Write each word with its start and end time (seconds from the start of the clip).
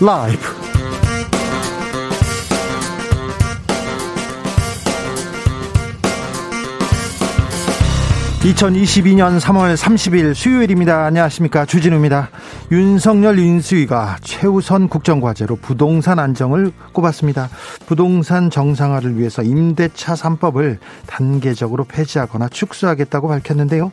라이브. 0.00 0.38
2022년 8.42 9.40
3월 9.40 9.76
30일 9.76 10.34
수요일입니다. 10.34 11.04
안녕하십니까. 11.04 11.66
주진우입니다. 11.66 12.30
윤석열 12.70 13.40
인수위가 13.40 14.18
최우선 14.22 14.88
국정과제로 14.88 15.56
부동산 15.56 16.20
안정을 16.20 16.70
꼽았습니다. 16.92 17.50
부동산 17.86 18.50
정상화를 18.50 19.18
위해서 19.18 19.42
임대차 19.42 20.14
3법을 20.14 20.78
단계적으로 21.06 21.84
폐지하거나 21.84 22.48
축소하겠다고 22.48 23.26
밝혔는데요. 23.26 23.90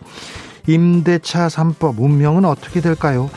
임대차 0.67 1.47
3법 1.47 1.99
운명은 1.99 2.45
어떻게 2.45 2.81
될까요? 2.81 3.29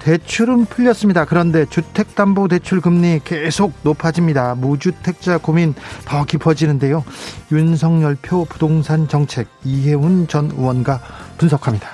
대출은 0.00 0.64
풀렸습니다. 0.64 1.24
그런데 1.24 1.66
주택담보대출 1.66 2.80
금리 2.80 3.20
계속 3.22 3.72
높아집니다. 3.82 4.54
무주택자 4.56 5.38
고민 5.38 5.74
더 6.04 6.24
깊어지는데요. 6.24 7.04
윤석열 7.52 8.16
표 8.20 8.44
부동산 8.44 9.06
정책 9.06 9.46
이해훈 9.64 10.26
전 10.26 10.50
의원과 10.50 11.00
분석합니다. 11.38 11.88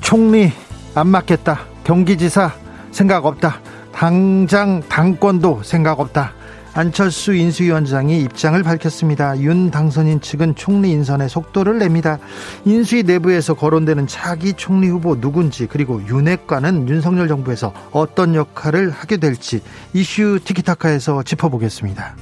총리 0.00 0.52
안 0.94 1.08
맡겠다. 1.08 1.60
경기지사 1.84 2.52
생각 2.92 3.26
없다. 3.26 3.60
당장 3.92 4.80
당권도 4.88 5.62
생각 5.64 6.00
없다. 6.00 6.34
안철수 6.74 7.34
인수위원장이 7.34 8.22
입장을 8.22 8.62
밝혔습니다. 8.62 9.38
윤 9.40 9.70
당선인 9.70 10.20
측은 10.20 10.54
총리 10.54 10.90
인선에 10.90 11.28
속도를 11.28 11.78
냅니다. 11.78 12.18
인수위 12.64 13.02
내부에서 13.02 13.54
거론되는 13.54 14.06
차기 14.06 14.54
총리 14.54 14.88
후보 14.88 15.20
누군지 15.20 15.66
그리고 15.66 16.00
윤핵관은 16.06 16.88
윤석열 16.88 17.28
정부에서 17.28 17.74
어떤 17.90 18.34
역할을 18.34 18.90
하게 18.90 19.18
될지 19.18 19.60
이슈 19.92 20.38
티키타카에서 20.42 21.22
짚어보겠습니다. 21.24 22.16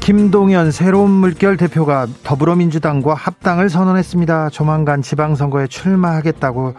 김동연 0.00 0.72
새로운 0.72 1.10
물결 1.10 1.56
대표가 1.56 2.08
더불어민주당과 2.24 3.14
합당을 3.14 3.70
선언했습니다. 3.70 4.50
조만간 4.50 5.00
지방선거에 5.00 5.68
출마하겠다고 5.68 6.74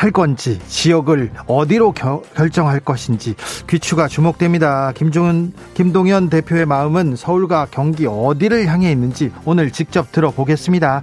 할 0.00 0.12
건지 0.12 0.58
지역을 0.66 1.30
어디로 1.46 1.92
겨, 1.92 2.22
결정할 2.34 2.80
것인지 2.80 3.34
귀추가 3.68 4.08
주목됩니다. 4.08 4.92
김종은 4.92 5.52
김동연 5.74 6.30
대표의 6.30 6.64
마음은 6.64 7.16
서울과 7.16 7.66
경기 7.70 8.06
어디를 8.06 8.66
향해 8.66 8.90
있는지 8.90 9.30
오늘 9.44 9.70
직접 9.70 10.10
들어보겠습니다. 10.10 11.02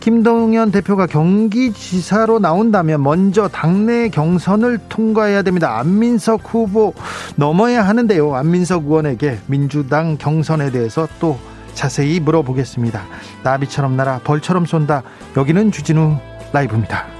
김동연 0.00 0.72
대표가 0.72 1.06
경기지사로 1.06 2.38
나온다면 2.38 3.02
먼저 3.02 3.48
당내 3.48 4.10
경선을 4.10 4.78
통과해야 4.90 5.40
됩니다. 5.40 5.78
안민석 5.78 6.42
후보 6.44 6.92
넘어야 7.36 7.88
하는데요. 7.88 8.34
안민석 8.34 8.84
의원에게 8.84 9.38
민주당 9.46 10.18
경선에 10.18 10.70
대해서 10.70 11.08
또 11.18 11.38
자세히 11.72 12.20
물어보겠습니다. 12.20 13.04
나비처럼 13.42 13.96
날아 13.96 14.20
벌처럼 14.22 14.66
쏜다. 14.66 15.02
여기는 15.34 15.72
주진우 15.72 16.18
라이브입니다. 16.52 17.13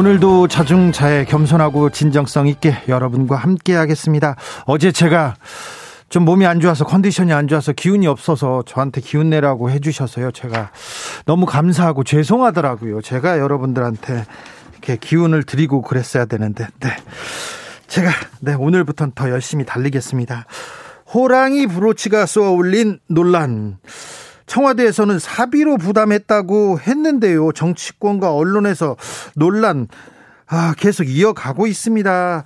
오늘도 0.00 0.48
자중자애 0.48 1.26
겸손하고 1.26 1.90
진정성 1.90 2.46
있게 2.46 2.74
여러분과 2.88 3.36
함께 3.36 3.74
하겠습니다. 3.74 4.34
어제 4.64 4.92
제가 4.92 5.34
좀 6.08 6.24
몸이 6.24 6.46
안 6.46 6.58
좋아서 6.58 6.86
컨디션이 6.86 7.34
안 7.34 7.48
좋아서 7.48 7.74
기운이 7.74 8.06
없어서 8.06 8.62
저한테 8.66 9.02
기운 9.02 9.28
내라고 9.28 9.70
해주셔서요. 9.70 10.30
제가 10.30 10.70
너무 11.26 11.44
감사하고 11.44 12.04
죄송하더라고요. 12.04 13.02
제가 13.02 13.38
여러분들한테 13.40 14.24
이렇게 14.72 14.96
기운을 14.96 15.42
드리고 15.42 15.82
그랬어야 15.82 16.24
되는데, 16.24 16.66
네. 16.80 16.96
제가, 17.86 18.08
네, 18.40 18.54
오늘부터는 18.54 19.12
더 19.14 19.28
열심히 19.28 19.66
달리겠습니다. 19.66 20.46
호랑이 21.12 21.66
브로치가 21.66 22.24
쏘아 22.24 22.48
올린 22.52 23.00
논란. 23.06 23.76
청와대에서는 24.50 25.20
사비로 25.20 25.76
부담했다고 25.76 26.80
했는데요. 26.80 27.52
정치권과 27.52 28.34
언론에서 28.34 28.96
논란 29.36 29.86
아, 30.48 30.74
계속 30.76 31.04
이어가고 31.04 31.68
있습니다. 31.68 32.44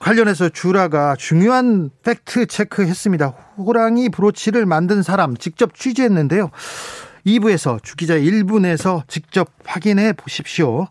관련해서 0.00 0.48
주라가 0.48 1.14
중요한 1.16 1.90
팩트 2.02 2.46
체크했습니다. 2.46 3.26
호랑이 3.56 4.08
브로치를 4.08 4.66
만든 4.66 5.04
사람 5.04 5.36
직접 5.36 5.74
취재했는데요. 5.74 6.50
2부에서 7.24 7.82
주기자 7.84 8.16
1분에서 8.16 9.02
직접 9.06 9.48
확인해 9.64 10.12
보십시오. 10.14 10.88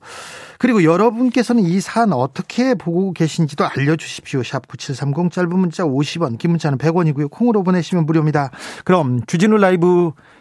그리고 0.59 0.84
여러분께서는 0.84 1.64
이 1.64 1.81
사안 1.81 2.14
어떻게 2.14 2.74
보고 2.74 3.12
계신지도 3.12 3.66
알려주십시오. 3.66 4.44
샵 4.44 4.68
9730 4.68 5.31
짧은 5.31 5.50
문자 5.59 5.84
50원, 5.84 6.38
긴 6.38 6.52
문자는 6.52 6.78
100원이고요. 6.78 7.29
콩으로 7.29 7.64
보내시면 7.64 8.06
무료입니다. 8.06 8.52
그럼 8.85 9.22
주진우 9.25 9.58
라이브 9.58 10.12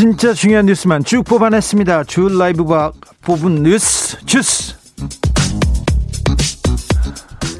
진짜 0.00 0.32
중요한 0.32 0.64
뉴스만 0.64 1.04
쭉 1.04 1.22
뽑아냈습니다. 1.24 2.04
주 2.04 2.26
라이브와 2.26 2.90
뽑은 3.20 3.64
뉴스 3.64 4.16
주스. 4.24 4.74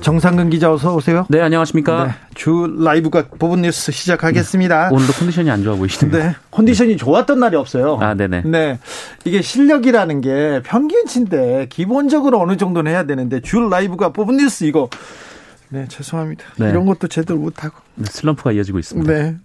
정상근 0.00 0.48
기자 0.48 0.72
어서 0.72 0.94
오세요. 0.94 1.26
네, 1.28 1.38
안녕하십니까. 1.42 2.06
네, 2.06 2.12
주 2.32 2.74
라이브가 2.78 3.26
뽑은 3.38 3.60
뉴스 3.60 3.92
시작하겠습니다. 3.92 4.88
네, 4.88 4.94
오늘도 4.94 5.12
컨디션이 5.12 5.50
안 5.50 5.62
좋아 5.62 5.76
보이시네요. 5.76 6.16
네, 6.16 6.34
컨디션이 6.50 6.96
좋았던 6.96 7.40
날이 7.40 7.56
없어요. 7.56 7.98
아, 8.00 8.14
네네. 8.14 8.44
네, 8.46 8.78
이게 9.26 9.42
실력이라는 9.42 10.22
게 10.22 10.62
평균치인데 10.64 11.66
기본적으로 11.68 12.40
어느 12.40 12.56
정도는 12.56 12.90
해야 12.90 13.04
되는데 13.04 13.42
주 13.42 13.60
라이브가 13.60 14.14
뽑은 14.14 14.38
뉴스 14.38 14.64
이거 14.64 14.88
네, 15.68 15.84
죄송합니다. 15.88 16.46
네. 16.56 16.70
이런 16.70 16.86
것도 16.86 17.06
제대로 17.08 17.38
못하고. 17.38 17.76
네, 17.96 18.06
슬럼프가 18.10 18.52
이어지고 18.52 18.78
있습니다. 18.78 19.12
네. 19.12 19.36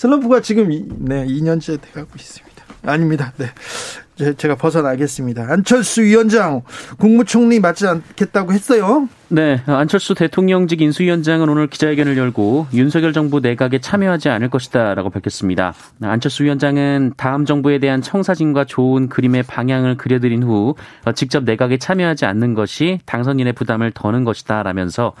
슬럼프가 0.00 0.40
지금 0.40 0.70
네, 1.00 1.26
2년째 1.26 1.78
돼가고 1.78 2.08
있습니다. 2.16 2.64
아닙니다. 2.86 3.34
네. 3.36 4.32
제가 4.32 4.54
벗어나겠습니다. 4.54 5.46
안철수 5.46 6.00
위원장 6.00 6.62
국무총리 6.98 7.60
맞지 7.60 7.86
않겠다고 7.86 8.54
했어요. 8.54 9.10
네, 9.28 9.60
안철수 9.66 10.14
대통령직 10.14 10.80
인수위원장은 10.80 11.50
오늘 11.50 11.66
기자회견을 11.66 12.16
열고 12.16 12.68
윤석열 12.72 13.12
정부 13.12 13.40
내각에 13.40 13.78
참여하지 13.78 14.30
않을 14.30 14.48
것이다라고 14.48 15.10
밝혔습니다. 15.10 15.74
안철수 16.00 16.44
위원장은 16.44 17.12
다음 17.18 17.44
정부에 17.44 17.78
대한 17.78 18.00
청사진과 18.00 18.64
좋은 18.64 19.10
그림의 19.10 19.42
방향을 19.42 19.98
그려드린 19.98 20.42
후 20.42 20.76
직접 21.14 21.44
내각에 21.44 21.76
참여하지 21.76 22.24
않는 22.24 22.54
것이 22.54 23.00
당선인의 23.04 23.52
부담을 23.52 23.90
더는 23.90 24.24
것이다라면서 24.24 25.12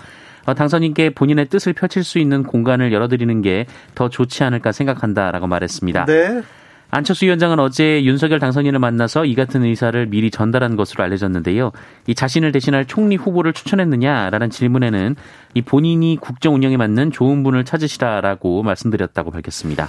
당선인께 0.54 1.10
본인의 1.10 1.48
뜻을 1.48 1.72
펼칠 1.72 2.04
수 2.04 2.18
있는 2.18 2.42
공간을 2.42 2.92
열어드리는 2.92 3.42
게 3.42 3.66
더 3.94 4.08
좋지 4.08 4.44
않을까 4.44 4.72
생각한다라고 4.72 5.46
말했습니다. 5.46 6.06
네. 6.06 6.42
안철수 6.92 7.24
위원장은 7.24 7.60
어제 7.60 8.02
윤석열 8.02 8.40
당선인을 8.40 8.80
만나서 8.80 9.24
이 9.24 9.36
같은 9.36 9.62
의사를 9.62 10.06
미리 10.06 10.30
전달한 10.30 10.74
것으로 10.74 11.04
알려졌는데요. 11.04 11.70
이 12.08 12.14
자신을 12.16 12.50
대신할 12.50 12.86
총리 12.86 13.14
후보를 13.14 13.52
추천했느냐라는 13.52 14.50
질문에는 14.50 15.14
이 15.54 15.62
본인이 15.62 16.18
국정 16.20 16.54
운영에 16.56 16.76
맞는 16.76 17.12
좋은 17.12 17.44
분을 17.44 17.64
찾으시라라고 17.64 18.64
말씀드렸다고 18.64 19.30
밝혔습니다. 19.30 19.88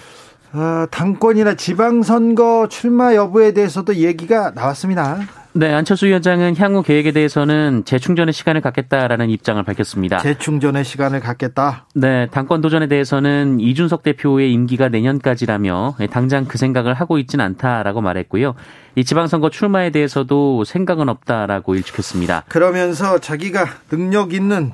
아, 0.52 0.88
당권이나 0.92 1.56
지방선거 1.56 2.68
출마 2.69 3.16
여부에 3.16 3.54
대해서도 3.54 3.96
얘기가 3.96 4.52
나왔습니다. 4.52 5.19
네, 5.53 5.74
안철수 5.74 6.06
위원장은 6.06 6.56
향후 6.56 6.81
계획에 6.81 7.12
대해서는 7.12 7.83
재충전의 7.83 8.31
시간을 8.31 8.62
갖겠다라는 8.62 9.30
입장을 9.30 9.62
밝혔습니다. 9.62 10.19
재충전의 10.19 10.86
시간을 10.86 11.19
갖겠다. 11.19 11.88
네, 11.94 12.27
당권 12.31 12.62
도전에 12.62 12.88
대해서는 12.88 13.59
이준석 13.59 14.01
대표의 14.01 14.53
임기가 14.53 14.88
내년까지라며 14.88 15.98
당장 16.09 16.45
그 16.45 16.57
생각을 16.57 16.94
하고 16.94 17.18
있진 17.18 17.42
않다라고 17.42 18.00
말했고요. 18.00 18.56
이 18.95 19.03
지방선거 19.03 19.50
출마에 19.50 19.89
대해서도 19.89 20.63
생각은 20.63 21.09
없다라고 21.09 21.75
일축했습니다. 21.75 22.45
그러면서 22.48 23.19
자기가 23.19 23.65
능력 23.89 24.33
있는 24.33 24.71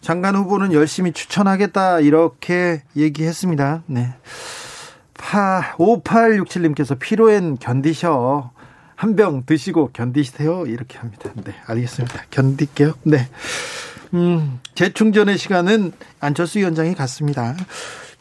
장관 0.00 0.36
후보는 0.36 0.72
열심히 0.72 1.12
추천하겠다 1.12 1.98
이렇게 1.98 2.82
얘기했습니다. 2.96 3.82
네. 3.86 4.14
5867님께서 5.14 6.96
피로엔 6.98 7.58
견디셔. 7.58 8.52
한 8.96 9.16
병 9.16 9.44
드시고 9.46 9.90
견디세요. 9.92 10.64
이렇게 10.66 10.98
합니다. 10.98 11.30
네, 11.44 11.54
알겠습니다. 11.66 12.22
견딜게요. 12.30 12.94
네. 13.04 13.28
음, 14.14 14.60
재충전의 14.74 15.38
시간은 15.38 15.92
안철수 16.20 16.58
위원장이 16.58 16.94
갔습니다. 16.94 17.56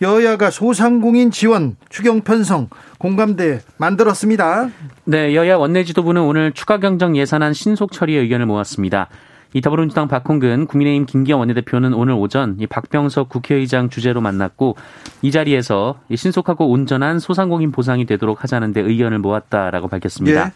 여야가 0.02 0.50
소상공인 0.50 1.30
지원, 1.30 1.76
추경 1.90 2.22
편성, 2.22 2.70
공감대 2.98 3.62
만들었습니다. 3.78 4.70
네, 5.06 5.36
여야 5.36 5.58
원내 5.58 5.84
지도부는 5.84 6.22
오늘 6.24 6.54
추가 6.54 6.80
경정 6.80 7.16
예산안 7.16 7.54
신속 7.54 7.92
처리의 7.92 8.22
의견을 8.22 8.48
모았습니다. 8.48 9.10
이 9.54 9.62
더불어민주당 9.62 10.08
박홍근, 10.08 10.66
국민의힘 10.68 11.06
김기현 11.06 11.40
원내대표는 11.40 11.94
오늘 11.94 12.14
오전 12.14 12.56
이 12.60 12.68
박병석 12.68 13.30
국회의장 13.30 13.90
주재로 13.90 14.22
만났고 14.22 14.78
이 15.22 15.32
자리에서 15.32 16.00
신속하고 16.14 16.70
온전한 16.70 17.20
소상공인 17.20 17.72
보상이 17.72 18.06
되도록 18.06 18.44
하자는 18.44 18.72
데 18.72 18.82
의견을 18.82 19.20
모았다라고 19.20 19.90
밝혔습니다. 19.90 20.48
예. 20.48 20.52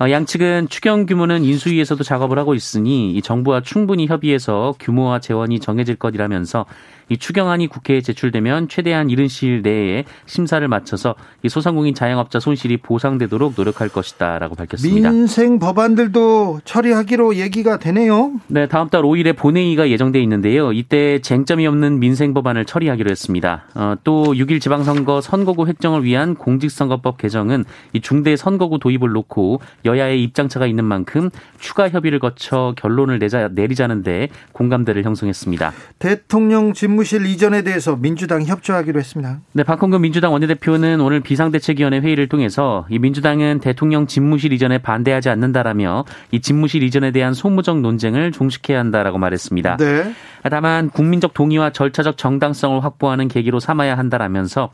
어, 0.00 0.10
양측은 0.10 0.68
추경 0.68 1.06
규모는 1.06 1.42
인수위에서도 1.42 2.04
작업을 2.04 2.38
하고 2.38 2.54
있으니 2.54 3.12
이 3.12 3.22
정부와 3.22 3.62
충분히 3.62 4.06
협의해서 4.06 4.74
규모와 4.78 5.18
재원이 5.18 5.58
정해질 5.58 5.96
것이라면서 5.96 6.66
이 7.08 7.16
추경안이 7.16 7.68
국회에 7.68 8.00
제출되면 8.00 8.68
최대한 8.68 9.10
이른 9.10 9.28
시일 9.28 9.62
내에 9.62 10.04
심사를 10.26 10.66
마쳐서 10.66 11.14
이 11.42 11.48
소상공인 11.48 11.94
자영업자 11.94 12.40
손실이 12.40 12.78
보상되도록 12.78 13.54
노력할 13.56 13.88
것이다라고 13.88 14.54
밝혔습니다. 14.54 15.10
민생 15.10 15.58
법안들도 15.58 16.60
처리하기로 16.64 17.36
얘기가 17.36 17.78
되네요. 17.78 18.32
네, 18.48 18.66
다음 18.66 18.88
달 18.88 19.02
5일에 19.02 19.36
본회의가 19.36 19.88
예정돼 19.88 20.20
있는데요. 20.22 20.72
이때 20.72 21.20
쟁점이 21.20 21.66
없는 21.66 21.98
민생 21.98 22.34
법안을 22.34 22.64
처리하기로 22.64 23.10
했습니다. 23.10 23.64
어, 23.74 23.94
또 24.04 24.24
6일 24.34 24.60
지방선거 24.60 25.20
선거구 25.20 25.66
획정을 25.66 26.04
위한 26.04 26.34
공직선거법 26.34 27.18
개정은 27.18 27.64
이 27.92 28.00
중대 28.00 28.36
선거구 28.36 28.78
도입을 28.78 29.12
놓고 29.12 29.60
여야의 29.84 30.22
입장차가 30.22 30.66
있는 30.66 30.84
만큼 30.84 31.30
추가 31.58 31.88
협의를 31.88 32.18
거쳐 32.18 32.74
결론을 32.76 33.18
내자, 33.18 33.48
내리자는데 33.48 34.28
공감대를 34.52 35.04
형성했습니다. 35.04 35.72
대통령 35.98 36.72
집 36.72 36.97
무실 36.98 37.26
이전에 37.26 37.62
대해서 37.62 37.94
민주당 37.94 38.42
협조하기로 38.42 38.98
했습니다. 38.98 39.38
네, 39.52 39.62
박홍근 39.62 40.00
민주당 40.00 40.32
원내대표는 40.32 41.00
오늘 41.00 41.20
비상대책위원회 41.20 42.00
회의를 42.00 42.28
통해서 42.28 42.86
이 42.90 42.98
민주당은 42.98 43.60
대통령 43.60 44.08
집무실 44.08 44.52
이전에 44.52 44.78
반대하지 44.78 45.28
않는다라며 45.28 46.04
이 46.32 46.40
집무실 46.40 46.82
이전에 46.82 47.12
대한 47.12 47.34
소무적 47.34 47.80
논쟁을 47.82 48.32
종식해야 48.32 48.80
한다라고 48.80 49.18
말했습니다. 49.18 49.76
네. 49.76 50.12
다만 50.50 50.90
국민적 50.90 51.34
동의와 51.34 51.70
절차적 51.70 52.16
정당성을 52.16 52.82
확보하는 52.82 53.28
계기로 53.28 53.60
삼아야 53.60 53.96
한다라면서 53.96 54.70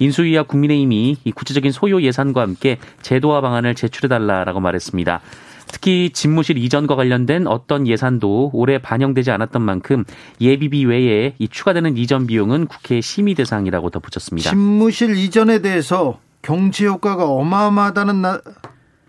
인수위와 0.00 0.44
국민의힘이 0.44 1.18
이 1.22 1.30
구체적인 1.30 1.70
소요 1.70 2.02
예산과 2.02 2.40
함께 2.40 2.78
제도화 3.02 3.40
방안을 3.40 3.76
제출해달라라고 3.76 4.58
말했습니다. 4.58 5.20
특히 5.70 6.10
집무실 6.10 6.58
이전과 6.58 6.96
관련된 6.96 7.46
어떤 7.46 7.86
예산도 7.86 8.50
올해 8.52 8.78
반영되지 8.78 9.30
않았던 9.30 9.62
만큼 9.62 10.04
예비비 10.40 10.84
외에 10.84 11.34
이 11.38 11.48
추가되는 11.48 11.96
이전 11.96 12.26
비용은 12.26 12.66
국회 12.66 13.00
심의 13.00 13.34
대상이라고 13.34 13.90
덧붙였습니다. 13.90 14.50
집무실 14.50 15.16
이전에 15.16 15.60
대해서 15.60 16.18
경제 16.42 16.86
효과가 16.86 17.26
어마어마하다는 17.26 18.22
나... 18.22 18.40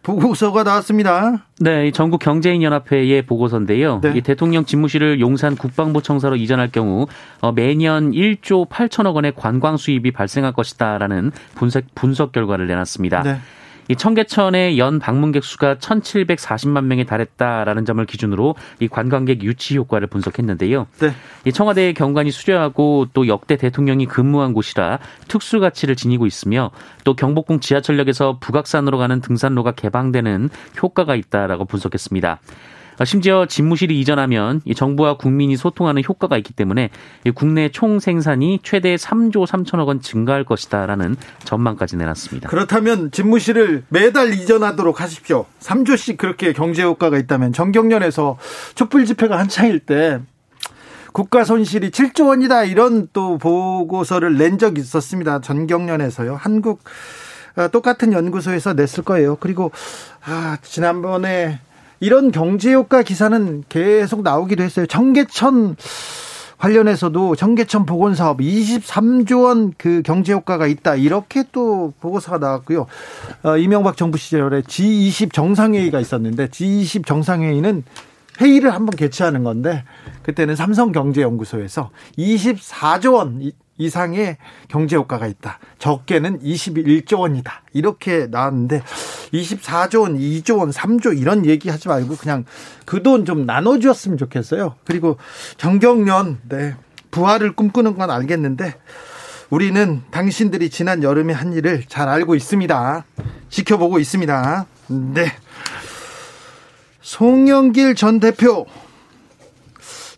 보고서가 0.01 0.63
나왔습니다. 0.63 1.45
네, 1.59 1.91
전국 1.91 2.19
경제인 2.19 2.63
연합회의 2.63 3.21
보고서인데요. 3.23 4.00
네. 4.01 4.13
이 4.15 4.21
대통령 4.21 4.65
집무실을 4.65 5.19
용산 5.19 5.55
국방부청사로 5.55 6.35
이전할 6.35 6.71
경우 6.71 7.07
어, 7.41 7.51
매년 7.51 8.12
1조 8.12 8.69
8천억 8.69 9.15
원의 9.15 9.33
관광 9.35 9.77
수입이 9.77 10.12
발생할 10.12 10.53
것이다라는 10.53 11.31
분석 11.55 11.83
분석 11.95 12.31
결과를 12.31 12.67
내놨습니다. 12.67 13.23
네. 13.23 13.38
이 13.89 13.95
청계천의 13.95 14.77
연 14.77 15.00
방문객 15.00 15.44
수가 15.44 15.75
1,740만 15.75 16.86
명에 16.86 17.06
달했다라는 17.06 17.86
점을 17.86 18.06
기준으로 18.06 18.56
이 18.80 18.88
관광객 18.88 19.44
유치 19.44 19.75
효과를 19.77 20.07
분석했는데요. 20.07 20.86
네. 21.00 21.12
이 21.45 21.51
청와대의 21.51 21.95
경관이 21.95 22.30
수려하고 22.30 23.07
또 23.13 23.27
역대 23.27 23.57
대통령이 23.57 24.06
근무한 24.06 24.53
곳이라 24.53 25.00
특수 25.27 25.59
가치를 25.59 25.95
지니고 25.95 26.27
있으며 26.27 26.69
또 27.03 27.15
경복궁 27.15 27.62
지하철역에서 27.62 28.38
북악산으로 28.39 29.00
가는 29.00 29.21
등산로가 29.21 29.71
개방되는 29.71 30.50
효과가 30.81 31.15
있다라고 31.15 31.65
분석했습니다. 31.65 32.39
아, 33.00 33.06
심지어 33.06 33.46
집무실이 33.46 33.98
이전하면 34.01 34.62
정부와 34.75 35.16
국민이 35.16 35.56
소통하는 35.56 36.04
효과가 36.07 36.38
있기 36.38 36.54
때문에 36.54 36.90
국내 37.34 37.69
총 37.69 38.00
생산이 38.00 38.60
최대 38.62 38.96
3조 38.96 39.48
3천억 39.48 39.88
원 39.88 40.01
증가할 40.01 40.44
것이다라는 40.44 41.16
전망까지 41.46 41.96
내놨습니다. 41.96 42.50
그렇다면 42.50 43.10
집무실을 43.12 43.84
매달 43.88 44.34
이전하도록 44.34 45.00
하십시오. 45.00 45.46
3조씩 45.62 46.18
그렇게 46.18 46.51
경제 46.51 46.84
효과가 46.84 47.18
있다면 47.18 47.54
정경련에서 47.54 48.38
촛불 48.75 49.06
집회가 49.06 49.40
한창일 49.40 49.80
때 49.80 50.19
국가 51.13 51.46
손실이 51.46 51.92
7조 51.92 52.28
원이다 52.28 52.66
이런 52.66 53.07
또 53.13 53.38
보고서를 53.38 54.38
낸 54.38 54.57
적이 54.57 54.81
있었습니다. 54.81 55.40
전경련에서요. 55.40 56.36
한국 56.36 56.84
아, 57.56 57.69
똑같은 57.69 58.12
연구소에서 58.12 58.74
냈을 58.74 59.04
거예요. 59.04 59.38
그리고 59.40 59.72
아, 60.25 60.57
지난번에 60.62 61.60
이런 62.00 62.31
경제효과 62.31 63.04
기사는 63.04 63.63
계속 63.69 64.22
나오기도 64.24 64.63
했어요. 64.63 64.86
청계천 64.86 65.75
관련해서도 66.57 67.36
청계천 67.36 67.86
복원 67.86 68.16
사업 68.16 68.40
23조 68.40 69.44
원 69.44 69.74
그 69.78 70.01
경제 70.04 70.34
효과가 70.34 70.68
있다. 70.68 70.96
이렇게 70.96 71.44
또 71.51 71.94
보고서가 72.01 72.38
나왔고요. 72.38 72.86
어, 73.44 73.57
이명박 73.57 73.96
정부 73.96 74.18
시절에 74.18 74.62
G20 74.62 75.31
정상회의가 75.31 76.00
있었는데 76.00 76.48
G20 76.48 77.06
정상회의는 77.06 77.84
회의를 78.42 78.72
한번 78.74 78.96
개최하는 78.96 79.44
건데 79.44 79.84
그때는 80.24 80.56
삼성경제연구소에서 80.56 81.92
24조 82.18 83.13
원 83.13 83.51
이상의 83.79 84.37
경제 84.67 84.95
효과가 84.97 85.25
있다. 85.25 85.57
적게는 85.79 86.41
21조 86.41 87.19
원이다. 87.21 87.63
이렇게 87.74 88.27
나왔는데 88.29 88.83
24조 89.33 90.01
원, 90.01 90.17
2조 90.19 90.59
원, 90.59 90.69
3조 90.69 91.17
이런 91.17 91.45
얘기 91.45 91.69
하지 91.69 91.88
말고 91.88 92.17
그냥 92.17 92.45
그 92.86 93.01
돈 93.01 93.25
좀 93.25 93.45
나눠 93.45 93.79
주었으면 93.79 94.17
좋겠어요. 94.17 94.75
그리고 94.86 95.17
정경련 95.57 96.39
네. 96.50 96.75
부활을 97.09 97.53
꿈꾸는 97.55 97.98
건 97.98 98.12
알겠는데 98.12 98.75
우리는 99.50 100.03
당신들이 100.12 100.69
지난 100.69 101.01
여름에 101.01 101.33
한 101.33 101.53
일을 101.53 101.86
잘 101.88 102.07
알고 102.09 102.36
있습니다. 102.36 103.05
지켜보고 103.50 103.98
있습니다. 103.98 104.65
네. 104.89 105.31
송영길 107.01 107.95
전 107.95 108.19
대표 108.19 108.67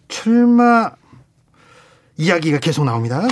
출마 0.08 0.92
이야기가 2.18 2.60
계속 2.60 2.84
나옵니다. 2.86 3.26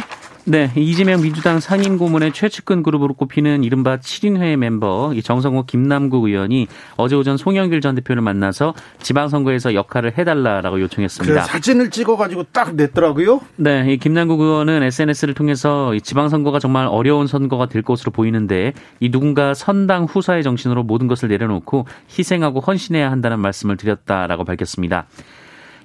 네, 0.49 0.71
이재명 0.75 1.21
민주당 1.21 1.59
상임고문의 1.59 2.33
최측근 2.33 2.81
그룹으로 2.81 3.13
꼽히는 3.13 3.63
이른바 3.63 3.97
7인회 3.97 4.55
멤버 4.55 5.13
정성호 5.23 5.65
김남국 5.67 6.23
의원이 6.25 6.65
어제 6.97 7.15
오전 7.15 7.37
송영길 7.37 7.81
전 7.81 7.93
대표를 7.93 8.23
만나서 8.23 8.73
지방선거에서 8.97 9.75
역할을 9.75 10.17
해달라라고 10.17 10.81
요청했습니다. 10.81 11.41
그 11.41 11.47
사진을 11.47 11.91
찍어가지고 11.91 12.45
딱 12.51 12.73
냈더라고요. 12.73 13.41
네, 13.57 13.93
이 13.93 13.97
김남국 13.97 14.41
의원은 14.41 14.81
SNS를 14.81 15.35
통해서 15.35 15.93
지방선거가 16.01 16.57
정말 16.57 16.87
어려운 16.87 17.27
선거가 17.27 17.67
될 17.67 17.83
것으로 17.83 18.11
보이는데 18.11 18.73
이 18.99 19.11
누군가 19.11 19.53
선당 19.53 20.05
후사의 20.05 20.41
정신으로 20.41 20.81
모든 20.81 21.07
것을 21.07 21.29
내려놓고 21.29 21.85
희생하고 22.17 22.61
헌신해야 22.61 23.11
한다는 23.11 23.39
말씀을 23.39 23.77
드렸다라고 23.77 24.45
밝혔습니다. 24.45 25.05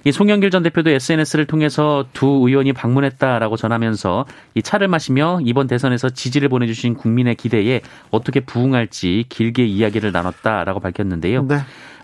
이 0.05 0.11
송영길 0.11 0.51
전 0.51 0.63
대표도 0.63 0.91
SNS를 0.91 1.45
통해서 1.45 2.05
두 2.13 2.27
의원이 2.27 2.73
방문했다라고 2.73 3.57
전하면서 3.57 4.25
이 4.53 4.61
차를 4.61 4.87
마시며 4.87 5.39
이번 5.43 5.67
대선에서 5.67 6.09
지지를 6.09 6.47
보내주신 6.47 6.93
국민의 6.93 7.35
기대에 7.35 7.81
어떻게 8.11 8.39
부응할지 8.39 9.25
길게 9.29 9.65
이야기를 9.65 10.11
나눴다라고 10.11 10.79
밝혔는데요. 10.79 11.47
네. 11.47 11.57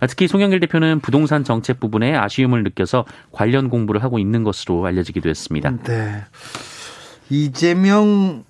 특히 0.10 0.28
송영길 0.28 0.60
대표는 0.62 1.00
부동산 1.00 1.44
정책 1.44 1.80
부분에 1.80 2.16
아쉬움을 2.16 2.64
느껴서 2.64 3.06
관련 3.32 3.70
공부를 3.70 4.04
하고 4.04 4.18
있는 4.18 4.44
것으로 4.44 4.84
알려지기도 4.84 5.30
했습니다. 5.30 5.72
네. 5.84 6.24
이재명 7.30 8.44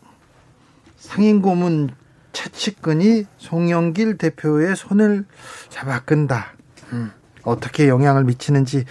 상임고문 0.95 1.89
최 2.31 2.45
정치권이 2.45 3.25
송영길 3.37 4.17
대표의 4.17 4.75
손을 4.75 5.25
잡아 5.69 5.99
끈다. 5.99 6.53
음, 6.93 7.11
어떻게 7.43 7.87
영향을 7.87 8.23
미치는지 8.23 8.85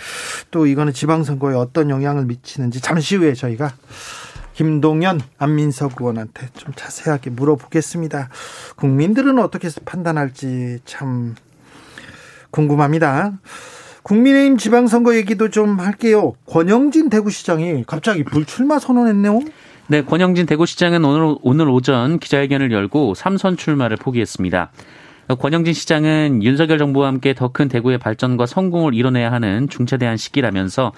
또 0.51 0.67
이거는 0.67 0.93
지방선거에 0.93 1.55
어떤 1.55 1.91
영향을 1.91 2.25
미치는지 2.25 2.81
잠시 2.81 3.17
후에 3.17 3.35
저희가 3.35 3.73
김동연 4.55 5.21
안민석 5.39 5.93
의원한테 6.01 6.49
좀 6.55 6.73
자세하게 6.75 7.31
물어보겠습니다. 7.31 8.29
국민들은 8.77 9.39
어떻게 9.39 9.71
판단할지 9.85 10.81
참 10.85 11.35
궁금합니다. 12.51 13.39
국민의힘 14.03 14.59
지방선거 14.59 15.17
얘기도 15.17 15.51
좀 15.51 15.79
할게요. 15.79 16.35
권영진 16.47 17.11
대구시장이 17.11 17.85
갑자기 17.87 18.25
불출마 18.25 18.79
선언했네요. 18.79 19.41
네, 19.89 20.03
권영진 20.03 20.47
대구시장은 20.47 21.05
오늘, 21.05 21.37
오늘 21.43 21.69
오전 21.69 22.19
기자회견을 22.19 22.71
열고 22.71 23.15
삼선 23.15 23.57
출마를 23.57 23.97
포기했습니다. 23.97 24.71
권영진 25.37 25.75
시장은 25.75 26.43
윤석열 26.43 26.79
정부와 26.79 27.09
함께 27.09 27.35
더 27.35 27.49
큰 27.49 27.69
대구의 27.69 27.99
발전과 27.99 28.47
성공을 28.47 28.95
이뤄내야 28.95 29.33
하는 29.33 29.69
중차대한 29.69 30.17
시기라면서 30.17 30.93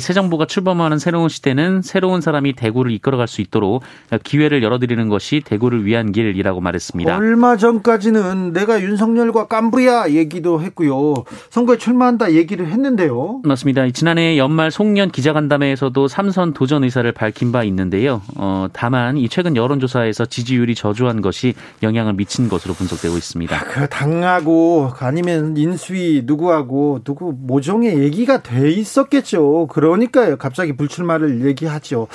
새 0.00 0.12
정부가 0.12 0.46
출범하는 0.46 0.98
새로운 0.98 1.28
시대는 1.28 1.82
새로운 1.82 2.20
사람이 2.20 2.54
대구를 2.54 2.92
이끌어갈 2.92 3.28
수 3.28 3.40
있도록 3.40 3.82
기회를 4.24 4.62
열어드리는 4.62 5.08
것이 5.08 5.42
대구를 5.44 5.84
위한 5.84 6.12
길이라고 6.12 6.60
말했습니다. 6.60 7.16
얼마 7.16 7.56
전까지는 7.56 8.52
내가 8.52 8.80
윤석열과 8.80 9.48
깐부야 9.48 10.10
얘기도 10.10 10.62
했고요. 10.62 11.14
선거에 11.50 11.76
출마한다 11.76 12.32
얘기를 12.32 12.66
했는데요. 12.68 13.42
맞습니다. 13.44 13.88
지난해 13.90 14.38
연말 14.38 14.70
송년 14.70 15.10
기자간담회에서도 15.10 16.08
삼선 16.08 16.54
도전 16.54 16.84
의사를 16.84 17.10
밝힌 17.12 17.52
바 17.52 17.62
있는데요. 17.64 18.22
어, 18.36 18.68
다만 18.72 19.16
이 19.16 19.28
최근 19.28 19.56
여론조사에서 19.56 20.26
지지율이 20.26 20.74
저조한 20.74 21.20
것이 21.20 21.54
영향을 21.82 22.14
미친 22.14 22.48
것으로 22.48 22.74
분석되고 22.74 23.16
있습니다. 23.16 23.56
아, 23.56 23.64
그 23.64 23.88
당하고 23.88 24.90
아니면 24.98 25.56
인수위 25.56 26.22
누구하고 26.24 27.00
누구 27.04 27.34
모종의 27.36 27.98
얘기가 27.98 28.42
돼 28.42 28.70
있었겠죠. 28.70 29.66
그 29.70 29.81
러니까요. 29.82 30.36
갑자기 30.36 30.76
불출마를 30.76 31.44
얘기하죠. 31.46 32.08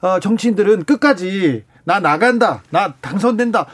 어, 0.00 0.20
정치인들은 0.20 0.84
끝까지 0.84 1.64
나 1.84 2.00
나간다. 2.00 2.62
나 2.70 2.94
당선된다. 3.00 3.66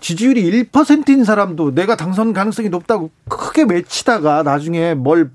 지지율이 0.00 0.70
1%인 0.70 1.24
사람도 1.24 1.74
내가 1.74 1.96
당선 1.96 2.32
가능성이 2.32 2.68
높다고 2.68 3.10
크게 3.28 3.64
외치다가 3.68 4.42
나중에 4.42 4.94
뭘 4.94 5.30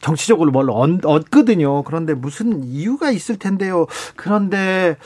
정치적으로 0.00 0.52
뭘 0.52 0.68
얻, 0.70 1.30
거든요 1.30 1.82
그런데 1.82 2.14
무슨 2.14 2.62
이유가 2.62 3.10
있을 3.10 3.38
텐데요. 3.38 3.86
그런데 4.14 4.96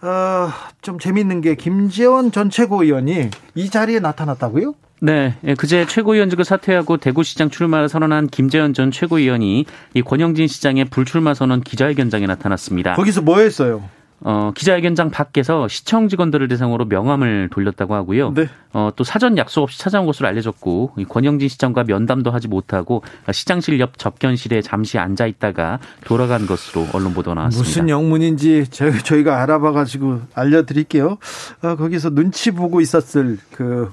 어, 0.00 0.50
좀 0.80 0.98
재밌는 0.98 1.40
게 1.40 1.54
김재원 1.54 2.30
전 2.30 2.50
최고위원이 2.50 3.30
이 3.54 3.70
자리에 3.70 3.98
나타났다고요? 4.00 4.74
네, 5.00 5.34
예, 5.44 5.54
그제 5.54 5.86
최고위원직을 5.86 6.44
사퇴하고 6.44 6.96
대구시장 6.96 7.50
출마를 7.50 7.88
선언한 7.88 8.28
김재현 8.28 8.74
전 8.74 8.90
최고위원이 8.90 9.64
이 9.94 10.02
권영진 10.02 10.48
시장의 10.48 10.86
불출마 10.86 11.34
선언 11.34 11.60
기자회견장에 11.60 12.26
나타났습니다. 12.26 12.94
거기서 12.94 13.22
뭐 13.22 13.38
했어요? 13.38 13.88
어, 14.20 14.50
기자회견장 14.54 15.10
밖에서 15.10 15.68
시청 15.68 16.08
직원들을 16.08 16.48
대상으로 16.48 16.86
명함을 16.86 17.48
돌렸다고 17.52 17.94
하고요. 17.94 18.32
네. 18.34 18.48
어, 18.72 18.90
또 18.96 19.04
사전 19.04 19.36
약속 19.38 19.62
없이 19.62 19.78
찾아온 19.78 20.06
것으로 20.06 20.28
알려졌고 20.28 20.94
권영진 21.08 21.48
시장과 21.48 21.84
면담도 21.84 22.30
하지 22.30 22.48
못하고 22.48 23.02
시장실 23.30 23.78
옆 23.80 23.98
접견실에 23.98 24.60
잠시 24.62 24.98
앉아 24.98 25.26
있다가 25.26 25.78
돌아간 26.04 26.46
것으로 26.46 26.86
언론 26.92 27.14
보도가 27.14 27.34
나왔습니다. 27.34 27.68
무슨 27.68 27.88
영문인지 27.88 28.66
저희가 28.70 29.42
알아봐 29.42 29.72
가지고 29.72 30.20
알려드릴게요. 30.34 31.18
어, 31.62 31.76
거기서 31.76 32.10
눈치 32.10 32.50
보고 32.50 32.80
있었을 32.80 33.38
그 33.52 33.92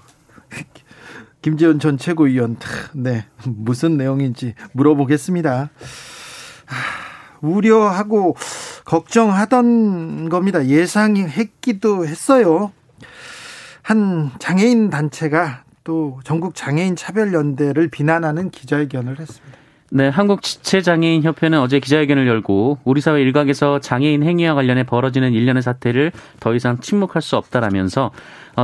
김재원 1.41 1.79
전 1.79 1.99
최고위원, 1.99 2.57
네, 2.93 3.27
무슨 3.45 3.97
내용인지 3.97 4.55
물어보겠습니다. 4.73 5.69
우려하고 7.45 8.35
걱정하던 8.85 10.29
겁니다. 10.29 10.65
예상했기도 10.65 12.05
했어요. 12.05 12.71
한 13.81 14.31
장애인 14.39 14.89
단체가 14.89 15.63
또 15.83 16.19
전국 16.23 16.55
장애인 16.55 16.95
차별 16.95 17.33
연대를 17.33 17.89
비난하는 17.89 18.49
기자회견을 18.49 19.19
했습니다. 19.19 19.57
네, 19.91 20.09
한국 20.09 20.41
지체장애인 20.41 21.21
협회는 21.21 21.59
어제 21.59 21.79
기자회견을 21.79 22.27
열고 22.27 22.79
우리 22.83 23.01
사회 23.01 23.21
일각에서 23.21 23.79
장애인 23.79 24.23
행위와 24.23 24.55
관련해 24.55 24.83
벌어지는 24.83 25.33
일련의 25.33 25.61
사태를 25.61 26.11
더 26.39 26.55
이상 26.55 26.79
침묵할 26.79 27.21
수 27.21 27.37
없다라면서 27.37 28.05
어, 28.05 28.11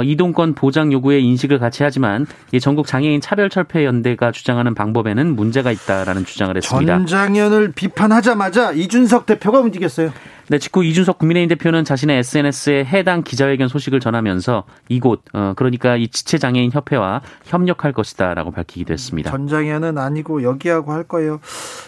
이동권 0.03 0.55
보장 0.55 0.91
요구에 0.93 1.19
인식을 1.19 1.59
같이 1.59 1.83
하지만 1.83 2.25
이 2.51 2.59
전국 2.59 2.87
장애인 2.87 3.21
차별 3.21 3.49
철폐 3.49 3.85
연대가 3.85 4.31
주장하는 4.31 4.73
방법에는 4.73 5.35
문제가 5.35 5.71
있다라는 5.71 6.25
주장을 6.25 6.55
했습니다. 6.55 6.97
전장현을 6.97 7.73
비판하자마자 7.73 8.71
이준석 8.71 9.25
대표가 9.25 9.59
움직였어요. 9.59 10.11
네, 10.47 10.57
직후 10.57 10.83
이준석 10.83 11.17
국민의힘 11.17 11.49
대표는 11.49 11.85
자신의 11.85 12.17
SNS에 12.19 12.83
해당 12.83 13.23
기자회견 13.23 13.67
소식을 13.67 13.99
전하면서 13.99 14.65
이곳 14.89 15.23
어, 15.33 15.53
그러니까 15.55 15.95
이 15.95 16.07
지체장애인 16.09 16.71
협회와 16.73 17.21
협력할 17.45 17.93
것이다라고 17.93 18.51
밝히기도 18.51 18.91
했습니다. 18.93 19.31
전장현은 19.31 19.97
아니고 19.97 20.43
여기하고 20.43 20.91
할 20.91 21.03
거예요. 21.03 21.39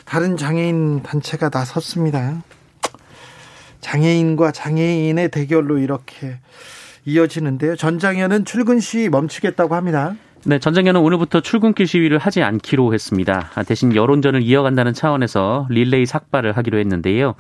다른 0.06 0.38
장애인 0.38 1.04
단체가 1.04 1.50
나섰습니다. 1.52 2.42
장애인과 3.82 4.52
장애인의 4.52 5.30
대결로 5.30 5.78
이렇게 5.78 6.40
이어지는데요. 7.06 7.76
전장현은 7.76 8.46
출근 8.46 8.80
시 8.80 9.10
멈추겠다고 9.10 9.76
합니다. 9.76 10.16
네, 10.46 10.60
전장현은 10.60 11.00
오늘부터 11.00 11.40
출근길 11.40 11.88
시위를 11.88 12.18
하지 12.18 12.44
않기로 12.44 12.94
했습니다. 12.94 13.50
대신 13.66 13.96
여론전을 13.96 14.42
이어간다는 14.44 14.94
차원에서 14.94 15.68
릴레이 15.70 16.06
삭발을 16.06 16.58
하기로 16.58 16.80
했는데요. 16.80 17.36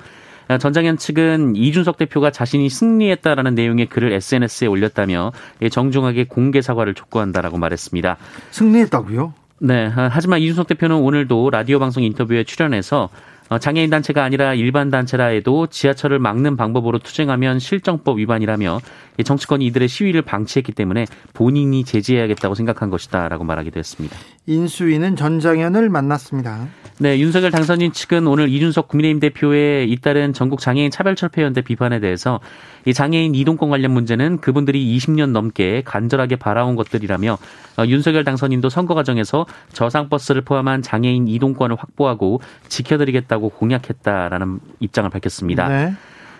전장현 0.59 0.97
측은 0.97 1.55
이준석 1.55 1.97
대표가 1.97 2.31
자신이 2.31 2.69
승리했다라는 2.69 3.55
내용의 3.55 3.87
글을 3.87 4.11
SNS에 4.13 4.67
올렸다며 4.67 5.31
정중하게 5.69 6.25
공개 6.25 6.61
사과를 6.61 6.93
촉구한다라고 6.93 7.57
말했습니다. 7.57 8.17
승리했다고요? 8.51 9.33
네. 9.59 9.89
하지만 9.93 10.39
이준석 10.39 10.67
대표는 10.67 10.97
오늘도 10.97 11.49
라디오 11.49 11.79
방송 11.79 12.03
인터뷰에 12.03 12.43
출연해서 12.43 13.03
어, 13.05 13.09
장애인 13.59 13.89
단체가 13.89 14.23
아니라 14.23 14.53
일반 14.53 14.89
단체라 14.89 15.25
해도 15.25 15.67
지하철을 15.67 16.19
막는 16.19 16.57
방법으로 16.57 16.99
투쟁하면 16.99 17.59
실정법 17.59 18.19
위반이라며 18.19 18.79
정치권이 19.23 19.65
이들의 19.67 19.87
시위를 19.87 20.21
방치했기 20.23 20.71
때문에 20.71 21.05
본인이 21.33 21.83
제지해야겠다고 21.83 22.55
생각한 22.55 22.89
것이다라고 22.89 23.43
말하기도 23.43 23.77
했습니다. 23.79 24.17
인수위는 24.47 25.15
전장현을 25.15 25.89
만났습니다. 25.89 26.67
네, 26.99 27.19
윤석열 27.19 27.49
당선인 27.49 27.91
측은 27.91 28.27
오늘 28.27 28.49
이준석 28.49 28.87
국민의힘 28.87 29.19
대표의 29.19 29.89
잇따른 29.91 30.31
전국 30.31 30.59
장애인 30.59 30.91
차별철폐연대 30.91 31.61
비판에 31.61 31.99
대해서 31.99 32.39
이 32.85 32.93
장애인 32.93 33.33
이동권 33.33 33.69
관련 33.69 33.91
문제는 33.91 34.39
그분들이 34.41 34.95
20년 34.97 35.31
넘게 35.31 35.81
간절하게 35.85 36.35
바라온 36.35 36.75
것들이라며 36.75 37.37
어, 37.77 37.85
윤석열 37.87 38.23
당선인도 38.23 38.69
선거 38.69 38.93
과정에서 38.93 39.47
저상버스를 39.73 40.41
포함한 40.41 40.83
장애인 40.83 41.27
이동권을 41.27 41.75
확보하고 41.77 42.41
지켜드리겠다고 42.67 43.49
공약했다라는 43.49 44.59
입장을 44.79 45.09
밝혔습니다. 45.09 45.67
네. 45.69 45.93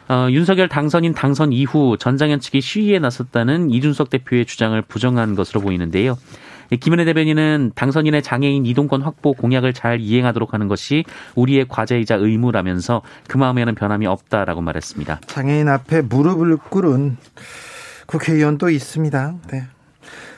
어, 0.10 0.28
윤석열 0.30 0.68
당선인 0.68 1.14
당선 1.14 1.52
이후 1.52 1.98
전장현 1.98 2.42
측이 2.42 2.62
시위에 2.62 3.00
나섰다는 3.00 3.72
이준석 3.72 4.10
대표의 4.10 4.46
주장을 4.46 4.80
부정한 4.84 5.34
것으로 5.34 5.62
보이는데요. 5.62 6.18
김은혜 6.80 7.06
대변인은 7.06 7.72
당선인의 7.76 8.24
장애인 8.24 8.66
이동권 8.66 9.02
확보 9.02 9.34
공약을 9.34 9.74
잘 9.74 10.00
이행하도록 10.00 10.54
하는 10.54 10.68
것이 10.68 11.04
우리의 11.36 11.66
과제이자 11.68 12.16
의무라면서 12.16 13.02
그 13.28 13.38
마음에는 13.38 13.76
변함이 13.76 14.08
없다라고 14.08 14.62
말했습니다. 14.62 15.22
장애인 15.28 15.70
앞에 15.70 16.02
무릎을 16.02 16.58
꿇은 16.58 17.18
국회의원도 18.08 18.70
있습니다. 18.70 19.34
네. 19.52 19.64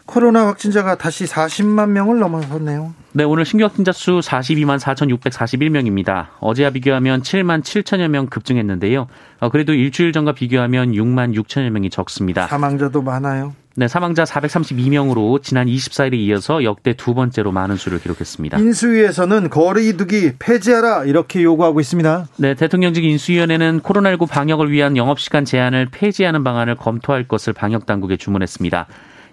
코로나 0.05 0.45
확진자가 0.47 0.95
다시 0.95 1.25
40만 1.25 1.89
명을 1.89 2.19
넘어섰네요. 2.19 2.93
네, 3.13 3.23
오늘 3.23 3.43
신규 3.43 3.65
확진자 3.65 3.91
수 3.91 4.19
42만 4.19 4.77
4,641명입니다. 4.79 6.27
어제와 6.39 6.69
비교하면 6.69 7.21
7만 7.21 7.63
7천여 7.63 8.07
명 8.09 8.27
급증했는데요. 8.27 9.07
어, 9.39 9.49
그래도 9.49 9.73
일주일 9.73 10.11
전과 10.11 10.33
비교하면 10.33 10.91
6만 10.91 11.35
6천여 11.35 11.71
명이 11.71 11.89
적습니다. 11.89 12.47
사망자도 12.47 13.01
많아요. 13.01 13.53
네, 13.77 13.89
사망자 13.89 14.23
432명으로 14.23 15.43
지난 15.43 15.67
24일에 15.67 16.13
이어서 16.13 16.63
역대 16.63 16.93
두 16.93 17.13
번째로 17.13 17.51
많은 17.51 17.75
수를 17.75 17.99
기록했습니다. 17.99 18.57
인수위에서는 18.57 19.49
거리두기 19.49 20.33
폐지하라 20.39 21.03
이렇게 21.03 21.43
요구하고 21.43 21.81
있습니다. 21.81 22.27
네, 22.37 22.53
대통령직 22.53 23.03
인수위원회는 23.03 23.81
코로나19 23.81 24.29
방역을 24.29 24.71
위한 24.71 24.95
영업시간 24.95 25.43
제한을 25.43 25.89
폐지하는 25.91 26.45
방안을 26.45 26.75
검토할 26.75 27.27
것을 27.27 27.51
방역당국에 27.51 28.15
주문했습니다. 28.15 28.87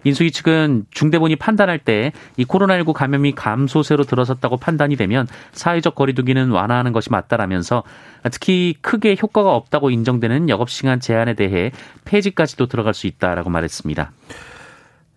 인수위 0.04 0.30
측은 0.32 0.86
중대본이 0.90 1.36
판단할 1.36 1.78
때 1.78 2.12
이 2.36 2.44
코로나19 2.44 2.92
감염이 2.92 3.32
감소세로 3.32 4.04
들어섰다고 4.04 4.56
판단이 4.56 4.96
되면 4.96 5.26
사회적 5.52 5.94
거리두기는 5.94 6.50
완화하는 6.50 6.92
것이 6.92 7.10
맞다라면서 7.10 7.82
특히 8.30 8.74
크게 8.80 9.16
효과가 9.20 9.54
없다고 9.54 9.90
인정되는 9.90 10.48
영업시간 10.48 11.00
제한에 11.00 11.34
대해 11.34 11.72
폐지까지도 12.04 12.66
들어갈 12.66 12.94
수 12.94 13.06
있다라고 13.06 13.50
말했습니다. 13.50 14.12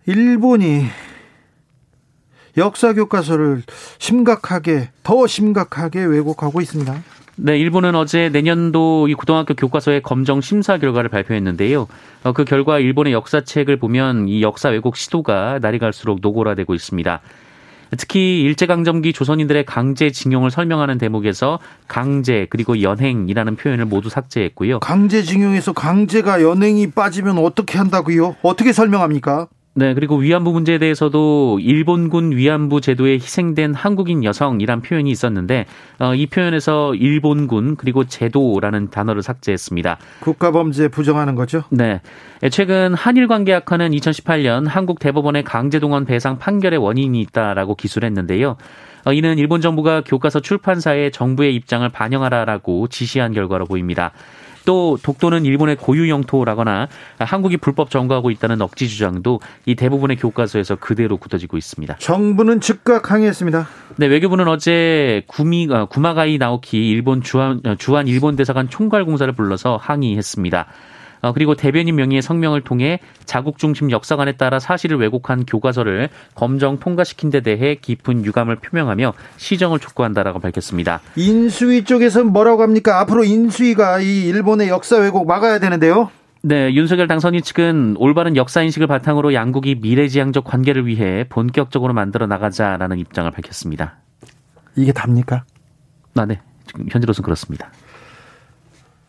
일본이 0.06 0.86
역사 2.56 2.92
교과서를 2.92 3.62
심각하게 3.98 4.90
더 5.02 5.26
심각하게 5.26 6.04
왜곡하고 6.04 6.60
있습니다. 6.60 7.02
네, 7.38 7.58
일본은 7.58 7.94
어제 7.94 8.30
내년도 8.30 9.08
이 9.08 9.14
고등학교 9.14 9.52
교과서의 9.52 10.00
검정 10.02 10.40
심사 10.40 10.78
결과를 10.78 11.10
발표했는데요. 11.10 11.86
어, 12.24 12.32
그 12.32 12.44
결과 12.46 12.78
일본의 12.78 13.12
역사책을 13.12 13.76
보면 13.76 14.26
이 14.28 14.40
역사 14.40 14.70
왜곡 14.70 14.96
시도가 14.96 15.58
날이 15.60 15.78
갈수록 15.78 16.20
노골화되고 16.22 16.74
있습니다. 16.74 17.20
특히 17.98 18.40
일제강점기 18.40 19.12
조선인들의 19.12 19.66
강제징용을 19.66 20.50
설명하는 20.50 20.96
대목에서 20.96 21.58
강제 21.86 22.46
그리고 22.48 22.80
연행이라는 22.80 23.56
표현을 23.56 23.84
모두 23.84 24.08
삭제했고요. 24.08 24.80
강제징용에서 24.80 25.74
강제가 25.74 26.42
연행이 26.42 26.90
빠지면 26.90 27.38
어떻게 27.38 27.76
한다고요? 27.76 28.36
어떻게 28.42 28.72
설명합니까? 28.72 29.48
네, 29.78 29.92
그리고 29.92 30.16
위안부 30.16 30.52
문제에 30.52 30.78
대해서도 30.78 31.58
일본군 31.60 32.32
위안부 32.32 32.80
제도에 32.80 33.16
희생된 33.16 33.74
한국인 33.74 34.24
여성이란 34.24 34.80
표현이 34.80 35.10
있었는데 35.10 35.66
어, 35.98 36.14
이 36.14 36.24
표현에서 36.24 36.94
일본군 36.94 37.76
그리고 37.76 38.04
제도라는 38.04 38.88
단어를 38.88 39.22
삭제했습니다. 39.22 39.98
국가범죄 40.20 40.88
부정하는 40.88 41.34
거죠? 41.34 41.64
네. 41.68 42.00
최근 42.50 42.94
한일 42.94 43.28
관계 43.28 43.52
악화는 43.52 43.90
2018년 43.90 44.66
한국 44.66 44.98
대법원의 44.98 45.44
강제동원 45.44 46.06
배상 46.06 46.38
판결의 46.38 46.78
원인이 46.78 47.20
있다라고 47.20 47.74
기술했는데요. 47.74 48.56
어, 49.04 49.12
이는 49.12 49.36
일본 49.36 49.60
정부가 49.60 50.00
교과서 50.00 50.40
출판사에 50.40 51.10
정부의 51.10 51.54
입장을 51.54 51.86
반영하라라고 51.90 52.88
지시한 52.88 53.34
결과로 53.34 53.66
보입니다. 53.66 54.12
또 54.66 54.98
독도는 55.02 55.46
일본의 55.46 55.76
고유 55.76 56.10
영토라거나 56.10 56.88
한국이 57.18 57.56
불법 57.56 57.88
점거하고 57.88 58.30
있다는 58.30 58.60
억지 58.60 58.88
주장도 58.88 59.40
이 59.64 59.74
대부분의 59.74 60.18
교과서에서 60.18 60.76
그대로 60.76 61.16
굳어지고 61.16 61.56
있습니다. 61.56 61.96
정부는 61.96 62.60
즉각 62.60 63.10
항의했습니다. 63.10 63.66
네, 63.96 64.06
외교부는 64.08 64.46
어제 64.48 65.22
구미 65.26 65.68
어, 65.70 65.86
구마가이 65.86 66.36
나오키 66.36 66.90
일본 66.90 67.22
주한 67.22 67.62
주한 67.78 68.08
일본 68.08 68.36
대사관 68.36 68.68
총괄 68.68 69.06
공사를 69.06 69.32
불러서 69.32 69.78
항의했습니다. 69.80 70.66
어, 71.26 71.32
그리고 71.32 71.56
대변인 71.56 71.96
명의의 71.96 72.22
성명을 72.22 72.60
통해 72.60 73.00
자국 73.24 73.58
중심 73.58 73.90
역사관에 73.90 74.32
따라 74.32 74.60
사실을 74.60 74.98
왜곡한 74.98 75.44
교과서를 75.44 76.08
검정 76.36 76.78
통과시킨 76.78 77.30
데 77.30 77.40
대해 77.40 77.74
깊은 77.74 78.24
유감을 78.24 78.56
표명하며 78.56 79.12
시정을 79.36 79.80
촉구한다라고 79.80 80.38
밝혔습니다. 80.38 81.00
인수위 81.16 81.84
쪽에서 81.84 82.22
뭐라고 82.22 82.62
합니까? 82.62 83.00
앞으로 83.00 83.24
인수위가 83.24 84.00
이 84.00 84.26
일본의 84.28 84.68
역사 84.68 84.98
왜곡 84.98 85.26
막아야 85.26 85.58
되는데요. 85.58 86.10
네, 86.42 86.72
윤석열 86.72 87.08
당선인 87.08 87.42
측은 87.42 87.96
올바른 87.98 88.36
역사 88.36 88.62
인식을 88.62 88.86
바탕으로 88.86 89.34
양국이 89.34 89.76
미래지향적 89.80 90.44
관계를 90.44 90.86
위해 90.86 91.24
본격적으로 91.28 91.92
만들어 91.92 92.28
나가자라는 92.28 92.98
입장을 92.98 93.28
밝혔습니다. 93.32 93.96
이게 94.76 94.92
답니까? 94.92 95.42
아, 96.14 96.24
네. 96.24 96.40
지금 96.66 96.86
현재로서는 96.88 97.24
그렇습니다. 97.24 97.72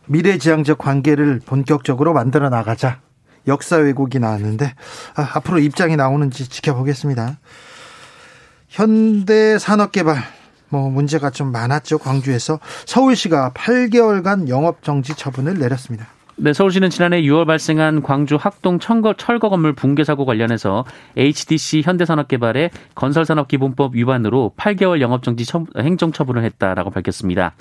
미래지향적 0.08 0.78
관계를 0.78 1.40
본격적으로 1.44 2.12
만들어 2.12 2.48
나가자. 2.48 3.00
역사 3.46 3.76
왜곡이 3.76 4.18
나왔는데 4.18 4.74
아, 5.16 5.30
앞으로 5.34 5.58
입장이 5.58 5.96
나오는지 5.96 6.48
지켜보겠습니다. 6.48 7.38
현대 8.68 9.58
산업 9.58 9.92
개발 9.92 10.18
뭐 10.68 10.90
문제가 10.90 11.30
좀 11.30 11.50
많았죠. 11.50 11.98
광주에서 11.98 12.60
서울시가 12.84 13.52
8개월간 13.54 14.48
영업 14.48 14.82
정지 14.82 15.14
처분을 15.14 15.58
내렸습니다. 15.58 16.06
네, 16.40 16.52
서울시는 16.52 16.88
지난해 16.90 17.20
6월 17.22 17.46
발생한 17.48 18.02
광주 18.02 18.36
학동 18.36 18.78
철거, 18.78 19.14
철거 19.14 19.48
건물 19.48 19.72
붕괴 19.72 20.04
사고 20.04 20.24
관련해서 20.24 20.84
HDC 21.16 21.82
현대산업개발의 21.84 22.70
건설산업기본법 22.94 23.96
위반으로 23.96 24.52
8개월 24.56 25.00
영업정지 25.00 25.44
행정처분을 25.76 26.44
했다라고 26.44 26.90
밝혔습니다. 26.90 27.54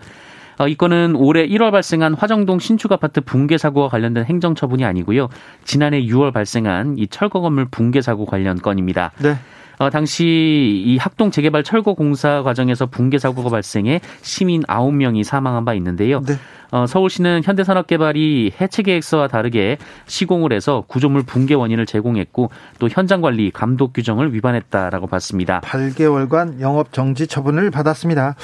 어, 0.59 0.67
이 0.67 0.75
건은 0.75 1.15
올해 1.15 1.47
1월 1.47 1.71
발생한 1.71 2.15
화정동 2.15 2.59
신축 2.59 2.91
아파트 2.91 3.21
붕괴 3.21 3.57
사고와 3.57 3.89
관련된 3.89 4.25
행정 4.25 4.55
처분이 4.55 4.85
아니고요. 4.85 5.29
지난해 5.63 6.01
6월 6.01 6.33
발생한 6.33 6.97
이 6.97 7.07
철거 7.07 7.41
건물 7.41 7.65
붕괴 7.69 8.01
사고 8.01 8.25
관련 8.25 8.57
건입니다. 8.57 9.11
네. 9.19 9.35
어, 9.79 9.89
당시 9.89 10.81
이 10.85 10.97
학동 10.97 11.29
재개발 11.29 11.63
철거 11.63 11.93
공사 11.93 12.41
과정에서 12.41 12.87
붕괴 12.87 13.19
사고가 13.19 13.49
발생해 13.49 14.01
시민 14.21 14.63
9명이 14.63 15.23
사망한 15.23 15.65
바 15.65 15.73
있는데요. 15.75 16.21
네. 16.21 16.33
어, 16.71 16.85
서울시는 16.85 17.41
현대산업개발이 17.43 18.53
해체 18.59 18.81
계획서와 18.81 19.27
다르게 19.27 19.77
시공을 20.05 20.51
해서 20.51 20.83
구조물 20.87 21.23
붕괴 21.23 21.53
원인을 21.53 21.85
제공했고 21.85 22.49
또 22.79 22.89
현장 22.89 23.21
관리 23.21 23.51
감독 23.51 23.93
규정을 23.93 24.33
위반했다라고 24.33 25.07
봤습니다. 25.07 25.61
8개월간 25.61 26.59
영업 26.59 26.91
정지 26.91 27.27
처분을 27.27 27.71
받았습니다. 27.71 28.35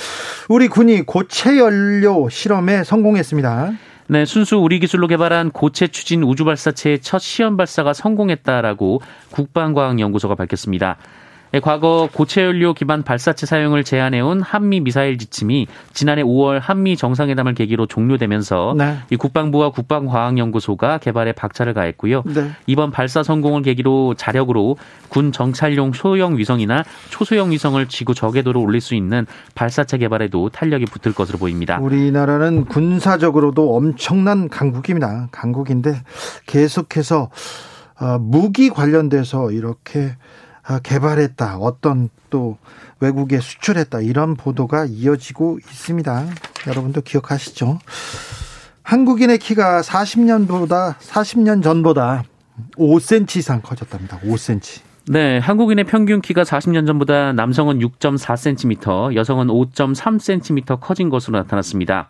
우리 0.50 0.67
군이 0.67 1.02
고체 1.02 1.58
연료 1.58 2.30
실험에 2.30 2.84
성공했습니다. 2.84 3.74
네, 4.13 4.26
순수 4.26 4.58
우리 4.58 4.78
기술로 4.78 5.08
개발한 5.08 5.49
고체 5.49 5.88
추진 5.88 6.21
우주 6.21 6.45
발사체의 6.45 7.02
첫 7.02 7.17
시험 7.17 7.58
발사가 7.58 7.93
성공했다라고 7.93 9.02
국방과학연구소가 9.32 10.36
밝혔습니다. 10.36 10.97
네, 11.54 11.60
과거 11.60 12.10
고체연료 12.12 12.74
기반 12.74 13.04
발사체 13.04 13.46
사용을 13.46 13.84
제한해온 13.84 14.42
한미 14.42 14.80
미사일 14.80 15.20
지침이 15.20 15.68
지난해 15.94 16.24
5월 16.24 16.60
한미 16.60 16.98
정상회담을 16.98 17.54
계기로 17.54 17.86
종료되면서 17.86 18.74
네. 18.76 18.98
이 19.12 19.18
국방부와 19.18 19.70
국방과학연구소가 19.70 20.98
개발에 20.98 21.34
박차를 21.34 21.76
가했고요. 21.76 22.24
네. 22.26 22.50
이번 22.66 22.89
발사 22.89 23.22
성공을 23.22 23.62
계기로 23.62 24.16
자력으로 24.16 24.78
군 25.10 25.32
정찰용 25.32 25.94
소형 25.94 26.39
위성이나 26.39 26.84
초소형 27.12 27.52
위성을 27.52 27.88
지구 27.88 28.16
저궤도로 28.16 28.60
올릴 28.60 28.82
수 28.82 28.96
있는 28.96 29.28
발사체 29.54 30.00
개발에도 30.00 30.50
탄력이 30.50 30.86
붙을 30.86 31.13
것으로 31.13 31.38
보입니다. 31.38 31.78
우리나라는 31.78 32.66
군사적으로도 32.66 33.76
엄청난 33.76 34.50
강국입니다. 34.50 35.28
강국인데 35.32 36.02
계속해서 36.48 37.30
어, 38.00 38.18
무기 38.18 38.72
관련돼서 38.72 39.52
이렇게 39.52 40.00
아, 40.10 40.16
개발했다. 40.84 41.58
어떤 41.58 42.10
또 42.30 42.58
외국에 42.99 43.39
수출했다. 43.39 44.02
이런 44.02 44.36
보도가 44.36 44.86
이어지고 44.86 45.60
있습니다. 45.60 46.26
여러분도 46.67 47.02
기억하시죠? 47.02 47.80
한국인의 48.84 49.38
키가 49.39 49.82
40년보다 49.82 50.95
40년 50.97 51.63
전보다 51.63 52.23
5cm 52.78 53.38
이상 53.38 53.62
커졌답니다. 53.62 54.19
5cm. 54.19 54.82
네, 55.08 55.38
한국인의 55.38 55.84
평균 55.84 56.21
키가 56.21 56.43
40년 56.43 56.88
전보다 56.88 57.34
남성은 57.34 57.80
6.4cm, 57.80 59.15
여성은 59.15 59.47
5.3cm 59.47 60.80
커진 60.80 61.10
것으로 61.10 61.38
나타났습니다. 61.39 62.10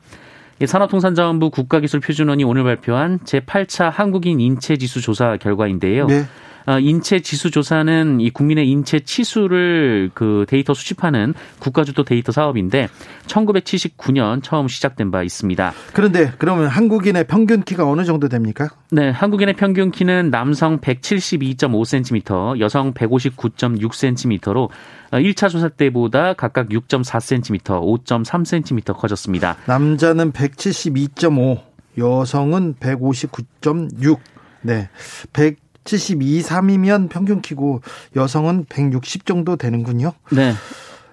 산업통상자원부 0.64 1.50
국가기술표준원이 1.50 2.44
오늘 2.44 2.64
발표한 2.64 3.20
제8차 3.20 3.90
한국인 3.90 4.40
인체치수 4.40 5.02
조사 5.02 5.38
결과인데요. 5.38 6.06
네. 6.06 6.26
어, 6.66 6.80
인체 6.80 7.20
치수 7.20 7.52
조사는 7.52 8.20
이 8.22 8.30
국민의 8.30 8.70
인체 8.70 9.00
치수를 9.00 10.12
그 10.14 10.46
데이터 10.48 10.74
수집하는 10.74 11.34
국가주도 11.60 12.04
데이터 12.04 12.32
사업인데 12.32 12.88
1979년 13.28 14.42
처음 14.44 14.68
시작된 14.68 15.12
바 15.12 15.24
있습니다. 15.24 15.74
그런데 15.94 16.32
그러면 16.38 16.68
한국인의 16.68 17.28
평균 17.28 17.64
키가 17.64 17.90
어느 17.90 18.04
정도 18.04 18.30
됩니까? 18.30 18.70
네, 18.92 19.10
한국인의 19.10 19.56
평균 19.56 19.92
키는 19.92 20.30
남성 20.32 20.80
172.5cm, 20.80 22.60
여성 22.60 22.94
159.6cm로 22.94 24.70
1차 25.12 25.50
조사 25.50 25.70
때보다 25.70 26.34
각각 26.34 26.70
6.4cm, 26.70 28.06
5.3cm 28.06 28.96
커졌습니다. 28.98 29.58
남자는 29.66 30.32
172.5, 30.32 31.60
여성은 31.98 32.76
159.6. 32.80 34.18
네. 34.62 34.90
100 35.34 35.58
72, 35.86 36.42
3이면 36.42 37.10
평균 37.10 37.42
키고 37.42 37.82
여성은 38.16 38.66
160 38.70 39.26
정도 39.26 39.56
되는군요. 39.56 40.14
네. 40.32 40.54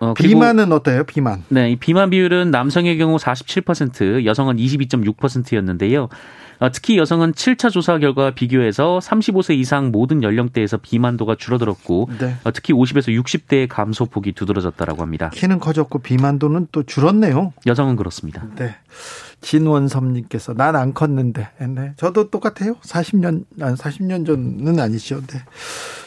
어, 0.01 0.15
비만은 0.15 0.73
어때요? 0.73 1.05
비만. 1.05 1.45
네, 1.49 1.73
이 1.73 1.77
비만 1.77 2.09
비율은 2.11 2.51
남성의 2.51 2.97
경우 2.97 3.17
47%, 3.17 4.25
여성은 4.25 4.57
22.6%였는데요. 4.57 6.09
어, 6.61 6.71
특히 6.71 6.99
여성은 6.99 7.33
7차 7.33 7.71
조사 7.71 7.99
결과 7.99 8.31
비교해서 8.33 8.99
35세 9.03 9.57
이상 9.57 9.91
모든 9.91 10.23
연령대에서 10.23 10.77
비만도가 10.79 11.37
줄어들었고 11.37 12.11
네. 12.19 12.37
어, 12.45 12.53
특히 12.53 12.75
50에서 12.75 13.09
60대의 13.19 13.67
감소폭이 13.69 14.33
두드러졌다라고 14.33 15.03
합니다. 15.03 15.31
키는 15.33 15.59
커졌고 15.59 16.01
비만도는 16.01 16.69
또 16.71 16.83
줄었네요. 16.83 17.55
여성은 17.67 17.97
그렇습니다. 17.97 18.47
네. 18.57 18.77
진원섭님께서 19.41 20.55
난 20.55 20.77
안 20.77 20.95
컸는데. 20.95 21.49
네. 21.69 21.93
저도 21.97 22.31
똑같아요. 22.31 22.75
40년, 22.83 23.45
한 23.61 23.75
40년 23.75 24.27
전은 24.27 24.79
아니죠. 24.79 25.21
네. 25.27 25.41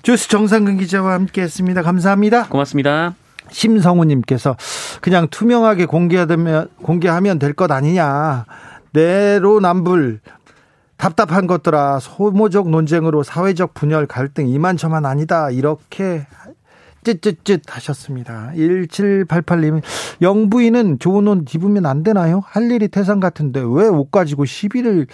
주스 0.02 0.30
정상근 0.30 0.78
기자와 0.78 1.14
함께 1.14 1.42
했습니다. 1.42 1.82
감사합니다. 1.82 2.48
고맙습니다. 2.48 3.16
심성우님께서 3.52 4.56
그냥 5.02 5.28
투명하게 5.30 5.86
공개하면, 5.86 6.70
공개하면 6.82 7.40
될 7.40 7.54
것 7.54 7.72
아니냐. 7.72 8.46
내로남불 8.94 10.20
답답한 10.98 11.48
것들아 11.48 12.00
소모적 12.00 12.70
논쟁으로 12.70 13.24
사회적 13.24 13.74
분열 13.74 14.06
갈등 14.08 14.48
이만저만 14.48 15.06
아니다 15.06 15.50
이렇게 15.50 16.26
쯧쯧쯧 17.04 17.62
하셨습니다. 17.68 18.52
1788님, 18.56 19.82
영부인은 20.22 21.00
좋은 21.00 21.28
옷 21.28 21.54
입으면 21.56 21.86
안 21.86 22.04
되나요? 22.04 22.42
할 22.46 22.72
일이 22.72 22.88
태산 22.88 23.20
같은데 23.20 23.60
왜 23.60 23.88
옷 23.88 24.12
가지고 24.12 24.46
시비를 24.46 25.08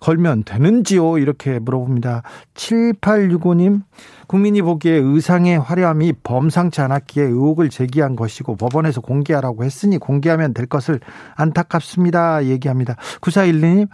걸면 0.00 0.44
되는지요? 0.44 1.18
이렇게 1.18 1.58
물어봅니다. 1.58 2.22
7865님, 2.54 3.82
국민이 4.26 4.62
보기에 4.62 4.92
의상의 4.94 5.58
화려함이 5.58 6.14
범상치 6.22 6.80
않았기에 6.80 7.22
의혹을 7.24 7.68
제기한 7.70 8.16
것이고 8.16 8.56
법원에서 8.56 9.00
공개하라고 9.02 9.64
했으니 9.64 9.98
공개하면 9.98 10.54
될 10.54 10.66
것을 10.66 11.00
안타깝습니다. 11.36 12.46
얘기합니다. 12.46 12.96
9412님, 13.20 13.88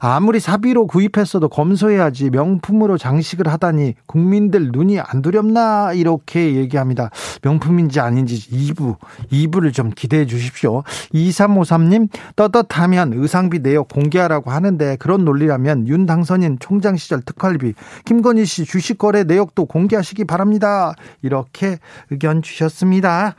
아무리 0.00 0.40
사비로 0.40 0.86
구입했어도 0.86 1.50
검소해야지 1.50 2.30
명품으로 2.30 2.96
장식을 2.96 3.46
하다니 3.46 3.94
국민들 4.06 4.70
눈이 4.72 4.98
안 4.98 5.20
두렵나 5.20 5.92
이렇게 5.92 6.54
얘기합니다. 6.54 7.10
명품인지 7.42 8.00
아닌지 8.00 8.36
2부, 8.50 8.96
2부를 9.30 9.74
좀 9.74 9.90
기대해 9.90 10.24
주십시오. 10.24 10.82
2353님 11.12 12.08
떳떳하면 12.34 13.12
의상비 13.12 13.58
내역 13.58 13.88
공개하라고 13.88 14.50
하는데 14.50 14.96
그런 14.96 15.26
논리라면 15.26 15.86
윤 15.86 16.06
당선인 16.06 16.56
총장 16.58 16.96
시절 16.96 17.20
특활비 17.20 17.74
김건희 18.06 18.46
씨 18.46 18.64
주식 18.64 18.96
거래 18.96 19.24
내역도 19.24 19.66
공개하시기 19.66 20.24
바랍니다. 20.24 20.94
이렇게 21.20 21.78
의견 22.08 22.40
주셨습니다. 22.40 23.34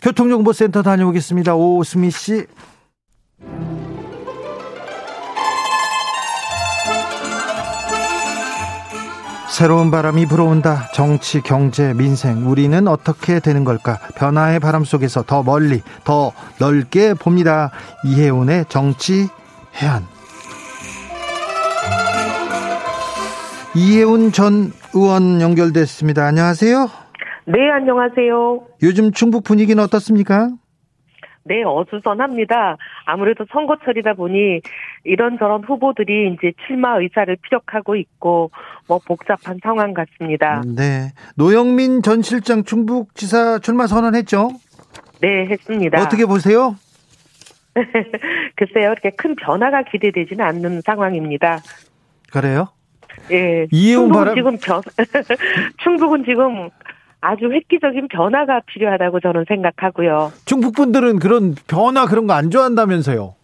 교통정보센터 0.00 0.82
다녀오겠습니다. 0.82 1.54
오수미 1.54 2.10
씨. 2.10 2.46
새로운 9.56 9.92
바람이 9.92 10.26
불어온다. 10.26 10.90
정치, 10.92 11.40
경제, 11.40 11.94
민생. 11.94 12.50
우리는 12.50 12.88
어떻게 12.88 13.38
되는 13.38 13.62
걸까? 13.62 14.00
변화의 14.16 14.58
바람 14.58 14.82
속에서 14.82 15.22
더 15.22 15.44
멀리, 15.44 15.80
더 16.02 16.32
넓게 16.58 17.14
봅니다. 17.14 17.70
이혜훈의 18.04 18.64
정치 18.68 19.28
해안. 19.80 20.02
이혜훈 23.76 24.32
전 24.32 24.72
의원 24.92 25.40
연결됐습니다. 25.40 26.26
안녕하세요. 26.26 26.88
네, 27.46 27.70
안녕하세요. 27.70 28.60
요즘 28.82 29.12
충북 29.12 29.44
분위기는 29.44 29.80
어떻습니까? 29.80 30.48
네, 31.44 31.62
어수선합니다. 31.62 32.78
아무래도 33.04 33.44
선거철이다 33.52 34.14
보니 34.14 34.60
이런저런 35.04 35.62
후보들이 35.64 36.32
이제 36.32 36.52
출마 36.66 36.98
의사를 36.98 37.36
피력하고 37.42 37.96
있고 37.96 38.50
뭐 38.88 38.98
복잡한 38.98 39.58
상황 39.62 39.92
같습니다. 39.92 40.62
네. 40.64 41.12
노영민 41.36 42.02
전 42.02 42.22
실장 42.22 42.64
충북지사 42.64 43.58
출마 43.58 43.86
선언했죠? 43.86 44.50
네, 45.20 45.46
했습니다. 45.46 46.00
어떻게 46.00 46.24
보세요? 46.24 46.76
글쎄요, 48.56 48.92
이렇게 48.92 49.10
큰 49.10 49.34
변화가 49.36 49.82
기대되지는 49.84 50.44
않는 50.44 50.80
상황입니다. 50.82 51.60
그래요? 52.32 52.68
예. 53.30 53.66
이해운 53.70 54.10
바람 54.10 54.34
지금 54.34 54.56
변 54.58 54.82
충북은 55.82 56.24
지금 56.24 56.70
아주 57.26 57.50
획기적인 57.50 58.08
변화가 58.08 58.60
필요하다고 58.66 59.20
저는 59.20 59.44
생각하고요. 59.48 60.32
중북 60.44 60.74
분들은 60.74 61.18
그런 61.20 61.54
변화 61.66 62.04
그런 62.06 62.26
거 62.26 62.34
안 62.34 62.50
좋아한다면서요? 62.50 63.34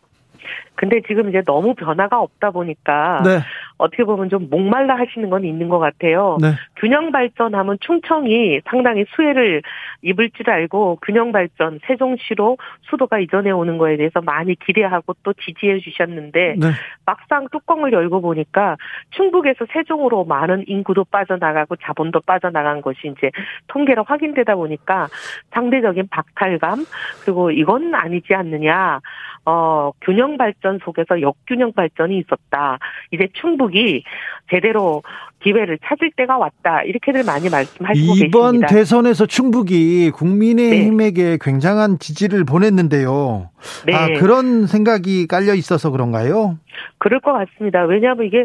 근데 0.74 1.00
지금 1.06 1.28
이제 1.28 1.42
너무 1.46 1.74
변화가 1.74 2.18
없다 2.20 2.50
보니까 2.50 3.22
네. 3.24 3.40
어떻게 3.80 4.04
보면 4.04 4.28
좀 4.28 4.48
목말라 4.50 4.96
하시는 4.96 5.28
건 5.30 5.44
있는 5.44 5.68
것 5.68 5.78
같아요. 5.78 6.38
네. 6.40 6.52
균형 6.76 7.10
발전하면 7.10 7.78
충청이 7.80 8.60
상당히 8.66 9.04
수혜를 9.08 9.62
입을 10.02 10.30
줄 10.30 10.50
알고 10.50 10.98
균형 11.02 11.32
발전 11.32 11.80
세종시로 11.86 12.58
수도가 12.82 13.18
이전해 13.18 13.50
오는 13.50 13.78
거에 13.78 13.96
대해서 13.96 14.20
많이 14.20 14.54
기대하고 14.54 15.14
또 15.22 15.32
지지해 15.32 15.80
주셨는데 15.80 16.56
네. 16.58 16.66
막상 17.06 17.48
뚜껑을 17.50 17.92
열고 17.92 18.20
보니까 18.20 18.76
충북에서 19.10 19.66
세종으로 19.72 20.24
많은 20.24 20.64
인구도 20.66 21.04
빠져나가고 21.04 21.76
자본도 21.76 22.20
빠져나간 22.20 22.82
것이 22.82 22.98
이제 23.04 23.30
통계로 23.68 24.04
확인되다 24.04 24.54
보니까 24.54 25.08
상대적인 25.52 26.08
박탈감 26.10 26.84
그리고 27.24 27.50
이건 27.50 27.94
아니지 27.94 28.34
않느냐. 28.34 29.00
어, 29.46 29.90
균형 30.02 30.36
발전 30.36 30.78
속에서 30.84 31.20
역균형 31.20 31.72
발전이 31.72 32.18
있었다. 32.18 32.78
이제 33.10 33.28
충북 33.32 33.69
이 33.74 34.02
제대로 34.50 35.02
기회를 35.42 35.78
찾을 35.84 36.10
때가 36.16 36.36
왔다. 36.36 36.82
이렇게들 36.82 37.24
많이 37.24 37.48
말씀하시고 37.48 38.14
이번 38.16 38.52
계십니다. 38.52 38.66
대선에서 38.66 39.26
충북이 39.26 40.10
국민의힘에게 40.10 41.22
네. 41.22 41.38
굉장한 41.40 41.98
지지를 41.98 42.44
보냈는데요. 42.44 43.50
네. 43.86 43.94
아, 43.94 44.06
그런 44.18 44.66
생각이 44.66 45.26
깔려 45.26 45.54
있어서 45.54 45.90
그런가요? 45.90 46.58
그럴 46.98 47.20
것 47.20 47.32
같습니다. 47.32 47.84
왜냐하면 47.84 48.26
이게 48.26 48.44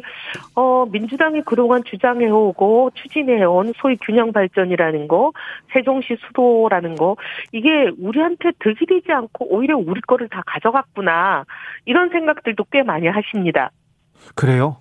어 0.56 0.86
민주당이 0.90 1.42
그동안 1.46 1.84
주장해오고 1.84 2.92
추진해온 2.96 3.74
소위 3.76 3.98
균형 4.02 4.32
발전이라는 4.32 5.08
거, 5.08 5.34
세종시 5.74 6.18
수도라는 6.28 6.96
거 6.96 7.18
이게 7.52 7.92
우리한테 8.00 8.52
득이 8.60 8.86
되지 8.86 9.12
않고 9.12 9.54
오히려 9.54 9.78
우리 9.78 10.00
거를 10.02 10.30
다 10.30 10.42
가져갔구나 10.46 11.46
이런 11.86 12.10
생각들도 12.10 12.66
꽤 12.72 12.84
많이 12.84 13.08
하십니다. 13.08 13.72
그래요? 14.36 14.78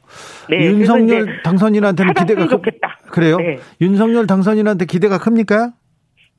네, 0.48 0.66
윤석열 0.66 1.42
당선인한테는 1.42 2.14
기대가 2.14 2.48
좋겠다. 2.48 2.98
그래요? 3.10 3.36
네. 3.36 3.58
윤석열 3.80 4.26
당선인한테 4.26 4.86
기대가 4.86 5.18
큽니까? 5.18 5.72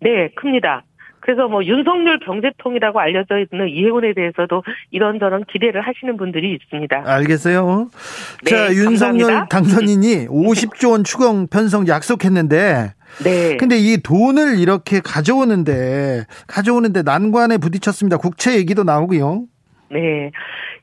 네, 0.01 0.29
큽니다. 0.35 0.83
그래서 1.25 1.47
뭐 1.47 1.63
윤석열 1.63 2.19
경제통이라고 2.19 2.99
알려져 2.99 3.39
있는 3.39 3.67
이해곤에 3.67 4.13
대해서도 4.13 4.61
이런저런 4.91 5.43
기대를 5.51 5.81
하시는 5.81 6.17
분들이 6.17 6.53
있습니다. 6.53 7.01
알겠어요. 7.03 7.89
네, 8.43 8.49
자, 8.49 8.67
윤석열 8.71 9.33
감사합니다. 9.33 9.47
당선인이 9.47 10.27
50조 10.27 10.91
원 10.91 11.03
추경 11.03 11.47
편성 11.47 11.87
약속했는데 11.87 12.93
네. 13.23 13.57
근데 13.57 13.77
이 13.77 13.97
돈을 13.97 14.59
이렇게 14.59 14.99
가져오는데 14.99 16.25
가져오는데 16.45 17.01
난관에 17.01 17.57
부딪혔습니다. 17.57 18.17
국채 18.17 18.55
얘기도 18.57 18.83
나오고요. 18.83 19.45
네. 19.89 20.31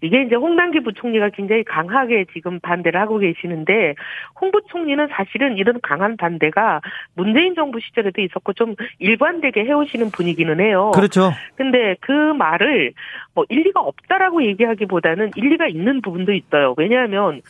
이게 0.01 0.23
이제 0.23 0.35
홍남기 0.35 0.81
부총리가 0.81 1.31
굉장히 1.31 1.65
강하게 1.65 2.25
지금 2.33 2.61
반대를 2.61 3.01
하고 3.01 3.19
계시는데 3.19 3.95
홍 4.41 4.51
부총리는 4.51 5.09
사실은 5.11 5.57
이런 5.57 5.81
강한 5.83 6.17
반대가 6.17 6.81
문재인 7.15 7.55
정부 7.55 7.81
시절에도 7.81 8.21
있었고 8.21 8.53
좀 8.53 8.75
일관되게 8.99 9.65
해오시는 9.65 10.11
분이기는 10.11 10.61
해요. 10.61 10.91
그렇죠. 10.95 11.33
근데 11.57 11.97
그 12.01 12.13
말을 12.13 12.93
뭐 13.35 13.45
일리가 13.49 13.81
없다라고 13.81 14.45
얘기하기보다는 14.45 15.33
일리가 15.37 15.69
있는 15.69 16.01
부분도 16.01 16.33
있어요. 16.33 16.75
왜냐하면 16.77 17.41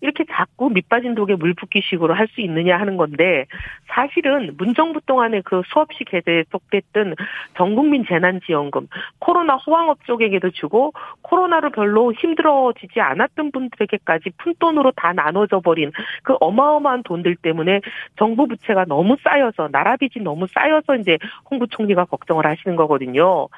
이렇게 0.00 0.24
자꾸 0.30 0.70
밑빠진 0.70 1.14
독에 1.14 1.34
물 1.34 1.54
붓기 1.54 1.82
식으로 1.82 2.14
할 2.14 2.28
수 2.28 2.40
있느냐 2.42 2.78
하는 2.78 2.96
건데 2.96 3.46
사실은 3.86 4.54
문정부 4.58 5.00
동안에 5.06 5.40
그 5.44 5.62
수없이 5.66 6.04
계속됐던 6.04 7.14
전국민 7.56 8.04
재난지원금 8.06 8.88
코로나 9.18 9.56
호황업 9.56 10.04
쪽에게도 10.04 10.50
주고 10.50 10.92
코로나로 11.22 11.70
별로 11.70 12.12
힘들어지지 12.12 13.00
않았던 13.00 13.50
분들에게까지 13.52 14.30
푼돈으로 14.38 14.92
다 14.92 15.12
나눠져 15.12 15.60
버린 15.60 15.90
그 16.22 16.34
어마어마한 16.40 17.02
돈들 17.04 17.36
때문에 17.36 17.80
정부 18.18 18.46
부채가 18.46 18.84
너무 18.84 19.16
쌓여서 19.22 19.68
나라 19.72 19.96
빚이 19.96 20.20
너무 20.20 20.46
쌓여서 20.46 20.96
이제 20.96 21.18
홍 21.50 21.58
부총리가 21.58 22.04
걱정을 22.04 22.46
하시는 22.46 22.76
거거든요. 22.76 23.48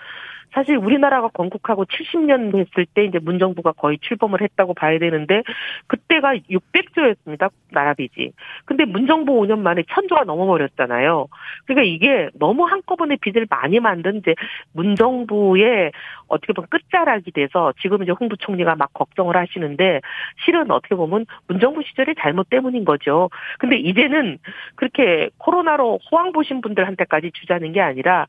사실 0.53 0.77
우리나라가 0.77 1.29
건국하고 1.29 1.85
70년 1.85 2.53
됐을 2.53 2.87
때 2.87 3.05
이제 3.05 3.19
문정부가 3.19 3.73
거의 3.73 3.99
출범을 4.01 4.41
했다고 4.43 4.75
봐야 4.75 4.99
되는데 4.99 5.43
그때가 5.87 6.35
600조였습니다. 6.37 7.51
나라 7.71 7.95
빚이. 7.95 8.33
근데 8.65 8.85
문정부 8.85 9.33
5년 9.41 9.61
만에 9.61 9.83
1000조가 9.83 10.25
넘어버렸잖아요. 10.25 11.27
그러니까 11.67 11.85
이게 11.85 12.29
너무 12.35 12.65
한꺼번에 12.65 13.17
빚을 13.17 13.47
많이 13.49 13.81
만든 13.81 14.17
이제 14.17 14.35
문정부의 14.73 15.93
어떻게 16.29 16.53
보면 16.53 16.69
끝자락이 16.69 17.31
돼서 17.33 17.73
지금 17.81 18.03
이제 18.03 18.13
홍 18.13 18.29
부총리가 18.29 18.77
막 18.77 18.93
걱정을 18.93 19.37
하시는데 19.37 20.01
실은 20.45 20.71
어떻게 20.71 20.95
보면 20.95 21.27
문정부 21.49 21.83
시절의 21.83 22.17
잘못 22.19 22.49
때문인 22.51 22.85
거죠. 22.85 23.31
근데 23.59 23.77
이제는 23.77 24.39
그렇게 24.77 25.31
코로나로 25.39 26.01
호황 26.11 26.33
보신 26.33 26.61
분들한테까지 26.61 27.33
주자는 27.33 27.73
게 27.73 27.81
아니라 27.81 28.27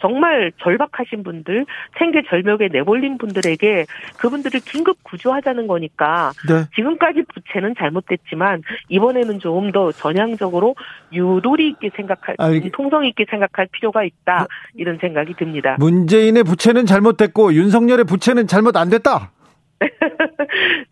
정말 0.00 0.52
절박하신 0.58 1.22
분들, 1.22 1.63
생계 1.98 2.22
절벽에 2.28 2.68
내몰린 2.72 3.18
분들에게 3.18 3.86
그분들을 4.18 4.60
긴급 4.60 5.02
구조하자는 5.02 5.66
거니까 5.66 6.32
네. 6.48 6.64
지금까지 6.74 7.24
부채는 7.34 7.74
잘못됐지만 7.78 8.62
이번에는 8.88 9.40
좀 9.40 9.64
더 9.74 9.92
전향적으로 9.92 10.74
유도리 11.12 11.68
있게 11.70 11.90
생각할, 11.94 12.36
알... 12.38 12.70
통성 12.72 13.04
있게 13.04 13.26
생각할 13.28 13.68
필요가 13.72 14.04
있다 14.04 14.38
네. 14.38 14.46
이런 14.76 14.98
생각이 15.00 15.34
듭니다. 15.34 15.76
문재인의 15.78 16.44
부채는 16.44 16.86
잘못됐고 16.86 17.52
윤석열의 17.54 18.04
부채는 18.04 18.46
잘못 18.46 18.76
안 18.76 18.88
됐다. 18.88 19.32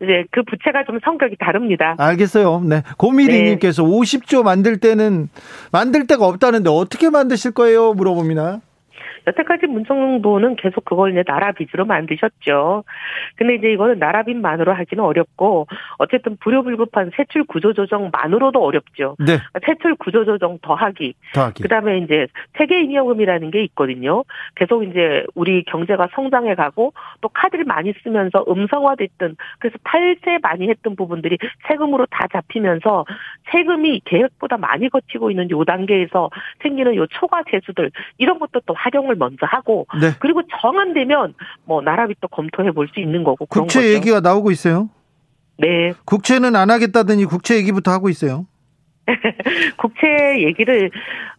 이제 0.01 0.25
그 0.31 0.43
부채가 0.43 0.83
좀 0.85 0.99
성격이 1.03 1.37
다릅니다. 1.39 1.95
알겠어요. 1.97 2.61
네. 2.67 2.83
고미리님께서 2.97 3.83
네. 3.83 3.89
50조 3.89 4.43
만들 4.43 4.77
때는 4.77 5.29
만들 5.71 6.05
데가 6.05 6.27
없다는데 6.27 6.69
어떻게 6.69 7.09
만드실 7.09 7.51
거예요? 7.51 7.93
물어봅니다. 7.93 8.59
여태까지 9.27 9.67
문정부는 9.67 10.55
계속 10.57 10.85
그걸 10.85 11.11
이제 11.11 11.23
나라 11.23 11.51
빚으로 11.51 11.85
만드셨죠. 11.85 12.83
근데 13.35 13.55
이제 13.55 13.71
이거는 13.71 13.99
나라 13.99 14.23
빚만으로 14.23 14.73
하기는 14.73 15.03
어렵고 15.03 15.67
어쨌든 15.97 16.37
불효불급한 16.37 17.11
세출 17.15 17.43
구조 17.45 17.73
조정만으로도 17.73 18.63
어렵죠. 18.63 19.15
네. 19.19 19.37
세출 19.65 19.95
구조 19.95 20.25
조정 20.25 20.59
더하기. 20.61 21.13
더하기. 21.33 21.63
그다음에 21.63 21.99
이제 21.99 22.27
세계 22.57 22.81
잉여금이라는 22.83 23.51
게 23.51 23.63
있거든요. 23.65 24.23
계속 24.55 24.83
이제 24.83 25.23
우리 25.35 25.63
경제가 25.63 26.09
성장해 26.13 26.55
가고 26.55 26.93
또 27.21 27.29
카드를 27.29 27.65
많이 27.65 27.93
쓰면서 28.03 28.45
음성화됐던 28.47 29.35
그래서 29.59 29.77
탈세 29.83 30.39
많이 30.41 30.69
했던 30.69 30.95
부분들이 30.95 31.37
세금으로 31.67 32.05
다 32.07 32.27
잡히면서 32.31 33.05
세금이 33.51 34.01
계획보다 34.05 34.57
많이 34.57 34.89
거치고 34.89 35.31
있는 35.31 35.49
요 35.51 35.63
단계에서 35.63 36.29
생기는 36.61 36.95
요 36.95 37.07
초과 37.07 37.43
세수들 37.49 37.91
이런 38.17 38.39
것도 38.39 38.61
또 38.65 38.73
활용을 38.73 39.12
신청을 39.13 39.15
먼저 39.15 39.45
하고 39.45 39.85
네. 39.99 40.11
그리고 40.19 40.41
정안되면 40.61 41.33
뭐 41.65 41.81
나라비 41.81 42.15
또 42.21 42.27
검토해 42.27 42.71
볼 42.71 42.87
수 42.93 42.99
있는 42.99 43.23
거고 43.23 43.45
국채 43.45 43.79
거죠. 43.79 43.93
얘기가 43.93 44.19
나오고 44.19 44.51
있어요. 44.51 44.89
네. 45.57 45.93
국채는 46.05 46.55
안 46.55 46.69
하겠다더니 46.69 47.25
국채 47.25 47.55
얘기부터 47.57 47.91
하고 47.91 48.09
있어요. 48.09 48.45
국채 49.77 50.41
얘기를 50.43 50.91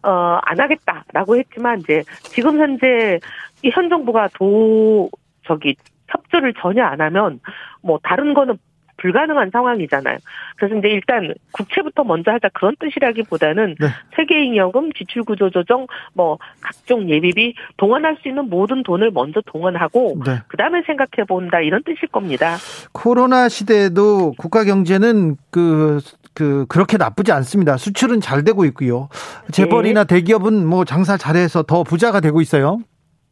어 0.03 0.39
안 0.43 0.59
하겠다라고 0.59 1.37
했지만 1.37 1.79
이제 1.79 2.03
지금 2.23 2.59
현재 2.59 3.19
이현 3.63 3.89
정부가 3.89 4.29
도 4.33 5.09
저기 5.47 5.75
협조를 6.07 6.53
전혀 6.61 6.83
안 6.83 7.01
하면 7.01 7.39
뭐 7.81 7.99
다른 8.03 8.33
거는 8.33 8.57
불가능한 9.05 9.51
상황이잖아요. 9.51 10.17
그래서 10.55 10.75
이제 10.75 10.87
일단 10.87 11.33
국채부터 11.51 12.03
먼저 12.03 12.31
하자 12.31 12.49
그런 12.53 12.75
뜻이라기보다는 12.79 13.75
네. 13.79 13.87
세계잉여금, 14.15 14.93
지출구조 14.93 15.51
조정, 15.51 15.85
뭐 16.13 16.39
각종 16.59 17.07
예비비 17.07 17.53
동원할 17.77 18.17
수 18.21 18.27
있는 18.27 18.49
모든 18.49 18.81
돈을 18.81 19.11
먼저 19.11 19.41
동원하고 19.45 20.17
네. 20.25 20.39
그 20.47 20.57
다음에 20.57 20.81
생각해 20.87 21.27
본다 21.27 21.59
이런 21.59 21.83
뜻일 21.83 22.09
겁니다. 22.09 22.57
코로나 22.93 23.47
시대에도 23.47 24.33
국가 24.37 24.63
경제는 24.63 25.35
그, 25.51 25.99
그 26.33 26.65
그렇게 26.67 26.97
나쁘지 26.97 27.31
않습니다. 27.31 27.77
수출은 27.77 28.21
잘 28.21 28.43
되고 28.43 28.65
있고요. 28.65 29.09
재벌이나 29.51 30.05
네. 30.05 30.15
대기업은 30.15 30.65
뭐 30.65 30.83
장사 30.83 31.15
잘해서 31.15 31.61
더 31.63 31.83
부자가 31.83 32.21
되고 32.21 32.41
있어요. 32.41 32.79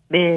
네. 0.10 0.36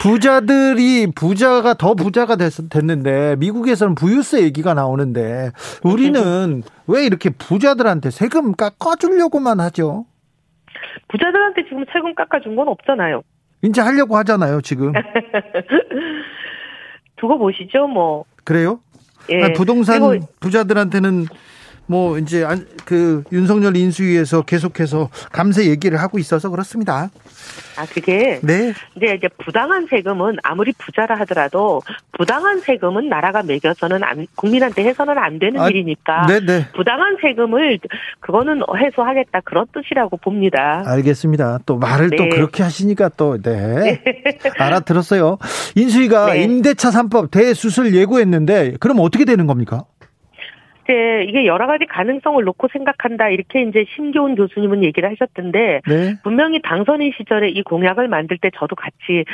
부자들이 0.00 1.08
부자가 1.14 1.74
더 1.74 1.94
부자가 1.94 2.36
됐, 2.36 2.52
됐는데 2.70 3.36
미국에서는 3.36 3.94
부유세 3.94 4.42
얘기가 4.42 4.74
나오는데 4.74 5.50
우리는 5.84 6.62
왜 6.86 7.04
이렇게 7.04 7.30
부자들한테 7.30 8.10
세금 8.10 8.54
깎아주려고만 8.54 9.60
하죠? 9.60 10.06
부자들한테 11.08 11.64
지금 11.64 11.84
세금 11.92 12.14
깎아준 12.14 12.56
건 12.56 12.68
없잖아요. 12.68 13.22
이제 13.62 13.80
하려고 13.80 14.16
하잖아요, 14.18 14.60
지금. 14.60 14.92
두고 17.16 17.38
보시죠, 17.38 17.88
뭐. 17.88 18.24
그래요? 18.44 18.80
예. 19.30 19.52
부동산 19.52 20.20
부자들한테는 20.40 21.26
뭐 21.88 22.18
이제 22.18 22.46
그 22.84 23.24
윤석열 23.32 23.76
인수위에서 23.76 24.42
계속해서 24.42 25.08
감세 25.32 25.68
얘기를 25.68 26.00
하고 26.00 26.18
있어서 26.18 26.50
그렇습니다. 26.50 27.10
아, 27.78 27.86
그게. 27.86 28.40
네. 28.42 28.74
근데 28.92 29.14
이제 29.14 29.28
부당한 29.42 29.86
세금은 29.88 30.36
아무리 30.42 30.72
부자라 30.72 31.16
하더라도 31.20 31.80
부당한 32.12 32.60
세금은 32.60 33.08
나라가 33.08 33.42
매겨서는 33.42 34.04
안, 34.04 34.26
국민한테 34.34 34.84
해서는 34.84 35.16
안 35.16 35.38
되는 35.38 35.60
아, 35.60 35.68
일이니까. 35.68 36.26
네네. 36.26 36.46
네. 36.46 36.66
부당한 36.74 37.16
세금을 37.22 37.78
그거는 38.20 38.62
해소하겠다 38.76 39.40
그런 39.44 39.66
뜻이라고 39.72 40.18
봅니다. 40.18 40.82
알겠습니다. 40.84 41.60
또 41.64 41.78
말을 41.78 42.10
네. 42.10 42.16
또 42.16 42.28
그렇게 42.28 42.62
하시니까 42.62 43.10
또, 43.16 43.40
네. 43.40 44.02
네. 44.04 44.38
알아들었어요. 44.58 45.38
인수위가 45.74 46.34
네. 46.34 46.42
임대차 46.42 46.90
3법 46.90 47.30
대수술 47.30 47.94
예고했는데 47.94 48.74
그럼 48.78 48.98
어떻게 49.00 49.24
되는 49.24 49.46
겁니까? 49.46 49.84
이제 50.88 51.26
이게 51.28 51.44
여러 51.44 51.66
가지 51.66 51.84
가능성을 51.84 52.42
놓고 52.44 52.68
생각한다 52.72 53.28
이렇게 53.28 53.62
이제 53.62 53.84
신교훈 53.94 54.34
교수님은 54.36 54.82
얘기를 54.82 55.10
하셨던데 55.10 55.82
네. 55.86 56.14
분명히 56.22 56.62
당선인 56.62 57.12
시절에 57.16 57.50
이 57.50 57.62
공약을 57.62 58.08
만들 58.08 58.38
때 58.38 58.50
저도 58.56 58.74
같이 58.74 59.24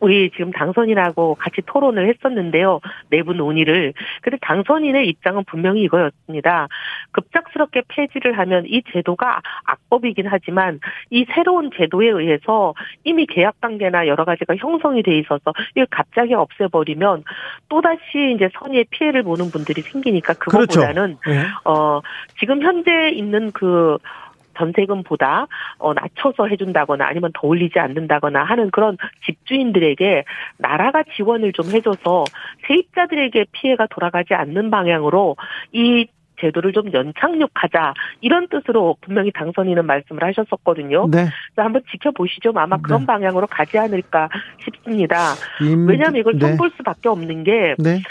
우리 0.00 0.30
지금 0.30 0.50
당선인하고 0.50 1.36
같이 1.36 1.62
토론을 1.64 2.08
했었는데요 2.08 2.80
내부 3.10 3.32
논의를 3.32 3.94
근데 4.22 4.38
당선인의 4.40 5.06
입장은 5.08 5.44
분명히 5.44 5.82
이거였습니다 5.84 6.66
급작스럽게 7.12 7.82
폐지를 7.88 8.36
하면 8.38 8.64
이 8.66 8.82
제도가 8.92 9.40
악법이긴 9.66 10.26
하지만 10.28 10.80
이 11.10 11.24
새로운 11.32 11.70
제도에 11.76 12.08
의해서 12.08 12.74
이미 13.04 13.26
계약 13.26 13.60
단계나 13.60 14.08
여러 14.08 14.24
가지가 14.24 14.56
형성이 14.56 15.04
돼 15.04 15.16
있어서 15.18 15.52
이걸 15.76 15.86
갑자기 15.90 16.34
없애버리면 16.34 17.22
또 17.68 17.80
다시 17.80 18.32
이제 18.34 18.48
선의의 18.58 18.86
피해를 18.90 19.22
보는 19.22 19.50
분들이 19.52 19.82
생기니까 19.82 20.34
그것보다는 20.34 21.03
그렇죠. 21.03 21.03
보면 21.04 21.18
네. 21.26 21.44
어 21.64 22.00
지금 22.38 22.62
현재 22.62 23.10
있는 23.10 23.52
그 23.52 23.98
전세금보다 24.56 25.46
어 25.78 25.94
낮춰서 25.94 26.46
해준다거나 26.46 27.06
아니면 27.06 27.30
더 27.34 27.46
올리지 27.48 27.78
않는다거나 27.78 28.44
하는 28.44 28.70
그런 28.70 28.96
집주인들에게 29.26 30.24
나라가 30.58 31.02
지원을 31.16 31.52
좀 31.52 31.66
해줘서 31.70 32.24
세입자들에게 32.66 33.46
피해가 33.52 33.88
돌아가지 33.90 34.34
않는 34.34 34.70
방향으로 34.70 35.36
이 35.72 36.06
제도를 36.40 36.72
좀 36.72 36.92
연착륙하자 36.92 37.94
이런 38.20 38.48
뜻으로 38.48 38.96
분명히 39.00 39.30
당선인은 39.32 39.86
말씀을 39.86 40.22
하셨었거든요. 40.24 41.08
네. 41.08 41.28
한번 41.56 41.82
지켜보시죠. 41.90 42.52
아마 42.56 42.76
그런 42.78 43.00
네. 43.00 43.06
방향으로 43.06 43.46
가지 43.46 43.78
않을까 43.78 44.28
싶습니다. 44.58 45.34
임... 45.62 45.86
왜냐하면 45.86 46.20
이걸 46.20 46.38
네. 46.38 46.48
손볼 46.48 46.70
수밖에 46.76 47.08
없는 47.08 47.44
게 47.44 47.74
네. 47.78 48.02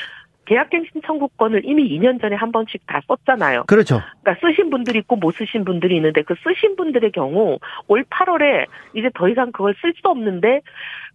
계약갱신 0.46 1.02
청구권을 1.06 1.62
이미 1.66 1.90
2년 1.98 2.22
전에 2.22 2.36
한 2.36 2.52
번씩 2.52 2.86
다 2.86 3.02
썼잖아요. 3.08 3.64
그렇죠. 3.68 4.02
그러니까 4.22 4.46
쓰신 4.48 4.70
분들이 4.70 5.00
있고 5.00 5.16
못 5.16 5.32
쓰신 5.36 5.64
분들이 5.66 5.96
있는데 5.96 6.22
그 6.24 6.36
쓰신 6.44 6.76
분들의 6.76 7.12
경우 7.12 7.60
올 7.88 8.04
8월에 8.04 8.66
이제 8.96 9.10
더 9.14 9.30
이상 9.30 9.52
그걸 9.52 9.76
쓸 9.82 9.94
수 9.94 10.08
없는데 10.08 10.62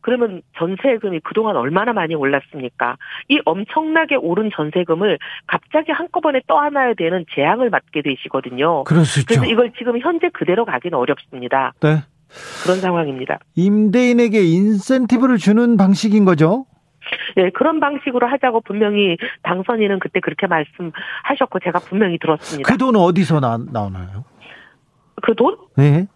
그러면 0.01 0.43
전세금이 0.57 1.21
그동안 1.21 1.57
얼마나 1.57 1.93
많이 1.93 2.15
올랐습니까? 2.15 2.97
이 3.29 3.41
엄청나게 3.45 4.17
오른 4.17 4.51
전세금을 4.55 5.19
갑자기 5.47 5.93
한꺼번에 5.93 6.41
떠안아야 6.47 6.95
되는 6.95 7.25
재앙을 7.35 7.69
맞게 7.71 8.03
되시거든요. 8.03 8.85
그럴 8.85 9.05
수 9.05 9.21
있죠. 9.21 9.35
그래서 9.35 9.53
이걸 9.53 9.73
지금 9.77 9.99
현재 9.99 10.29
그대로 10.33 10.65
가기는 10.65 10.97
어렵습니다. 10.97 11.73
네. 11.81 12.03
그런 12.63 12.79
상황입니다. 12.79 13.39
임대인에게 13.57 14.41
인센티브를 14.43 15.39
주는 15.39 15.77
방식인 15.77 16.25
거죠? 16.25 16.67
예, 17.37 17.51
그런 17.51 17.81
방식으로 17.81 18.27
하자고 18.27 18.61
분명히 18.63 19.17
당선인은 19.43 19.99
그때 20.01 20.21
그렇게 20.21 20.47
말씀하셨고 20.47 21.61
제가 21.65 21.79
분명히 21.81 22.19
들었습니다. 22.19 22.71
그 22.71 22.79
돈은 22.79 23.01
어디서 23.01 23.41
나, 23.41 23.59
나오나요? 23.73 24.25
그 25.23 25.35
돈? 25.35 25.57
네. 25.77 26.07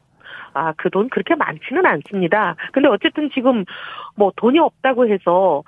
아, 0.54 0.72
그 0.76 0.90
돈 0.90 1.08
그렇게 1.08 1.34
많지는 1.34 1.84
않습니다. 1.86 2.56
근데 2.72 2.88
어쨌든 2.88 3.30
지금 3.34 3.64
뭐 4.16 4.32
돈이 4.36 4.58
없다고 4.58 5.08
해서 5.08 5.62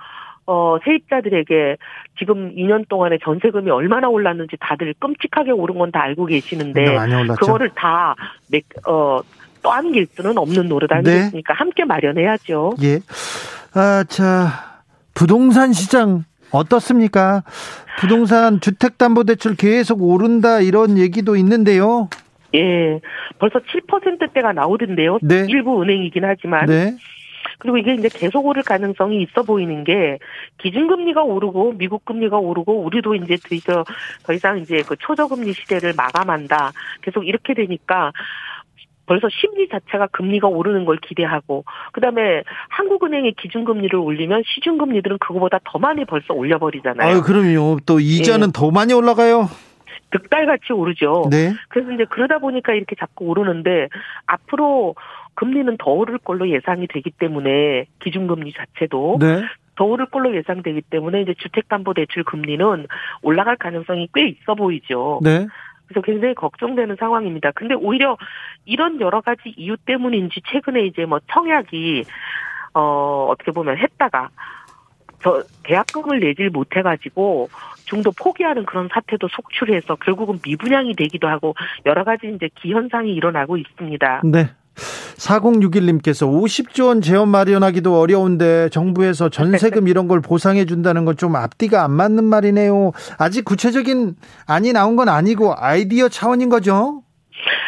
어, 0.47 0.77
세입자들에게 0.85 1.77
지금 2.19 2.53
2년 2.55 2.87
동안에 2.87 3.17
전세금이 3.23 3.71
얼마나 3.71 4.07
올랐는지 4.09 4.57
다들 4.59 4.93
끔찍하게 4.99 5.51
오른 5.51 5.79
건 5.79 5.91
다 5.91 6.01
알고 6.03 6.27
계시는데 6.27 6.83
그거를 7.39 7.69
다 7.75 8.13
어, 8.87 9.19
떠안길 9.63 10.05
수는 10.11 10.37
없는 10.37 10.67
노릇 10.67 10.91
아니겠습니까? 10.91 11.53
네. 11.53 11.57
함께 11.57 11.83
마련해야죠. 11.85 12.75
예. 12.83 12.99
아, 13.73 14.03
자, 14.07 14.74
부동산 15.15 15.73
시장 15.73 16.25
어떻습니까? 16.51 17.43
부동산 17.99 18.59
주택담보대출 18.59 19.55
계속 19.55 20.03
오른다 20.03 20.59
이런 20.59 20.99
얘기도 20.99 21.35
있는데요. 21.37 22.09
예, 22.53 22.99
벌써 23.39 23.59
7%대가 23.59 24.53
나오던데요. 24.53 25.17
네. 25.23 25.45
일부 25.49 25.81
은행이긴 25.81 26.23
하지만. 26.23 26.67
네. 26.67 26.95
그리고 27.59 27.77
이게 27.77 27.93
이제 27.93 28.09
계속 28.11 28.45
오를 28.45 28.63
가능성이 28.63 29.23
있어 29.23 29.43
보이는 29.43 29.83
게 29.83 30.19
기준금리가 30.57 31.23
오르고 31.23 31.73
미국 31.77 32.03
금리가 32.05 32.37
오르고 32.37 32.83
우리도 32.83 33.15
이제 33.15 33.37
더, 33.65 33.83
더 34.23 34.33
이상 34.33 34.59
이제 34.59 34.83
그 34.85 34.95
초저금리 34.97 35.53
시대를 35.53 35.93
마감한다. 35.95 36.73
계속 37.01 37.25
이렇게 37.25 37.53
되니까 37.53 38.11
벌써 39.05 39.27
심리 39.29 39.67
자체가 39.69 40.07
금리가 40.07 40.47
오르는 40.47 40.85
걸 40.85 40.97
기대하고 40.97 41.63
그다음에 41.93 42.43
한국은행이 42.69 43.33
기준금리를 43.33 43.97
올리면 43.97 44.43
시중금리들은 44.45 45.17
그거보다 45.19 45.59
더 45.63 45.79
많이 45.79 46.05
벌써 46.05 46.33
올려버리잖아요. 46.33 47.17
아, 47.17 47.21
그럼요. 47.21 47.79
또 47.85 47.99
이자는 47.99 48.47
네. 48.47 48.51
더 48.53 48.71
많이 48.71 48.93
올라가요. 48.93 49.49
득달같이 50.11 50.73
오르죠. 50.73 51.27
네. 51.29 51.53
그래서 51.69 51.91
이제 51.91 52.05
그러다 52.09 52.39
보니까 52.39 52.73
이렇게 52.73 52.95
자꾸 52.97 53.25
오르는데 53.25 53.89
앞으로 54.25 54.95
금리는 55.35 55.75
더 55.77 55.91
오를 55.91 56.17
걸로 56.17 56.49
예상이 56.49 56.87
되기 56.87 57.11
때문에 57.11 57.85
기준금리 57.99 58.53
자체도 58.53 59.17
네. 59.19 59.43
더 59.75 59.83
오를 59.83 60.05
걸로 60.05 60.35
예상되기 60.35 60.83
때문에 60.89 61.21
이제 61.21 61.33
주택담보대출 61.37 62.23
금리는 62.23 62.87
올라갈 63.21 63.57
가능성이 63.57 64.07
꽤 64.13 64.27
있어 64.27 64.55
보이죠. 64.55 65.19
네. 65.21 65.47
그래서 65.87 66.01
굉장히 66.01 66.33
걱정되는 66.33 66.95
상황입니다. 66.99 67.51
근데 67.51 67.75
오히려 67.75 68.17
이런 68.65 68.99
여러 69.01 69.21
가지 69.21 69.53
이유 69.57 69.77
때문인지 69.77 70.41
최근에 70.51 70.85
이제 70.85 71.05
뭐 71.05 71.19
청약이 71.31 72.03
어 72.73 73.27
어떻게 73.29 73.51
보면 73.51 73.77
했다가 73.77 74.29
저 75.21 75.43
계약금을 75.63 76.19
내질 76.19 76.49
못해가지고 76.49 77.49
중도 77.85 78.11
포기하는 78.11 78.65
그런 78.65 78.89
사태도 78.91 79.27
속출해서 79.27 79.95
결국은 79.95 80.39
미분양이 80.43 80.93
되기도 80.95 81.27
하고 81.27 81.55
여러 81.85 82.03
가지 82.03 82.31
이제 82.35 82.49
기현상이 82.55 83.13
일어나고 83.13 83.57
있습니다. 83.57 84.21
네. 84.25 84.49
4061님께서 85.17 86.27
50조 86.29 86.87
원 86.87 87.01
재원 87.01 87.29
마련하기도 87.29 87.99
어려운데 87.99 88.69
정부에서 88.69 89.29
전세금 89.29 89.87
이런 89.87 90.07
걸 90.07 90.21
보상해 90.21 90.65
준다는 90.65 91.03
건 91.03 91.15
좀 91.15 91.37
앞뒤가 91.37 91.85
안 91.85 91.91
맞는 91.91 92.25
말이네요. 92.25 92.91
아직 93.17 93.45
구체적인 93.45 94.17
안이 94.47 94.73
나온 94.73 94.97
건 94.97 95.07
아니고 95.07 95.53
아이디어 95.55 96.09
차원인 96.09 96.49
거죠? 96.49 97.03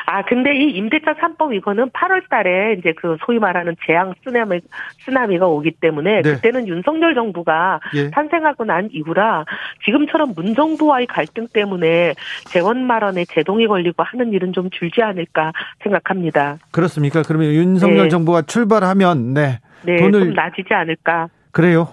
아, 0.05 0.21
근데 0.23 0.55
이 0.55 0.69
임대차 0.71 1.15
3법 1.15 1.53
이거는 1.55 1.89
8월 1.91 2.27
달에 2.29 2.75
이제 2.79 2.93
그 2.93 3.17
소위 3.25 3.39
말하는 3.39 3.75
재앙 3.85 4.13
쓰나미, 4.23 4.59
쓰나미가 5.05 5.47
오기 5.47 5.71
때문에 5.79 6.21
네. 6.21 6.33
그때는 6.35 6.67
윤석열 6.67 7.13
정부가 7.15 7.79
예. 7.95 8.09
탄생하고 8.11 8.65
난 8.65 8.89
이후라 8.91 9.45
지금처럼 9.85 10.33
문정부와의 10.35 11.07
갈등 11.07 11.47
때문에 11.51 12.13
재원 12.47 12.85
마련에 12.85 13.25
제동이 13.25 13.67
걸리고 13.67 14.03
하는 14.03 14.33
일은 14.33 14.53
좀 14.53 14.69
줄지 14.69 15.01
않을까 15.01 15.51
생각합니다. 15.83 16.57
그렇습니까? 16.71 17.21
그러면 17.23 17.51
윤석열 17.51 18.03
네. 18.03 18.09
정부가 18.09 18.43
출발하면 18.43 19.33
네. 19.33 19.59
네, 19.83 19.97
돈을- 19.97 20.19
좀 20.25 20.33
나아지지 20.33 20.73
않을까. 20.73 21.27
그래요. 21.51 21.87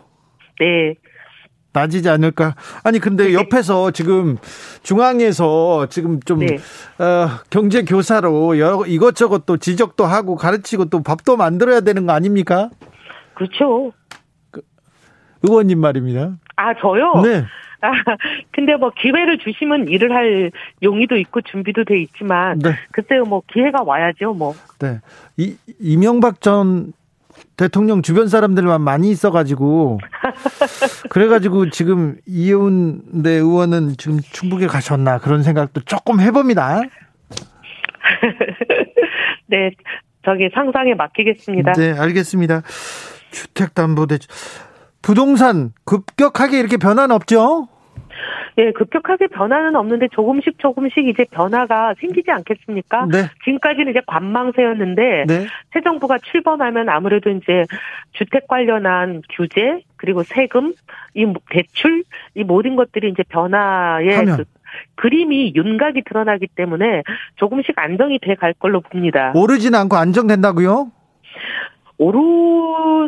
네. 0.60 0.94
나아지지 1.74 2.08
않을까? 2.08 2.54
아니 2.84 2.98
근데 2.98 3.24
네. 3.24 3.34
옆에서 3.34 3.90
지금 3.90 4.38
중앙에서 4.82 5.86
지금 5.90 6.20
좀 6.20 6.38
네. 6.38 6.56
어, 6.98 7.28
경제 7.50 7.82
교사로 7.82 8.58
여러 8.58 8.86
이것저것 8.86 9.44
또 9.44 9.56
지적도 9.56 10.06
하고 10.06 10.36
가르치고 10.36 10.86
또 10.86 11.02
법도 11.02 11.36
만들어야 11.36 11.80
되는 11.80 12.06
거 12.06 12.12
아닙니까? 12.12 12.70
그렇죠. 13.34 13.92
의원님 15.42 15.80
말입니다. 15.80 16.36
아, 16.56 16.72
저요? 16.74 17.20
네. 17.22 17.44
아, 17.80 17.90
근데 18.52 18.76
뭐 18.76 18.90
기회를 18.96 19.38
주시면 19.38 19.88
일을 19.88 20.12
할 20.14 20.50
용의도 20.82 21.16
있고 21.16 21.42
준비도 21.42 21.84
돼 21.84 22.00
있지만 22.00 22.58
네. 22.60 22.70
글쎄요 22.92 23.24
뭐 23.24 23.42
기회가 23.52 23.82
와야죠 23.82 24.32
뭐. 24.32 24.54
네. 24.78 25.00
이, 25.36 25.56
이명박 25.78 26.40
전 26.40 26.94
대통령 27.56 28.02
주변 28.02 28.28
사람들만 28.28 28.80
많이 28.80 29.10
있어가지고 29.10 30.00
그래가지고 31.10 31.70
지금 31.70 32.16
이혜훈 32.26 33.02
네 33.22 33.30
의원은 33.30 33.96
지금 33.96 34.20
충북에 34.20 34.66
가셨나 34.66 35.18
그런 35.18 35.42
생각도 35.42 35.80
조금 35.82 36.20
해봅니다. 36.20 36.80
네, 39.46 39.70
저기 40.24 40.48
상상에 40.54 40.94
맡기겠습니다. 40.94 41.72
네, 41.72 41.92
알겠습니다. 41.92 42.62
주택담보대출 43.30 44.30
부동산 45.02 45.72
급격하게 45.84 46.58
이렇게 46.58 46.76
변화는 46.76 47.14
없죠? 47.14 47.68
예, 48.56 48.70
급격하게 48.70 49.26
변화는 49.28 49.74
없는데 49.74 50.08
조금씩 50.12 50.58
조금씩 50.58 51.08
이제 51.08 51.24
변화가 51.30 51.94
생기지 52.00 52.30
않겠습니까? 52.30 53.06
네, 53.10 53.24
지금까지는 53.44 53.90
이제 53.90 54.00
관망세였는데 54.06 55.24
네, 55.26 55.46
새 55.72 55.80
정부가 55.80 56.18
출범하면 56.18 56.88
아무래도 56.88 57.30
이제 57.30 57.64
주택 58.12 58.46
관련한 58.46 59.22
규제 59.30 59.82
그리고 59.96 60.22
세금, 60.22 60.72
이 61.14 61.24
모- 61.24 61.40
대출 61.50 62.04
이 62.34 62.44
모든 62.44 62.76
것들이 62.76 63.10
이제 63.10 63.22
변화의 63.28 64.14
하면. 64.16 64.36
그 64.36 64.44
그림이 64.96 65.52
윤곽이 65.54 66.02
드러나기 66.04 66.46
때문에 66.48 67.02
조금씩 67.36 67.78
안정이 67.78 68.18
돼 68.20 68.34
갈 68.34 68.52
걸로 68.52 68.80
봅니다. 68.80 69.32
오르지는 69.34 69.78
않고 69.78 69.96
안정된다고요? 69.96 70.90
오를 71.98 72.20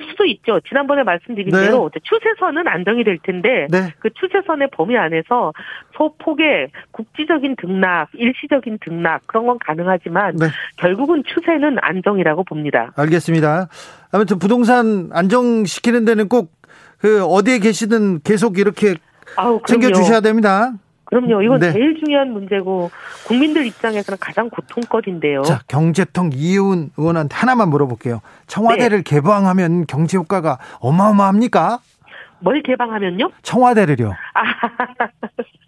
수도 0.08 0.24
있죠. 0.26 0.60
지난번에 0.68 1.02
말씀드린 1.02 1.50
네. 1.50 1.62
대로 1.66 1.90
추세선은 2.02 2.68
안정이 2.68 3.04
될 3.04 3.18
텐데 3.18 3.66
네, 3.70 3.92
그 3.98 4.10
추세선의 4.14 4.68
범위 4.72 4.96
안에서 4.96 5.52
소폭의 5.96 6.70
국지적인 6.92 7.56
등락, 7.56 8.10
일시적인 8.14 8.78
등락 8.84 9.26
그런 9.26 9.46
건 9.46 9.58
가능하지만 9.58 10.36
네, 10.36 10.46
결국은 10.76 11.24
추세는 11.26 11.78
안정이라고 11.80 12.44
봅니다. 12.44 12.92
알겠습니다. 12.96 13.68
아무튼 14.12 14.38
부동산 14.38 15.10
안정시키는 15.12 16.04
데는 16.04 16.28
꼭 16.28 16.56
그 16.98 17.24
어디에 17.24 17.58
계시든 17.58 18.20
계속 18.22 18.58
이렇게 18.58 18.94
아우 19.36 19.60
챙겨. 19.66 19.92
주셔야 19.92 20.20
됩니다. 20.20 20.72
그럼요. 21.06 21.42
이건 21.42 21.60
네. 21.60 21.72
제일 21.72 21.98
중요한 21.98 22.32
문제고 22.32 22.90
국민들 23.26 23.66
입장에서는 23.66 24.18
가장 24.20 24.50
고통거리인데요. 24.50 25.42
자, 25.42 25.60
경제통 25.68 26.30
이혜훈 26.34 26.90
의원한테 26.96 27.34
하나만 27.34 27.70
물어볼게요. 27.70 28.20
청와대를 28.46 28.98
네. 28.98 29.02
개방하면 29.04 29.86
경제 29.86 30.18
효과가 30.18 30.58
어마어마합니까? 30.80 31.78
뭘 32.40 32.62
개방하면요? 32.62 33.30
청와대를요. 33.42 34.12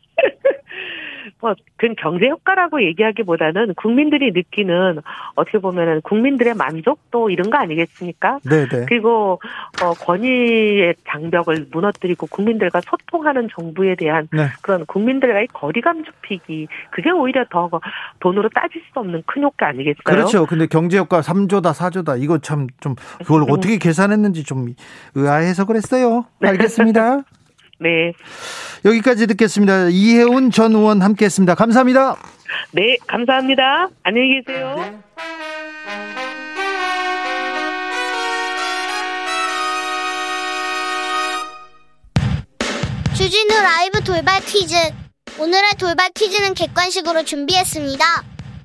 뭐, 1.40 1.54
그 1.76 1.94
경제 1.98 2.28
효과라고 2.28 2.82
얘기하기보다는 2.82 3.74
국민들이 3.74 4.32
느끼는 4.32 5.00
어떻게 5.34 5.58
보면은 5.58 6.00
국민들의 6.02 6.54
만족도 6.54 7.30
이런 7.30 7.50
거 7.50 7.58
아니겠습니까? 7.58 8.38
네, 8.44 8.66
네. 8.68 8.86
그리고 8.88 9.40
어, 9.82 9.92
권위의 9.92 10.94
장벽을 11.08 11.66
무너뜨리고 11.70 12.26
국민들과 12.28 12.80
소통하는 12.80 13.48
정부에 13.52 13.96
대한 13.96 14.28
네. 14.32 14.48
그런 14.62 14.86
국민들과의 14.86 15.48
거리감 15.52 16.04
좁히기 16.04 16.68
그게 16.90 17.10
오히려 17.10 17.44
더 17.50 17.68
돈으로 18.20 18.48
따질 18.54 18.82
수 18.92 18.98
없는 19.00 19.22
큰 19.26 19.42
효과 19.42 19.68
아니겠어요? 19.68 20.02
그렇죠. 20.04 20.46
근데 20.46 20.66
경제 20.66 20.98
효과 20.98 21.20
3조다, 21.20 21.72
4조다. 21.74 22.20
이거 22.22 22.38
참 22.38 22.68
좀 22.80 22.94
그걸 23.18 23.42
음. 23.42 23.46
어떻게 23.50 23.78
계산했는지 23.78 24.44
좀 24.44 24.74
의아해서 25.14 25.64
그랬어요. 25.64 26.26
알겠습니다. 26.42 27.22
네, 27.80 28.12
여기까지 28.84 29.26
듣겠습니다. 29.28 29.88
이혜훈 29.88 30.50
전 30.50 30.74
의원 30.74 31.00
함께 31.02 31.26
했습니다. 31.26 31.54
감사합니다. 31.54 32.16
네 32.72 32.96
감사합니다. 33.06 33.88
안녕히 34.02 34.40
계세요. 34.42 35.02
주진우 43.16 43.48
라이브 43.48 44.00
돌발 44.04 44.40
퀴즈. 44.40 44.74
오늘의 45.38 45.70
돌발 45.78 46.10
퀴즈는 46.14 46.54
객관식으로 46.54 47.24
준비했습니다. 47.24 48.04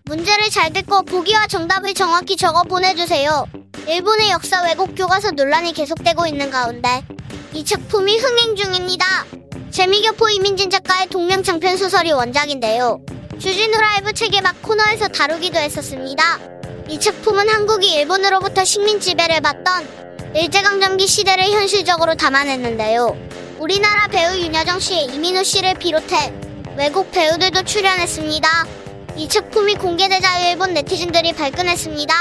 문제를 0.05 0.49
잘 0.49 0.73
듣고 0.73 1.03
보기와 1.03 1.47
정답을 1.47 1.93
정확히 1.93 2.35
적어 2.35 2.63
보내주세요. 2.63 3.45
일본의 3.87 4.31
역사 4.31 4.61
왜곡 4.63 4.95
교과서 4.95 5.31
논란이 5.31 5.71
계속되고 5.73 6.27
있는 6.27 6.51
가운데 6.51 7.05
이 7.53 7.63
작품이 7.63 8.17
흥행 8.17 8.55
중입니다. 8.57 9.05
재미교포 9.71 10.29
이민진 10.29 10.69
작가의 10.69 11.07
동명 11.07 11.41
장편 11.41 11.77
소설이 11.77 12.11
원작인데요. 12.11 12.99
주진우 13.39 13.77
라이브 13.77 14.11
책에막 14.11 14.61
코너에서 14.61 15.07
다루기도 15.07 15.57
했었습니다. 15.57 16.37
이 16.89 16.99
작품은 16.99 17.47
한국이 17.47 17.93
일본으로부터 17.93 18.65
식민 18.65 18.99
지배를 18.99 19.39
받던 19.39 20.33
일제강점기 20.35 21.07
시대를 21.07 21.45
현실적으로 21.45 22.15
담아냈는데요. 22.15 23.15
우리나라 23.57 24.07
배우 24.07 24.35
윤여정 24.35 24.81
씨, 24.81 25.05
이민호 25.05 25.43
씨를 25.43 25.75
비롯해 25.75 26.33
외국 26.75 27.09
배우들도 27.11 27.63
출연했습니다. 27.63 28.82
이 29.15 29.27
작품이 29.27 29.75
공개되자 29.75 30.39
일본 30.49 30.73
네티즌들이 30.73 31.33
발끈했습니다. 31.33 32.13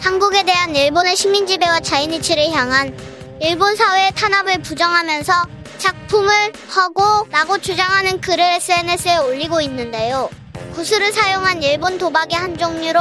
한국에 0.00 0.42
대한 0.42 0.76
일본의 0.76 1.16
식민지배와 1.16 1.80
자이니치를 1.80 2.50
향한 2.50 2.94
일본 3.40 3.74
사회의 3.74 4.12
탄압을 4.12 4.60
부정하면서 4.60 5.32
작품을 5.78 6.52
허구라고 6.74 7.58
주장하는 7.58 8.20
글을 8.20 8.44
SNS에 8.44 9.16
올리고 9.18 9.62
있는데요. 9.62 10.28
구슬을 10.74 11.10
사용한 11.12 11.62
일본 11.62 11.96
도박의 11.96 12.38
한 12.38 12.58
종류로 12.58 13.00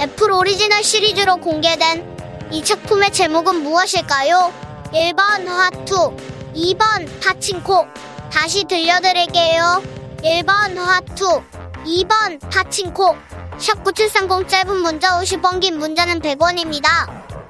애플 0.00 0.32
오리지널 0.32 0.82
시리즈로 0.82 1.36
공개된 1.36 2.48
이 2.50 2.64
작품의 2.64 3.12
제목은 3.12 3.62
무엇일까요? 3.62 4.52
1번 4.92 5.46
화투, 5.46 6.16
2번 6.54 7.20
파친코. 7.22 7.86
다시 8.32 8.64
들려드릴게요. 8.64 9.82
1번 10.22 10.76
화투, 10.76 11.42
2번 11.86 12.40
파친코. 12.50 13.16
샵9730 13.58 14.48
짧은 14.48 14.76
문자 14.76 15.20
50원 15.20 15.60
긴 15.60 15.78
문자는 15.78 16.20
100원입니다. 16.20 16.88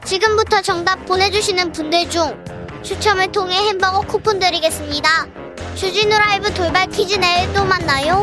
지금부터 0.05 0.61
정답 0.61 1.05
보내주시는 1.07 1.73
분들 1.73 2.11
중 2.11 2.45
추첨을 2.83 3.33
통해 3.33 3.57
햄버거 3.57 4.01
쿠폰 4.03 4.39
드리겠습니다. 4.39 5.09
주진우 5.75 6.17
라이브 6.17 6.53
돌발 6.55 6.87
퀴즈 6.89 7.19
내일 7.19 7.53
또 7.53 7.65
만나요. 7.65 8.23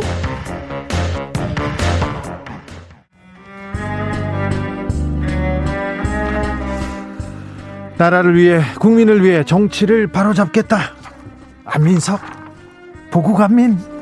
나라를 7.97 8.35
위해 8.35 8.61
국민을 8.79 9.23
위해 9.23 9.43
정치를 9.43 10.07
바로잡겠다. 10.07 10.93
안민석 11.65 12.21
보고 13.11 13.33
간민 13.33 13.92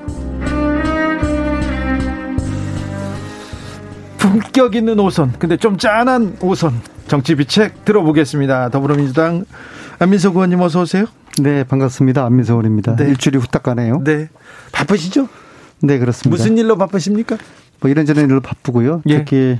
품격 4.22 4.76
있는 4.76 5.00
오선 5.00 5.34
근데 5.40 5.58
좀 5.58 5.80
짠한 5.80 6.38
오선 6.42 6.80
정치 7.08 7.34
비책 7.34 7.84
들어보겠습니다. 7.86 8.70
더불어민주당 8.70 9.46
안민석 9.98 10.36
의원님 10.36 10.62
어서 10.62 10.82
오세요. 10.82 11.06
네 11.42 11.64
반갑습니다. 11.64 12.24
안민석 12.24 12.54
의원입니다. 12.54 12.96
네. 12.98 13.06
일주일이 13.06 13.40
후딱 13.40 13.64
가네요. 13.64 14.04
네 14.04 14.30
바쁘시죠? 14.74 15.28
네 15.82 15.98
그렇습니다. 15.98 16.30
무슨 16.30 16.56
일로 16.60 16.78
바쁘십니까? 16.78 17.38
뭐 17.80 17.90
이런저런 17.90 18.30
일로 18.30 18.42
바쁘고요. 18.42 19.02
예. 19.08 19.18
특히 19.18 19.60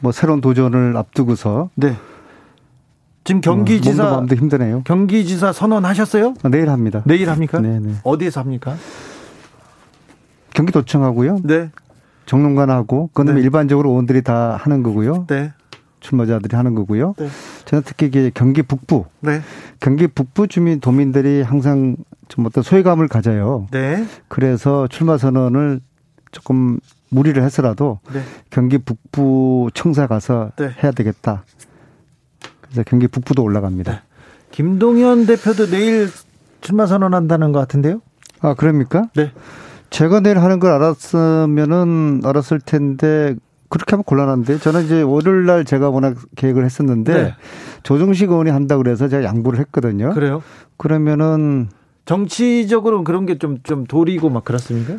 뭐 0.00 0.12
새로운 0.12 0.42
도전을 0.42 0.94
앞두고서 0.94 1.70
네. 1.74 1.96
지금 3.24 3.40
경기지사 3.40 4.02
뭐 4.02 4.12
마음도 4.12 4.36
힘드네요. 4.36 4.82
경기지사 4.84 5.54
선언하셨어요? 5.54 6.34
아, 6.42 6.48
내일 6.50 6.68
합니다. 6.68 7.02
내일 7.06 7.30
합니까? 7.30 7.60
네, 7.60 7.80
네. 7.80 7.94
어디에서 8.02 8.40
합니까? 8.40 8.76
경기도청하고요. 10.52 11.38
네. 11.44 11.70
정론관하고 12.32 13.10
그건 13.12 13.34
네. 13.34 13.42
일반적으로 13.42 13.90
의원들이 13.90 14.22
다 14.22 14.56
하는 14.56 14.82
거고요. 14.82 15.26
네. 15.28 15.52
출마자들이 16.00 16.56
하는 16.56 16.74
거고요. 16.74 17.14
네. 17.18 17.28
저는 17.66 17.82
특히 17.84 18.06
이게 18.06 18.30
경기 18.32 18.62
북부, 18.62 19.04
네. 19.20 19.42
경기 19.80 20.06
북부 20.06 20.48
주민 20.48 20.80
도민들이 20.80 21.42
항상 21.42 21.94
좀 22.28 22.46
어떤 22.46 22.64
소외감을 22.64 23.08
가져요. 23.08 23.66
네. 23.70 24.06
그래서 24.28 24.88
출마 24.88 25.18
선언을 25.18 25.80
조금 26.30 26.80
무리를 27.10 27.40
해서라도 27.42 28.00
네. 28.14 28.22
경기 28.48 28.78
북부 28.78 29.68
청사 29.74 30.06
가서 30.06 30.52
네. 30.56 30.70
해야 30.82 30.90
되겠다. 30.90 31.44
그래서 32.62 32.82
경기 32.86 33.08
북부도 33.08 33.42
올라갑니다. 33.42 33.92
네. 33.92 34.00
김동연 34.52 35.26
대표도 35.26 35.66
내일 35.66 36.08
출마 36.62 36.86
선언한다는 36.86 37.52
것 37.52 37.58
같은데요? 37.58 38.00
아 38.40 38.54
그럽니까? 38.54 39.10
네. 39.14 39.32
제가 39.92 40.20
내일 40.20 40.38
하는 40.38 40.58
걸 40.58 40.72
알았으면은 40.72 42.22
알았을 42.24 42.60
텐데 42.60 43.36
그렇게 43.68 43.92
하면 43.92 44.04
곤란한데 44.04 44.58
저는 44.58 44.84
이제 44.84 45.02
월요일 45.02 45.46
날 45.46 45.64
제가 45.64 45.90
워낙 45.90 46.16
계획을 46.36 46.64
했었는데 46.64 47.14
네. 47.14 47.34
조정식 47.82 48.30
의원이 48.30 48.50
한다 48.50 48.76
그래서 48.76 49.08
제가 49.08 49.24
양보를 49.24 49.58
했거든요. 49.60 50.10
그래요? 50.10 50.42
그러면은 50.76 51.68
정치적으로 52.04 53.04
그런 53.04 53.26
게좀좀 53.26 53.84
도리고 53.84 54.30
막 54.30 54.44
그렇습니까? 54.44 54.94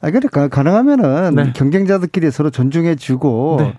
아 0.00 0.10
그러니까 0.10 0.48
가능하면은 0.48 1.34
네. 1.34 1.52
경쟁자들끼리 1.54 2.30
서로 2.30 2.50
존중해 2.50 2.94
주고 2.96 3.56
네. 3.60 3.78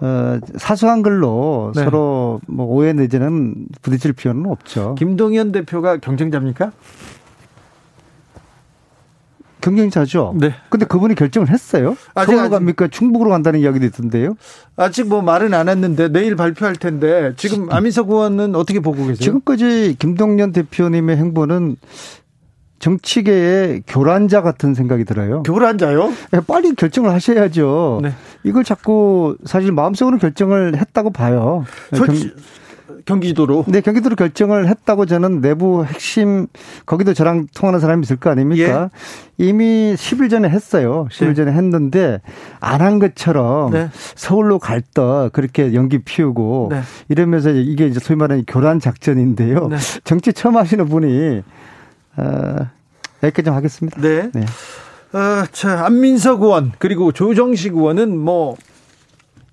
어, 0.00 0.38
사소한 0.56 1.02
걸로 1.02 1.72
네. 1.74 1.84
서로 1.84 2.40
뭐 2.46 2.66
오해 2.66 2.92
내지는 2.92 3.66
부딪힐 3.82 4.12
필요는 4.12 4.50
없죠. 4.50 4.94
김동연 4.96 5.52
대표가 5.52 5.98
경쟁자입니까? 5.98 6.72
경쟁자죠. 9.66 10.34
네. 10.36 10.54
근데 10.68 10.86
그분이 10.86 11.14
결정을 11.16 11.50
했어요. 11.50 11.96
아직 12.14 12.32
서울로 12.32 12.50
갑니까? 12.50 12.88
충북으로 12.88 13.30
간다는 13.30 13.60
이야기도 13.60 13.84
있던데요. 13.86 14.36
아직 14.76 15.08
뭐 15.08 15.22
말은 15.22 15.54
안 15.54 15.68
했는데 15.68 16.08
내일 16.08 16.36
발표할 16.36 16.76
텐데 16.76 17.32
지금 17.36 17.72
안민석 17.72 18.10
의원은 18.10 18.54
어떻게 18.54 18.80
보고 18.80 18.98
계세요? 18.98 19.16
지금까지 19.16 19.96
김동연 19.98 20.52
대표님의 20.52 21.16
행보는 21.16 21.76
정치계의 22.78 23.82
교란자 23.86 24.42
같은 24.42 24.74
생각이 24.74 25.04
들어요. 25.04 25.42
교란자요? 25.42 26.12
네, 26.30 26.40
빨리 26.46 26.74
결정을 26.74 27.10
하셔야죠. 27.10 28.00
네. 28.02 28.12
이걸 28.44 28.64
자꾸 28.64 29.36
사실 29.44 29.72
마음속으로 29.72 30.18
결정을 30.18 30.76
했다고 30.76 31.10
봐요. 31.10 31.64
솔직, 31.94 32.36
경기도로. 33.06 33.64
네, 33.68 33.80
경기도로 33.80 34.16
결정을 34.16 34.68
했다고 34.68 35.06
저는 35.06 35.40
내부 35.40 35.84
핵심 35.84 36.48
거기도 36.84 37.14
저랑 37.14 37.46
통하는 37.54 37.80
사람이 37.80 38.02
있을 38.02 38.16
거 38.16 38.30
아닙니까? 38.30 38.90
예. 39.40 39.44
이미 39.44 39.94
10일 39.96 40.28
전에 40.28 40.48
했어요. 40.48 41.06
10일 41.10 41.28
네. 41.28 41.34
전에 41.34 41.52
했는데 41.52 42.20
안 42.60 42.86
한 42.86 42.98
것처럼 42.98 43.70
네. 43.72 43.88
서울로 44.14 44.58
갈떠 44.58 45.30
그렇게 45.32 45.74
연기 45.74 45.98
피우고 45.98 46.68
네. 46.70 46.82
이러면서 47.08 47.50
이게 47.50 47.86
이제 47.86 47.98
소위 48.00 48.16
말하는 48.16 48.44
교란 48.46 48.78
작전인데요. 48.80 49.68
네. 49.68 49.76
정치 50.04 50.32
처음 50.32 50.56
하시는 50.56 50.84
분이 50.88 51.42
어, 52.16 52.56
여기까지 53.22 53.44
좀 53.44 53.54
하겠습니다. 53.54 54.00
네. 54.00 54.30
네. 54.32 54.44
어, 55.12 55.46
자, 55.52 55.84
안민석 55.86 56.42
의원 56.42 56.72
그리고 56.78 57.12
조정식 57.12 57.74
의원은 57.74 58.16
뭐 58.18 58.56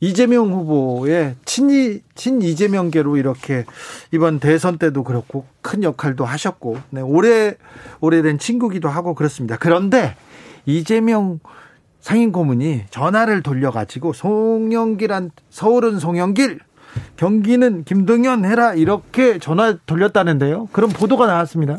이재명 0.04 0.52
후보의 0.52 1.36
친이 1.46 2.02
친 2.14 2.42
이재명계로 2.42 3.16
이렇게 3.16 3.64
이번 4.12 4.42
대선 4.42 4.78
때도 4.78 5.06
그렇고 5.06 5.46
큰 5.62 5.82
역할도 5.82 6.26
하셨고 6.26 6.76
네, 6.90 7.00
오래 7.00 7.56
오래된 8.02 8.38
친구기도 8.38 8.90
하고 8.90 9.16
그렇습니다. 9.16 9.56
그런데 9.58 10.18
이재명 10.66 11.40
상임 12.02 12.34
고문이 12.34 12.84
전화를 12.90 13.44
돌려가지고 13.44 14.12
송영길한 14.12 15.32
서울은 15.50 16.00
송영길 16.00 16.60
경기는 17.16 17.86
김동연 17.86 18.44
해라 18.44 18.74
이렇게 18.74 19.40
전화 19.40 19.78
돌렸다는데요. 19.86 20.68
그런 20.74 20.90
보도가 20.90 21.28
나왔습니다. 21.28 21.78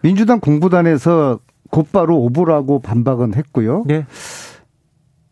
민주당 0.00 0.40
공보단에서 0.40 1.38
곧바로 1.68 2.16
오보라고 2.16 2.80
반박은 2.80 3.34
했고요. 3.34 3.84
네. 3.86 4.06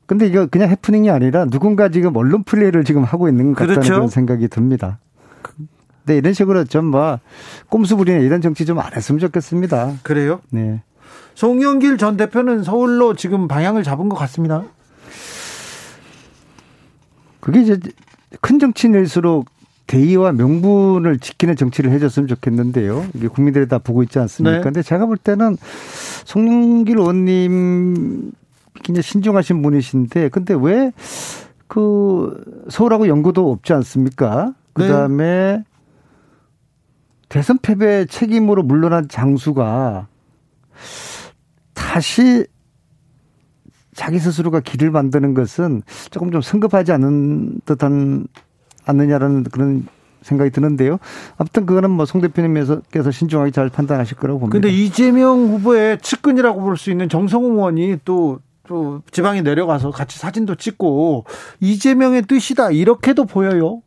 근데 0.07 0.27
이거 0.27 0.47
그냥 0.47 0.71
해프닝이 0.71 1.11
아니라 1.11 1.45
누군가 1.47 1.89
지금 1.89 2.17
언론 2.17 2.45
플레이를 2.45 2.85
지금 2.85 3.03
하고 3.05 3.29
있는 3.29 3.53
것 3.53 3.67
같다는 3.67 3.83
그렇죠? 3.83 4.07
생각이 4.09 4.49
듭니다. 4.49 4.99
네, 6.05 6.17
이런 6.17 6.33
식으로 6.33 6.65
좀 6.65 6.87
뭐 6.87 7.19
꼼수 7.69 7.97
부리는 7.97 8.21
이런 8.23 8.41
정치 8.41 8.65
좀 8.65 8.79
안 8.79 8.93
했으면 8.95 9.19
좋겠습니다. 9.19 9.95
그래요? 10.05 10.41
네. 10.51 10.83
송영길 11.35 11.99
전 11.99 12.17
대표는 12.17 12.63
서울로 12.63 13.15
지금 13.15 13.49
방향을 13.49 13.83
잡은 13.83 14.09
것 14.09 14.17
같습니다. 14.17 14.63
그게 17.41 17.61
이제 17.63 17.79
큰 18.41 18.59
정치인일수록 18.59 19.47
대의와 19.87 20.33
명분을 20.33 21.19
지키는 21.19 21.55
정치를 21.57 21.93
해줬으면 21.93 22.27
좋겠는데요. 22.29 23.07
이게 23.15 23.29
국민들이 23.29 23.69
다 23.69 23.79
보고 23.79 24.03
있지 24.03 24.19
않습니까? 24.19 24.57
네. 24.57 24.63
근데 24.63 24.83
제가 24.83 25.07
볼 25.07 25.17
때는 25.17 25.57
송영길 26.25 26.99
의원님 26.99 28.33
굉장히 28.83 29.03
신중하신 29.03 29.63
분이신데 29.63 30.29
근데 30.31 30.55
왜 30.55 30.93
그 31.69 32.65
서울하고 32.69 33.09
연고도 33.09 33.51
없지 33.51 33.73
않습니까? 33.73 34.55
그 34.73 34.87
다음에 34.87 35.25
네. 35.57 35.65
대선 37.29 37.59
패배 37.59 38.07
책임으로 38.07 38.63
물러난 38.63 39.09
장수가 39.09 40.07
다시 41.75 42.47
자기 43.95 44.19
스스로가 44.19 44.61
길을 44.61 44.91
만드는 44.91 45.35
것은 45.35 45.83
조금 46.11 46.31
좀 46.31 46.41
성급하지 46.41 46.93
않은 46.93 47.63
듯한 47.65 48.27
않느냐라는 48.85 49.45
그런 49.45 49.87
생각이 50.23 50.51
드는데요. 50.51 50.99
아무튼 51.37 51.67
그거는 51.67 51.91
뭐 51.91 52.05
송 52.05 52.21
대표님께서 52.21 53.11
신중하게 53.11 53.51
잘 53.51 53.71
판단하실 53.71 54.19
거라고 54.19 54.39
봅니다. 54.41 54.53
근데 54.61 54.69
이재명 54.69 55.49
후보의 55.49 55.99
측근이라고 56.01 56.61
볼 56.61 56.77
수 56.77 56.91
있는 56.91 57.09
정성호 57.09 57.55
의원이 57.55 57.99
또 58.05 58.39
또 58.67 59.03
지방에 59.11 59.43
내려가서 59.43 59.91
같이 59.91 60.19
사진도 60.19 60.55
찍고 60.55 61.25
이재명의 61.61 62.23
뜻이다 62.23 62.71
이렇게도 62.71 63.25
보여요. 63.25 63.83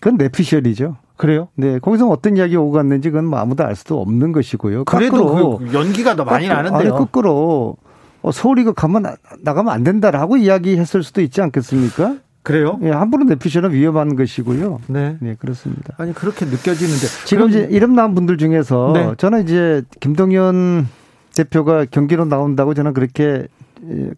그건 0.00 0.16
내피셜이죠. 0.18 0.96
그래요? 1.16 1.48
네. 1.54 1.78
거기서 1.78 2.08
어떤 2.08 2.36
이야기 2.36 2.56
오고 2.56 2.72
갔는지 2.72 3.10
그건 3.10 3.26
뭐 3.26 3.38
아무도 3.38 3.64
알 3.64 3.74
수도 3.74 4.00
없는 4.00 4.32
것이고요. 4.32 4.84
그래도 4.84 5.58
그 5.58 5.72
연기가 5.72 6.14
더 6.14 6.24
많이 6.24 6.48
나는데요. 6.48 6.78
아니, 6.78 6.90
거꾸로 6.90 7.76
어, 8.22 8.32
서울 8.32 8.58
이거 8.58 8.72
가면 8.72 9.04
나가면 9.42 9.72
안 9.72 9.84
된다라고 9.84 10.36
이야기했을 10.36 11.02
수도 11.02 11.22
있지 11.22 11.40
않겠습니까? 11.40 12.16
그래요? 12.42 12.78
예, 12.82 12.90
함부로 12.90 13.24
내피셜은 13.24 13.72
위험한 13.72 14.14
것이고요. 14.14 14.80
네. 14.88 15.16
네, 15.20 15.34
그렇습니다. 15.36 15.94
아니, 15.96 16.12
그렇게 16.12 16.44
느껴지는데. 16.44 17.06
지금 17.24 17.48
이제 17.48 17.66
이름 17.70 17.94
나온 17.96 18.14
분들 18.14 18.38
중에서 18.38 18.92
네. 18.94 19.14
저는 19.16 19.42
이제 19.42 19.82
김동연 19.98 20.86
대표가 21.34 21.86
경기로 21.86 22.24
나온다고 22.24 22.72
저는 22.72 22.94
그렇게 22.94 23.48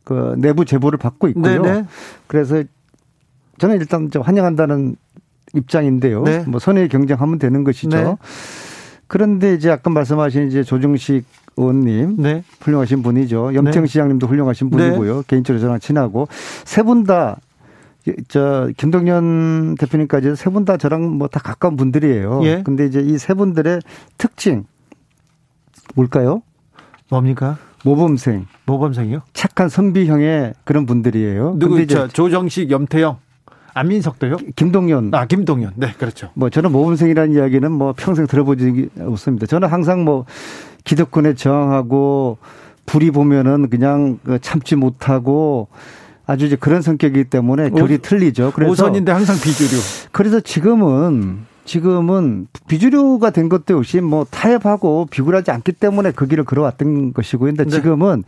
그 0.05 0.35
내부 0.39 0.65
제보를 0.65 0.99
받고 0.99 1.29
있고요. 1.29 1.63
네네. 1.63 1.85
그래서 2.27 2.63
저는 3.59 3.77
일단 3.81 4.11
좀 4.11 4.23
환영한다는 4.23 4.97
입장인데요. 5.55 6.23
네. 6.25 6.45
뭐 6.47 6.61
선의 6.61 6.89
경쟁하면 6.89 7.39
되는 7.39 7.65
것이죠. 7.65 7.97
네. 7.97 8.17
그런데 9.07 9.55
이제 9.55 9.71
아까 9.71 9.91
말씀하신 9.91 10.49
이제 10.49 10.63
조정식 10.63 11.25
의원님 11.57 12.17
네. 12.19 12.45
훌륭하신 12.61 13.03
분이죠. 13.03 13.55
염태영 13.55 13.85
네. 13.85 13.87
시장님도 13.87 14.27
훌륭하신 14.27 14.71
분이고요. 14.71 15.17
네. 15.17 15.23
개인적으로 15.27 15.61
저랑 15.61 15.81
친하고 15.81 16.29
세 16.65 16.83
분 16.83 17.05
다 17.05 17.37
저 18.29 18.71
김동연 18.79 19.75
대표님까지 19.77 20.35
세 20.37 20.51
분 20.51 20.65
다 20.65 20.77
저랑 20.79 21.19
뭐 21.19 21.29
다 21.29 21.41
가까운 21.41 21.77
분들이에요. 21.77 22.41
예. 22.45 22.63
근데 22.63 22.87
이제 22.87 23.01
이 23.01 23.19
세 23.19 23.35
분들의 23.35 23.81
특징 24.17 24.65
뭘까요? 25.95 26.43
뭡니까? 27.11 27.59
모범생. 27.85 28.47
모범생이요? 28.67 29.23
착한 29.33 29.69
선비형의 29.69 30.55
그런 30.65 30.87
분들이에요. 30.87 31.57
누구 31.59 31.81
있죠? 31.81 32.09
조정식, 32.09 32.71
염태영. 32.71 33.19
안민석도요? 33.75 34.39
김동연. 34.57 35.15
아, 35.15 35.27
김동연. 35.27 35.73
네, 35.77 35.93
그렇죠. 35.99 36.31
뭐 36.35 36.51
저는 36.51 36.73
모범생이라는 36.73 37.35
이야기는 37.35 37.71
뭐 37.71 37.95
평생 37.97 38.27
들어보지 38.27 38.91
없습니다. 39.01 39.47
저는 39.47 39.69
항상 39.69 40.05
뭐 40.05 40.25
기득권에 40.85 41.35
저항하고 41.35 42.39
불이 42.87 43.11
보면은 43.13 43.69
그냥 43.69 44.19
그 44.25 44.39
참지 44.41 44.75
못하고 44.75 45.69
아주 46.27 46.47
이제 46.47 46.57
그런 46.57 46.83
성격이기 46.83 47.25
때문에 47.25 47.71
결이 47.71 47.95
오, 47.95 47.99
틀리죠. 47.99 48.53
그래서 48.55 48.73
오선인데 48.73 49.13
항상 49.13 49.37
비주류. 49.37 49.81
그래서 50.13 50.41
지금은 50.41 51.47
지금은 51.69 52.49
비주류가 52.67 53.31
된 53.31 53.49
것도 53.49 53.77
역시 53.77 54.01
뭐 54.01 54.25
타협하고 54.25 55.07
비굴하지 55.11 55.51
않기 55.51 55.73
때문에 55.73 56.13
그 56.13 56.27
길을 56.27 56.45
걸어왔던 56.45 57.13
것이고요. 57.13 57.51
근데 57.51 57.65
네. 57.65 57.71
지금은 57.71 58.25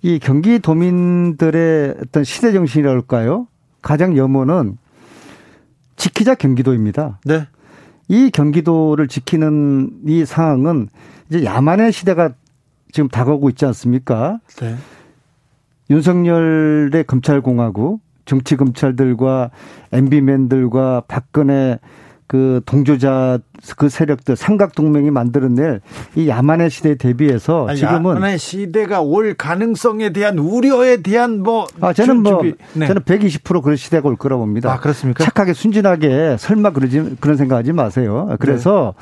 이 0.00 0.18
경기도민들의 0.18 1.96
어떤 2.02 2.24
시대 2.24 2.50
정신이랄까요? 2.52 3.46
가장 3.82 4.16
염원은 4.16 4.78
지키자 5.96 6.34
경기도입니다. 6.34 7.20
네. 7.24 7.46
이 8.08 8.30
경기도를 8.30 9.06
지키는 9.06 9.90
이 10.06 10.24
상황은 10.24 10.88
이제 11.28 11.44
야만의 11.44 11.92
시대가 11.92 12.32
지금 12.90 13.08
다가오고 13.08 13.50
있지 13.50 13.66
않습니까? 13.66 14.40
네. 14.60 14.76
윤석열의 15.90 17.04
검찰공화국, 17.04 18.00
정치 18.24 18.56
검찰들과 18.56 19.50
MB맨들과 19.92 21.02
박근혜 21.06 21.78
그 22.32 22.62
동조자 22.64 23.40
그 23.76 23.90
세력들 23.90 24.36
삼각 24.36 24.74
동맹이 24.74 25.10
만들어낼 25.10 25.82
이 26.14 26.28
야만의 26.28 26.70
시대에 26.70 26.94
대비해서 26.94 27.66
아니, 27.68 27.78
지금은 27.78 28.16
야만의 28.16 28.38
시대가 28.38 29.02
올 29.02 29.34
가능성에 29.34 30.14
대한 30.14 30.38
우려에 30.38 31.02
대한 31.02 31.42
뭐 31.42 31.66
아, 31.82 31.92
저는 31.92 32.22
뭐 32.22 32.40
네. 32.72 32.86
저는 32.86 33.02
120% 33.02 33.62
그런 33.62 33.76
시대가 33.76 34.08
올 34.08 34.16
거라고 34.16 34.44
봅니다. 34.44 34.72
아, 34.72 34.80
그렇습니까? 34.80 35.22
착하게 35.22 35.52
순진하게 35.52 36.38
설마 36.38 36.70
그러지 36.70 37.16
그런 37.20 37.36
생각하지 37.36 37.74
마세요. 37.74 38.34
그래서 38.40 38.94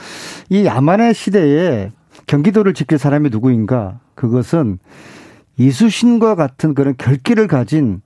네. 0.49 0.63
이 0.63 0.67
야만의 0.67 1.15
시대에 1.15 1.93
경기도를 2.27 2.75
지킬 2.75 2.99
사람이 2.99 3.31
누구인가? 3.31 4.01
그것은 4.17 4.81
이수신과 5.57 6.35
같은 6.35 6.75
그런 6.75 6.97
결기를 6.99 7.47
가진 7.47 8.03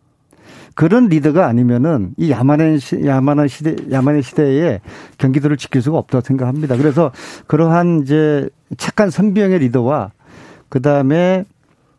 그런 0.74 1.06
리더가 1.06 1.46
아니면은 1.46 2.10
이 2.16 2.30
야만의 2.30 2.80
시, 2.80 3.04
야만한 3.04 3.48
시대 3.48 3.76
야만의 3.90 4.22
시대에 4.22 4.80
경기도를 5.18 5.56
지킬 5.56 5.82
수가 5.82 5.98
없다고 5.98 6.24
생각합니다. 6.24 6.76
그래서 6.76 7.12
그러한 7.46 8.02
이제 8.02 8.48
착한 8.76 9.10
선비형의 9.10 9.60
리더와 9.60 10.10
그 10.68 10.82
다음에 10.82 11.44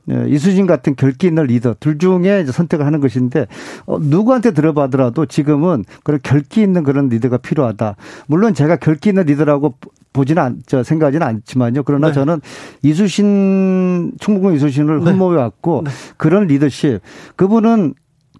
어, 0.07 0.23
이수진 0.27 0.67
같은 0.67 0.95
결기 0.95 1.27
있는 1.27 1.45
리더 1.45 1.73
둘 1.79 1.97
중에 1.97 2.41
이제 2.41 2.51
선택을 2.51 2.85
하는 2.85 2.99
것인데 2.99 3.47
어, 3.85 3.97
누구한테 3.99 4.51
들어봐더라도 4.51 5.25
지금은 5.25 5.83
그런 6.03 6.19
결기 6.21 6.61
있는 6.61 6.83
그런 6.83 7.09
리더가 7.09 7.37
필요하다. 7.37 7.95
물론 8.27 8.53
제가 8.53 8.75
결기 8.75 9.09
있는 9.09 9.23
리더라고 9.23 9.75
보지는 10.13 10.43
않, 10.43 10.57
저 10.65 10.83
생각하지는 10.83 11.25
않지만요. 11.25 11.83
그러나 11.83 12.07
네. 12.07 12.13
저는 12.13 12.39
이수신 12.83 14.13
충북군 14.19 14.53
이수신을 14.55 15.03
네. 15.03 15.11
흠모해 15.11 15.37
왔고 15.37 15.81
네. 15.85 15.91
그런 16.17 16.47
리더십 16.47 17.01
그분은 17.35 17.95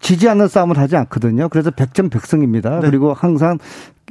지지 0.06 0.30
않는 0.30 0.48
싸움을 0.48 0.78
하지 0.78 0.96
않거든요. 0.98 1.50
그래서 1.50 1.72
백전 1.72 2.10
백승입니다. 2.10 2.80
네. 2.80 2.90
그리고 2.90 3.12
항상 3.12 3.58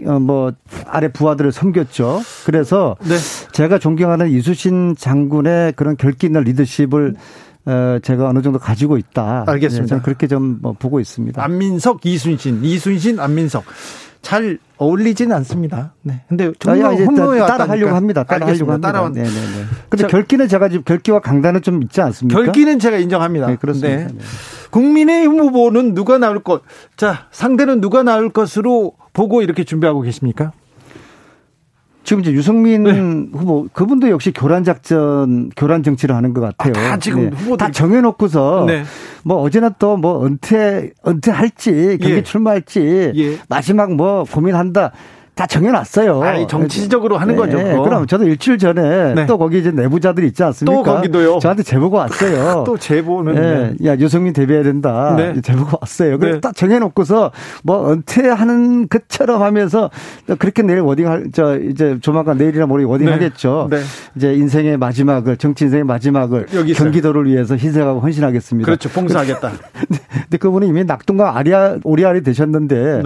어, 0.04 0.18
뭐 0.18 0.52
아래 0.88 1.06
부하들을 1.06 1.52
섬겼죠. 1.52 2.20
그래서 2.44 2.96
네. 3.02 3.14
제가 3.52 3.78
존경하는 3.78 4.28
이수신 4.28 4.96
장군의 4.98 5.74
그런 5.74 5.96
결기 5.96 6.26
있는 6.26 6.42
리더십을 6.42 7.14
어, 7.66 7.98
제가 8.02 8.28
어느 8.28 8.42
정도 8.42 8.58
가지고 8.58 8.98
있다. 8.98 9.44
알겠습니다. 9.46 9.84
네, 9.84 9.88
저는 9.88 10.02
그렇게 10.02 10.26
좀뭐 10.26 10.74
보고 10.80 10.98
있습니다. 10.98 11.40
안민석, 11.40 12.04
이순신, 12.04 12.64
이순신, 12.64 13.20
안민석. 13.20 13.62
잘 14.24 14.58
어울리지는 14.78 15.36
않습니다. 15.36 15.92
네. 16.02 16.22
근데 16.28 16.50
좀더 16.58 16.94
흠모해 16.94 17.40
따라 17.40 17.68
하려고 17.68 17.94
합니다. 17.94 18.24
따라 18.24 18.46
하려고 18.46 18.72
합니다. 18.72 18.88
따라왔... 18.88 19.12
네, 19.12 19.22
네, 19.22 19.28
네. 19.28 19.64
근데 19.90 20.06
결기는 20.06 20.48
제가 20.48 20.68
지금 20.70 20.82
결기와 20.82 21.20
강단은 21.20 21.62
좀 21.62 21.82
있지 21.82 22.00
않습니까? 22.00 22.42
결기는 22.42 22.78
제가 22.78 22.96
인정합니다. 22.96 23.46
네, 23.46 23.56
그렇습니다. 23.56 23.96
네. 23.96 24.04
네. 24.06 24.18
국민의힘 24.70 25.38
후보는 25.38 25.94
누가 25.94 26.18
나올 26.18 26.42
것? 26.42 26.62
자, 26.96 27.26
상대는 27.30 27.80
누가 27.80 28.02
나올 28.02 28.30
것으로 28.30 28.94
보고 29.12 29.42
이렇게 29.42 29.62
준비하고 29.62 30.00
계십니까? 30.00 30.52
지금 32.04 32.20
이제 32.20 32.32
유승민 32.32 32.84
네. 32.84 32.92
후보 33.36 33.66
그분도 33.72 34.10
역시 34.10 34.32
교란 34.32 34.62
작전, 34.62 35.50
교란 35.56 35.82
정치를 35.82 36.14
하는 36.14 36.34
것 36.34 36.40
같아요. 36.40 36.72
아, 36.76 36.90
다 36.90 36.98
지금 36.98 37.30
네. 37.30 37.36
후보들 37.36 37.56
다 37.56 37.72
정해놓고서 37.72 38.64
네. 38.66 38.84
뭐 39.24 39.38
어제나 39.40 39.70
또뭐 39.70 40.26
은퇴 40.26 40.90
은퇴할지 41.06 41.98
경기 42.00 42.16
예. 42.16 42.22
출마할지 42.22 43.12
예. 43.16 43.38
마지막 43.48 43.94
뭐 43.94 44.24
고민한다. 44.24 44.92
다 45.34 45.46
정해놨어요. 45.46 46.22
아니, 46.22 46.46
정치적으로 46.46 47.18
하는 47.18 47.34
거죠. 47.34 47.58
네, 47.58 47.76
그럼 47.76 48.06
저도 48.06 48.24
일주일 48.24 48.56
전에 48.56 49.14
네. 49.14 49.26
또 49.26 49.36
거기 49.36 49.58
이제 49.58 49.72
내부자들이 49.72 50.28
있지 50.28 50.44
않습니까? 50.44 50.76
또 50.76 50.82
거기도요. 50.84 51.40
저한테 51.40 51.64
제보가 51.64 51.98
왔어요. 51.98 52.62
또 52.66 52.78
제보는. 52.78 53.34
네. 53.34 53.74
야, 53.84 53.96
유승민 53.96 54.32
대비해야 54.32 54.62
된다. 54.62 55.14
네. 55.16 55.40
제보가 55.40 55.78
왔어요. 55.80 56.18
그래서 56.18 56.36
네. 56.36 56.40
딱 56.40 56.54
정해놓고서 56.54 57.32
뭐 57.64 57.92
은퇴하는 57.92 58.88
것처럼 58.88 59.42
하면서 59.42 59.90
그렇게 60.38 60.62
내일 60.62 60.80
wording 60.80 61.08
할, 61.08 61.24
저 61.32 61.58
이제 61.58 61.98
조만간 62.00 62.38
내일이나 62.38 62.66
모레 62.66 62.84
wording 62.84 63.06
네. 63.06 63.12
하겠죠. 63.12 63.66
네. 63.70 63.80
이제 64.14 64.34
인생의 64.34 64.76
마지막을, 64.76 65.36
정치 65.36 65.64
인생의 65.64 65.84
마지막을 65.84 66.46
경기도를 66.76 67.26
위해서 67.26 67.56
희생하고 67.56 67.98
헌신하겠습니다. 67.98 68.66
그렇죠. 68.66 68.88
봉사하겠다. 68.88 69.50
근데 70.24 70.36
그분은 70.38 70.68
이미 70.68 70.84
낙동강 70.84 71.36
아리아, 71.36 71.76
오리알이 71.82 72.22
되셨는데 72.22 73.02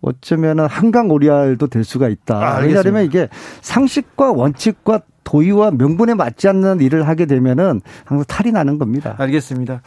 어쩌면은 0.00 0.66
한강 0.66 1.10
오리알도 1.10 1.66
될 1.66 1.84
수가 1.84 2.08
있다. 2.08 2.36
아, 2.36 2.58
왜냐하면 2.60 3.04
이게 3.04 3.28
상식과 3.60 4.32
원칙과 4.32 5.00
도의와 5.24 5.70
명분에 5.72 6.14
맞지 6.14 6.48
않는 6.48 6.80
일을 6.80 7.06
하게 7.06 7.26
되면은 7.26 7.82
항상 8.04 8.24
탈이 8.26 8.52
나는 8.52 8.78
겁니다. 8.78 9.14
알겠습니다. 9.18 9.82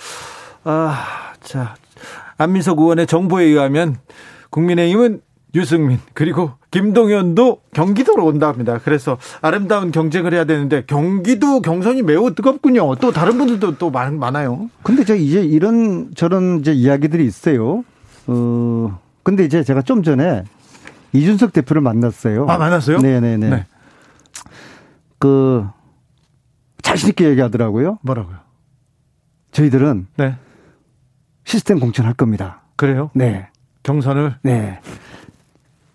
아, 0.64 1.34
자, 1.42 1.76
안민석 2.38 2.80
의원의 2.80 3.08
정보에 3.08 3.46
의하면 3.46 3.98
국민의힘은 4.50 5.22
유승민 5.56 6.00
그리고 6.14 6.52
김동연도 6.72 7.60
경기도로 7.74 8.26
온다 8.26 8.48
합니다. 8.48 8.80
그래서 8.84 9.18
아름다운 9.42 9.92
경쟁을 9.92 10.34
해야 10.34 10.46
되는데 10.46 10.84
경기도 10.88 11.62
경선이 11.62 12.02
매우 12.02 12.34
뜨겁군요. 12.34 12.96
또 12.96 13.12
다른 13.12 13.38
분들도 13.38 13.78
또 13.78 13.92
많, 13.92 14.18
많아요. 14.18 14.70
근데 14.82 15.04
저 15.04 15.16
이제 15.16 15.44
이런 15.44 16.12
저런 16.16 16.60
이제 16.60 16.72
이야기들이 16.74 17.24
있어요. 17.26 17.84
어, 18.26 19.00
근데 19.24 19.44
이제 19.46 19.64
제가 19.64 19.82
좀 19.82 20.04
전에 20.04 20.44
이준석 21.14 21.54
대표를 21.54 21.82
만났어요. 21.82 22.46
아, 22.50 22.58
만났어요? 22.58 23.00
네네네. 23.00 23.50
네. 23.50 23.66
그, 25.20 25.66
자신있게 26.82 27.30
얘기하더라고요. 27.30 28.00
뭐라고요? 28.02 28.38
저희들은 29.52 30.08
네. 30.18 30.36
시스템 31.46 31.80
공천할 31.80 32.14
겁니다. 32.14 32.62
그래요? 32.76 33.12
네. 33.14 33.48
경선을? 33.84 34.36
네. 34.42 34.80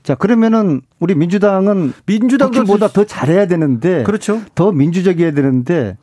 자, 0.02 0.14
그러면은 0.14 0.80
우리 1.00 1.14
민주당은 1.14 1.92
민주당보다 2.06 2.88
더 2.88 3.04
잘해야 3.04 3.46
되는데 3.46 4.04
그렇죠. 4.04 4.40
더 4.54 4.72
민주적이어야 4.72 5.32
되는데 5.32 5.98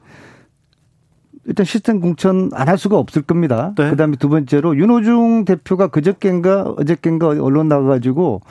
일단 1.46 1.66
시스템 1.66 2.00
공천 2.00 2.50
안 2.54 2.68
할 2.68 2.78
수가 2.78 2.98
없을 2.98 3.22
겁니다. 3.22 3.74
네. 3.78 3.90
그다음에 3.92 4.16
두 4.18 4.30
번째로 4.30 4.76
윤호중 4.78 5.46
대표가 5.46 5.88
그저께인가 5.88 6.64
어저께인가 6.78 7.28
언론 7.28 7.68
나가가지고 7.68 8.42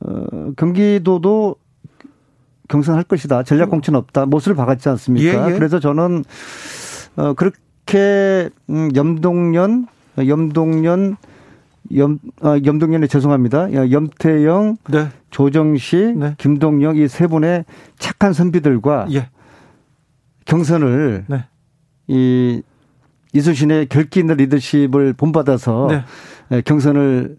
어, 0.00 0.24
경기도도 0.56 1.56
경선할 2.68 3.04
것이다. 3.04 3.42
전략 3.42 3.70
공천 3.70 3.94
없다. 3.94 4.26
못을 4.26 4.54
박았지 4.54 4.88
않습니까? 4.90 5.48
예, 5.48 5.52
예. 5.52 5.58
그래서 5.58 5.80
저는 5.80 6.24
어 7.16 7.32
그렇게 7.34 8.50
음 8.70 8.90
염동연 8.94 9.86
염동연 10.18 11.16
염, 11.96 12.18
아, 12.40 12.58
염동연에 12.64 13.06
죄송합니다. 13.06 13.90
염태영, 13.90 14.78
네. 14.88 15.08
조정식, 15.30 16.18
네. 16.18 16.34
김동영 16.38 16.96
이 16.96 17.06
세 17.08 17.26
분의 17.26 17.66
착한 17.98 18.32
선비들과 18.32 19.08
예. 19.12 19.28
경선을 20.46 21.24
네. 21.28 21.44
이 22.06 22.62
이수신의 23.32 23.88
결기 23.88 24.20
있는 24.20 24.36
리더십을 24.36 25.14
본받아서 25.14 25.88
네. 25.90 26.04
예, 26.52 26.60
경선을 26.62 27.36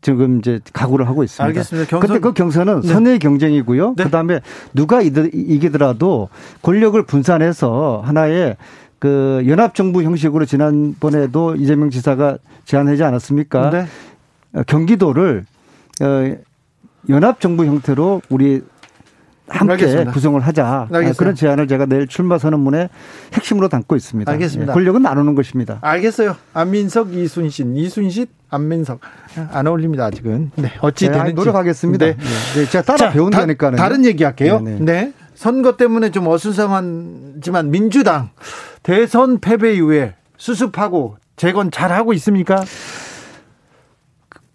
지금 0.00 0.38
이제 0.40 0.58
각오를 0.72 1.06
하고 1.06 1.22
있습니다. 1.22 1.44
알겠습니다. 1.44 1.88
경선. 1.88 2.08
근데 2.08 2.20
그 2.20 2.32
경선은 2.32 2.80
네. 2.80 2.88
선의 2.88 3.18
경쟁이고요. 3.20 3.94
네. 3.96 4.04
그다음에 4.04 4.40
누가 4.74 5.00
이기더라도 5.00 6.28
권력을 6.62 7.00
분산해서 7.06 8.02
하나의 8.04 8.56
그 8.98 9.42
연합정부 9.46 10.02
형식으로 10.02 10.44
지난번에도 10.44 11.54
이재명 11.54 11.90
지사가 11.90 12.38
제안하지 12.64 13.04
않았습니까? 13.04 13.70
네. 13.70 13.86
어, 14.54 14.62
경기도를 14.64 15.44
어, 16.02 16.36
연합정부 17.08 17.64
형태로 17.64 18.22
우리 18.28 18.62
함께 19.48 19.72
알겠습니다. 19.72 20.12
구성을 20.12 20.40
하자. 20.40 20.66
아, 20.66 20.80
알겠습니다. 20.82 21.18
그런 21.18 21.34
제안을 21.34 21.68
제가 21.68 21.86
내일 21.86 22.06
출마 22.06 22.38
선언문에 22.38 22.88
핵심으로 23.34 23.68
담고 23.68 23.96
있습니다. 23.96 24.30
알겠습니다. 24.30 24.72
예, 24.72 24.74
권력은 24.74 25.02
나누는 25.02 25.34
것입니다. 25.34 25.78
알겠어요. 25.82 26.36
안민석, 26.54 27.12
이순신, 27.12 27.76
이순신, 27.76 28.26
안민석 28.50 29.00
안 29.50 29.66
어울립니다 29.66 30.06
아직은. 30.06 30.52
네, 30.56 30.72
어찌 30.80 31.06
네, 31.06 31.12
되는지 31.12 31.34
노력하겠습니다. 31.34 32.06
네. 32.06 32.16
네. 32.16 32.64
제가 32.66 32.82
따라 32.96 33.10
배운다니까요. 33.10 33.76
다른 33.76 34.04
얘기할게요. 34.04 34.60
네, 34.60 34.78
네. 34.78 34.80
네. 34.80 35.12
선거 35.34 35.76
때문에 35.76 36.10
좀 36.10 36.28
어수선하지만 36.28 37.70
민주당 37.70 38.30
대선 38.82 39.40
패배 39.40 39.74
이후에 39.74 40.14
수습하고 40.36 41.16
재건 41.36 41.70
잘 41.70 41.90
하고 41.92 42.12
있습니까? 42.12 42.62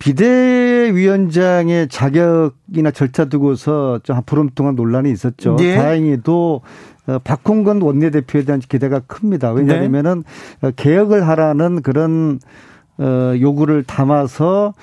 비대위원장의 0.07 1.89
자격이나 1.89 2.91
절차 2.91 3.25
두고서 3.25 3.99
좀 4.03 4.21
보름 4.25 4.49
동안 4.55 4.75
논란이 4.75 5.11
있었죠. 5.11 5.57
네. 5.57 5.75
다행히도 5.75 6.61
어, 7.07 7.19
박홍근 7.23 7.81
원내대표에 7.81 8.43
대한 8.43 8.61
기대가 8.61 9.01
큽니다. 9.01 9.51
왜냐하면은 9.51 10.23
네. 10.61 10.71
개혁을 10.77 11.27
하라는 11.27 11.81
그런 11.81 12.39
어, 12.97 13.33
요구를 13.37 13.83
담아서 13.83 14.73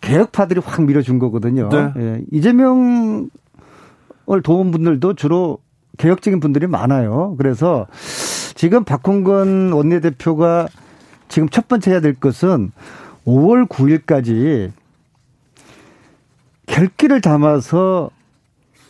개혁파들이 0.00 0.60
확 0.64 0.84
밀어준 0.84 1.18
거거든요. 1.18 1.68
네. 1.70 1.92
예. 1.96 2.22
이재명을 2.30 3.28
도운 4.44 4.70
분들도 4.70 5.14
주로 5.14 5.58
개혁적인 5.96 6.38
분들이 6.38 6.68
많아요. 6.68 7.34
그래서 7.36 7.88
지금 8.54 8.84
박홍근 8.84 9.72
원내대표가 9.72 10.68
지금 11.26 11.48
첫 11.48 11.66
번째 11.66 11.90
해야 11.90 12.00
될 12.00 12.14
것은 12.14 12.70
5월 13.28 13.68
9일까지 13.68 14.72
결기를 16.66 17.20
담아서 17.20 18.10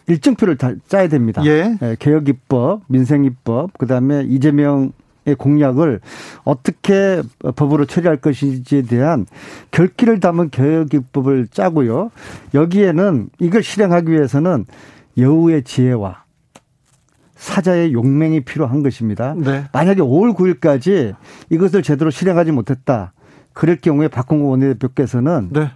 일정표를 0.06 0.56
다 0.56 0.72
짜야 0.86 1.08
됩니다. 1.08 1.42
예. 1.44 1.76
예 1.82 1.96
개혁 1.98 2.28
입법, 2.28 2.82
민생 2.86 3.24
입법, 3.24 3.76
그다음에 3.76 4.22
이재명의 4.22 4.92
공약을 5.36 6.00
어떻게 6.44 7.22
법으로 7.56 7.84
처리할 7.84 8.18
것인지에 8.18 8.82
대한 8.82 9.26
결기를 9.70 10.20
담은 10.20 10.50
개혁 10.50 10.94
입법을 10.94 11.48
짜고요. 11.48 12.10
여기에는 12.54 13.30
이걸 13.40 13.62
실행하기 13.62 14.10
위해서는 14.10 14.64
여우의 15.18 15.64
지혜와 15.64 16.24
사자의 17.34 17.92
용맹이 17.92 18.40
필요한 18.40 18.82
것입니다. 18.82 19.34
네. 19.36 19.64
만약에 19.72 20.00
5월 20.00 20.34
9일까지 20.34 21.14
이것을 21.50 21.82
제대로 21.82 22.10
실행하지 22.10 22.52
못했다. 22.52 23.12
그럴 23.58 23.74
경우에 23.74 24.06
박홍구 24.06 24.50
원내대표께서는 24.50 25.48
네. 25.50 25.72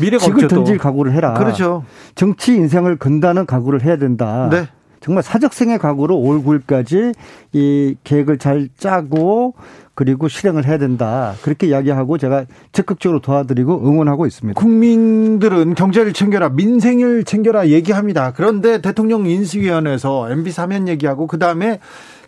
미래가 0.00 0.24
직을 0.24 0.46
던질 0.46 0.78
각오를 0.78 1.12
해라. 1.12 1.34
그렇죠. 1.34 1.84
정치 2.14 2.54
인생을 2.54 2.96
건다는 2.96 3.44
각오를 3.44 3.82
해야 3.82 3.96
된다. 3.96 4.48
네. 4.52 4.68
정말 5.00 5.24
사적생의 5.24 5.80
각오로 5.80 6.16
5월 6.16 6.44
9일까지 6.44 7.12
이 7.52 7.96
계획을 8.04 8.38
잘 8.38 8.68
짜고 8.78 9.54
그리고 9.94 10.28
실행을 10.28 10.64
해야 10.64 10.78
된다. 10.78 11.34
그렇게 11.42 11.66
이야기하고 11.66 12.18
제가 12.18 12.44
적극적으로 12.70 13.20
도와드리고 13.20 13.86
응원하고 13.86 14.24
있습니다. 14.24 14.58
국민들은 14.58 15.74
경제를 15.74 16.12
챙겨라, 16.12 16.50
민생을 16.50 17.24
챙겨라 17.24 17.68
얘기합니다. 17.68 18.32
그런데 18.32 18.80
대통령 18.80 19.26
인수위원회에서 19.26 20.30
MB 20.30 20.52
사면 20.52 20.86
얘기하고 20.86 21.26
그 21.26 21.38
다음에 21.40 21.80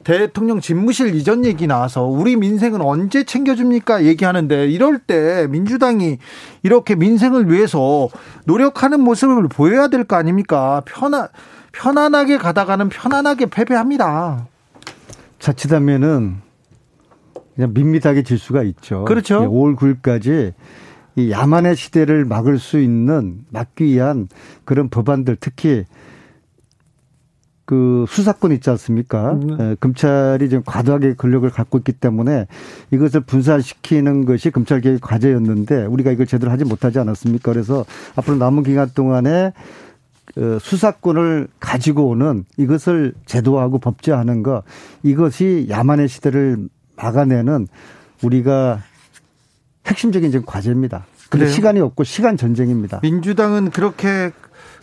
대통령 0.06 0.60
집무실 0.60 1.16
이전 1.16 1.44
얘기 1.44 1.66
나와서 1.66 2.04
우리 2.04 2.36
민생은 2.36 2.80
언제 2.80 3.24
챙겨줍니까 3.24 4.04
얘기하는데 4.04 4.68
이럴 4.68 5.00
때 5.00 5.48
민주당이 5.50 6.18
이렇게 6.62 6.94
민생을 6.94 7.50
위해서 7.50 8.08
노력하는 8.44 9.00
모습을 9.00 9.48
보여야 9.48 9.88
될 9.88 10.04
거 10.04 10.14
아닙니까? 10.14 10.80
편안 10.86 11.26
편안하게 11.72 12.38
가다가는 12.38 12.88
편안하게 12.88 13.46
패배합니다. 13.46 14.46
자칫하면은 15.40 16.36
그냥 17.56 17.72
밋밋하게 17.74 18.22
질 18.22 18.38
수가 18.38 18.62
있죠. 18.62 19.06
그렇죠. 19.06 19.40
5월 19.40 19.74
9일까지 19.74 20.52
이 21.16 21.32
야만의 21.32 21.74
시대를 21.74 22.26
막을 22.26 22.60
수 22.60 22.78
있는 22.78 23.40
막기 23.50 23.86
위한 23.86 24.28
그런 24.64 24.88
법안들 24.88 25.38
특히 25.40 25.84
그 27.66 28.04
수사권 28.08 28.52
있지 28.52 28.70
않습니까? 28.70 29.38
네. 29.42 29.56
예, 29.58 29.76
검찰이 29.80 30.48
지금 30.48 30.62
과도하게 30.64 31.14
권력을 31.14 31.48
갖고 31.50 31.78
있기 31.78 31.92
때문에 31.92 32.46
이것을 32.92 33.20
분산시키는 33.20 34.24
것이 34.24 34.50
검찰 34.50 34.80
개혁 34.80 35.00
과제였는데 35.00 35.86
우리가 35.86 36.12
이걸 36.12 36.26
제대로 36.26 36.52
하지 36.52 36.64
못하지 36.64 37.00
않았습니까? 37.00 37.52
그래서 37.52 37.84
앞으로 38.14 38.36
남은 38.36 38.62
기간 38.62 38.88
동안에 38.94 39.52
그 40.34 40.58
수사권을 40.60 41.48
가지고 41.58 42.08
오는 42.08 42.44
이것을 42.56 43.14
제도화하고 43.26 43.78
법제화하는 43.78 44.42
것 44.44 44.62
이것이 45.02 45.66
야만의 45.68 46.08
시대를 46.08 46.68
막아내는 46.96 47.66
우리가 48.22 48.80
핵심적인 49.86 50.30
지금 50.30 50.46
과제입니다. 50.46 51.04
근데 51.30 51.48
시간이 51.48 51.80
없고 51.80 52.04
시간 52.04 52.36
전쟁입니다. 52.36 53.00
민주당은 53.02 53.70
그렇게 53.70 54.30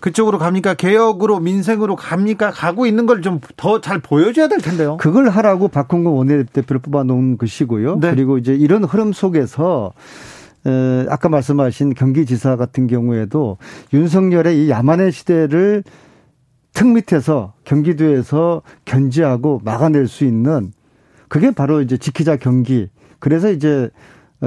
그쪽으로 0.04 0.38
갑니까? 0.38 0.74
개혁으로 0.74 1.40
민생으로 1.40 1.96
갑니까? 1.96 2.52
가고 2.52 2.86
있는 2.86 3.06
걸 3.06 3.22
좀 3.22 3.40
더 3.56 3.80
잘 3.80 4.00
보여줘야 4.00 4.50
될 4.50 4.60
텐데요. 4.60 4.98
그걸 4.98 5.30
하라고 5.30 5.70
박홍근 5.70 6.12
원내대표를 6.12 6.82
뽑아놓은 6.82 7.38
것이고요. 7.38 8.00
네. 8.02 8.12
그리고 8.12 8.38
이제 8.38 8.54
이런 8.54 8.84
흐름 8.84 9.14
속에서 9.14 9.94
에, 10.66 11.06
아까 11.10 11.30
말씀하신 11.30 11.94
경기지사 11.94 12.58
같은 12.58 12.88
경우에도 12.88 13.58
윤석열의 13.94 14.66
이 14.66 14.70
야만의 14.70 15.14
시대를 15.14 15.86
틈 16.74 16.94
밑에서 16.96 17.54
경기도에서 17.64 18.62
견제하고 18.84 19.62
막아낼 19.64 20.10
수 20.10 20.26
있는 20.26 20.74
그게 21.30 21.52
바로 21.52 21.82
이제 21.82 21.96
지키자 21.96 22.36
경기. 22.36 22.90
그래서 23.20 23.50
이제 23.50 23.90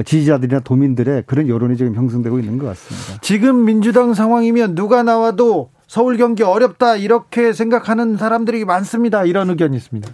지지자들이나 0.03 0.61
도민들의 0.61 1.24
그런 1.26 1.49
여론이 1.49 1.76
지금 1.76 1.94
형성되고 1.94 2.38
있는 2.38 2.59
것 2.59 2.66
같습니다. 2.66 3.20
지금 3.22 3.64
민주당 3.64 4.14
상황이면 4.14 4.74
누가 4.74 5.03
나와도 5.03 5.70
서울 5.86 6.16
경기 6.16 6.42
어렵다 6.42 6.97
이렇게 6.97 7.53
생각하는 7.53 8.16
사람들이 8.16 8.64
많습니다. 8.64 9.24
이런 9.24 9.51
의견이 9.51 9.76
있습니다. 9.76 10.11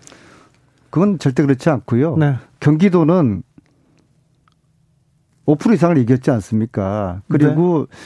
그건 0.90 1.18
절대 1.18 1.42
그렇지 1.42 1.70
않고요. 1.70 2.16
네. 2.16 2.36
경기도는 2.60 3.42
5% 5.46 5.74
이상을 5.74 5.96
이겼지 5.98 6.30
않습니까? 6.30 7.22
그리고 7.28 7.86
네. 7.90 7.96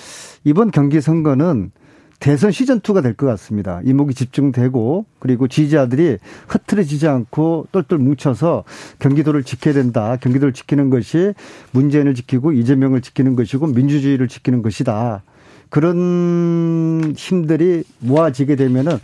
이번 0.45 0.71
경기 0.71 1.01
선거는 1.01 1.73
대선 2.19 2.51
시즌2가 2.51 3.03
될 3.03 3.15
것 3.15 3.27
같습니다. 3.27 3.81
이목이 3.85 4.15
집중되고 4.15 5.05
그리고 5.19 5.49
지지자들이 5.49 6.19
흐트러지지 6.49 7.09
않고 7.09 7.69
똘똘 7.73 7.99
뭉쳐서 7.99 8.65
경기도를 8.99 9.43
지켜야 9.43 9.75
된다. 9.75 10.17
경기도를 10.21 10.53
지키는 10.53 10.91
것이 10.91 11.33
문재인을 11.73 12.15
지키고 12.15 12.53
이재명을 12.53 13.01
지키는 13.01 13.37
것이고 13.37 13.67
민주주의를 13.69 14.29
지키는 14.29 14.63
것이다. 14.63 15.23
그런 15.69 17.15
힘들이 17.17 17.85
모아지게 18.01 18.57
되면은 18.57 18.99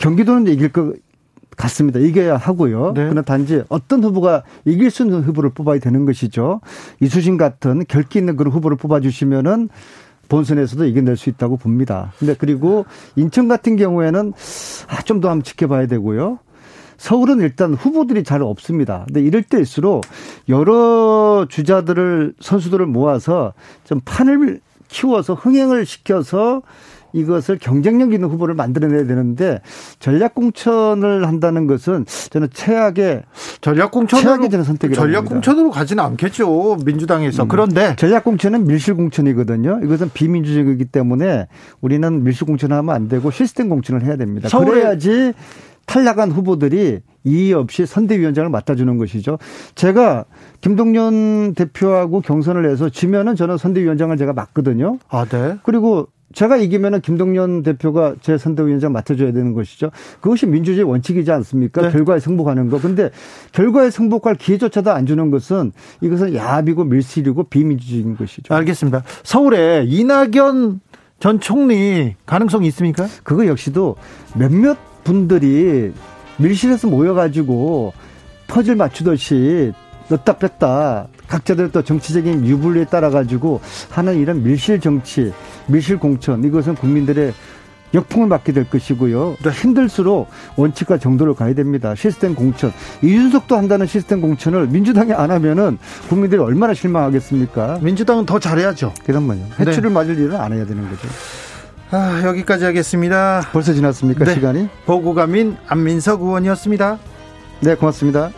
경기도는 0.00 0.52
이길 0.52 0.70
것 0.70 0.94
같습니다. 1.56 1.98
이겨야 2.00 2.36
하고요. 2.36 2.92
네. 2.94 3.04
그러나 3.04 3.22
단지 3.22 3.62
어떤 3.68 4.04
후보가 4.04 4.42
이길 4.66 4.90
수 4.90 5.04
있는 5.04 5.22
후보를 5.22 5.50
뽑아야 5.50 5.78
되는 5.78 6.04
것이죠. 6.04 6.60
이수진 7.00 7.38
같은 7.38 7.84
결기 7.88 8.18
있는 8.18 8.36
그런 8.36 8.52
후보를 8.52 8.76
뽑아주시면은 8.76 9.70
본선에서도 10.28 10.84
이겨낼 10.86 11.16
수 11.16 11.28
있다고 11.30 11.56
봅니다. 11.56 12.12
근데 12.18 12.34
그리고 12.36 12.86
인천 13.16 13.48
같은 13.48 13.76
경우에는 13.76 14.32
아, 14.88 15.02
좀 15.02 15.20
더 15.20 15.30
한번 15.30 15.42
지켜봐야 15.42 15.86
되고요. 15.86 16.38
서울은 16.98 17.40
일단 17.40 17.74
후보들이 17.74 18.24
잘 18.24 18.42
없습니다. 18.42 19.04
근데 19.06 19.20
이럴 19.20 19.42
때일수록 19.42 20.04
여러 20.48 21.46
주자들을 21.48 22.34
선수들을 22.40 22.86
모아서 22.86 23.52
좀 23.84 24.00
판을 24.04 24.60
키워서 24.88 25.34
흥행을 25.34 25.84
시켜서 25.84 26.62
이것을 27.16 27.58
경쟁력 27.58 28.12
있는 28.12 28.28
후보를 28.28 28.54
만들어내야 28.54 29.06
되는데 29.06 29.60
전략 29.98 30.34
공천을 30.34 31.26
한다는 31.26 31.66
것은 31.66 32.04
저는 32.30 32.48
최악의 32.52 33.22
전략 33.62 33.90
공천으로 33.90 34.22
최악의 34.22 34.50
저는 34.50 34.64
선택이라고 34.64 35.06
전략 35.06 35.24
공천으로 35.24 35.70
가지는 35.70 36.04
않겠죠 36.04 36.76
민주당에서 36.84 37.44
음. 37.44 37.48
그런데 37.48 37.96
전략 37.96 38.24
공천은 38.24 38.66
밀실 38.66 38.94
공천이거든요. 38.94 39.80
이것은 39.82 40.10
비민주적이기 40.12 40.86
때문에 40.86 41.48
우리는 41.80 42.22
밀실 42.22 42.46
공천하면 42.46 42.94
안 42.94 43.08
되고 43.08 43.30
시스템 43.30 43.68
공천을 43.70 44.04
해야 44.04 44.16
됩니다. 44.16 44.48
그래야지 44.56 45.32
탈락한 45.86 46.32
후보들이 46.32 47.00
이의 47.24 47.52
없이 47.54 47.86
선대위원장을 47.86 48.50
맡아주는 48.50 48.98
것이죠. 48.98 49.38
제가 49.74 50.24
김동연 50.60 51.54
대표하고 51.54 52.20
경선을 52.20 52.68
해서 52.68 52.88
지면은 52.88 53.36
저는 53.36 53.56
선대위원장을 53.56 54.16
제가 54.16 54.32
맡거든요. 54.32 54.98
아, 55.08 55.24
네. 55.24 55.56
그리고 55.62 56.08
제가 56.34 56.56
이기면은 56.56 57.00
김동연 57.00 57.62
대표가 57.62 58.16
제 58.20 58.36
선대위원장 58.36 58.92
맡아줘야 58.92 59.32
되는 59.32 59.52
것이죠. 59.52 59.90
그것이 60.20 60.46
민주주의 60.46 60.84
원칙이지 60.84 61.30
않습니까? 61.30 61.82
네. 61.82 61.90
결과에 61.90 62.18
승복하는 62.18 62.68
거. 62.68 62.80
근데 62.80 63.10
결과에 63.52 63.90
승복할 63.90 64.34
기회조차도 64.34 64.90
안 64.90 65.06
주는 65.06 65.30
것은 65.30 65.72
이것은 66.00 66.34
야합이고 66.34 66.84
밀실이고 66.84 67.44
비민주주의인 67.44 68.16
것이죠. 68.16 68.52
알겠습니다. 68.54 69.02
서울에 69.22 69.84
이낙연 69.86 70.80
전 71.18 71.40
총리 71.40 72.14
가능성이 72.26 72.68
있습니까? 72.68 73.06
그거 73.22 73.46
역시도 73.46 73.96
몇몇 74.34 74.76
분들이 75.04 75.92
밀실에서 76.38 76.88
모여가지고 76.88 77.94
퍼즐 78.48 78.76
맞추듯이 78.76 79.72
넣다 80.08 80.36
뺐다 80.38 81.08
각자들 81.28 81.72
또 81.72 81.82
정치적인 81.82 82.46
유불리에 82.46 82.86
따라 82.86 83.10
가지고 83.10 83.60
하는 83.90 84.18
이런 84.18 84.42
밀실 84.42 84.80
정치, 84.80 85.32
밀실 85.66 85.98
공천 85.98 86.44
이것은 86.44 86.74
국민들의 86.74 87.32
역풍을 87.94 88.26
맞게 88.26 88.52
될 88.52 88.68
것이고요. 88.68 89.36
또 89.42 89.50
힘들수록 89.50 90.28
원칙과 90.56 90.98
정도를 90.98 91.34
가야 91.34 91.54
됩니다. 91.54 91.94
시스템 91.94 92.34
공천. 92.34 92.72
이준석도 93.02 93.56
한다는 93.56 93.86
시스템 93.86 94.20
공천을 94.20 94.66
민주당이 94.66 95.12
안 95.12 95.30
하면은 95.30 95.78
국민들이 96.08 96.40
얼마나 96.40 96.74
실망하겠습니까? 96.74 97.78
민주당은 97.80 98.26
더 98.26 98.38
잘해야죠. 98.38 98.92
그런만요. 99.04 99.46
해초를 99.58 99.90
네. 99.90 99.94
맞을 99.94 100.18
일은 100.18 100.36
안 100.36 100.52
해야 100.52 100.66
되는 100.66 100.82
거죠. 100.88 101.08
아, 101.92 102.22
여기까지 102.24 102.64
하겠습니다. 102.64 103.42
벌써 103.52 103.72
지났습니까? 103.72 104.24
네. 104.24 104.34
시간이? 104.34 104.68
보고가민 104.86 105.56
안민석 105.68 106.22
의원이었습니다. 106.22 106.98
네, 107.60 107.74
고맙습니다. 107.76 108.30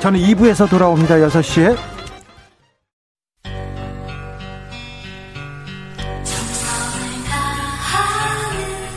저는 0.00 0.20
2부에서 0.20 0.68
돌아옵니다. 0.68 1.16
6시에. 1.16 1.76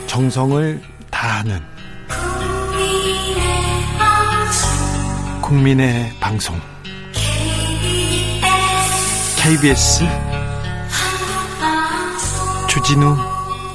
정성을 0.06 0.82
다하는 1.10 1.60
국민의 5.40 6.12
방송 6.20 6.60
KBS 9.38 10.04
주진우 12.68 13.16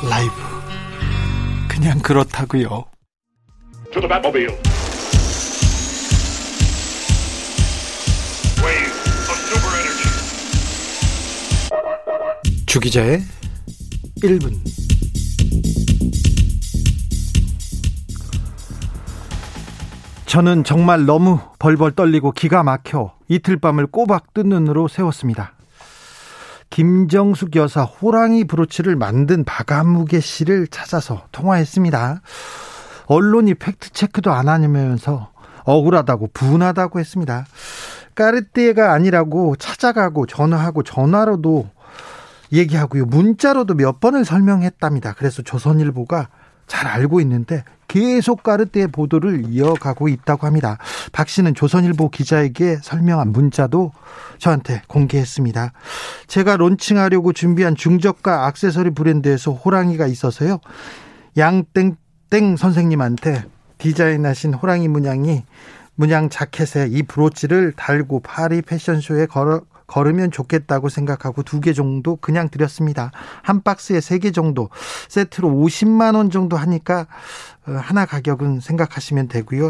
라이브 0.08 0.34
그냥 1.68 2.00
그렇다고요. 2.00 2.86
주기자의 12.76 13.22
1분 14.22 14.52
저는 20.26 20.66
정말 20.66 21.06
너무 21.06 21.40
벌벌 21.58 21.94
떨리고 21.94 22.34
기가 22.34 22.64
막혀 22.64 23.14
이틀 23.30 23.56
밤을 23.56 23.88
꼬박 23.88 24.34
뜬 24.34 24.50
눈으로 24.50 24.90
세웠습니다. 24.90 25.54
김정숙 26.70 27.56
여사 27.56 27.84
호랑이 27.84 28.44
브로치를 28.44 28.98
만든 28.98 29.46
박아무개 29.46 30.20
씨를 30.20 30.68
찾아서 30.68 31.28
통화했습니다. 31.32 32.20
언론이 33.06 33.54
팩트 33.54 33.92
체크도 33.92 34.34
안 34.34 34.50
하면서 34.50 35.32
억울하다고 35.64 36.32
분하다고 36.34 37.00
했습니다. 37.00 37.46
까르띠에가 38.16 38.92
아니라고 38.92 39.56
찾아가고 39.56 40.26
전화하고 40.26 40.84
전화로도 40.84 41.70
얘기하고요. 42.52 43.06
문자로도 43.06 43.76
몇 43.76 44.00
번을 44.00 44.26
설명했답니다. 44.26 45.14
그래서 45.14 45.42
조선일보가 45.42 46.30
잘 46.68 46.88
알고 46.88 47.22
있는데 47.22 47.64
계속 47.88 48.42
까르띠에 48.42 48.88
보도를 48.88 49.46
이어가고 49.50 50.08
있다고 50.08 50.48
합니다. 50.48 50.78
박 51.12 51.30
씨는 51.30 51.54
조선일보 51.54 52.10
기자에게 52.10 52.78
설명한 52.82 53.32
문자도 53.32 53.92
저한테 54.40 54.82
공개했습니다. 54.88 55.72
제가 56.28 56.58
론칭하려고 56.58 57.34
준비한 57.34 57.76
중저가 57.76 58.48
악세서리 58.48 58.92
브랜드에서 58.92 59.52
호랑이가 59.52 60.08
있어서요. 60.08 60.60
양땡땡 61.38 62.58
선생님한테 62.58 63.44
디자인하신 63.78 64.56
호랑이 64.56 64.88
문양이 64.88 65.44
문양 65.96 66.30
자켓에 66.30 66.88
이 66.90 67.04
브로치를 67.04 67.74
달고 67.74 68.22
파리 68.22 68.62
패션쇼에 68.62 69.28
걸어 69.28 69.62
걸으면 69.88 70.32
좋겠다고 70.32 70.90
생각하고 70.90 71.44
두 71.44 71.60
개 71.62 71.74
정도 71.74 72.16
그냥 72.18 72.50
드렸습니다. 72.50 73.12
한 73.42 73.62
박스에 73.64 74.02
세 74.02 74.20
개 74.20 74.32
정도 74.32 74.70
세트로 75.10 75.50
50만 75.50 76.16
원 76.16 76.30
정도 76.30 76.58
하니까 76.58 77.08
어, 77.68 77.72
하나 77.72 78.06
가격은 78.06 78.60
생각하시면 78.60 79.28
되고요. 79.28 79.68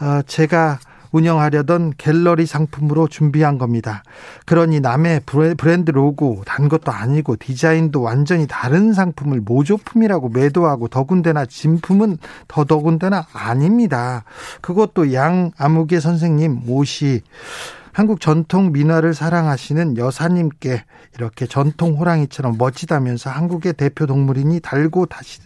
어, 0.00 0.22
제가 0.26 0.78
운영하려던 1.10 1.94
갤러리 1.96 2.44
상품으로 2.44 3.08
준비한 3.08 3.56
겁니다. 3.56 4.02
그러니 4.44 4.80
남의 4.80 5.22
브랜드 5.56 5.90
로고 5.90 6.42
단 6.44 6.68
것도 6.68 6.92
아니고 6.92 7.36
디자인도 7.36 8.02
완전히 8.02 8.46
다른 8.46 8.92
상품을 8.92 9.40
모조품이라고 9.40 10.28
매도하고 10.28 10.88
더군다나 10.88 11.46
진품은 11.46 12.18
더더군다나 12.46 13.26
아닙니다. 13.32 14.24
그것도 14.60 15.14
양 15.14 15.50
아무개 15.56 15.98
선생님 15.98 16.68
옷이 16.68 17.22
한국 17.98 18.20
전통 18.20 18.70
민화를 18.70 19.12
사랑하시는 19.12 19.96
여사님께 19.96 20.84
이렇게 21.16 21.46
전통 21.46 21.96
호랑이처럼 21.96 22.54
멋지다면서 22.56 23.28
한국의 23.28 23.72
대표 23.72 24.06
동물이니 24.06 24.60
달고 24.60 25.06
다시 25.06 25.40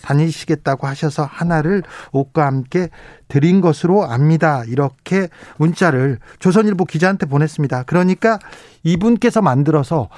다니시겠다고 0.00 0.86
하셔서 0.86 1.28
하나를 1.30 1.82
옷과 2.12 2.46
함께 2.46 2.88
드린 3.28 3.60
것으로 3.60 4.04
압니다. 4.04 4.64
이렇게 4.64 5.28
문자를 5.58 6.18
조선일보 6.38 6.86
기자한테 6.86 7.26
보냈습니다. 7.26 7.82
그러니까 7.82 8.38
이분께서 8.84 9.42
만들어서 9.42 10.08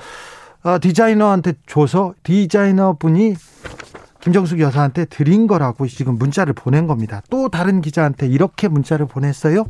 어, 0.62 0.78
디자이너한테 0.80 1.55
줘서 1.66 2.14
디자이너 2.22 2.99
분이 3.01 3.34
김정숙 4.20 4.60
여사한테 4.60 5.06
드린 5.06 5.46
거라고 5.46 5.86
지금 5.86 6.18
문자를 6.18 6.52
보낸 6.52 6.86
겁니다. 6.86 7.22
또 7.30 7.48
다른 7.48 7.80
기자한테 7.80 8.26
이렇게 8.26 8.68
문자를 8.68 9.06
보냈어요. 9.06 9.64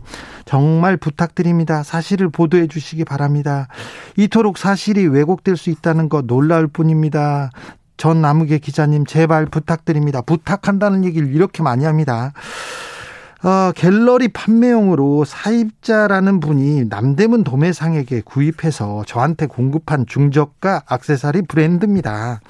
정말 0.45 0.97
부탁드립니다. 0.97 1.83
사실을 1.83 2.29
보도해 2.31 2.67
주시기 2.67 3.05
바랍니다. 3.05 3.69
이토록 4.17 4.59
사실이 4.59 5.07
왜곡될 5.07 5.57
수 5.57 5.71
있다는 5.71 6.09
거 6.09 6.23
놀라울 6.23 6.67
뿐입니다. 6.67 7.51
전 7.97 8.21
나무계 8.21 8.59
기자님 8.59 9.07
제발 9.07 9.47
부탁드립니다. 9.47 10.23
부탁한다는 10.23 11.05
얘기를 11.05 11.33
이렇게 11.35 11.63
많이 11.63 11.85
합니다. 11.85 12.33
어, 13.43 13.73
갤러리 13.75 14.29
판매용으로 14.29 15.25
사입자라는 15.25 16.41
분이 16.41 16.87
남대문 16.91 17.43
도매상에게 17.45 18.23
구입해서 18.23 19.05
저한테 19.07 19.47
공급한 19.47 20.05
중저가 20.07 20.83
악세사리 20.87 21.43
브랜드입니다. 21.43 22.41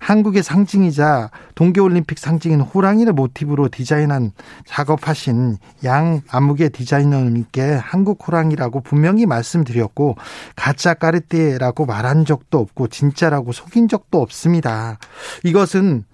한국의 0.00 0.42
상징이자 0.42 1.30
동계올림픽 1.54 2.18
상징인 2.18 2.60
호랑이를 2.60 3.12
모티브로 3.12 3.68
디자인한 3.68 4.32
작업하신 4.66 5.58
양 5.84 6.20
암흑의 6.28 6.70
디자이너님께 6.70 7.62
한국 7.62 8.26
호랑이라고 8.26 8.80
분명히 8.80 9.26
말씀드렸고 9.26 10.16
가짜 10.54 10.94
까르띠에라고 10.94 11.86
말한 11.86 12.24
적도 12.24 12.58
없고 12.58 12.88
진짜라고 12.88 13.52
속인 13.52 13.88
적도 13.88 14.20
없습니다. 14.22 14.98
이것은 15.44 16.04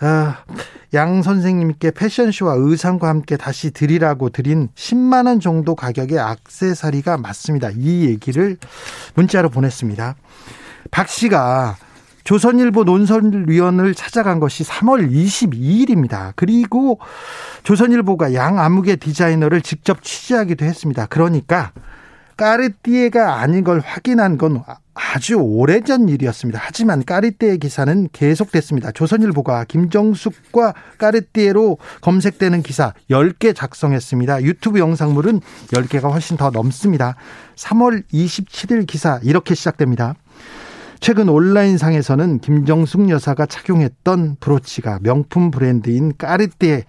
아, 0.00 0.44
양 0.94 1.22
선생님께 1.22 1.90
패션쇼와 1.90 2.54
의상과 2.56 3.08
함께 3.08 3.36
다시 3.36 3.72
드리라고 3.72 4.30
드린 4.30 4.68
10만 4.76 5.26
원 5.26 5.40
정도 5.40 5.74
가격의 5.74 6.20
악세사리가 6.20 7.18
맞습니다. 7.18 7.70
이 7.76 8.06
얘기를 8.06 8.56
문자로 9.14 9.48
보냈습니다. 9.50 10.14
박 10.92 11.08
씨가 11.08 11.76
조선일보 12.28 12.84
논설위원을 12.84 13.94
찾아간 13.94 14.38
것이 14.38 14.62
3월 14.62 15.10
22일입니다. 15.10 16.34
그리고 16.36 16.98
조선일보가 17.62 18.34
양 18.34 18.58
암흑의 18.58 18.98
디자이너를 18.98 19.62
직접 19.62 20.02
취재하기도 20.02 20.62
했습니다. 20.62 21.06
그러니까 21.06 21.72
까르띠에가 22.36 23.40
아닌 23.40 23.64
걸 23.64 23.80
확인한 23.80 24.36
건 24.36 24.62
아주 24.92 25.36
오래전 25.36 26.10
일이었습니다. 26.10 26.60
하지만 26.62 27.02
까르띠에 27.02 27.56
기사는 27.56 28.10
계속됐습니다. 28.12 28.92
조선일보가 28.92 29.64
김정숙과 29.64 30.74
까르띠에로 30.98 31.78
검색되는 32.02 32.62
기사 32.62 32.92
10개 33.08 33.56
작성했습니다. 33.56 34.42
유튜브 34.42 34.80
영상물은 34.80 35.40
10개가 35.72 36.12
훨씬 36.12 36.36
더 36.36 36.50
넘습니다. 36.50 37.16
3월 37.56 38.02
27일 38.12 38.86
기사 38.86 39.18
이렇게 39.22 39.54
시작됩니다. 39.54 40.14
최근 41.00 41.28
온라인상에서는 41.28 42.40
김정숙 42.40 43.08
여사가 43.08 43.46
착용했던 43.46 44.36
브로치가 44.40 44.98
명품 45.02 45.50
브랜드인 45.50 46.16
까르띠에 46.16 46.84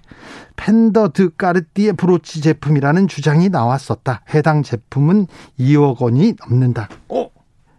펜더 0.55 1.09
드 1.09 1.29
까르띠에 1.35 1.93
브로치 1.93 2.41
제품이라는 2.41 3.07
주장이 3.07 3.49
나왔었다. 3.49 4.21
해당 4.33 4.63
제품은 4.63 5.27
2억 5.59 6.01
원이 6.01 6.33
넘는다. 6.39 6.89
어? 7.09 7.29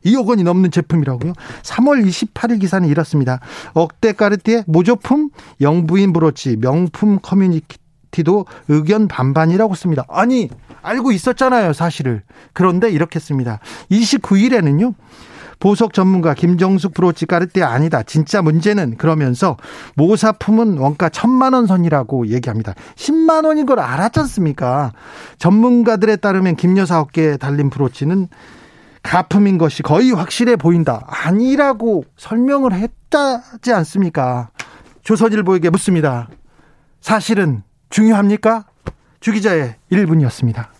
2억 0.05 0.29
원이 0.29 0.45
넘는 0.45 0.71
제품이라고요? 0.71 1.33
3월 1.63 2.07
28일 2.07 2.61
기사는 2.61 2.89
이렇습니다. 2.89 3.41
억대 3.75 4.13
까르띠에 4.13 4.65
모조품 4.67 5.31
영부인 5.61 6.13
브로치 6.13 6.57
명품 6.57 7.19
커뮤니티도 7.21 8.47
의견 8.69 9.09
반반이라고 9.09 9.75
씁니다. 9.75 10.05
아니 10.09 10.49
알고 10.81 11.13
있었잖아요 11.13 11.73
사실을. 11.73 12.23
그런데 12.53 12.89
이렇게 12.89 13.19
씁니다. 13.19 13.59
29일에는요. 13.91 14.95
보석 15.61 15.93
전문가 15.93 16.35
김정숙 16.35 16.95
브로치 16.95 17.27
까르띠 17.27 17.63
아니다. 17.63 18.03
진짜 18.03 18.43
문제는 18.43 18.97
그러면서 18.97 19.57
모사품은 19.95 20.79
원가 20.79 21.11
천만 21.11 21.53
원 21.53 21.67
선이라고 21.67 22.29
얘기합니다. 22.29 22.75
10만 22.97 23.45
원인 23.45 23.67
걸 23.67 23.79
알았지 23.79 24.21
않습니까? 24.21 24.93
전문가들에 25.39 26.17
따르면 26.17 26.57
김여사 26.57 27.01
어깨에 27.01 27.37
달린 27.37 27.71
브로치는 27.71 28.29
가품인 29.03 29.59
것이 29.59 29.83
거의 29.83 30.13
확실해 30.13 30.57
보인다. 30.57 31.07
아니라고 31.07 32.05
설명을 32.17 32.73
했다지 32.73 33.73
않습니까? 33.73 34.51
조선일보에게 35.03 35.71
묻습니다. 35.71 36.29
사실은 37.01 37.63
중요합니까? 37.91 38.65
주기자의 39.21 39.77
1분이었습니다. 39.93 40.80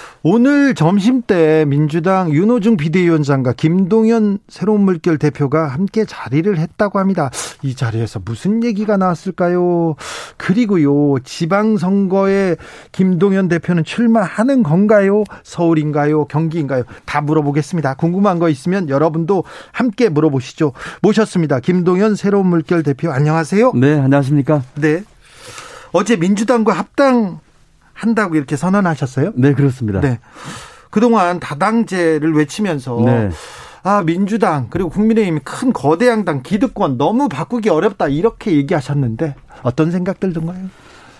오늘 0.23 0.75
점심 0.75 1.23
때 1.23 1.65
민주당 1.67 2.31
윤호중 2.31 2.77
비대위원장과 2.77 3.53
김동연 3.53 4.37
새로운 4.47 4.81
물결 4.81 5.17
대표가 5.17 5.67
함께 5.67 6.05
자리를 6.05 6.59
했다고 6.59 6.99
합니다. 6.99 7.31
이 7.63 7.75
자리에서 7.75 8.21
무슨 8.23 8.63
얘기가 8.63 8.97
나왔을까요? 8.97 9.95
그리고요, 10.37 11.17
지방선거에 11.23 12.57
김동연 12.91 13.47
대표는 13.47 13.83
출마하는 13.83 14.61
건가요? 14.61 15.23
서울인가요? 15.43 16.25
경기인가요? 16.25 16.83
다 17.05 17.21
물어보겠습니다. 17.21 17.95
궁금한 17.95 18.37
거 18.37 18.49
있으면 18.49 18.89
여러분도 18.89 19.43
함께 19.71 20.07
물어보시죠. 20.09 20.73
모셨습니다. 21.01 21.59
김동연 21.61 22.13
새로운 22.13 22.45
물결 22.45 22.83
대표 22.83 23.11
안녕하세요. 23.11 23.71
네, 23.73 23.99
안녕하십니까? 23.99 24.61
네. 24.75 25.03
어제 25.93 26.15
민주당과 26.15 26.73
합당 26.73 27.39
한다고 28.01 28.35
이렇게 28.35 28.55
선언하셨어요? 28.55 29.33
네, 29.35 29.53
그렇습니다. 29.53 30.01
네. 30.01 30.19
그동안 30.89 31.39
다당제를 31.39 32.33
외치면서 32.33 32.99
네. 33.05 33.29
아, 33.83 34.01
민주당 34.03 34.67
그리고 34.71 34.89
국민의힘이 34.89 35.41
큰 35.43 35.71
거대 35.71 36.07
양당 36.07 36.41
기득권 36.41 36.97
너무 36.97 37.29
바꾸기 37.29 37.69
어렵다 37.69 38.07
이렇게 38.07 38.53
얘기하셨는데 38.53 39.35
어떤 39.61 39.91
생각들 39.91 40.33
든가요? 40.33 40.65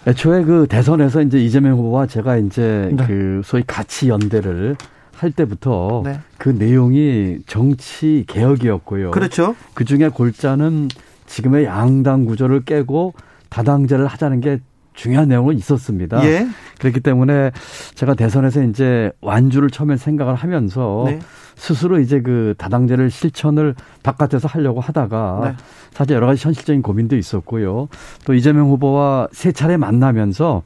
애초에 0.08 0.44
그 0.44 0.66
대선에서 0.68 1.22
이제 1.22 1.38
이재명 1.40 1.78
후보와 1.78 2.08
제가 2.08 2.38
이제 2.38 2.90
네. 2.94 3.06
그 3.06 3.42
소위 3.46 3.64
가치 3.68 4.10
연대를 4.10 4.76
할 5.16 5.32
때부터 5.32 6.02
네. 6.04 6.20
그 6.40 6.50
내용이 6.50 7.38
정치 7.46 8.26
개혁이었고요. 8.28 9.12
그렇죠. 9.12 9.56
그 9.76 9.86
중에 9.86 10.10
골자는 10.10 10.88
지금의 11.28 11.66
양당 11.66 12.26
구조를 12.26 12.66
깨고 12.66 13.14
다당제를 13.50 14.08
하자는 14.08 14.42
게 14.42 14.60
중요한 14.94 15.28
내용은 15.30 15.58
있었습니다. 15.58 16.24
예. 16.26 16.48
그렇기 16.80 17.00
때문에 17.00 17.52
제가 17.96 18.14
대선에서 18.14 18.64
이제 18.64 19.12
완주를 19.22 19.70
처음에 19.70 19.98
생각을 19.98 20.36
하면서 20.36 21.04
네. 21.08 21.20
스스로 21.56 22.00
이제 22.00 22.22
그 22.22 22.56
다당제를 22.58 23.10
실천을 23.12 23.76
바깥에서 24.04 24.48
하려고 24.48 24.82
하다가 24.82 25.42
네. 25.44 25.56
사실 25.92 26.16
여러 26.16 26.28
가지 26.28 26.44
현실적인 26.46 26.82
고민도 26.82 27.18
있었고요. 27.18 27.88
또 28.26 28.34
이재명 28.34 28.70
후보와 28.70 29.28
세 29.32 29.52
차례 29.52 29.78
만나면서 29.78 30.64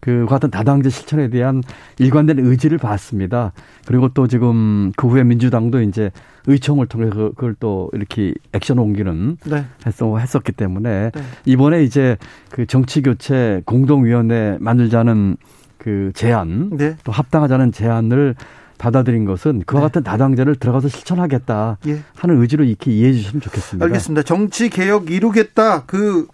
그 0.00 0.24
같은 0.26 0.50
다당제 0.50 0.88
실천에 0.88 1.28
대한 1.28 1.62
일관된 1.98 2.38
의지를 2.38 2.78
봤습니다. 2.78 3.52
그리고 3.84 4.08
또 4.08 4.26
지금 4.26 4.92
그 4.96 5.08
후에 5.08 5.24
민주당도 5.24 5.82
이제 5.82 6.10
의총을 6.46 6.86
통해 6.86 7.08
서 7.10 7.30
그걸 7.30 7.54
또 7.58 7.90
이렇게 7.92 8.34
액션 8.52 8.78
옮기는 8.78 9.38
네. 9.46 9.64
했었기 9.86 10.52
때문에 10.52 11.10
네. 11.14 11.22
이번에 11.44 11.82
이제 11.82 12.16
그 12.50 12.66
정치 12.66 13.02
교체 13.02 13.62
공동위원회 13.64 14.58
만들자는 14.60 15.36
그 15.78 16.12
제안 16.14 16.70
네. 16.76 16.96
또 17.04 17.12
합당하자는 17.12 17.72
제안을 17.72 18.34
받아들인 18.78 19.26
것은 19.26 19.62
그와 19.66 19.82
네. 19.82 19.86
같은 19.86 20.02
다당제를 20.02 20.56
들어가서 20.56 20.88
실천하겠다 20.88 21.78
예. 21.86 22.00
하는 22.14 22.40
의지로 22.40 22.64
이렇게 22.64 22.90
이해해 22.90 23.12
주시면 23.12 23.42
좋겠습니다. 23.42 23.84
알겠습니다. 23.84 24.22
정치 24.22 24.70
개혁 24.70 25.10
이루겠다 25.10 25.84
그 25.84 26.26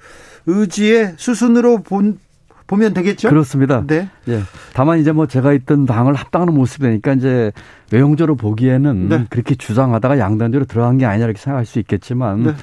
의지의 0.47 1.15
수순으로 1.17 1.83
본 1.83 2.19
보면 2.67 2.95
되겠죠? 2.95 3.29
그렇습니다. 3.29 3.85
네. 3.87 4.09
예. 4.29 4.41
다만 4.75 4.99
이제 4.99 5.13
뭐 5.13 5.27
제가 5.27 5.53
있던 5.53 5.87
당을 5.87 6.15
합당하는 6.15 6.55
모습이니까 6.55 7.13
이제 7.15 7.53
외형적으로 7.93 8.35
보기에는 8.35 9.09
네. 9.09 9.27
그렇게 9.31 9.55
주장하다가 9.55 10.19
양단적으로 10.19 10.67
들어간 10.67 10.99
게 10.99 11.07
아니냐 11.07 11.27
이렇게 11.27 11.39
생각할 11.41 11.65
수 11.65 11.79
있겠지만 11.79 12.43
네. 12.43 12.55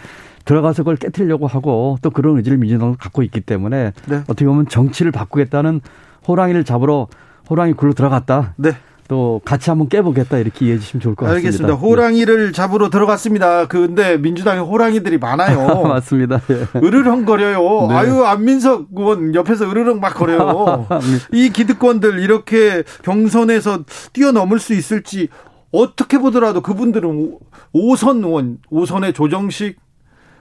들어가서 0.46 0.84
그걸 0.84 0.98
깨뜨리려고 0.98 1.48
하고 1.48 1.98
또 2.02 2.10
그런 2.10 2.38
의지를 2.38 2.58
민주당도 2.58 2.98
갖고 3.00 3.24
있기 3.24 3.42
때문에 3.42 3.94
네. 4.08 4.16
어떻게 4.28 4.46
보면 4.46 4.68
정치를 4.68 5.12
바꾸겠다는 5.12 5.80
호랑이를 6.28 6.64
잡으러 6.64 7.08
호랑이 7.50 7.74
굴로 7.74 7.94
들어갔다. 7.94 8.54
네. 8.58 8.72
또 9.08 9.42
같이 9.44 9.70
한번 9.70 9.90
깨보겠다 9.90 10.38
이렇게 10.38 10.66
이해해 10.66 10.80
주시면 10.80 11.02
좋을 11.02 11.16
것 11.16 11.26
같습니다. 11.26 11.48
알겠습니다. 11.48 11.74
호랑이를 11.76 12.48
네. 12.48 12.52
잡으러 12.52 12.90
들어갔습니다. 12.90 13.68
근데 13.68 14.18
민주당에 14.18 14.60
호랑이들이 14.60 15.18
많아요. 15.18 15.84
맞습니다. 15.84 16.42
예. 16.50 16.80
으르렁 16.80 17.26
거려요. 17.26 17.88
네. 17.90 17.96
아유 17.96 18.24
안민석 18.24 18.88
의원 18.96 19.36
옆에서 19.36 19.70
으르렁 19.70 20.00
막 20.00 20.14
거려요. 20.14 20.88
네. 20.90 20.98
이 21.38 21.50
기득권들 21.50 22.20
이렇게 22.20 22.84
경선에서 23.04 23.84
뛰어넘을 24.14 24.60
수 24.60 24.74
있을지 24.74 25.28
어떻게 25.72 26.20
보더라도 26.20 26.62
그분들은 26.62 27.40
5선 27.74 28.24
의원, 28.24 28.60
5선의 28.72 29.16
조정식, 29.16 29.78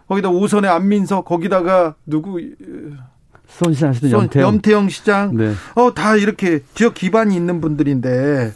거기다 0.07 0.29
5선의 0.29 0.67
안민석, 0.67 1.25
거기다가 1.25 1.95
누구 2.05 2.39
수원시장 3.57 3.91
하시던 3.91 4.11
염태영. 4.11 4.47
염태영 4.47 4.89
시장. 4.89 5.37
네. 5.37 5.53
어, 5.75 5.95
다 5.95 6.17
이렇게 6.17 6.61
지역 6.75 6.95
기반이 6.95 7.35
있는 7.37 7.61
분들인데 7.61 8.53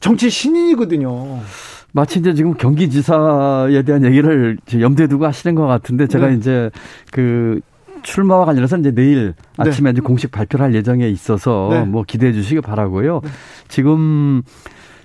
정치 0.00 0.30
신인이거든요. 0.30 1.40
마치 1.92 2.18
이제 2.18 2.34
지금 2.34 2.54
경기지사에 2.54 3.82
대한 3.82 4.04
얘기를 4.04 4.58
염두에 4.78 5.06
두고 5.06 5.26
하시는 5.26 5.54
것 5.54 5.66
같은데 5.66 6.06
제가 6.06 6.28
네. 6.28 6.34
이제 6.34 6.70
그 7.10 7.60
출마와 8.02 8.44
관련해서 8.44 8.76
이제 8.78 8.92
내일 8.92 9.34
네. 9.58 9.68
아침에 9.68 9.90
네. 9.90 9.94
이제 9.94 10.00
공식 10.02 10.30
발표를 10.30 10.66
할 10.66 10.74
예정에 10.74 11.08
있어서 11.08 11.68
네. 11.72 11.84
뭐 11.84 12.04
기대해 12.06 12.32
주시기 12.32 12.60
바라고요. 12.60 13.20
네. 13.24 13.30
지금 13.68 14.42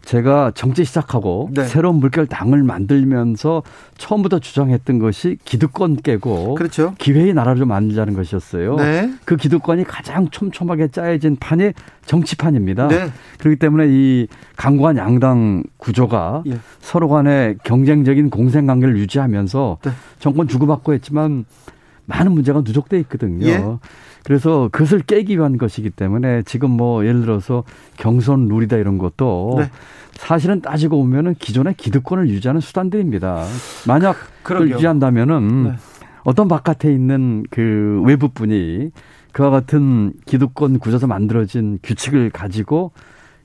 제가 0.04 0.52
정치 0.56 0.84
시작하고 0.84 1.50
네. 1.54 1.64
새로운 1.66 1.98
물결 1.98 2.28
당을 2.28 2.64
만들면서 2.64 3.64
처음부터 3.98 4.40
주장했던 4.40 5.00
것이 5.00 5.38
기득권 5.46 5.98
깨고 5.98 6.56
그렇죠. 6.56 6.96
기회의 6.98 7.34
나라를 7.34 7.66
만들자는 7.66 8.14
것이었어요. 8.14 8.76
네. 8.78 9.14
그 9.26 9.36
기득권이 9.36 9.84
가장 9.84 10.30
촘촘하게 10.30 10.90
짜여진 10.90 11.38
판이 11.40 11.74
정치판입니다. 12.06 12.88
네. 12.88 13.12
그렇기 13.40 13.58
때문에 13.58 13.86
이 13.90 14.28
강고한 14.56 14.98
양당 14.98 15.64
구조가 15.78 16.44
예. 16.48 16.58
서로 16.80 17.08
간의 17.08 17.58
경쟁적인 17.64 18.30
공생 18.30 18.66
관계를 18.66 18.98
유지하면서 18.98 19.78
네. 19.84 19.92
정권 20.20 20.48
주고받고 20.48 20.94
했지만 20.94 21.46
많은 22.06 22.32
문제가 22.34 22.62
누적돼 22.66 23.00
있거든요. 23.02 23.48
예. 23.48 23.64
그래서 24.24 24.70
그것을 24.72 25.00
깨기 25.00 25.38
위한 25.38 25.58
것이기 25.58 25.90
때문에 25.90 26.44
지금 26.44 26.72
뭐 26.72 27.06
예를 27.06 27.22
들어서 27.22 27.64
경선 27.98 28.48
룰이다 28.48 28.78
이런 28.78 28.98
것도 28.98 29.56
네. 29.60 29.70
사실은 30.14 30.62
따지고 30.62 30.98
보면은 30.98 31.34
기존의 31.36 31.74
기득권을 31.76 32.30
유지하는 32.30 32.62
수단들입니다. 32.62 33.46
만약 33.88 34.16
그걸 34.44 34.70
유지한다면은 34.70 35.64
네. 35.64 35.74
어떤 36.24 36.48
바깥에 36.48 36.94
있는 36.94 37.44
그 37.50 38.04
외부 38.06 38.30
분이 38.30 38.92
그와 39.32 39.50
같은 39.50 40.14
기득권 40.26 40.80
구조에서 40.80 41.08
만들어진 41.08 41.80
규칙을 41.82 42.30
가지고 42.30 42.92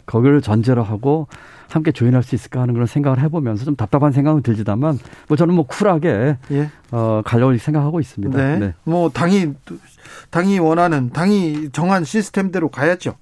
거기를 0.05 0.41
전제로 0.41 0.83
하고 0.83 1.29
함께 1.69 1.93
조인할 1.93 2.23
수 2.23 2.35
있을까 2.35 2.61
하는 2.61 2.75
그런 2.75 2.87
생각을 2.87 3.21
해보면서 3.21 3.65
좀 3.65 3.77
답답한 3.77 4.13
생각은 4.13 4.43
들지다만 4.43 4.99
뭐 5.29 5.37
저는 5.37 5.55
뭐 5.55 5.67
쿨하게 5.67 6.37
예. 6.53 6.71
어 6.91 7.23
가려고 7.25 7.57
생각하고 7.57 8.01
있습니다. 8.01 8.37
네. 8.37 8.59
네. 8.59 8.75
뭐 8.85 9.11
당이 9.11 9.53
당이 10.31 10.59
원하는 10.59 11.11
당이 11.11 11.71
정한 11.73 12.05
시스템대로 12.05 12.69
가야죠. 12.69 13.17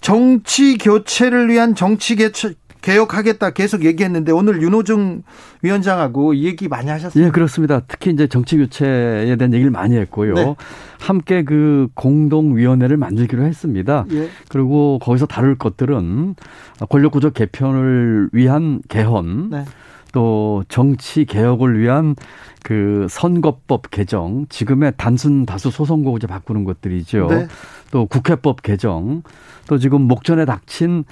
정치 0.00 0.78
교체를 0.78 1.48
위한 1.48 1.74
정치 1.74 2.16
개최, 2.16 2.54
개혁하겠다 2.84 3.50
계속 3.50 3.84
얘기했는데 3.86 4.30
오늘 4.30 4.60
윤호중 4.60 5.22
위원장하고 5.62 6.36
얘기 6.36 6.68
많이 6.68 6.90
하셨어요. 6.90 7.24
예, 7.24 7.30
그렇습니다. 7.30 7.80
특히 7.88 8.10
이제 8.10 8.26
정치 8.26 8.58
교체에 8.58 9.36
대한 9.36 9.54
얘기를 9.54 9.70
많이 9.70 9.96
했고요. 9.96 10.34
네. 10.34 10.54
함께 11.00 11.44
그 11.44 11.88
공동 11.94 12.56
위원회를 12.56 12.98
만들기로 12.98 13.42
했습니다. 13.44 14.04
예. 14.12 14.28
그리고 14.50 14.98
거기서 15.00 15.24
다룰 15.24 15.56
것들은 15.56 16.34
권력 16.90 17.12
구조 17.12 17.30
개편을 17.30 18.28
위한 18.32 18.82
개헌 18.88 19.48
네. 19.50 19.64
또 20.12 20.62
정치 20.68 21.24
개혁을 21.24 21.80
위한 21.80 22.14
그 22.62 23.06
선거법 23.08 23.90
개정, 23.90 24.44
지금의 24.50 24.92
단순 24.98 25.46
다수 25.46 25.70
소선거구제 25.70 26.26
바꾸는 26.26 26.64
것들이죠. 26.64 27.28
네. 27.30 27.48
또 27.90 28.04
국회법 28.06 28.62
개정, 28.62 29.22
또 29.68 29.78
지금 29.78 30.02
목전에 30.02 30.44
닥친 30.44 31.04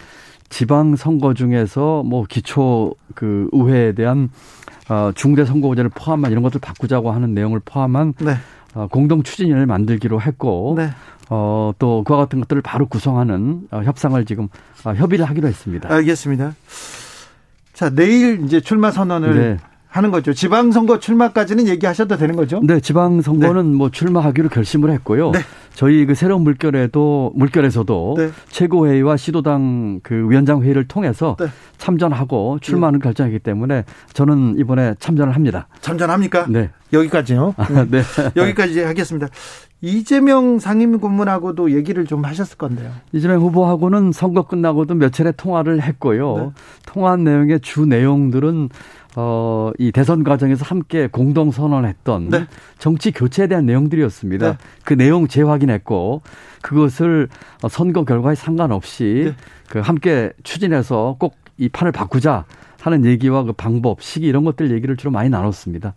지방 0.52 0.96
선거 0.96 1.32
중에서 1.32 2.02
뭐 2.02 2.26
기초 2.28 2.94
그 3.14 3.48
의회에 3.52 3.92
대한 3.92 4.28
어, 4.90 5.10
중대 5.14 5.46
선거구제를 5.46 5.90
포함한 5.94 6.30
이런 6.30 6.42
것들 6.42 6.60
바꾸자고 6.60 7.10
하는 7.10 7.32
내용을 7.32 7.60
포함한 7.64 8.12
네. 8.20 8.34
어, 8.74 8.86
공동 8.90 9.22
추진위를 9.22 9.64
만들기로 9.64 10.20
했고 10.20 10.74
네. 10.76 10.90
어, 11.30 11.72
또 11.78 12.04
그와 12.04 12.18
같은 12.18 12.38
것들을 12.40 12.60
바로 12.60 12.86
구성하는 12.86 13.62
어, 13.70 13.82
협상을 13.82 14.22
지금 14.26 14.48
어, 14.84 14.92
협의를 14.92 15.24
하기로 15.24 15.48
했습니다. 15.48 15.90
알겠습니다. 15.90 16.54
자, 17.72 17.88
내일 17.88 18.44
이제 18.44 18.60
출마 18.60 18.90
선언을 18.90 19.34
네. 19.34 19.56
하는 19.92 20.10
거죠. 20.10 20.32
지방선거 20.32 20.98
출마까지는 20.98 21.68
얘기하셔도 21.68 22.16
되는 22.16 22.34
거죠? 22.34 22.60
네, 22.64 22.80
지방선거는 22.80 23.72
네. 23.72 23.76
뭐 23.76 23.90
출마하기로 23.90 24.48
결심을 24.48 24.90
했고요. 24.90 25.32
네. 25.32 25.40
저희 25.74 26.06
그 26.06 26.14
새로운 26.14 26.42
물결에도 26.42 27.32
물결에서도 27.34 28.14
네. 28.16 28.30
최고회의와 28.48 29.18
시도당 29.18 30.00
그 30.02 30.14
위원장 30.30 30.62
회의를 30.62 30.88
통해서 30.88 31.36
네. 31.38 31.48
참전하고 31.76 32.58
출마하는 32.62 33.00
네. 33.00 33.04
결정이기 33.04 33.40
때문에 33.40 33.84
저는 34.14 34.56
이번에 34.58 34.94
참전을 34.98 35.34
합니다. 35.34 35.68
참전합니까? 35.82 36.46
네. 36.48 36.70
여기까지요. 36.94 37.54
아, 37.58 37.86
네. 37.90 38.02
여기까지 38.36 38.80
하겠습니다. 38.80 39.28
이재명 39.84 40.60
상임고문하고도 40.60 41.72
얘기를 41.72 42.06
좀 42.06 42.24
하셨을 42.24 42.56
건데요. 42.56 42.92
이재명 43.12 43.40
후보하고는 43.40 44.12
선거 44.12 44.42
끝나고도 44.42 44.94
몇 44.94 45.12
차례 45.12 45.32
통화를 45.32 45.82
했고요. 45.82 46.36
네. 46.36 46.50
통화한 46.86 47.24
내용의 47.24 47.60
주 47.60 47.84
내용들은 47.84 48.68
어, 49.16 49.70
이 49.78 49.92
대선 49.92 50.24
과정에서 50.24 50.64
함께 50.64 51.06
공동 51.06 51.50
선언했던 51.50 52.28
네. 52.30 52.46
정치 52.78 53.12
교체에 53.12 53.46
대한 53.46 53.66
내용들이었습니다. 53.66 54.52
네. 54.52 54.58
그 54.84 54.94
내용 54.94 55.28
재확인했고 55.28 56.22
그것을 56.62 57.28
선거 57.70 58.04
결과에 58.04 58.34
상관없이 58.34 59.34
네. 59.36 59.36
그 59.68 59.80
함께 59.80 60.32
추진해서 60.42 61.16
꼭 61.18 61.42
이 61.62 61.68
판을 61.68 61.92
바꾸자 61.92 62.44
하는 62.80 63.04
얘기와 63.04 63.44
그 63.44 63.52
방법, 63.52 64.02
시기 64.02 64.26
이런 64.26 64.44
것들 64.44 64.72
얘기를 64.72 64.96
주로 64.96 65.10
많이 65.10 65.28
나눴습니다. 65.30 65.94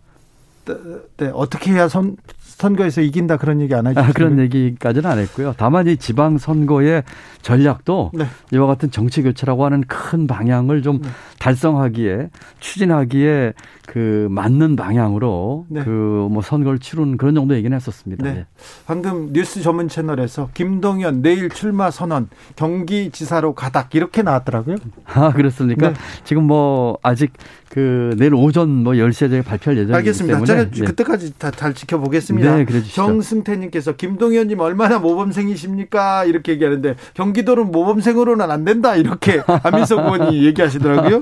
네, 0.66 0.74
네. 1.16 1.30
어떻게 1.34 1.72
해야 1.72 1.88
선, 1.88 2.16
선거에서 2.56 3.02
이긴다 3.02 3.36
그런 3.36 3.60
얘기 3.60 3.74
안 3.74 3.86
하죠? 3.86 4.00
아, 4.00 4.12
그런 4.14 4.38
얘기까지는 4.38 5.10
안 5.10 5.18
했고요. 5.18 5.54
다만 5.58 5.86
이 5.88 5.98
지방 5.98 6.38
선거의 6.38 7.02
전략도 7.42 8.12
네. 8.14 8.24
이와 8.52 8.66
같은 8.66 8.90
정치 8.90 9.22
교체라고 9.22 9.66
하는 9.66 9.82
큰 9.86 10.26
방향을 10.26 10.80
좀 10.80 11.02
네. 11.02 11.08
달성하기에 11.38 12.30
추진하기에 12.60 13.52
그 13.86 14.26
맞는 14.30 14.74
방향으로 14.74 15.66
네. 15.68 15.84
그뭐 15.84 16.40
선거를 16.42 16.78
치르는 16.78 17.18
그런 17.18 17.34
정도 17.34 17.54
얘기는 17.54 17.74
했었습니다. 17.76 18.24
네. 18.24 18.32
네. 18.34 18.46
방금 18.86 19.32
뉴스 19.32 19.60
전문 19.60 19.88
채널에서 19.88 20.48
김동연 20.54 21.20
내일 21.22 21.50
출마 21.50 21.90
선언 21.90 22.28
경기지사로 22.56 23.54
가닥 23.54 23.94
이렇게 23.94 24.22
나왔더라고요. 24.22 24.76
아 25.04 25.30
그렇습니까? 25.32 25.90
네. 25.90 25.94
지금 26.24 26.44
뭐 26.44 26.98
아직 27.02 27.32
그 27.68 28.14
내일 28.18 28.34
오전 28.34 28.70
뭐 28.70 28.94
10시에 28.94 29.28
제가 29.30 29.42
발표할 29.42 29.76
예정이기 29.76 29.94
알겠습니다. 29.94 30.38
때문에 30.38 30.46
제가 30.46 30.70
네. 30.70 30.84
그때까지 30.86 31.38
다 31.38 31.50
잘 31.56 31.72
지켜보겠습니다. 31.74 32.45
네, 32.50 32.64
그래 32.64 32.80
주시죠. 32.80 32.94
정승태님께서 32.94 33.96
김동연님 33.96 34.60
얼마나 34.60 34.98
모범생이십니까? 34.98 36.24
이렇게 36.24 36.52
얘기하는데 36.52 36.96
경기도는 37.14 37.70
모범생으로는 37.70 38.50
안 38.50 38.64
된다 38.64 38.96
이렇게 38.96 39.42
안민석 39.62 40.00
의원이 40.00 40.44
얘기하시더라고요. 40.44 41.20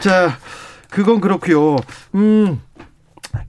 자, 0.00 0.38
그건 0.90 1.20
그렇고요. 1.20 1.76
음, 2.14 2.60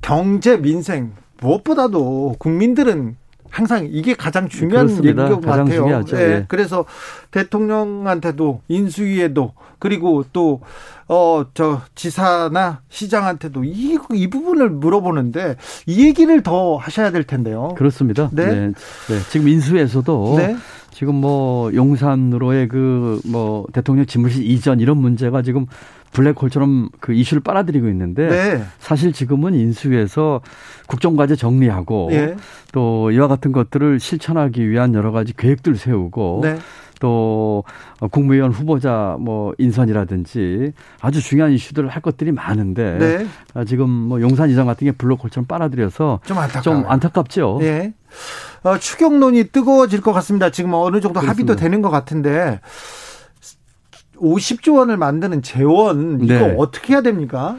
경제 0.02 0.58
민생 0.58 1.14
무엇보다도 1.42 2.36
국민들은 2.40 3.18
항상 3.54 3.88
이게 3.92 4.16
가장 4.16 4.50
중요한 4.50 4.90
얘기인 4.90 5.16
것 5.16 5.40
가장 5.42 5.66
같아요. 5.66 5.84
중요하죠. 5.84 6.16
네. 6.18 6.28
네. 6.28 6.46
그래서 6.48 6.86
대통령한테도 7.32 8.62
인수위에도 8.68 9.54
그리고 9.80 10.24
또 10.34 10.62
어 11.08 11.46
저 11.54 11.82
지사나 11.96 12.82
시장한테도 12.90 13.64
이, 13.66 14.00
이 14.14 14.30
부분을 14.30 14.70
물어보는데 14.70 15.58
이 15.86 16.06
얘기를 16.06 16.42
더 16.42 16.78
하셔야 16.78 17.12
될 17.12 17.24
텐데요. 17.26 17.76
그렇습니다. 17.78 18.30
네. 18.32 18.46
네. 18.46 18.68
네. 18.68 19.20
지금 19.30 19.48
인수에서도 19.50 20.36
네. 20.38 20.56
지금 20.92 21.16
뭐 21.16 21.74
용산으로의 21.74 22.68
그 22.68 23.20
뭐 23.26 23.66
대통령 23.74 24.06
집무실 24.06 24.50
이전 24.50 24.80
이런 24.80 24.98
문제가 24.98 25.42
지금 25.42 25.66
블랙홀처럼 26.14 26.90
그 27.00 27.14
이슈를 27.14 27.42
빨아들이고 27.44 27.90
있는데 27.90 28.28
네. 28.28 28.64
사실 28.80 29.12
지금은 29.12 29.54
인수위에서 29.54 30.42
국정과제 30.88 31.36
정리하고 31.36 32.08
네. 32.12 32.36
또 32.72 33.12
이와 33.12 33.28
같은 33.28 33.52
것들을 33.52 34.00
실천하기 34.00 34.70
위한 34.70 34.94
여러 34.94 35.12
가지 35.12 35.34
계획들 35.36 35.76
세우고 35.76 36.42
네. 36.44 36.58
또 37.00 37.66
국무위원 38.12 38.52
후보자 38.52 39.18
뭐 39.20 39.54
인선이라든지 39.58 40.72
아주 41.02 41.22
중요한 41.22 41.52
이슈들을 41.52 41.90
할 41.90 42.02
것들이 42.02 42.32
많은데 42.32 42.98
네. 42.98 43.28
아, 43.54 43.66
지금 43.66 43.90
뭐 43.90 44.22
용산 44.22 44.50
이전 44.50 44.66
같은 44.66 44.86
게 44.86 44.94
블록홀처럼 44.94 45.46
빨아들여서 45.46 46.22
좀, 46.24 46.38
좀 46.62 46.86
안타깝죠. 46.88 47.58
네. 47.60 47.94
어, 48.64 48.78
추경론이 48.78 49.46
뜨거워질 49.46 50.00
것 50.00 50.14
같습니다. 50.14 50.50
지금 50.50 50.74
어느 50.76 51.02
정도 51.02 51.20
그렇습니다. 51.20 51.32
합의도 51.32 51.56
되는 51.58 51.82
것 51.82 51.90
같은데 51.90 52.62
50조 54.18 54.76
원을 54.78 54.98
만드는 54.98 55.42
재원 55.42 56.24
이거 56.24 56.34
네. 56.34 56.56
어떻게 56.58 56.94
해야 56.94 57.02
됩니까? 57.02 57.58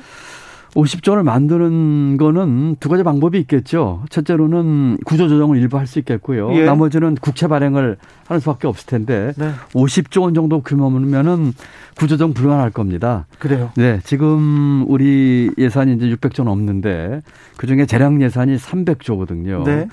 50조 0.75 1.11
원을 1.11 1.23
만드는 1.23 2.17
거는 2.17 2.77
두 2.81 2.89
가지 2.89 3.05
방법이 3.05 3.39
있겠죠. 3.39 4.03
첫째로는 4.11 4.99
구조조정을 5.05 5.57
일부 5.59 5.79
할 5.79 5.87
수 5.87 6.01
있겠고요. 6.01 6.53
예. 6.57 6.65
나머지는 6.65 7.15
국채 7.15 7.47
발행을 7.47 7.97
하는 8.27 8.41
수밖에 8.41 8.67
없을 8.67 8.87
텐데 8.87 9.33
네. 9.37 9.53
50조 9.73 10.23
원 10.23 10.35
정도 10.35 10.63
규모면은 10.63 11.53
구조조정 11.97 12.35
불가능할 12.35 12.71
겁니다. 12.73 13.27
그래요? 13.39 13.71
네. 13.77 14.01
지금 14.03 14.85
우리 14.89 15.51
예산이 15.59 15.95
이제 15.95 16.07
600조 16.07 16.43
넘는데 16.43 17.23
그 17.57 17.69
중에 17.69 17.87
재량 17.87 18.21
예산이 18.21 18.57
300조거든요. 18.57 19.65
네. 19.65 19.87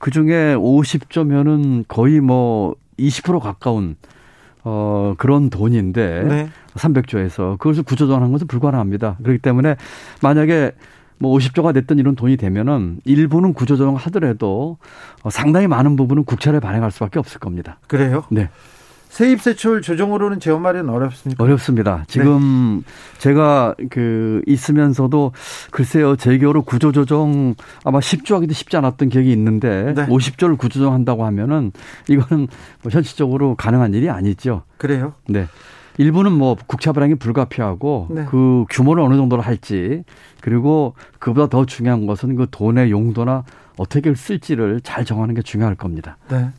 그 0.00 0.10
중에 0.10 0.54
50조면은 0.54 1.84
거의 1.88 2.20
뭐 2.20 2.74
20% 2.98 3.40
가까운 3.40 3.96
어, 4.68 5.14
그런 5.16 5.48
돈인데 5.48 6.24
네. 6.24 6.48
300조에서 6.74 7.56
그것을 7.56 7.84
구조조정하는 7.84 8.32
것은 8.32 8.48
불가능합니다. 8.48 9.16
그렇기 9.22 9.38
때문에 9.38 9.76
만약에 10.22 10.72
뭐 11.18 11.38
50조가 11.38 11.72
됐던 11.72 12.00
이런 12.00 12.16
돈이 12.16 12.36
되면은 12.36 13.00
일부는 13.04 13.54
구조조정 13.54 13.94
하더라도 13.94 14.78
어, 15.22 15.30
상당히 15.30 15.68
많은 15.68 15.94
부분은 15.94 16.24
국채를 16.24 16.58
발행할 16.58 16.90
수밖에 16.90 17.20
없을 17.20 17.38
겁니다. 17.38 17.78
그래요? 17.86 18.24
네. 18.28 18.50
세입세출 19.16 19.80
조정으로는 19.80 20.40
재원 20.40 20.60
마련 20.60 20.90
어렵습니까? 20.90 21.42
어렵습니다. 21.42 22.04
지금 22.06 22.82
네. 22.84 22.92
제가 23.16 23.74
그 23.88 24.42
있으면서도 24.46 25.32
글쎄요 25.70 26.16
제교로 26.16 26.60
구조조정 26.60 27.54
아마 27.82 27.98
10조 27.98 28.34
하기도 28.34 28.52
쉽지 28.52 28.76
않았던 28.76 29.08
기억이 29.08 29.32
있는데 29.32 29.94
네. 29.94 30.06
50조를 30.06 30.58
구조조정한다고 30.58 31.24
하면은 31.24 31.72
이거는 32.10 32.46
뭐 32.82 32.90
현실적으로 32.90 33.54
가능한 33.54 33.94
일이 33.94 34.10
아니죠. 34.10 34.64
그래요? 34.76 35.14
네. 35.26 35.46
일부는 35.96 36.32
뭐 36.32 36.54
국채 36.66 36.92
발행이 36.92 37.14
불가피하고 37.14 38.08
네. 38.10 38.26
그 38.28 38.66
규모를 38.68 39.02
어느 39.02 39.16
정도로 39.16 39.40
할지 39.40 40.04
그리고 40.42 40.94
그보다 41.18 41.48
더 41.48 41.64
중요한 41.64 42.06
것은 42.06 42.36
그 42.36 42.48
돈의 42.50 42.90
용도나 42.90 43.44
어떻게 43.78 44.14
쓸지를 44.14 44.82
잘 44.82 45.06
정하는 45.06 45.34
게 45.34 45.40
중요할 45.40 45.74
겁니다. 45.74 46.18
네. 46.28 46.50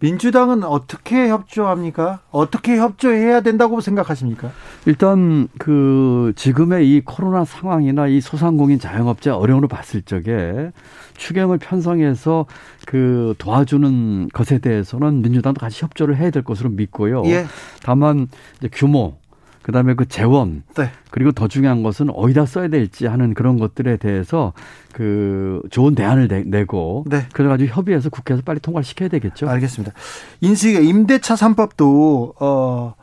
민주당은 0.00 0.64
어떻게 0.64 1.28
협조합니까? 1.28 2.20
어떻게 2.30 2.76
협조해야 2.78 3.42
된다고 3.42 3.80
생각하십니까? 3.80 4.50
일단 4.86 5.48
그 5.58 6.32
지금의 6.36 6.90
이 6.90 7.02
코로나 7.04 7.44
상황이나 7.44 8.06
이 8.06 8.20
소상공인 8.20 8.78
자영업자 8.78 9.36
어려움을 9.36 9.68
봤을 9.68 10.02
적에 10.02 10.72
추경을 11.16 11.58
편성해서 11.58 12.46
그 12.86 13.34
도와주는 13.38 14.30
것에 14.32 14.58
대해서는 14.58 15.22
민주당도 15.22 15.60
같이 15.60 15.84
협조를 15.84 16.16
해야 16.16 16.30
될 16.30 16.42
것으로 16.42 16.70
믿고요. 16.70 17.22
예. 17.26 17.46
다만 17.82 18.28
이제 18.58 18.68
규모 18.72 19.19
그다음에 19.62 19.94
그 19.94 20.06
재원 20.08 20.62
네. 20.76 20.90
그리고 21.10 21.32
더 21.32 21.48
중요한 21.48 21.82
것은 21.82 22.10
어디다 22.10 22.46
써야 22.46 22.68
될지 22.68 23.06
하는 23.06 23.34
그런 23.34 23.58
것들에 23.58 23.96
대해서 23.98 24.52
그 24.92 25.62
좋은 25.70 25.94
대안을 25.94 26.28
내, 26.46 26.64
고 26.64 27.04
네. 27.08 27.26
그래가지고 27.32 27.70
협의해서 27.74 28.10
국회에서 28.10 28.42
빨리 28.44 28.60
통과를 28.60 28.84
시켜야 28.84 29.08
되겠죠. 29.08 29.48
알겠습니다. 29.48 29.92
인수위가 30.40 30.80
임대차 30.80 31.34
3법도 31.34 32.34
어 32.40 32.94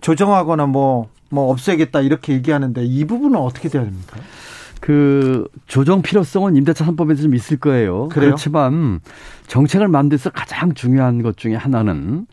조정하거나 0.00 0.66
뭐뭐 0.66 1.08
뭐 1.30 1.50
없애겠다 1.50 2.00
이렇게 2.00 2.32
얘기하는데 2.32 2.84
이 2.84 3.04
부분은 3.04 3.38
어떻게 3.38 3.68
돼야 3.68 3.84
됩니까? 3.84 4.16
그 4.80 5.48
조정 5.66 6.02
필요성은 6.02 6.56
임대차 6.56 6.86
3법에서 6.86 7.22
좀 7.22 7.34
있을 7.34 7.58
거예요. 7.58 8.08
그래요? 8.08 8.30
그렇지만 8.30 9.00
정책을 9.48 9.88
만들어서 9.88 10.30
가장 10.30 10.74
중요한 10.74 11.22
것 11.22 11.36
중에 11.36 11.54
하나는 11.54 12.26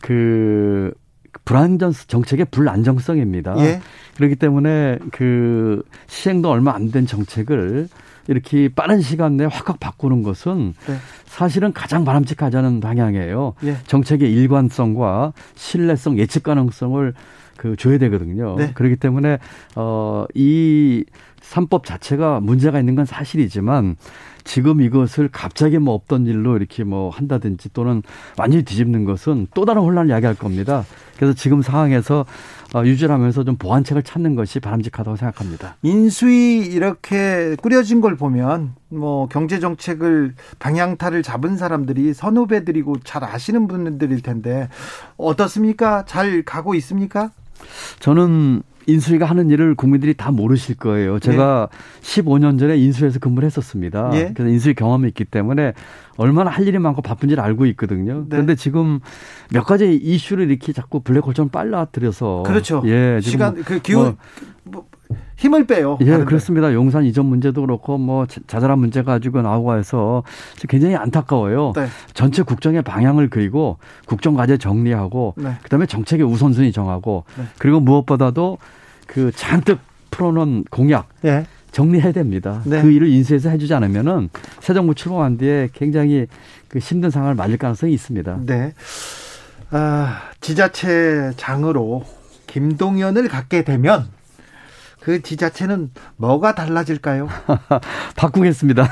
그 0.00 0.92
불안전 1.44 1.92
정책의 2.06 2.46
불안정성입니다. 2.50 3.58
예. 3.58 3.80
그렇기 4.16 4.36
때문에 4.36 4.98
그 5.10 5.82
시행도 6.06 6.50
얼마 6.50 6.74
안 6.74 6.90
된 6.90 7.06
정책을 7.06 7.88
이렇게 8.28 8.68
빠른 8.68 9.00
시간 9.00 9.36
내에 9.36 9.46
확확 9.46 9.80
바꾸는 9.80 10.22
것은 10.22 10.74
네. 10.86 10.96
사실은 11.26 11.72
가장 11.72 12.04
바람직하지 12.04 12.56
않은 12.58 12.80
방향이에요. 12.80 13.54
예. 13.64 13.76
정책의 13.86 14.32
일관성과 14.32 15.32
신뢰성, 15.56 16.18
예측 16.18 16.42
가능성을 16.44 17.14
그 17.62 17.76
줘야 17.76 17.96
되거든요. 17.98 18.56
네. 18.56 18.72
그렇기 18.74 18.96
때문에 18.96 19.38
어이 19.76 21.04
3법 21.40 21.84
자체가 21.84 22.40
문제가 22.40 22.80
있는 22.80 22.96
건 22.96 23.04
사실이지만 23.06 23.96
지금 24.42 24.80
이것을 24.80 25.28
갑자기 25.30 25.78
뭐 25.78 25.94
없던 25.94 26.26
일로 26.26 26.56
이렇게 26.56 26.82
뭐 26.82 27.10
한다든지 27.10 27.72
또는 27.72 28.02
완전히 28.36 28.64
뒤집는 28.64 29.04
것은 29.04 29.46
또 29.54 29.64
다른 29.64 29.82
혼란을 29.82 30.10
야기할 30.10 30.34
겁니다. 30.34 30.84
그래서 31.16 31.34
지금 31.34 31.62
상황에서 31.62 32.26
어, 32.74 32.84
유지를 32.84 33.14
하면서 33.14 33.44
좀 33.44 33.56
보완책을 33.56 34.02
찾는 34.02 34.34
것이 34.34 34.58
바람직하다고 34.58 35.16
생각합니다. 35.16 35.76
인수위 35.82 36.66
이렇게 36.66 37.54
꾸려진 37.62 38.00
걸 38.00 38.16
보면 38.16 38.74
뭐 38.88 39.28
경제 39.28 39.60
정책을 39.60 40.34
방향타를 40.58 41.22
잡은 41.22 41.56
사람들이 41.56 42.12
선후배들이고 42.14 43.00
잘 43.04 43.22
아시는 43.22 43.68
분들일 43.68 44.22
텐데 44.22 44.68
어떻습니까? 45.16 46.04
잘 46.06 46.42
가고 46.42 46.74
있습니까? 46.74 47.30
저는 48.00 48.62
인수위가 48.86 49.26
하는 49.26 49.50
일을 49.50 49.74
국민들이 49.74 50.14
다 50.14 50.30
모르실 50.30 50.76
거예요. 50.76 51.18
제가 51.18 51.68
예. 51.72 52.00
15년 52.00 52.58
전에 52.58 52.76
인수위에서 52.76 53.18
근무를 53.20 53.46
했었습니다. 53.46 54.10
예. 54.14 54.32
그래서 54.34 54.50
인수위 54.50 54.74
경험이 54.74 55.08
있기 55.08 55.24
때문에 55.24 55.72
얼마나 56.16 56.50
할 56.50 56.66
일이 56.66 56.78
많고 56.78 57.02
바쁜지를 57.02 57.42
알고 57.42 57.66
있거든요. 57.66 58.20
네. 58.22 58.26
그런데 58.30 58.54
지금 58.54 59.00
몇 59.50 59.64
가지 59.64 59.94
이슈를 59.94 60.50
이렇게 60.50 60.72
자꾸 60.72 61.00
블랙홀처럼 61.00 61.48
빨라들여서 61.50 62.42
그렇죠. 62.44 62.82
예, 62.86 63.20
시간 63.22 63.54
그 63.62 63.78
기후 63.80 64.00
뭐, 64.02 64.16
뭐 64.64 64.84
힘을 65.36 65.66
빼요. 65.66 65.98
예, 66.00 66.04
하는데. 66.04 66.24
그렇습니다. 66.24 66.72
용산 66.72 67.04
이전 67.04 67.26
문제도 67.26 67.60
그렇고 67.60 67.98
뭐 67.98 68.26
자잘한 68.26 68.78
문제 68.78 69.02
가 69.02 69.18
지고 69.18 69.42
나오고 69.42 69.76
해서 69.76 70.22
굉장히 70.68 70.94
안타까워요. 70.94 71.72
네. 71.74 71.86
전체 72.14 72.42
국정의 72.42 72.82
방향을 72.82 73.28
그리고 73.28 73.78
국정 74.06 74.34
과제 74.34 74.56
정리하고 74.56 75.34
네. 75.36 75.56
그다음에 75.62 75.86
정책의 75.86 76.24
우선순위 76.26 76.72
정하고 76.72 77.24
네. 77.36 77.44
그리고 77.58 77.80
무엇보다도 77.80 78.58
그 79.06 79.32
잔뜩 79.32 79.80
풀어놓은 80.10 80.64
공약 80.70 81.08
네. 81.22 81.46
정리해야 81.72 82.12
됩니다. 82.12 82.62
네. 82.64 82.80
그 82.82 82.90
일을 82.90 83.08
인수해서 83.08 83.48
해주지 83.48 83.74
않으면은 83.74 84.28
새 84.60 84.74
정부 84.74 84.94
출범한 84.94 85.38
뒤에 85.38 85.70
굉장히 85.72 86.26
그 86.68 86.78
힘든 86.78 87.10
상황을 87.10 87.34
맞을 87.34 87.56
가능성이 87.58 87.92
있습니다. 87.94 88.40
네. 88.46 88.74
아, 89.70 90.20
지자체장으로 90.40 92.04
김동연을 92.46 93.28
갖게 93.28 93.64
되면 93.64 94.06
그 95.02 95.20
지자체는 95.20 95.90
뭐가 96.16 96.54
달라질까요? 96.54 97.28
바꾸겠습니다. 98.16 98.86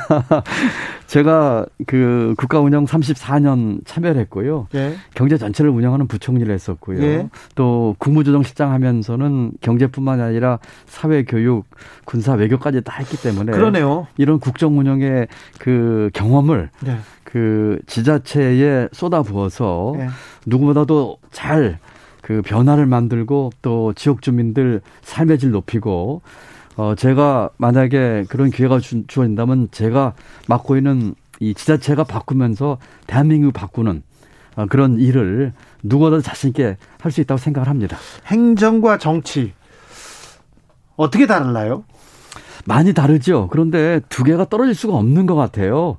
제가 1.06 1.66
그 1.86 2.34
국가 2.36 2.58
운영 2.58 2.84
34년 2.84 3.86
참여를 3.86 4.20
했고요. 4.22 4.66
예. 4.74 4.96
경제 5.14 5.38
전체를 5.38 5.70
운영하는 5.70 6.08
부총리를 6.08 6.52
했었고요. 6.52 7.02
예. 7.02 7.28
또 7.54 7.94
국무조정실장 7.98 8.72
하면서는 8.72 9.52
경제뿐만 9.60 10.20
아니라 10.20 10.58
사회 10.86 11.24
교육, 11.24 11.66
군사 12.04 12.32
외교까지 12.34 12.82
다 12.82 12.96
했기 12.98 13.16
때문에 13.16 13.52
그러네요. 13.52 14.08
이런 14.16 14.40
국정 14.40 14.78
운영의 14.78 15.28
그 15.60 16.10
경험을 16.12 16.70
예. 16.86 16.98
그 17.22 17.78
지자체에 17.86 18.88
쏟아부어서 18.92 19.94
예. 19.98 20.08
누구보다도 20.46 21.18
잘 21.30 21.78
그 22.22 22.42
변화를 22.42 22.86
만들고 22.86 23.50
또 23.62 23.92
지역 23.94 24.22
주민들 24.22 24.80
삶의 25.02 25.38
질 25.38 25.50
높이고 25.50 26.22
어 26.76 26.94
제가 26.94 27.50
만약에 27.56 28.24
그런 28.28 28.50
기회가 28.50 28.78
주, 28.78 29.06
주어진다면 29.06 29.68
제가 29.70 30.14
맡고 30.48 30.76
있는 30.76 31.14
이 31.40 31.54
지자체가 31.54 32.04
바꾸면서 32.04 32.78
대한민국 33.06 33.52
바꾸는 33.52 34.02
어, 34.56 34.66
그런 34.66 34.98
일을 34.98 35.52
누구보다 35.82 36.20
자신 36.20 36.48
있게 36.50 36.76
할 37.00 37.12
수 37.12 37.20
있다고 37.20 37.38
생각을 37.38 37.68
합니다. 37.68 37.96
행정과 38.26 38.98
정치 38.98 39.52
어떻게 40.96 41.26
다르나요? 41.26 41.84
많이 42.66 42.92
다르죠. 42.92 43.48
그런데 43.50 44.00
두 44.10 44.22
개가 44.22 44.44
떨어질 44.50 44.74
수가 44.74 44.94
없는 44.94 45.24
것 45.26 45.34
같아요. 45.34 45.96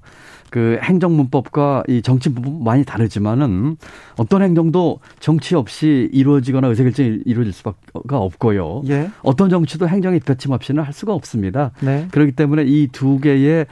그 0.52 0.78
행정문법과 0.84 1.86
이 1.88 2.02
정치문법 2.04 2.62
많이 2.64 2.84
다르지만은 2.86 3.78
어떤 4.18 4.44
행정도 4.44 5.00
정치 5.20 5.56
없이 5.56 6.10
이루어지거나 6.12 6.68
의사결정이 6.68 7.22
이루어질 7.26 7.54
수가 7.54 7.74
없고요. 8.10 8.84
예. 8.90 9.10
어떤 9.24 9.50
정치도 9.50 9.88
행정의 9.88 10.20
뒷받침 10.20 10.52
없이는 10.52 10.84
할 10.84 10.94
수가 10.94 11.14
없습니다. 11.14 11.72
네. 11.80 12.08
그렇기 12.12 12.34
때문에 12.34 12.64
이 12.68 12.90
두 12.92 13.20
개의 13.20 13.66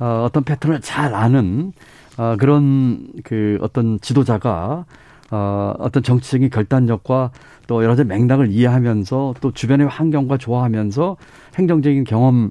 어, 0.00 0.24
어떤 0.26 0.42
패턴을 0.42 0.80
잘 0.80 1.14
아는 1.14 1.72
어, 2.16 2.36
그런 2.38 3.06
그 3.22 3.58
어떤 3.60 4.00
지도자가 4.00 4.84
어, 5.30 5.74
어떤 5.78 6.02
정치적인 6.02 6.50
결단력과 6.50 7.30
또 7.68 7.82
여러 7.82 7.92
가지 7.92 8.04
맥락을 8.04 8.50
이해하면서 8.50 9.34
또 9.40 9.52
주변의 9.52 9.86
환경과 9.86 10.36
조화하면서 10.38 11.16
행정적인 11.56 12.04
경험 12.04 12.50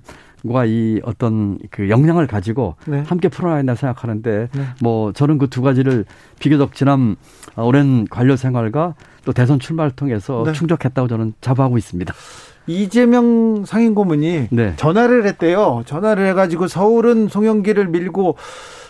과이 0.51 0.99
어떤 1.03 1.57
그 1.71 1.89
역량을 1.89 2.27
가지고 2.27 2.75
네. 2.85 3.03
함께 3.07 3.29
풀어나야 3.29 3.59
된다 3.59 3.75
생각하는데 3.75 4.49
네. 4.51 4.63
뭐 4.81 5.13
저는 5.13 5.37
그 5.37 5.47
두 5.47 5.61
가지를 5.61 6.05
비교적 6.39 6.73
지난 6.73 7.15
오랜 7.55 8.07
관료 8.07 8.35
생활과 8.35 8.95
또 9.23 9.31
대선 9.33 9.59
출마를 9.59 9.91
통해서 9.91 10.43
네. 10.45 10.51
충족했다고 10.51 11.07
저는 11.07 11.33
자부하고 11.41 11.77
있습니다. 11.77 12.13
이재명 12.65 13.65
상임고문이 13.65 14.47
네. 14.51 14.73
전화를 14.77 15.25
했대요. 15.27 15.83
전화를 15.85 16.27
해가지고 16.29 16.67
서울은 16.67 17.27
송영기를 17.27 17.87
밀고 17.89 18.37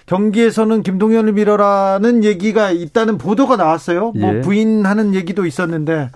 경기에서는 0.06 0.84
김동연을 0.84 1.34
밀어라는 1.34 2.24
얘기가 2.24 2.72
있다는 2.72 3.18
보도가 3.18 3.56
나왔어요. 3.56 4.12
뭐 4.16 4.36
예. 4.36 4.42
부인하는 4.42 5.16
얘기도 5.16 5.46
있었는데 5.46 6.10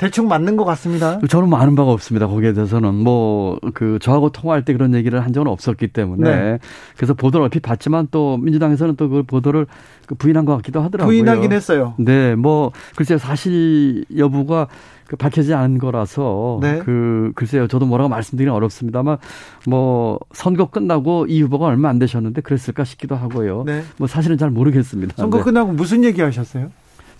대충 0.00 0.28
맞는 0.28 0.56
것 0.56 0.64
같습니다. 0.64 1.20
저는 1.28 1.50
많은 1.50 1.74
바가 1.74 1.92
없습니다. 1.92 2.26
거기에 2.26 2.54
대해서는 2.54 2.94
뭐 2.94 3.58
그 3.74 3.98
저하고 4.00 4.30
통화할 4.30 4.64
때 4.64 4.72
그런 4.72 4.94
얘기를 4.94 5.22
한 5.22 5.32
적은 5.32 5.46
없었기 5.50 5.88
때문에 5.88 6.30
네. 6.30 6.58
그래서 6.96 7.12
보도를 7.14 7.44
얼핏 7.44 7.60
봤지만 7.60 8.08
또 8.10 8.36
민주당에서는 8.38 8.96
또 8.96 9.10
그 9.10 9.22
보도를 9.24 9.66
그 10.06 10.14
부인한 10.14 10.44
것 10.44 10.56
같기도 10.56 10.80
하더라고요. 10.82 11.12
부인하긴 11.12 11.52
했어요. 11.52 11.94
네, 11.98 12.34
뭐 12.34 12.72
글쎄요 12.96 13.18
사실 13.18 14.04
여부가 14.16 14.68
그 15.06 15.16
밝혀지지 15.16 15.52
않은 15.52 15.78
거라서 15.78 16.58
네. 16.62 16.78
그 16.84 17.32
글쎄요 17.34 17.66
저도 17.68 17.86
뭐라고 17.86 18.08
말씀드리긴 18.08 18.52
어렵습니다만 18.54 19.18
뭐 19.66 20.18
선거 20.32 20.66
끝나고 20.70 21.26
이 21.28 21.42
후보가 21.42 21.66
얼마 21.66 21.88
안 21.88 21.98
되셨는데 21.98 22.40
그랬을까 22.40 22.84
싶기도 22.84 23.16
하고요. 23.16 23.64
네. 23.66 23.82
뭐 23.98 24.06
사실은 24.06 24.38
잘 24.38 24.50
모르겠습니다. 24.50 25.14
선거 25.16 25.38
네. 25.38 25.44
끝나고 25.44 25.72
무슨 25.72 26.04
얘기 26.04 26.22
하셨어요? 26.22 26.70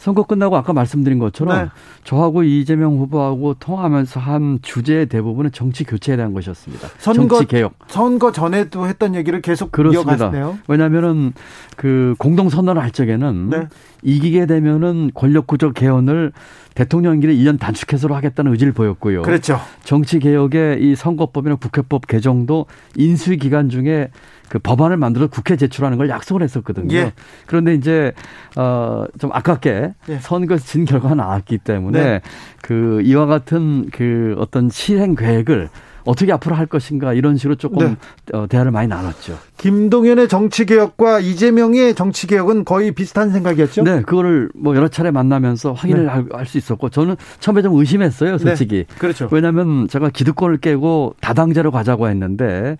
선거 0.00 0.22
끝나고 0.22 0.56
아까 0.56 0.72
말씀드린 0.72 1.18
것처럼 1.18 1.64
네. 1.64 1.70
저하고 2.04 2.42
이재명 2.42 2.96
후보하고 2.96 3.54
통화하면서 3.60 4.18
한 4.18 4.58
주제의 4.62 5.06
대부분은 5.06 5.52
정치 5.52 5.84
교체에 5.84 6.16
대한 6.16 6.32
것이었습니다. 6.32 6.88
선거, 6.96 7.36
정치 7.36 7.46
개혁. 7.46 7.74
선거 7.86 8.32
전에도 8.32 8.86
했던 8.86 9.14
얘기를 9.14 9.42
계속 9.42 9.70
그렇습니다. 9.70 10.12
이어갔네요. 10.12 10.58
왜냐하면은 10.68 11.34
그 11.76 12.14
공동 12.18 12.48
선언을 12.48 12.80
할 12.82 12.92
적에는 12.92 13.50
네. 13.50 13.68
이기게 14.02 14.46
되면은 14.46 15.10
권력 15.14 15.46
구조 15.46 15.72
개헌을 15.72 16.32
대통령 16.74 17.14
임기를 17.14 17.34
1년 17.34 17.58
단축해서로 17.58 18.14
하겠다는 18.14 18.52
의지를 18.52 18.72
보였고요. 18.72 19.22
그렇죠. 19.22 19.60
정치 19.84 20.18
개혁의 20.18 20.82
이 20.82 20.94
선거법이나 20.94 21.56
국회법 21.56 22.06
개정도 22.06 22.66
인수위 22.96 23.36
기간 23.36 23.68
중에 23.68 24.10
그 24.48 24.58
법안을 24.58 24.96
만들어 24.96 25.28
국회 25.28 25.56
제출하는 25.56 25.96
걸 25.96 26.08
약속을 26.08 26.42
했었거든요. 26.42 26.94
예. 26.96 27.12
그런데 27.46 27.74
이제 27.74 28.12
어좀 28.56 29.30
아깝게 29.32 29.94
예. 30.08 30.18
선거 30.18 30.58
진 30.58 30.84
결과가 30.84 31.14
나왔기 31.14 31.58
때문에 31.58 32.02
네. 32.02 32.20
그 32.60 33.00
이와 33.04 33.26
같은 33.26 33.90
그 33.90 34.34
어떤 34.38 34.68
실행 34.68 35.14
계획을 35.14 35.68
어떻게 36.04 36.32
앞으로 36.32 36.54
할 36.54 36.66
것인가 36.66 37.12
이런 37.12 37.36
식으로 37.36 37.56
조금 37.56 37.96
네. 38.26 38.36
어, 38.38 38.46
대화를 38.46 38.70
많이 38.70 38.88
나눴죠. 38.88 39.38
김동연의 39.58 40.28
정치 40.28 40.64
개혁과 40.64 41.20
이재명의 41.20 41.94
정치 41.94 42.26
개혁은 42.26 42.64
거의 42.64 42.92
비슷한 42.92 43.30
생각이었죠. 43.30 43.84
네, 43.84 44.02
그거를 44.02 44.50
뭐 44.54 44.74
여러 44.76 44.88
차례 44.88 45.10
만나면서 45.10 45.72
확인을 45.72 46.06
네. 46.06 46.24
할수 46.32 46.58
있었고 46.58 46.88
저는 46.88 47.16
처음에 47.40 47.62
좀 47.62 47.74
의심했어요, 47.76 48.38
솔직히. 48.38 48.84
네. 48.88 48.98
그렇죠. 48.98 49.28
왜냐하면 49.30 49.88
제가 49.88 50.10
기득권을 50.10 50.58
깨고 50.58 51.16
다당제로 51.20 51.70
가자고 51.70 52.08
했는데 52.08 52.76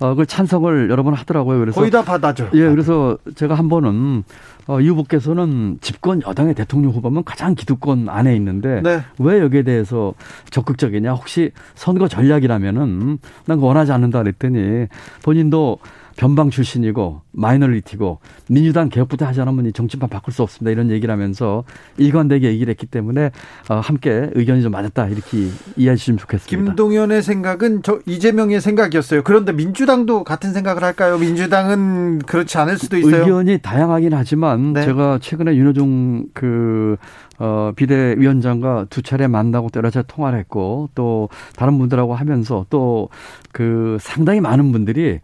어, 0.00 0.10
그걸 0.10 0.26
찬성을 0.26 0.90
여러 0.90 1.02
번 1.02 1.14
하더라고요. 1.14 1.60
그래서 1.60 1.80
거의 1.80 1.90
다 1.90 2.02
받아죠. 2.02 2.50
예, 2.54 2.68
그래서 2.68 3.16
제가 3.36 3.54
한 3.54 3.68
번은 3.68 4.24
어, 4.66 4.80
이 4.80 4.88
후보께서는 4.88 5.78
집권 5.80 6.22
여당의 6.22 6.54
대통령 6.54 6.92
후보면 6.92 7.24
가장 7.24 7.54
기득권 7.54 8.08
안에 8.08 8.34
있는데 8.36 8.80
네. 8.82 9.00
왜 9.18 9.40
여기에 9.40 9.62
대해서 9.62 10.14
적극적이냐? 10.50 11.12
혹시 11.12 11.50
선거 11.74 12.08
전략이라면은 12.08 13.18
난 13.46 13.56
그거 13.56 13.66
원하지 13.66 13.92
않는다 13.92 14.22
그랬더니 14.22 14.86
본인도 15.22 15.78
변방 16.16 16.50
출신이고 16.50 17.22
마이너리티고 17.32 18.18
민주당 18.48 18.88
개혁부터 18.88 19.26
하지 19.26 19.40
않으면 19.40 19.66
이 19.66 19.72
정치판 19.72 20.08
바꿀 20.08 20.32
수 20.32 20.42
없습니다. 20.42 20.70
이런 20.70 20.90
얘기를 20.90 21.12
하면서 21.12 21.64
일관되게 21.96 22.48
얘기를 22.48 22.70
했기 22.70 22.86
때문에 22.86 23.30
어, 23.68 23.74
함께 23.76 24.30
의견이 24.34 24.62
좀 24.62 24.72
맞았다 24.72 25.08
이렇게 25.08 25.48
이해해 25.76 25.96
주시면 25.96 26.18
좋겠습니다. 26.18 26.72
김동연의 26.72 27.22
생각은 27.22 27.82
저 27.82 28.00
이재명의 28.06 28.60
생각이었어요. 28.60 29.22
그런데 29.22 29.52
민주당도 29.52 30.24
같은 30.24 30.52
생각을 30.52 30.82
할까요? 30.84 31.18
민주당은 31.18 32.20
그렇지 32.20 32.58
않을 32.58 32.78
수도 32.78 32.96
있어요. 32.96 33.22
의견이 33.22 33.58
다양하긴 33.58 34.14
하지만 34.14 34.72
네. 34.72 34.84
제가 34.84 35.18
최근에 35.20 35.56
윤호중 35.56 36.28
그 36.34 36.96
어, 37.38 37.72
비대위원장과 37.74 38.86
두 38.90 39.02
차례 39.02 39.26
만나고 39.26 39.68
여러 39.74 39.90
차례 39.90 40.04
통화를 40.06 40.38
했고 40.38 40.88
또 40.94 41.28
다른 41.56 41.78
분들하고 41.78 42.14
하면서 42.14 42.66
또 42.70 43.08
그 43.52 43.96
상당히 44.00 44.40
많은 44.40 44.72
분들이 44.72 45.20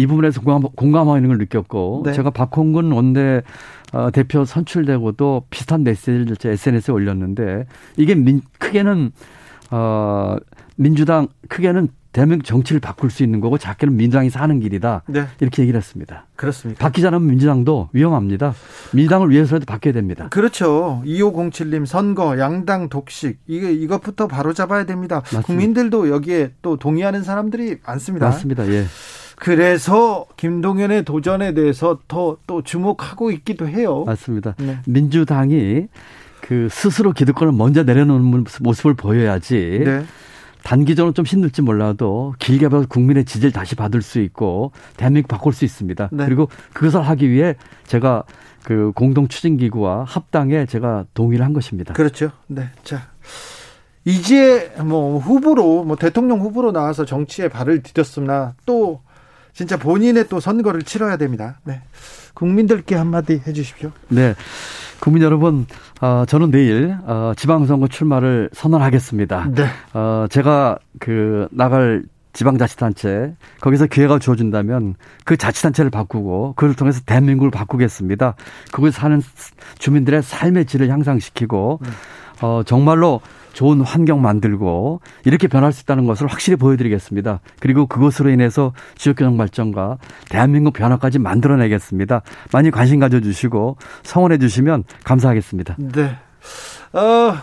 이 0.00 0.06
부분에서 0.06 0.40
공감, 0.40 0.62
공감하고 0.74 1.18
있는 1.18 1.28
걸 1.28 1.38
느꼈고 1.38 2.04
네. 2.06 2.12
제가 2.14 2.30
박홍근 2.30 2.90
원내 2.90 3.42
어, 3.92 4.10
대표 4.10 4.44
선출되고도 4.46 5.44
비슷한 5.50 5.82
메시지를 5.84 6.36
제 6.36 6.50
SNS에 6.50 6.94
올렸는데 6.94 7.66
이게 7.98 8.14
민, 8.14 8.40
크게는 8.58 9.12
어, 9.70 10.36
민주당 10.76 11.28
크게는 11.48 11.88
대한민국 12.12 12.44
정치를 12.44 12.80
바꿀 12.80 13.10
수 13.10 13.22
있는 13.22 13.40
거고 13.40 13.56
작게는 13.56 13.96
민주당이 13.96 14.30
사는 14.30 14.58
길이다. 14.58 15.02
네. 15.06 15.26
이렇게 15.38 15.62
얘기를 15.62 15.78
했습니다. 15.78 16.26
그렇습니다. 16.34 16.82
바뀌지 16.82 17.06
않으면 17.06 17.28
민주당도 17.28 17.90
위험합니다. 17.92 18.54
민주당을 18.94 19.30
위해서라도 19.30 19.66
바뀌어야 19.66 19.92
됩니다. 19.92 20.28
그렇죠. 20.30 21.02
2507님 21.04 21.86
선거, 21.86 22.36
양당 22.38 22.88
독식 22.88 23.38
이게 23.46 23.72
이것부터 23.72 24.26
바로 24.26 24.52
잡아야 24.52 24.86
됩니다. 24.86 25.16
맞습니다. 25.16 25.46
국민들도 25.46 26.08
여기에 26.08 26.54
또 26.62 26.76
동의하는 26.78 27.22
사람들이 27.22 27.76
많습니다. 27.86 28.26
맞습니다. 28.26 28.66
예. 28.68 28.86
그래서 29.40 30.26
김동연의 30.36 31.04
도전에 31.04 31.54
대해서 31.54 31.98
더 32.06 32.36
또 32.46 32.62
주목하고 32.62 33.30
있기도 33.30 33.68
해요. 33.68 34.04
맞습니다. 34.04 34.54
네. 34.58 34.78
민주당이 34.86 35.86
그 36.40 36.68
스스로 36.70 37.12
기득권을 37.12 37.52
먼저 37.52 37.84
내려놓는 37.84 38.44
모습을 38.60 38.94
보여야지. 38.94 39.82
네. 39.84 40.04
단기적으로 40.62 41.14
좀 41.14 41.24
힘들지 41.24 41.62
몰라도 41.62 42.34
길게 42.38 42.68
봐서 42.68 42.86
국민의 42.86 43.24
지지를 43.24 43.52
다시 43.52 43.76
받을 43.76 44.02
수 44.02 44.20
있고 44.20 44.72
대한민국 44.96 45.28
바꿀 45.28 45.52
수 45.52 45.64
있습니다. 45.64 46.10
네. 46.12 46.24
그리고 46.26 46.48
그것을 46.72 47.00
하기 47.00 47.30
위해 47.30 47.54
제가 47.86 48.24
그 48.64 48.92
공동 48.94 49.28
추진 49.28 49.56
기구와 49.56 50.04
합당에 50.04 50.66
제가 50.66 51.06
동의를 51.14 51.44
한 51.44 51.52
것입니다. 51.54 51.94
그렇죠. 51.94 52.30
네. 52.46 52.68
자. 52.84 53.08
이제 54.04 54.72
뭐 54.82 55.18
후보로 55.18 55.84
뭐 55.84 55.96
대통령 55.96 56.40
후보로 56.40 56.72
나와서 56.72 57.04
정치에 57.04 57.48
발을 57.48 57.82
디뎠으나 57.82 58.54
또 58.66 59.02
진짜 59.52 59.76
본인의 59.76 60.28
또 60.28 60.40
선거를 60.40 60.82
치러야 60.82 61.16
됩니다. 61.16 61.58
네. 61.64 61.80
국민들께 62.34 62.94
한마디 62.94 63.40
해 63.46 63.52
주십시오. 63.52 63.90
네. 64.08 64.34
국민 65.00 65.22
여러분, 65.22 65.66
어, 66.00 66.24
저는 66.26 66.50
내일 66.50 66.96
어, 67.04 67.32
지방선거 67.36 67.88
출마를 67.88 68.50
선언하겠습니다. 68.52 69.50
네. 69.54 69.66
어, 69.94 70.26
제가 70.30 70.78
그 70.98 71.48
나갈 71.50 72.04
지방자치단체 72.32 73.34
거기서 73.60 73.86
기회가 73.86 74.18
주어진다면 74.18 74.94
그 75.24 75.36
자치단체를 75.36 75.90
바꾸고 75.90 76.54
그를 76.56 76.74
통해서 76.74 77.00
대한민국을 77.04 77.50
바꾸겠습니다. 77.50 78.34
거기 78.72 78.90
사는 78.90 79.20
주민들의 79.78 80.22
삶의 80.22 80.66
질을 80.66 80.90
향상시키고 80.90 81.80
네. 81.82 81.90
어, 82.42 82.62
정말로 82.64 83.20
좋은 83.52 83.80
환경 83.80 84.22
만들고 84.22 85.00
이렇게 85.24 85.48
변할 85.48 85.72
수 85.72 85.82
있다는 85.82 86.06
것을 86.06 86.26
확실히 86.26 86.56
보여드리겠습니다. 86.56 87.40
그리고 87.60 87.86
그것으로 87.86 88.30
인해서 88.30 88.72
지역경영 88.96 89.36
발전과 89.36 89.98
대한민국 90.28 90.72
변화까지 90.72 91.18
만들어내겠습니다. 91.18 92.22
많이 92.52 92.70
관심 92.70 93.00
가져주시고 93.00 93.76
성원해 94.02 94.38
주시면 94.38 94.84
감사하겠습니다. 95.04 95.76
네. 95.78 96.16
어, 96.92 97.34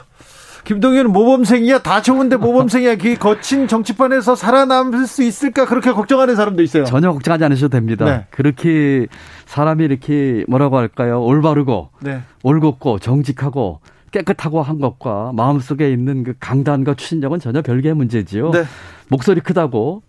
김동연은 0.68 1.14
모범생이야. 1.14 1.80
다 1.80 2.02
좋은데 2.02 2.36
모범생이야. 2.36 2.98
그 2.98 3.16
거친 3.16 3.70
정치판에서 3.70 4.36
살아남을 4.36 5.08
수 5.08 5.24
있을까? 5.24 5.66
그렇게 5.66 5.94
걱정하는 5.94 6.36
사람도 6.36 6.62
있어요. 6.62 6.84
전혀 6.84 7.14
걱정하지 7.14 7.46
않으셔도 7.46 7.70
됩니다. 7.70 8.04
네. 8.04 8.26
그렇게 8.32 9.08
사람이 9.46 9.86
이렇게 9.86 10.44
뭐라고 10.50 10.78
할까요? 10.78 11.24
올바르고, 11.24 11.92
네. 12.02 12.20
올곧고, 12.44 13.00
정직하고, 13.00 13.80
깨끗하고 14.12 14.62
한 14.62 14.80
것과 14.80 15.32
마음속에 15.34 15.92
있는 15.92 16.24
그 16.24 16.34
강단과 16.40 16.94
추진력은 16.96 17.40
전혀 17.40 17.62
별개의 17.62 17.96
문제지요. 17.96 18.52
네. 18.52 18.64
목소리 19.10 19.42
크다고 19.42 20.02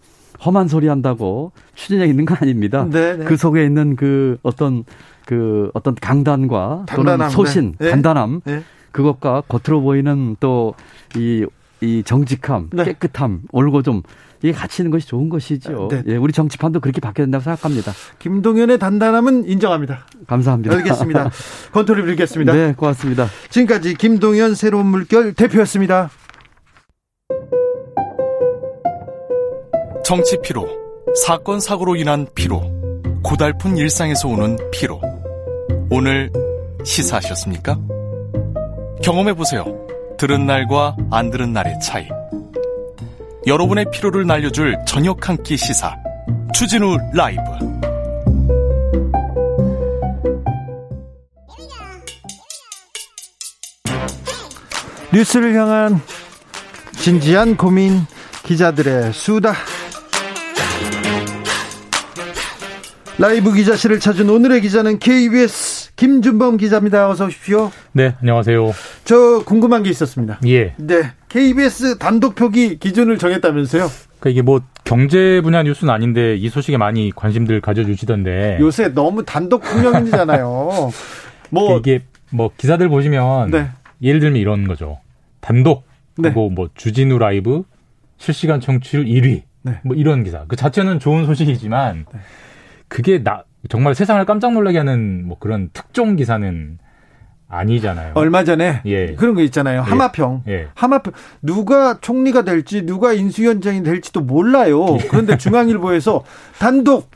험한 0.44 0.68
소리 0.68 0.88
한다고 0.88 1.52
추진력 1.74 2.08
있는 2.08 2.24
건 2.24 2.38
아닙니다. 2.40 2.86
네, 2.90 3.16
네. 3.16 3.24
그 3.24 3.36
속에 3.36 3.64
있는 3.64 3.96
그 3.96 4.38
어떤 4.42 4.84
그 5.26 5.70
어떤 5.74 5.94
강단과 5.94 6.84
단단함, 6.86 7.18
또는 7.18 7.30
소신, 7.30 7.74
네. 7.78 7.90
단단함 7.90 8.40
네. 8.44 8.62
그것과 8.92 9.42
겉으로 9.48 9.82
보이는 9.82 10.36
또 10.40 10.74
이 11.16 11.46
이 11.80 12.02
정직함, 12.02 12.70
네. 12.72 12.84
깨끗함, 12.84 13.42
올고 13.52 13.82
좀 13.82 14.02
이게 14.42 14.52
같이 14.52 14.82
있는 14.82 14.90
것이 14.90 15.06
좋은 15.06 15.28
것이죠. 15.28 15.88
네. 15.90 16.02
예, 16.06 16.16
우리 16.16 16.32
정치판도 16.32 16.80
그렇게 16.80 17.00
바뀌어야 17.00 17.26
된다고 17.26 17.42
생각합니다. 17.44 17.92
김동연의 18.18 18.78
단단함은 18.78 19.48
인정합니다. 19.48 20.06
감사합니다. 20.26 20.74
알겠습니다. 20.76 21.30
컨트롤 21.72 22.06
빌겠습니다. 22.06 22.52
네, 22.52 22.72
고맙습니다. 22.74 23.26
지금까지 23.50 23.94
김동연 23.94 24.54
새로운 24.54 24.86
물결 24.86 25.34
대표였습니다. 25.34 26.10
정치 30.04 30.38
피로, 30.42 30.66
사건 31.24 31.60
사고로 31.60 31.96
인한 31.96 32.26
피로, 32.34 32.62
고달픈 33.22 33.76
일상에서 33.76 34.28
오는 34.28 34.56
피로. 34.70 35.00
오늘 35.90 36.30
시사하셨습니까? 36.84 37.78
경험해 39.02 39.34
보세요. 39.34 39.64
들은 40.16 40.46
날과 40.46 40.96
안 41.10 41.30
들은 41.30 41.52
날의 41.52 41.78
차이. 41.80 42.08
여러분의 43.46 43.86
피로를 43.92 44.26
날려줄 44.26 44.76
저녁 44.86 45.28
한 45.28 45.36
끼 45.42 45.56
시사. 45.56 45.96
추진우 46.54 46.98
라이브. 47.14 47.40
뉴스를 55.12 55.54
향한 55.54 56.00
진지한 56.98 57.56
고민 57.56 58.00
기자들의 58.44 59.12
수다. 59.12 59.54
라이브 63.18 63.52
기자실을 63.52 63.98
찾은 64.00 64.28
오늘의 64.30 64.60
기자는 64.60 64.98
KBS 64.98 65.77
김준범 65.98 66.58
기자입니다. 66.58 67.10
어서 67.10 67.26
오십시오. 67.26 67.72
네, 67.90 68.14
안녕하세요. 68.20 68.72
저 69.04 69.42
궁금한 69.44 69.82
게 69.82 69.90
있었습니다. 69.90 70.38
예. 70.46 70.72
네. 70.76 71.10
KBS 71.28 71.98
단독 71.98 72.36
표기 72.36 72.78
기준을 72.78 73.18
정했다면서요? 73.18 73.88
그러니까 74.20 74.30
이게 74.30 74.42
뭐 74.42 74.60
경제 74.84 75.40
분야 75.40 75.64
뉴스는 75.64 75.92
아닌데 75.92 76.36
이 76.36 76.48
소식에 76.50 76.76
많이 76.76 77.10
관심들 77.10 77.60
가져주시던데 77.60 78.58
요새 78.60 78.94
너무 78.94 79.24
단독 79.24 79.62
국영이잖아요. 79.62 80.92
뭐 81.50 81.78
이게 81.78 82.04
뭐 82.30 82.52
기사들 82.56 82.88
보시면 82.88 83.50
네. 83.50 83.68
예를 84.00 84.20
들면 84.20 84.40
이런 84.40 84.68
거죠. 84.68 85.00
단독 85.40 85.82
네. 86.16 86.28
그리고 86.28 86.48
뭐 86.48 86.68
주진우 86.76 87.18
라이브 87.18 87.64
실시간 88.18 88.60
청취율 88.60 89.04
1위 89.04 89.42
네. 89.62 89.80
뭐 89.82 89.96
이런 89.96 90.22
기사. 90.22 90.44
그 90.46 90.54
자체는 90.54 91.00
좋은 91.00 91.26
소식이지만 91.26 92.06
네. 92.12 92.20
그게 92.86 93.20
나 93.24 93.42
정말 93.68 93.94
세상을 93.94 94.24
깜짝 94.24 94.52
놀라게 94.52 94.78
하는 94.78 95.26
뭐 95.26 95.38
그런 95.38 95.70
특종 95.72 96.16
기사는 96.16 96.78
아니잖아요. 97.48 98.12
얼마 98.14 98.44
전에 98.44 98.82
예. 98.84 99.14
그런 99.14 99.34
거 99.34 99.42
있잖아요. 99.42 99.78
예. 99.80 99.90
하마평. 99.90 100.42
예. 100.48 100.68
하마평 100.74 101.12
누가 101.42 101.98
총리가 102.00 102.42
될지 102.42 102.84
누가 102.84 103.12
인수위원장이 103.12 103.82
될지도 103.82 104.20
몰라요. 104.20 104.98
예. 105.00 105.06
그런데 105.08 105.38
중앙일보에서 105.38 106.24
단독 106.58 107.10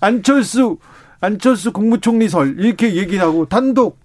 안철수 0.00 0.78
안철수 1.20 1.72
국무총리설 1.72 2.56
이렇게 2.58 2.96
얘기하고 2.96 3.46
단독 3.46 4.00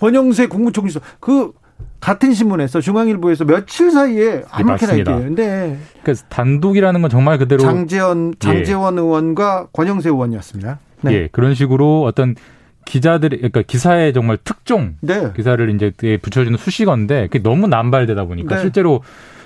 권영세 0.00 0.46
국무총리설 0.46 1.02
그 1.20 1.52
같은 2.00 2.32
신문에서 2.32 2.80
중앙일보에서 2.80 3.44
며칠 3.44 3.90
사이에 3.90 4.42
아무렇게나 4.50 4.98
얘기해요. 4.98 5.22
근데 5.22 5.78
그러니까 6.02 6.26
단독이라는 6.30 7.02
건 7.02 7.10
정말 7.10 7.36
그대로 7.36 7.62
장재원 7.62 8.34
장재원 8.38 8.96
예. 8.96 9.00
의원과 9.00 9.68
권영세 9.74 10.08
의원이었습니다. 10.08 10.78
네. 11.02 11.12
예, 11.12 11.28
그런 11.30 11.54
식으로 11.54 12.04
어떤 12.04 12.34
기자들이 12.84 13.36
그러니까 13.36 13.62
기사의 13.62 14.12
정말 14.12 14.38
특종 14.42 14.96
네. 15.00 15.32
기사를 15.34 15.74
이제 15.74 15.92
붙여주는 16.20 16.56
수식어인데 16.56 17.28
그게 17.28 17.42
너무 17.42 17.66
남발되다 17.68 18.24
보니까 18.24 18.56
네. 18.56 18.60
실제로 18.62 19.02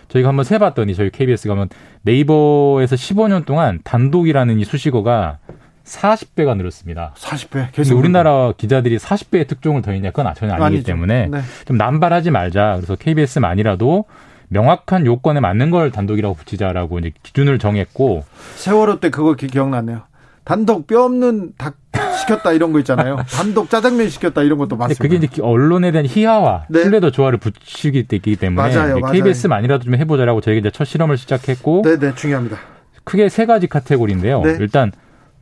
저희가 0.09 0.29
한번 0.29 0.45
세봤더니 0.45 0.95
저희 0.95 1.11
KBS가 1.11 1.53
한번 1.53 1.69
네이버에서 2.03 2.97
15년 2.97 3.45
동안 3.45 3.81
단독이라는 3.85 4.59
이 4.61 4.65
수식어가 4.65 5.39
40배가 5.85 6.57
늘었습니다. 6.57 7.15
40배. 7.17 7.73
계속 7.73 7.99
우리나라 7.99 8.53
기자들이 8.57 8.97
40배의 8.97 9.47
특종을 9.47 9.83
더했냐 9.83 10.11
그건 10.11 10.33
전혀 10.35 10.53
아니기 10.55 10.65
아니죠. 10.65 10.87
때문에 10.87 11.27
네. 11.27 11.41
좀 11.67 11.77
남발하지 11.77 12.31
말자. 12.31 12.77
그래서 12.77 12.97
KBS만이라도 12.97 14.05
명확한 14.49 15.05
요건에 15.07 15.41
맞는 15.41 15.71
걸 15.71 15.91
단독이라고 15.91 16.35
붙이자라고 16.35 16.99
이제 17.01 17.13
기준을 17.23 17.59
정했고 17.59 18.25
세월호 18.57 19.01
때 19.01 19.11
그거 19.11 19.35
기억나네요. 19.35 20.03
단독 20.45 20.87
뼈 20.87 21.05
없는 21.05 21.53
닭 21.57 21.77
시켰다 22.21 22.53
이런 22.53 22.73
거 22.73 22.79
있잖아요. 22.81 23.17
단독 23.29 23.71
짜장면 23.71 24.09
시켰다 24.09 24.43
이런 24.43 24.59
것도 24.59 24.77
맞습니다. 24.77 25.03
그게 25.03 25.17
이제 25.17 25.43
언론에 25.43 25.91
대한 25.91 26.07
희화와 26.07 26.67
네. 26.69 26.83
신뢰도 26.83 27.11
조화를 27.11 27.39
붙이기 27.39 28.05
때문에 28.05 28.55
맞아요, 28.55 28.99
맞아요. 29.01 29.13
KBS만이라도 29.13 29.85
좀 29.85 29.95
해보자라고 29.95 30.41
저희가 30.41 30.61
이제 30.61 30.71
첫 30.71 30.85
실험을 30.85 31.17
시작했고, 31.17 31.83
네네 31.83 31.99
네, 31.99 32.15
중요합니다. 32.15 32.59
크게 33.05 33.29
세 33.29 33.47
가지 33.47 33.67
카테고리인데요. 33.67 34.43
네. 34.43 34.57
일단 34.61 34.93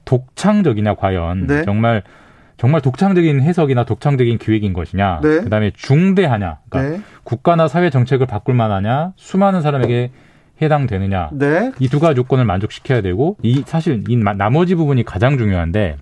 독창적이냐 0.04 0.94
과연 0.94 1.46
네. 1.46 1.64
정말 1.64 2.02
정말 2.56 2.80
독창적인 2.80 3.40
해석이나 3.40 3.84
독창적인 3.84 4.38
기획인 4.38 4.72
것이냐. 4.72 5.20
네. 5.22 5.40
그다음에 5.40 5.72
중대하냐. 5.74 6.58
그러니까 6.68 6.96
네. 6.96 7.02
국가나 7.24 7.66
사회 7.66 7.90
정책을 7.90 8.26
바꿀 8.26 8.54
만하냐. 8.54 9.12
수많은 9.16 9.62
사람에게 9.62 10.10
해당되느냐. 10.62 11.30
네. 11.32 11.72
이 11.78 11.88
두 11.88 12.00
가지 12.00 12.14
조건을 12.16 12.44
만족시켜야 12.44 13.00
되고 13.02 13.36
이 13.42 13.62
사실 13.66 14.04
이 14.08 14.16
나머지 14.16 14.74
부분이 14.74 15.04
가장 15.04 15.36
중요한데 15.38 15.96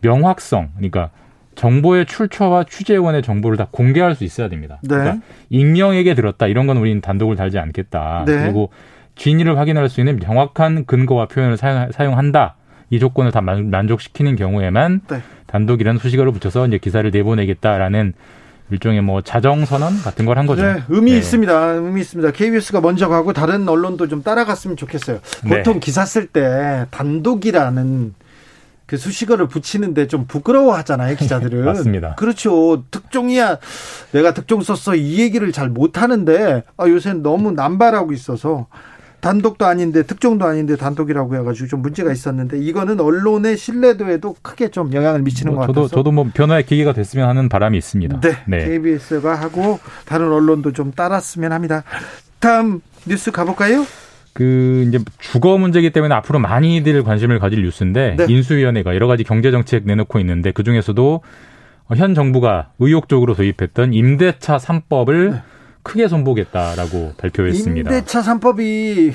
명확성. 0.00 0.70
그러니까 0.76 1.10
정보의 1.54 2.04
출처와 2.06 2.64
취재원의 2.64 3.22
정보를 3.22 3.56
다 3.56 3.68
공개할 3.70 4.14
수 4.14 4.24
있어야 4.24 4.48
됩니다. 4.48 4.78
네. 4.82 4.88
그러니까 4.88 5.18
익명에게 5.48 6.14
들었다 6.14 6.46
이런 6.46 6.66
건 6.66 6.76
우리는 6.76 7.00
단독을 7.00 7.34
달지 7.36 7.58
않겠다. 7.58 8.24
네. 8.26 8.42
그리고 8.42 8.70
진위를 9.14 9.58
확인할 9.58 9.88
수 9.88 10.00
있는 10.00 10.18
명확한 10.18 10.84
근거와 10.84 11.26
표현을 11.28 11.56
사용, 11.56 12.18
한다 12.18 12.56
이 12.90 12.98
조건을 12.98 13.32
다 13.32 13.40
만족시키는 13.40 14.36
경우에만 14.36 15.00
네. 15.08 15.20
단독이라는 15.46 15.98
수식어를 15.98 16.32
붙여서 16.32 16.66
이제 16.66 16.78
기사를 16.78 17.10
내보내겠다라는 17.10 18.12
일종의 18.70 19.00
뭐 19.02 19.20
자정 19.22 19.64
선언 19.64 20.00
같은 20.02 20.24
걸 20.26 20.36
한 20.38 20.46
거죠. 20.46 20.62
네, 20.62 20.82
의미 20.88 21.12
네. 21.12 21.18
있습니다. 21.18 21.66
의미 21.74 22.00
있습니다. 22.00 22.32
KBS가 22.32 22.80
먼저 22.80 23.08
가고 23.08 23.32
다른 23.32 23.68
언론도 23.68 24.08
좀 24.08 24.22
따라갔으면 24.22 24.76
좋겠어요. 24.76 25.20
네. 25.44 25.58
보통 25.58 25.74
네. 25.74 25.80
기사 25.80 26.04
쓸 26.04 26.26
때 26.26 26.86
단독이라는 26.90 28.14
그 28.86 28.96
수식어를 28.96 29.48
붙이는데 29.48 30.06
좀 30.06 30.26
부끄러워하잖아요 30.26 31.16
기자들은. 31.18 31.64
맞습니다. 31.64 32.14
그렇죠. 32.16 32.84
특종이야. 32.90 33.58
내가 34.12 34.34
특종 34.34 34.62
썼어 34.62 34.94
이 34.94 35.20
얘기를 35.20 35.50
잘 35.52 35.68
못하는데 35.68 36.62
아, 36.76 36.88
요새 36.88 37.12
너무 37.14 37.52
남발하고 37.52 38.12
있어서 38.12 38.66
단독도 39.26 39.66
아닌데 39.66 40.04
특종도 40.04 40.44
아닌데 40.44 40.76
단독이라고 40.76 41.34
해가지고 41.34 41.66
좀 41.66 41.82
문제가 41.82 42.12
있었는데 42.12 42.58
이거는 42.58 43.00
언론의 43.00 43.56
신뢰도에도 43.56 44.36
크게 44.40 44.68
좀 44.68 44.92
영향을 44.92 45.22
미치는 45.22 45.52
뭐, 45.52 45.66
것 45.66 45.72
같아서 45.72 45.96
저도 45.96 46.12
뭐 46.12 46.30
변화의 46.32 46.64
계기가 46.64 46.92
됐으면 46.92 47.28
하는 47.28 47.48
바람이 47.48 47.76
있습니다. 47.76 48.20
네, 48.20 48.30
네. 48.46 48.64
KBS가 48.64 49.34
하고 49.34 49.80
다른 50.04 50.30
언론도 50.30 50.72
좀 50.74 50.92
따랐으면 50.92 51.50
합니다. 51.50 51.82
다음 52.38 52.80
뉴스 53.04 53.32
가볼까요? 53.32 53.84
그 54.32 54.84
이제 54.86 55.00
주거 55.18 55.58
문제이기 55.58 55.90
때문에 55.90 56.14
앞으로 56.14 56.38
많이들 56.38 57.02
관심을 57.02 57.40
가질 57.40 57.64
뉴스인데 57.64 58.14
네. 58.16 58.26
인수위원회가 58.28 58.94
여러 58.94 59.08
가지 59.08 59.24
경제 59.24 59.50
정책 59.50 59.86
내놓고 59.86 60.20
있는데 60.20 60.52
그 60.52 60.62
중에서도 60.62 61.20
현 61.96 62.14
정부가 62.14 62.70
의욕적으로 62.78 63.34
도입했던 63.34 63.92
임대차 63.92 64.58
3법을 64.58 65.32
네. 65.32 65.42
크게 65.86 66.08
손보겠다라고 66.08 67.12
발표했습니다. 67.16 67.90
임대차 67.90 68.20
3법이 68.20 69.12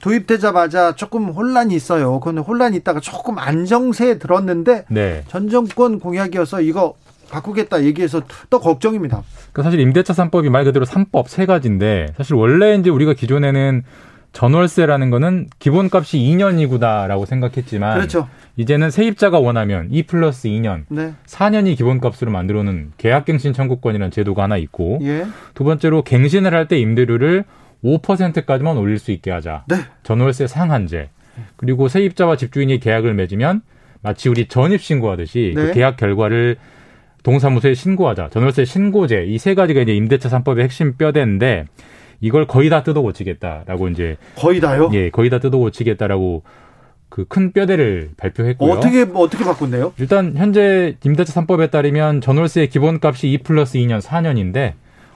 도입되자마자 0.00 0.94
조금 0.94 1.30
혼란이 1.30 1.74
있어요. 1.74 2.20
그건 2.20 2.38
혼란이 2.38 2.76
있다가 2.76 3.00
조금 3.00 3.38
안정세에 3.38 4.18
들었는데 4.18 4.84
네. 4.88 5.24
전 5.28 5.48
정권 5.48 5.98
공약이어서 5.98 6.60
이거 6.60 6.94
바꾸겠다 7.30 7.82
얘기해서 7.84 8.22
또 8.50 8.60
걱정입니다. 8.60 9.24
그 9.52 9.62
사실 9.62 9.80
임대차 9.80 10.12
3법이 10.12 10.50
말 10.50 10.64
그대로 10.64 10.84
3법 10.84 11.26
세 11.26 11.46
가지인데 11.46 12.14
사실 12.16 12.34
원래 12.34 12.76
이제 12.76 12.90
우리가 12.90 13.14
기존에는 13.14 13.82
전월세라는 14.34 15.10
거는 15.10 15.48
기본값이 15.60 16.18
2년이구다라고 16.18 17.24
생각했지만 17.24 17.96
그렇죠. 17.96 18.28
이제는 18.56 18.90
세입자가 18.90 19.38
원하면 19.38 19.88
2 19.90 20.02
플러스 20.04 20.48
2년, 20.48 20.84
네. 20.88 21.12
4년이 21.26 21.76
기본값으로 21.76 22.30
만들어놓은 22.30 22.92
계약갱신 22.98 23.52
청구권이라는 23.52 24.10
제도가 24.10 24.42
하나 24.42 24.56
있고 24.58 24.98
예. 25.02 25.24
두 25.54 25.64
번째로 25.64 26.02
갱신을 26.02 26.52
할 26.52 26.68
때 26.68 26.78
임대료를 26.78 27.44
5%까지만 27.84 28.76
올릴 28.78 28.98
수 28.98 29.12
있게 29.12 29.30
하자. 29.30 29.64
네. 29.68 29.76
전월세 30.02 30.46
상한제. 30.46 31.10
그리고 31.56 31.88
세입자와 31.88 32.36
집주인이 32.36 32.80
계약을 32.80 33.12
맺으면 33.14 33.60
마치 34.02 34.28
우리 34.28 34.46
전입 34.46 34.80
신고하듯이 34.80 35.52
그 35.54 35.60
네. 35.60 35.66
그 35.68 35.72
계약 35.74 35.96
결과를 35.96 36.56
동사무소에 37.22 37.74
신고하자. 37.74 38.30
전월세 38.30 38.64
신고제 38.64 39.24
이 39.26 39.38
세 39.38 39.54
가지가 39.54 39.80
이제 39.82 39.94
임대차 39.94 40.28
3법의 40.30 40.60
핵심 40.62 40.94
뼈대인데 40.96 41.66
이걸 42.24 42.46
거의 42.46 42.70
다 42.70 42.82
뜯어 42.82 43.02
고치겠다라고 43.02 43.88
이제 43.88 44.16
거의 44.34 44.58
다요? 44.58 44.88
예, 44.94 45.10
거의 45.10 45.28
다 45.28 45.38
뜯어 45.40 45.58
고치겠다라고 45.58 46.42
그 47.10 47.26
큰 47.28 47.52
뼈대를 47.52 48.10
발표했고요. 48.16 48.72
어떻게 48.72 49.06
어떻게 49.14 49.44
바꾼대요? 49.44 49.92
일단 49.98 50.32
현재 50.36 50.96
임대차 51.04 51.38
3법에 51.42 51.70
따르면 51.70 52.22
전월세 52.22 52.66
기본값이 52.66 53.30
2 53.30 53.38
플러스 53.38 53.78
2년 53.78 54.00
4년인데 54.00 54.72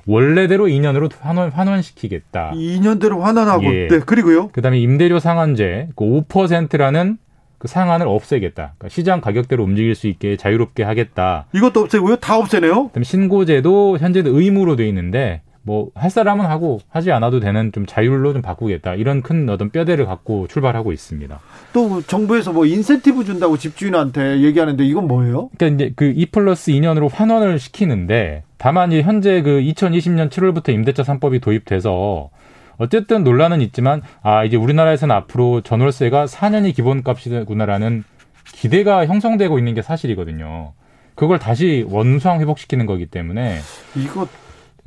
원래대로 0.06 0.66
2년으로 0.66 1.10
환원, 1.20 1.50
환원시키겠다. 1.50 2.52
2년대로 2.54 3.20
환원하고 3.20 3.64
예. 3.74 3.88
네, 3.88 3.98
그리고요. 4.00 4.48
그 4.52 4.60
다음에 4.62 4.78
임대료 4.78 5.18
상한제 5.18 5.88
그 5.96 6.04
5%라는 6.04 7.16
그 7.58 7.68
상한을 7.68 8.06
없애겠다. 8.06 8.74
그러니까 8.78 8.88
시장 8.90 9.20
가격대로 9.20 9.64
움직일 9.64 9.94
수 9.94 10.06
있게 10.08 10.36
자유롭게 10.36 10.82
하겠다. 10.84 11.46
이것도 11.54 11.80
없애고요? 11.80 12.16
다 12.16 12.36
없애네요? 12.38 12.88
그다음에 12.88 13.04
신고제도 13.04 13.98
현재는 13.98 14.32
의무로 14.34 14.76
돼 14.76 14.86
있는데 14.88 15.40
뭐 15.68 15.90
할 15.94 16.10
사람은 16.10 16.46
하고 16.46 16.80
하지 16.88 17.12
않아도 17.12 17.40
되는 17.40 17.70
좀 17.72 17.84
자율로 17.86 18.32
좀 18.32 18.42
바꾸겠다 18.42 18.94
이런 18.94 19.22
큰 19.22 19.48
어떤 19.50 19.70
뼈대를 19.70 20.06
갖고 20.06 20.46
출발하고 20.48 20.92
있습니다. 20.92 21.38
또 21.72 22.00
정부에서 22.02 22.52
뭐 22.52 22.64
인센티브 22.64 23.24
준다고 23.24 23.58
집주인한테 23.58 24.40
얘기하는데 24.40 24.84
이건 24.84 25.06
뭐예요? 25.06 25.50
그러니까 25.58 25.84
이제 25.84 25.92
그 25.94 26.08
2 26.18 26.26
플러스 26.26 26.72
2년으로 26.72 27.10
환원을 27.12 27.58
시키는데 27.58 28.42
다만 28.56 28.90
이제 28.90 29.02
현재 29.02 29.42
그 29.42 29.60
2020년 29.60 30.30
7월부터 30.30 30.70
임대차 30.70 31.02
3법이 31.02 31.40
도입돼서 31.42 32.30
어쨌든 32.78 33.22
논란은 33.24 33.60
있지만 33.60 34.02
아 34.22 34.44
이제 34.44 34.56
우리나라에서는 34.56 35.14
앞으로 35.14 35.60
전월세가 35.60 36.26
4년이 36.26 36.74
기본값이구나라는 36.74 38.04
기대가 38.52 39.06
형성되고 39.06 39.58
있는 39.58 39.74
게 39.74 39.82
사실이거든요. 39.82 40.72
그걸 41.14 41.38
다시 41.38 41.84
원상 41.88 42.40
회복시키는 42.40 42.86
거기 42.86 43.06
때문에 43.06 43.58
이거 43.96 44.26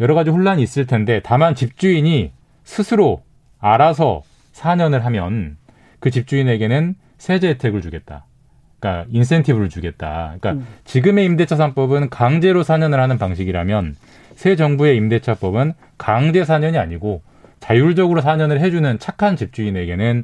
여러 0.01 0.15
가지 0.15 0.29
혼란이 0.29 0.61
있을 0.61 0.85
텐데 0.85 1.21
다만 1.23 1.55
집주인이 1.55 2.31
스스로 2.63 3.23
알아서 3.59 4.23
4년을 4.53 4.99
하면 5.01 5.57
그 5.99 6.09
집주인에게는 6.09 6.95
세제 7.17 7.49
혜택을 7.49 7.81
주겠다. 7.81 8.25
그러니까 8.79 9.05
인센티브를 9.11 9.69
주겠다. 9.69 10.35
그러니까 10.39 10.53
음. 10.53 10.67
지금의 10.85 11.25
임대차 11.25 11.55
3법은 11.55 12.09
강제로 12.09 12.63
4년을 12.63 12.97
하는 12.97 13.19
방식이라면 13.19 13.95
새 14.35 14.55
정부의 14.55 14.97
임대차법은 14.97 15.73
강제 15.99 16.41
4년이 16.41 16.77
아니고 16.77 17.21
자율적으로 17.59 18.21
4년을 18.21 18.59
해주는 18.59 18.97
착한 18.97 19.35
집주인에게는 19.35 20.23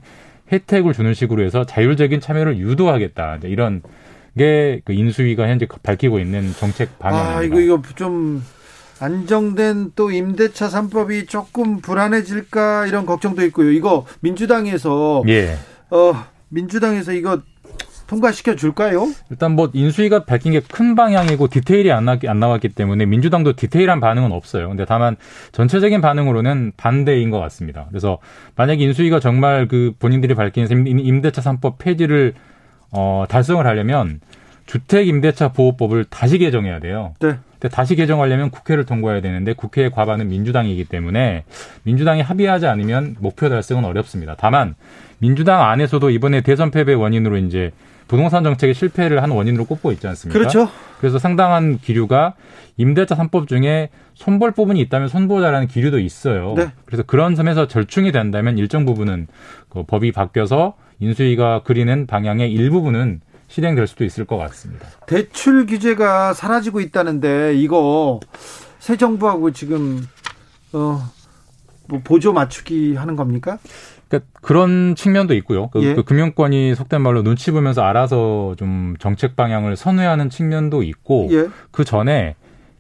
혜택을 0.52 0.94
주는 0.94 1.14
식으로 1.14 1.44
해서 1.44 1.66
자율적인 1.66 2.20
참여를 2.20 2.58
유도하겠다. 2.58 3.40
이런 3.44 3.84
게 4.38 4.82
그 4.86 4.94
인수위가 4.94 5.48
현재 5.48 5.68
밝히고 5.84 6.20
있는 6.20 6.52
정책 6.54 6.98
방향입니다. 6.99 7.38
아, 7.38 7.44
이거 7.44 7.60
이거 7.60 7.82
좀 7.95 8.44
안정된 8.99 9.91
또 9.95 10.11
임대차 10.11 10.68
3법이 10.69 11.28
조금 11.28 11.80
불안해질까 11.82 12.88
이런 12.88 13.06
걱정도 13.06 13.44
있고요. 13.45 13.72
이거 13.72 14.06
민주당에서 14.22 15.24
예. 15.28 15.57
어 15.90 16.14
민주당에서 16.49 17.14
이거 17.14 17.41
통과시켜 18.07 18.56
줄까요? 18.56 19.07
일단 19.30 19.52
뭐 19.52 19.69
인수위가 19.74 20.24
밝힌 20.24 20.53
게 20.53 20.61
큰 20.61 20.95
방향이고 20.95 21.48
디테일이 21.49 21.91
안, 21.91 22.06
나, 22.06 22.18
안 22.26 22.40
나왔기 22.40 22.69
때문에 22.69 23.06
민주당도 23.06 23.53
디테일한 23.53 23.99
반응은 23.99 24.32
없어요. 24.32 24.69
근데 24.69 24.86
다만 24.86 25.18
전체적인 25.52 26.02
반응으로는 26.02 26.74
반대인 26.78 27.30
것 27.30 27.40
같습니다. 27.40 27.86
그래서 27.90 28.18
만약 28.56 28.80
인수위가 28.80 29.19
정말 29.19 29.68
그 29.68 29.94
본인들이 29.99 30.36
밝힌 30.36 30.68
임대차 30.88 31.41
3법 31.41 31.78
폐지를 31.78 32.34
어, 32.91 33.26
달성을 33.28 33.65
하려면 33.65 34.22
주택 34.65 35.07
임대차 35.07 35.49
보호법을 35.49 36.06
다시 36.06 36.38
개정해야 36.38 36.80
돼요. 36.80 37.14
네. 37.19 37.38
근데 37.59 37.73
다시 37.73 37.95
개정하려면 37.95 38.51
국회를 38.51 38.85
통과해야 38.85 39.21
되는데 39.21 39.53
국회의 39.53 39.89
과반은 39.89 40.29
민주당이기 40.29 40.85
때문에 40.85 41.43
민주당이 41.84 42.21
합의하지 42.21 42.67
않으면 42.67 43.15
목표 43.19 43.49
달성은 43.49 43.85
어렵습니다. 43.85 44.35
다만 44.38 44.75
민주당 45.19 45.67
안에서도 45.67 46.09
이번에 46.11 46.41
대선 46.41 46.69
패배 46.69 46.93
원인으로 46.93 47.38
이제 47.38 47.71
부동산 48.07 48.43
정책의 48.43 48.73
실패를 48.73 49.21
한 49.21 49.31
원인으로 49.31 49.65
꼽고 49.65 49.91
있지 49.91 50.07
않습니까? 50.07 50.38
그렇죠. 50.38 50.69
그래서 50.99 51.19
상당한 51.19 51.77
기류가 51.77 52.35
임대차 52.77 53.15
3법 53.15 53.47
중에 53.47 53.89
손볼 54.13 54.51
부분이 54.51 54.79
있다면 54.81 55.09
손보자라는 55.09 55.67
기류도 55.67 55.99
있어요. 55.99 56.53
네. 56.55 56.71
그래서 56.85 57.03
그런 57.03 57.35
점에서 57.35 57.67
절충이 57.67 58.11
된다면 58.11 58.57
일정 58.57 58.85
부분은 58.85 59.27
그 59.69 59.84
법이 59.84 60.11
바뀌어서 60.11 60.75
인수위가 60.99 61.63
그리는 61.63 62.07
방향의 62.07 62.51
일부분은 62.51 63.21
실행될 63.48 63.88
수도 63.88 64.03
있을 64.03 64.26
것 64.26 64.38
같습니다. 64.38 64.88
대출 65.06 65.65
규제가 65.65 66.34
사라지고 66.34 66.80
있다는데 66.82 67.56
이거 67.56 68.19
새 68.80 68.98
정부하고 68.98 69.52
지금 69.52 70.06
어, 70.74 71.02
뭐 71.88 72.02
보조 72.03 72.34
맞추기 72.34 72.95
하는 72.95 73.15
겁니까? 73.15 73.57
그러니까 74.10 74.30
그런 74.41 74.95
측면도 74.95 75.34
있고요. 75.36 75.69
그, 75.69 75.82
예. 75.84 75.94
그 75.94 76.03
금융권이 76.03 76.76
속된 76.76 77.02
말로 77.02 77.24
눈치 77.24 77.52
보면서 77.52 77.82
알아서 77.84 78.56
좀 78.57 78.95
정책 78.99 79.36
방향을 79.36 79.76
선회하는 79.76 80.30
측면도 80.30 80.84
있고 80.84 81.28
예. 81.32 81.48
그 81.72 81.84
전에 81.84 82.36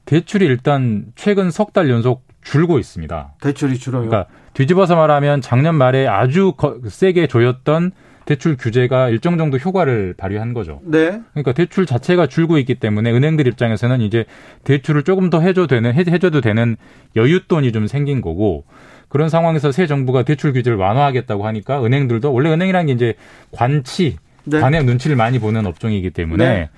대출이 0.05 0.45
일단 0.45 1.05
최근 1.15 1.51
석 1.51 1.73
달 1.73 1.89
연속 1.89 2.25
줄고 2.43 2.79
있습니다. 2.79 3.33
대출이 3.41 3.77
줄어요. 3.77 4.07
그러니까 4.07 4.29
뒤집어서 4.53 4.95
말하면 4.95 5.41
작년 5.41 5.75
말에 5.75 6.07
아주 6.07 6.53
세게 6.87 7.27
조였던 7.27 7.91
대출 8.27 8.57
규제가 8.57 9.07
일정 9.07 9.37
정도 9.37 9.57
효과를 9.57 10.13
발휘한 10.17 10.53
거죠. 10.53 10.81
네. 10.83 11.21
그러니까 11.31 11.53
대출 11.53 11.85
자체가 11.85 12.27
줄고 12.27 12.57
있기 12.57 12.75
때문에 12.75 13.09
은행들 13.09 13.47
입장에서는 13.47 14.01
이제 14.01 14.25
대출을 14.65 15.03
조금 15.03 15.29
더 15.29 15.39
해줘도 15.39 15.67
되는 15.67 15.93
해줘도 15.93 16.41
되는 16.41 16.75
여윳돈이 17.15 17.73
좀 17.73 17.87
생긴 17.87 18.19
거고 18.19 18.65
그런 19.07 19.29
상황에서 19.29 19.71
새 19.71 19.87
정부가 19.87 20.23
대출 20.23 20.51
규제를 20.51 20.77
완화하겠다고 20.77 21.47
하니까 21.47 21.83
은행들도 21.83 22.33
원래 22.33 22.51
은행이라는 22.51 22.87
게 22.87 22.91
이제 22.91 23.13
관치 23.51 24.17
네. 24.43 24.59
관의 24.59 24.83
눈치를 24.83 25.15
많이 25.15 25.39
보는 25.39 25.65
업종이기 25.65 26.09
때문에 26.09 26.45
네. 26.45 26.69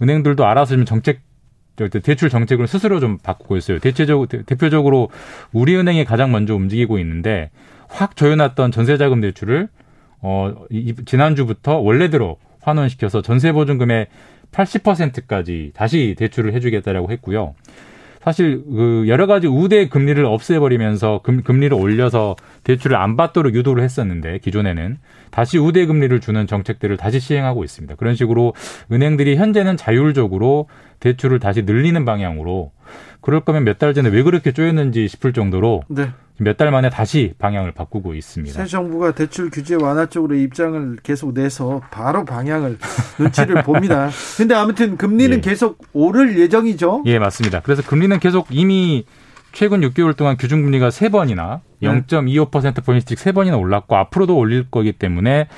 은행들도 0.00 0.46
알아서 0.46 0.74
좀 0.74 0.86
정책 0.86 1.20
대출 1.76 2.30
정책을 2.30 2.66
스스로 2.66 2.98
좀 2.98 3.18
바꾸고 3.18 3.58
있어요. 3.58 3.78
대체적으로 3.78 4.26
대표적으로 4.26 5.10
우리은행이 5.52 6.06
가장 6.06 6.32
먼저 6.32 6.54
움직이고 6.54 6.98
있는데 6.98 7.50
확 7.88 8.16
조여놨던 8.16 8.72
전세자금 8.72 9.20
대출을 9.20 9.68
어, 10.26 10.54
이, 10.70 10.94
지난주부터 11.04 11.76
원래대로 11.76 12.38
환원시켜서 12.62 13.20
전세보증금의 13.20 14.06
80%까지 14.52 15.72
다시 15.74 16.14
대출을 16.18 16.54
해주겠다라고 16.54 17.10
했고요. 17.12 17.54
사실 18.22 18.64
그 18.64 19.04
여러 19.06 19.26
가지 19.26 19.46
우대 19.46 19.86
금리를 19.90 20.24
없애버리면서 20.24 21.20
금, 21.22 21.42
금리를 21.42 21.76
올려서 21.76 22.36
대출을 22.62 22.96
안 22.96 23.18
받도록 23.18 23.54
유도를 23.54 23.84
했었는데 23.84 24.38
기존에는 24.38 24.96
다시 25.30 25.58
우대 25.58 25.84
금리를 25.84 26.18
주는 26.20 26.46
정책들을 26.46 26.96
다시 26.96 27.20
시행하고 27.20 27.62
있습니다. 27.62 27.96
그런 27.96 28.14
식으로 28.14 28.54
은행들이 28.90 29.36
현재는 29.36 29.76
자율적으로 29.76 30.68
대출을 31.00 31.38
다시 31.38 31.62
늘리는 31.62 32.02
방향으로 32.06 32.72
그럴 33.20 33.40
거면 33.40 33.64
몇 33.64 33.78
달 33.78 33.94
전에 33.94 34.08
왜 34.10 34.22
그렇게 34.22 34.52
쪼였는지 34.52 35.08
싶을 35.08 35.32
정도로 35.32 35.82
네. 35.88 36.10
몇달 36.36 36.70
만에 36.72 36.90
다시 36.90 37.32
방향을 37.38 37.72
바꾸고 37.72 38.14
있습니다. 38.14 38.54
새 38.60 38.66
정부가 38.68 39.12
대출 39.12 39.50
규제 39.50 39.76
완화 39.76 40.06
쪽으로 40.06 40.34
입장을 40.34 40.96
계속 41.02 41.32
내서 41.32 41.80
바로 41.90 42.24
방향을 42.24 42.78
눈치를 43.18 43.62
봅니다. 43.62 44.10
근데 44.36 44.54
아무튼 44.54 44.96
금리는 44.96 45.36
예. 45.36 45.40
계속 45.40 45.78
오를 45.92 46.38
예정이죠? 46.38 47.04
예, 47.06 47.18
맞습니다. 47.18 47.60
그래서 47.60 47.82
금리는 47.82 48.18
계속 48.18 48.48
이미 48.50 49.04
최근 49.52 49.80
6개월 49.82 50.16
동안 50.16 50.36
기준금리가 50.36 50.88
3번이나 50.88 51.60
0.25%포인트씩 51.84 53.18
3번이나 53.18 53.58
올랐고 53.58 53.96
앞으로도 53.96 54.36
올릴 54.36 54.66
거기 54.70 54.92
때문에 54.92 55.48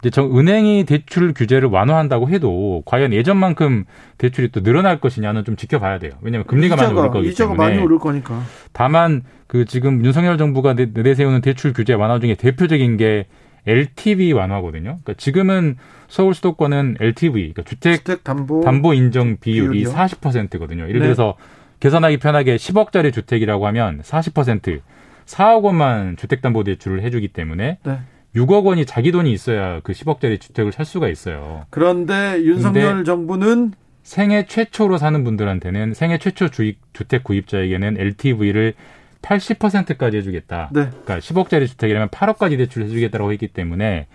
이제 0.00 0.10
저 0.10 0.22
은행이 0.24 0.84
대출 0.84 1.32
규제를 1.32 1.68
완화한다고 1.68 2.28
해도 2.28 2.82
과연 2.84 3.12
예전만큼 3.12 3.84
대출이 4.18 4.50
또 4.52 4.62
늘어날 4.62 5.00
것이냐는 5.00 5.44
좀 5.44 5.56
지켜봐야 5.56 5.98
돼요. 5.98 6.12
왜냐하면 6.20 6.46
금리가 6.46 6.74
이자가, 6.74 6.92
많이 6.92 6.98
오를 6.98 7.10
거기 7.10 7.28
이자가 7.28 7.52
때문에. 7.52 7.68
많이 7.68 7.82
오를 7.82 7.98
거니까. 7.98 8.42
다만 8.72 9.22
그 9.46 9.64
지금 9.64 10.04
윤석열 10.04 10.36
정부가 10.36 10.74
내세우는 10.74 11.40
대출 11.40 11.72
규제 11.72 11.94
완화 11.94 12.18
중에 12.18 12.34
대표적인 12.34 12.96
게 12.96 13.26
LTV 13.66 14.32
완화거든요. 14.32 14.98
그러니까 15.02 15.14
지금은 15.14 15.76
서울 16.08 16.34
수도권은 16.34 16.96
LTV, 17.00 17.54
그러니까 17.54 17.62
주택, 17.62 17.96
주택 17.96 18.24
담보, 18.24 18.60
담보 18.62 18.92
인정 18.94 19.38
비율이 19.38 19.78
비율이요? 19.78 19.90
40%거든요. 19.90 20.82
예를 20.88 21.00
네. 21.00 21.06
들어서 21.06 21.36
계산하기 21.80 22.18
편하게 22.18 22.56
10억짜리 22.56 23.12
주택이라고 23.12 23.66
하면 23.68 24.00
40% 24.02 24.80
4억 25.26 25.62
원만 25.62 26.16
주택담보대출을 26.16 27.02
해주기 27.02 27.28
때문에 27.28 27.78
네. 27.82 27.98
6억 28.36 28.64
원이 28.64 28.84
자기 28.84 29.12
돈이 29.12 29.32
있어야 29.32 29.80
그 29.80 29.92
10억짜리 29.92 30.40
주택을 30.40 30.72
살 30.72 30.84
수가 30.84 31.08
있어요. 31.08 31.66
그런데 31.70 32.42
윤석열 32.42 33.04
정부는 33.04 33.72
생애 34.02 34.44
최초로 34.46 34.98
사는 34.98 35.24
분들한테는 35.24 35.94
생애 35.94 36.18
최초 36.18 36.48
주입, 36.48 36.78
주택 36.92 37.24
구입자에게는 37.24 37.96
LTV를 37.98 38.74
80%까지 39.22 40.18
해주겠다. 40.18 40.70
네. 40.72 40.90
그러니까 40.90 41.18
10억짜리 41.18 41.66
주택이라면 41.66 42.08
8억까지 42.08 42.58
대출을 42.58 42.86
해주겠다고 42.88 43.32
했기 43.32 43.48
때문에 43.48 44.06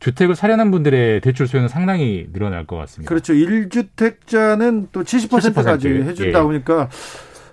주택을 0.00 0.34
사려는 0.34 0.70
분들의 0.70 1.20
대출 1.20 1.46
수요는 1.46 1.68
상당히 1.68 2.26
늘어날 2.32 2.66
것 2.66 2.76
같습니다. 2.76 3.08
그렇죠. 3.08 3.34
1주택자는 3.34 4.88
또 4.92 5.02
70%까지 5.02 5.88
70%. 5.88 6.04
해준다 6.04 6.38
예. 6.38 6.42
보니까 6.42 6.88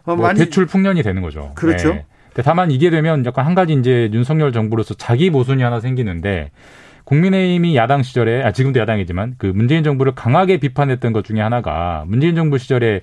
어, 0.04 0.16
뭐 0.16 0.28
많이 0.28 0.40
대출 0.40 0.66
풍년이 0.66 1.04
되는 1.04 1.22
거죠. 1.22 1.52
그렇죠. 1.56 1.94
네. 1.94 2.06
다만 2.44 2.72
이게 2.72 2.90
되면 2.90 3.26
약간 3.26 3.46
한 3.46 3.56
가지 3.56 3.74
이제 3.74 4.10
윤석열 4.14 4.52
정부로서 4.52 4.94
자기 4.94 5.30
모순이 5.30 5.64
하나 5.64 5.80
생기는데 5.80 6.52
국민의힘이 7.04 7.76
야당 7.76 8.04
시절에 8.04 8.44
아 8.44 8.52
지금도 8.52 8.80
야당이지만 8.80 9.36
그 9.38 9.48
문재인 9.48 9.84
정부를 9.84 10.16
강하게 10.16 10.58
비판했던 10.58 11.12
것 11.12 11.26
중에 11.26 11.42
하나가 11.42 12.06
문재인 12.08 12.36
정부 12.36 12.58
시절에 12.58 13.02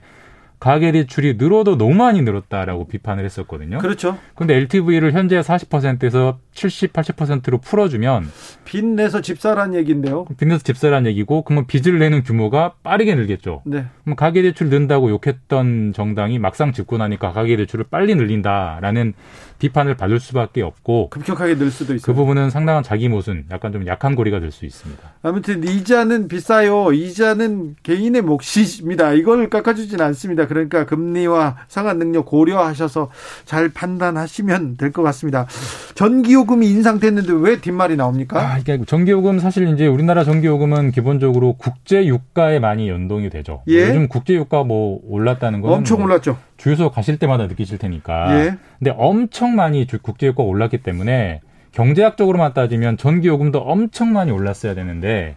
가계 0.61 0.93
대출이 0.93 1.35
늘어도 1.35 1.79
너무 1.79 1.95
많이 1.95 2.23
늘었다라고 2.23 2.89
비판을 2.89 3.25
했었거든요. 3.25 3.79
그렇죠. 3.79 4.19
근데 4.35 4.55
LTV를 4.55 5.13
현재 5.13 5.39
40%에서 5.41 6.39
70, 6.53 6.93
80%로 6.93 7.59
풀어주면 7.59 8.29
빚 8.65 8.85
내서 8.85 9.21
집사란 9.21 9.75
얘기인데요. 9.75 10.25
빚 10.37 10.47
내서 10.49 10.63
집사란 10.63 11.07
얘기고 11.07 11.43
그러면 11.43 11.67
빚을 11.67 11.99
내는 11.99 12.25
규모가 12.25 12.75
빠르게 12.83 13.15
늘겠죠. 13.15 13.63
네. 13.67 13.87
그럼 14.03 14.17
가계 14.17 14.43
대출 14.43 14.69
는다고 14.69 15.11
욕했던 15.11 15.93
정당이 15.95 16.39
막상 16.39 16.73
집고 16.73 16.99
나니까 16.99 17.33
가계 17.33 17.57
대출을 17.57 17.87
빨리 17.89 18.15
늘린다라는 18.17 19.15
비판을 19.59 19.97
받을 19.97 20.21
수밖에 20.21 20.63
없고 20.63 21.11
급격하게 21.11 21.57
늘 21.59 21.71
수도 21.71 21.95
있어요. 21.95 22.05
그 22.07 22.15
부분은 22.15 22.51
상당한 22.51 22.83
자기 22.83 23.09
모순, 23.09 23.45
약간 23.51 23.73
좀 23.73 23.87
약한 23.87 24.15
고리가 24.15 24.41
될 24.41 24.53
수 24.53 24.65
있습니다. 24.65 25.03
아무튼 25.23 25.63
이자는 25.65 26.29
비싸요. 26.29 26.93
이자는 26.93 27.77
개인의 27.83 28.23
몫입니다. 28.23 29.13
이걸 29.13 29.51
깎아주진 29.51 30.01
않습니다. 30.01 30.47
그러니까 30.47 30.87
금리와 30.87 31.57
상환 31.69 31.99
능력 31.99 32.25
고려하셔서 32.27 33.11
잘 33.45 33.69
판단하시면 33.69 34.77
될 34.77 34.93
것 34.93 35.03
같습니다. 35.03 35.47
전기요금이 35.95 36.67
인상됐는데 36.71 37.33
왜 37.35 37.61
뒷말이 37.61 37.97
나옵니까? 37.97 38.41
아, 38.41 38.59
그러니까 38.63 38.87
전기요금 38.87 39.39
사실 39.39 39.69
이제 39.69 39.87
우리나라 39.87 40.25
전기요금은 40.25 40.93
기본적으로 40.93 41.55
국제 41.59 42.07
유가에 42.07 42.59
많이 42.59 42.89
연동이 42.89 43.29
되죠. 43.29 43.63
예? 43.69 43.89
요즘 43.89 44.09
국제 44.09 44.35
유가 44.35 44.65
뭐 44.65 45.01
올랐다는 45.09 45.61
건 45.61 45.73
엄청 45.73 45.99
뭐 45.99 46.07
올랐죠. 46.07 46.39
주유소 46.59 46.91
가실 46.91 47.19
때마다 47.19 47.47
느끼실 47.47 47.79
테니까. 47.79 48.35
예. 48.45 48.55
근데 48.79 48.93
엄청 48.99 49.55
많이 49.57 49.87
국제유가가 49.87 50.43
올랐기 50.43 50.79
때문에 50.79 51.41
경제학적으로만 51.73 52.53
따지면 52.53 52.97
전기요금도 52.99 53.61
엄청 53.61 54.13
많이 54.13 54.31
올랐어야 54.33 54.75
되는데 54.75 55.37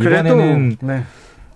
이번에는 0.00 0.76
네. 0.82 1.02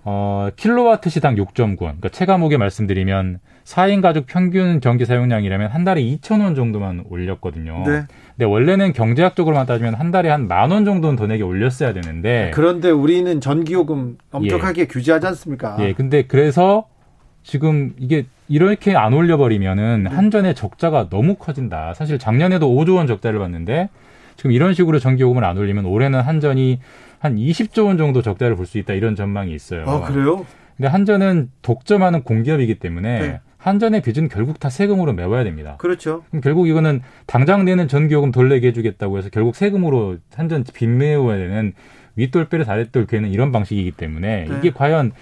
어, 0.03 0.49
킬로와트 0.55 1.09
시당 1.11 1.35
6.9원. 1.35 1.77
그러니까 1.77 2.09
체감오게 2.09 2.57
말씀드리면 2.57 3.39
4인 3.65 4.01
가족 4.01 4.25
평균 4.25 4.81
전기 4.81 5.05
사용량이라면 5.05 5.69
한 5.69 5.83
달에 5.83 6.01
2,000원 6.01 6.55
정도만 6.55 7.03
올렸거든요. 7.09 7.83
네. 7.85 8.03
근데 8.35 8.45
원래는 8.45 8.93
경제학적으로만 8.93 9.67
따지면 9.67 9.93
한 9.93 10.09
달에 10.09 10.29
한 10.29 10.47
만 10.47 10.71
원 10.71 10.85
정도는 10.85 11.17
더 11.17 11.27
내게 11.27 11.43
올렸어야 11.43 11.93
되는데 11.93 12.51
그런데 12.55 12.89
우리는 12.89 13.39
전기요금 13.41 14.17
엄격하게 14.31 14.81
예. 14.81 14.85
규제하지 14.87 15.27
않습니까? 15.27 15.75
예. 15.81 15.93
근데 15.93 16.23
그래서 16.23 16.87
지금 17.43 17.93
이게 17.99 18.25
이렇게 18.51 18.95
안 18.95 19.13
올려버리면은 19.13 20.03
네. 20.03 20.09
한전의 20.09 20.55
적자가 20.55 21.07
너무 21.09 21.35
커진다. 21.35 21.93
사실 21.93 22.19
작년에도 22.19 22.67
5조 22.69 22.97
원 22.97 23.07
적자를 23.07 23.39
봤는데 23.39 23.89
지금 24.35 24.51
이런 24.51 24.73
식으로 24.73 24.99
전기요금을 24.99 25.45
안 25.45 25.57
올리면 25.57 25.85
올해는 25.85 26.19
한전이 26.19 26.79
한 27.19 27.35
20조 27.37 27.85
원 27.85 27.97
정도 27.97 28.21
적자를 28.21 28.55
볼 28.57 28.65
수 28.65 28.77
있다 28.77 28.93
이런 28.93 29.15
전망이 29.15 29.53
있어요. 29.53 29.85
아 29.87 30.01
그래요? 30.01 30.45
근데 30.75 30.89
한전은 30.89 31.49
독점하는 31.61 32.23
공기업이기 32.23 32.75
때문에 32.79 33.19
네. 33.19 33.39
한전의 33.57 34.01
빚은 34.01 34.27
결국 34.27 34.59
다 34.59 34.69
세금으로 34.69 35.13
메워야 35.13 35.43
됩니다. 35.45 35.75
그렇죠. 35.77 36.23
그럼 36.29 36.41
결국 36.41 36.67
이거는 36.67 37.01
당장 37.27 37.63
내는 37.63 37.87
전기요금 37.87 38.31
덜 38.31 38.49
내게 38.49 38.67
해주겠다고 38.67 39.17
해서 39.17 39.29
결국 39.31 39.55
세금으로 39.55 40.17
한전 40.35 40.65
빚 40.73 40.89
메워야 40.89 41.37
되는 41.37 41.73
윗돌 42.15 42.49
빼를 42.49 42.69
아랫돌 42.69 43.05
괴는 43.05 43.29
이런 43.29 43.51
방식이기 43.53 43.91
때문에 43.91 44.45
네. 44.49 44.57
이게 44.57 44.71
과연 44.71 45.13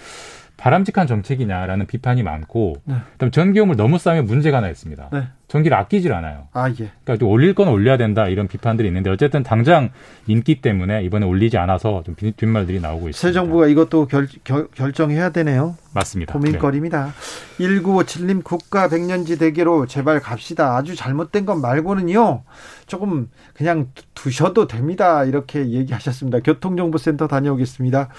바람직한 0.59 1.07
정책이냐라는 1.07 1.87
비판이 1.87 2.21
많고 2.21 2.75
네. 2.83 2.95
그다음에 3.13 3.31
전기요금을 3.31 3.77
너무 3.77 3.97
싸면 3.97 4.25
문제가 4.25 4.57
하나 4.57 4.69
있습니다. 4.69 5.09
네. 5.13 5.23
전기를 5.47 5.75
아끼질 5.77 6.13
않아요. 6.13 6.47
아 6.51 6.69
예. 6.69 6.91
그러니까 7.03 7.25
올릴 7.25 7.55
건 7.55 7.69
올려야 7.69 7.97
된다 7.97 8.27
이런 8.27 8.47
비판들이 8.47 8.87
있는데 8.89 9.09
어쨌든 9.09 9.41
당장 9.41 9.89
인기 10.27 10.61
때문에 10.61 11.03
이번에 11.03 11.25
올리지 11.25 11.57
않아서 11.57 12.03
좀 12.05 12.15
뒷말들이 12.15 12.81
나오고 12.81 13.09
있습니다. 13.09 13.17
새 13.17 13.31
정부가 13.33 13.67
이것도 13.67 14.07
결, 14.07 14.27
결, 14.43 14.67
결정해야 14.75 15.31
되네요. 15.31 15.75
맞습니다. 15.93 16.33
고민거리입니다. 16.33 17.13
네. 17.57 17.65
1957님 17.65 18.43
국가 18.43 18.89
백년지 18.89 19.39
대계로 19.39 19.85
제발 19.87 20.19
갑시다. 20.19 20.75
아주 20.75 20.95
잘못된 20.95 21.45
것 21.45 21.55
말고는요. 21.55 22.43
조금 22.85 23.29
그냥 23.53 23.87
두셔도 24.13 24.67
됩니다. 24.67 25.23
이렇게 25.23 25.69
얘기하셨습니다. 25.69 26.41
교통정보센터 26.41 27.27
다녀오겠습니다. 27.27 28.09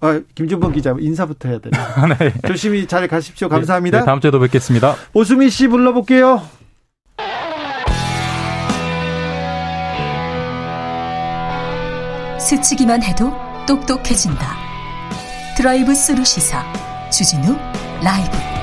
아, 0.00 0.20
김준범 0.34 0.72
기자 0.72 0.94
인사부터 0.98 1.48
해야 1.48 1.58
되네. 1.58 1.76
네. 2.18 2.32
조심히 2.46 2.86
잘 2.86 3.08
가십시오. 3.08 3.48
감사합니다. 3.48 3.98
네, 3.98 4.00
네, 4.02 4.06
다음 4.06 4.20
주에도 4.20 4.38
뵙겠습니다. 4.40 4.94
오수미 5.14 5.50
씨 5.50 5.68
불러볼게요. 5.68 6.42
스치기만 12.38 13.02
해도 13.02 13.32
똑똑해진다. 13.66 14.56
드라이브 15.56 15.94
스루 15.94 16.24
시사 16.24 16.62
주진우 17.10 17.56
라이브 18.02 18.55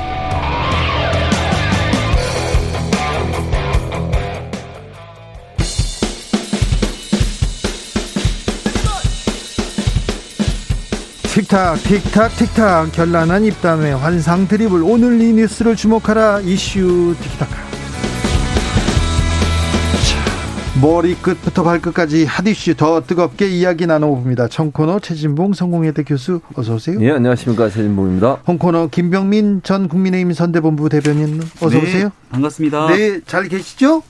틱탁 11.33 11.77
틱탁 11.77 12.35
틱탁 12.35 12.91
현란한 12.91 13.43
입담의 13.43 13.95
환상 13.95 14.47
드리블 14.47 14.83
오늘 14.83 15.19
이 15.19 15.33
뉴스를 15.33 15.75
주목하라 15.75 16.41
이슈 16.41 17.15
틱탁 17.19 17.49
머리 20.79 21.15
끝부터 21.15 21.63
발끝까지 21.63 22.25
핫이슈 22.25 22.75
더 22.75 23.01
뜨겁게 23.01 23.47
이야기 23.47 23.87
나눠봅니다. 23.87 24.47
청코너 24.47 24.99
최진봉 24.99 25.53
성공회대 25.53 26.03
교수 26.03 26.39
어서 26.53 26.75
오세요. 26.75 26.99
네, 26.99 27.09
안녕하십니까. 27.09 27.69
최진봉입니다. 27.69 28.43
홍코너 28.47 28.89
김병민 28.91 29.61
전 29.63 29.87
국민의힘 29.87 30.33
선대본부 30.33 30.89
대변인 30.89 31.41
어서 31.61 31.79
네, 31.79 31.81
오세요. 31.81 32.11
반갑습니다. 32.29 32.87
네, 32.89 33.21
잘 33.25 33.47
계시죠? 33.47 34.03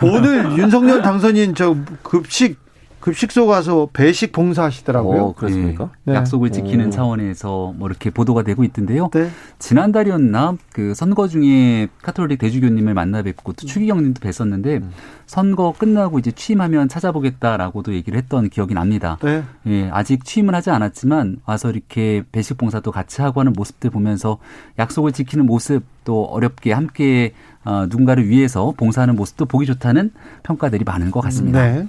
네. 0.00 0.08
오늘 0.08 0.58
윤석열 0.58 1.00
당선인 1.00 1.54
저 1.54 1.76
급식 2.02 2.63
급식소 3.04 3.46
가서 3.46 3.86
배식 3.92 4.32
봉사하시더라고요. 4.32 5.22
어, 5.22 5.34
그렇습니까? 5.34 5.90
네. 6.04 6.12
네. 6.12 6.14
약속을 6.14 6.50
지키는 6.50 6.86
오. 6.86 6.90
차원에서 6.90 7.74
뭐 7.76 7.86
이렇게 7.86 8.08
보도가 8.08 8.44
되고 8.44 8.64
있던데요. 8.64 9.10
네. 9.12 9.28
지난달이었나 9.58 10.56
그 10.72 10.94
선거 10.94 11.28
중에 11.28 11.88
카톨릭 12.00 12.38
대주교님을 12.38 12.94
만나 12.94 13.20
뵙고 13.20 13.52
또 13.52 13.66
추기경님도 13.66 14.22
뵀었는데 14.22 14.80
음. 14.80 14.90
선거 15.26 15.74
끝나고 15.76 16.18
이제 16.18 16.32
취임하면 16.32 16.88
찾아보겠다라고도 16.88 17.92
얘기를 17.92 18.16
했던 18.16 18.48
기억이 18.48 18.72
납니다. 18.72 19.18
네. 19.22 19.42
예, 19.66 19.90
아직 19.92 20.24
취임을 20.24 20.54
하지 20.54 20.70
않았지만 20.70 21.40
와서 21.44 21.70
이렇게 21.70 22.24
배식 22.32 22.56
봉사도 22.56 22.90
같이 22.90 23.20
하고 23.20 23.40
하는 23.40 23.52
모습들 23.52 23.90
보면서 23.90 24.38
약속을 24.78 25.12
지키는 25.12 25.44
모습 25.44 25.82
또 26.04 26.24
어렵게 26.24 26.72
함께 26.72 27.34
어, 27.66 27.84
누군가를 27.84 28.30
위해서 28.30 28.72
봉사하는 28.74 29.14
모습도 29.14 29.44
보기 29.44 29.66
좋다는 29.66 30.10
평가들이 30.42 30.84
많은 30.84 31.10
것 31.10 31.20
같습니다. 31.20 31.60
네. 31.60 31.86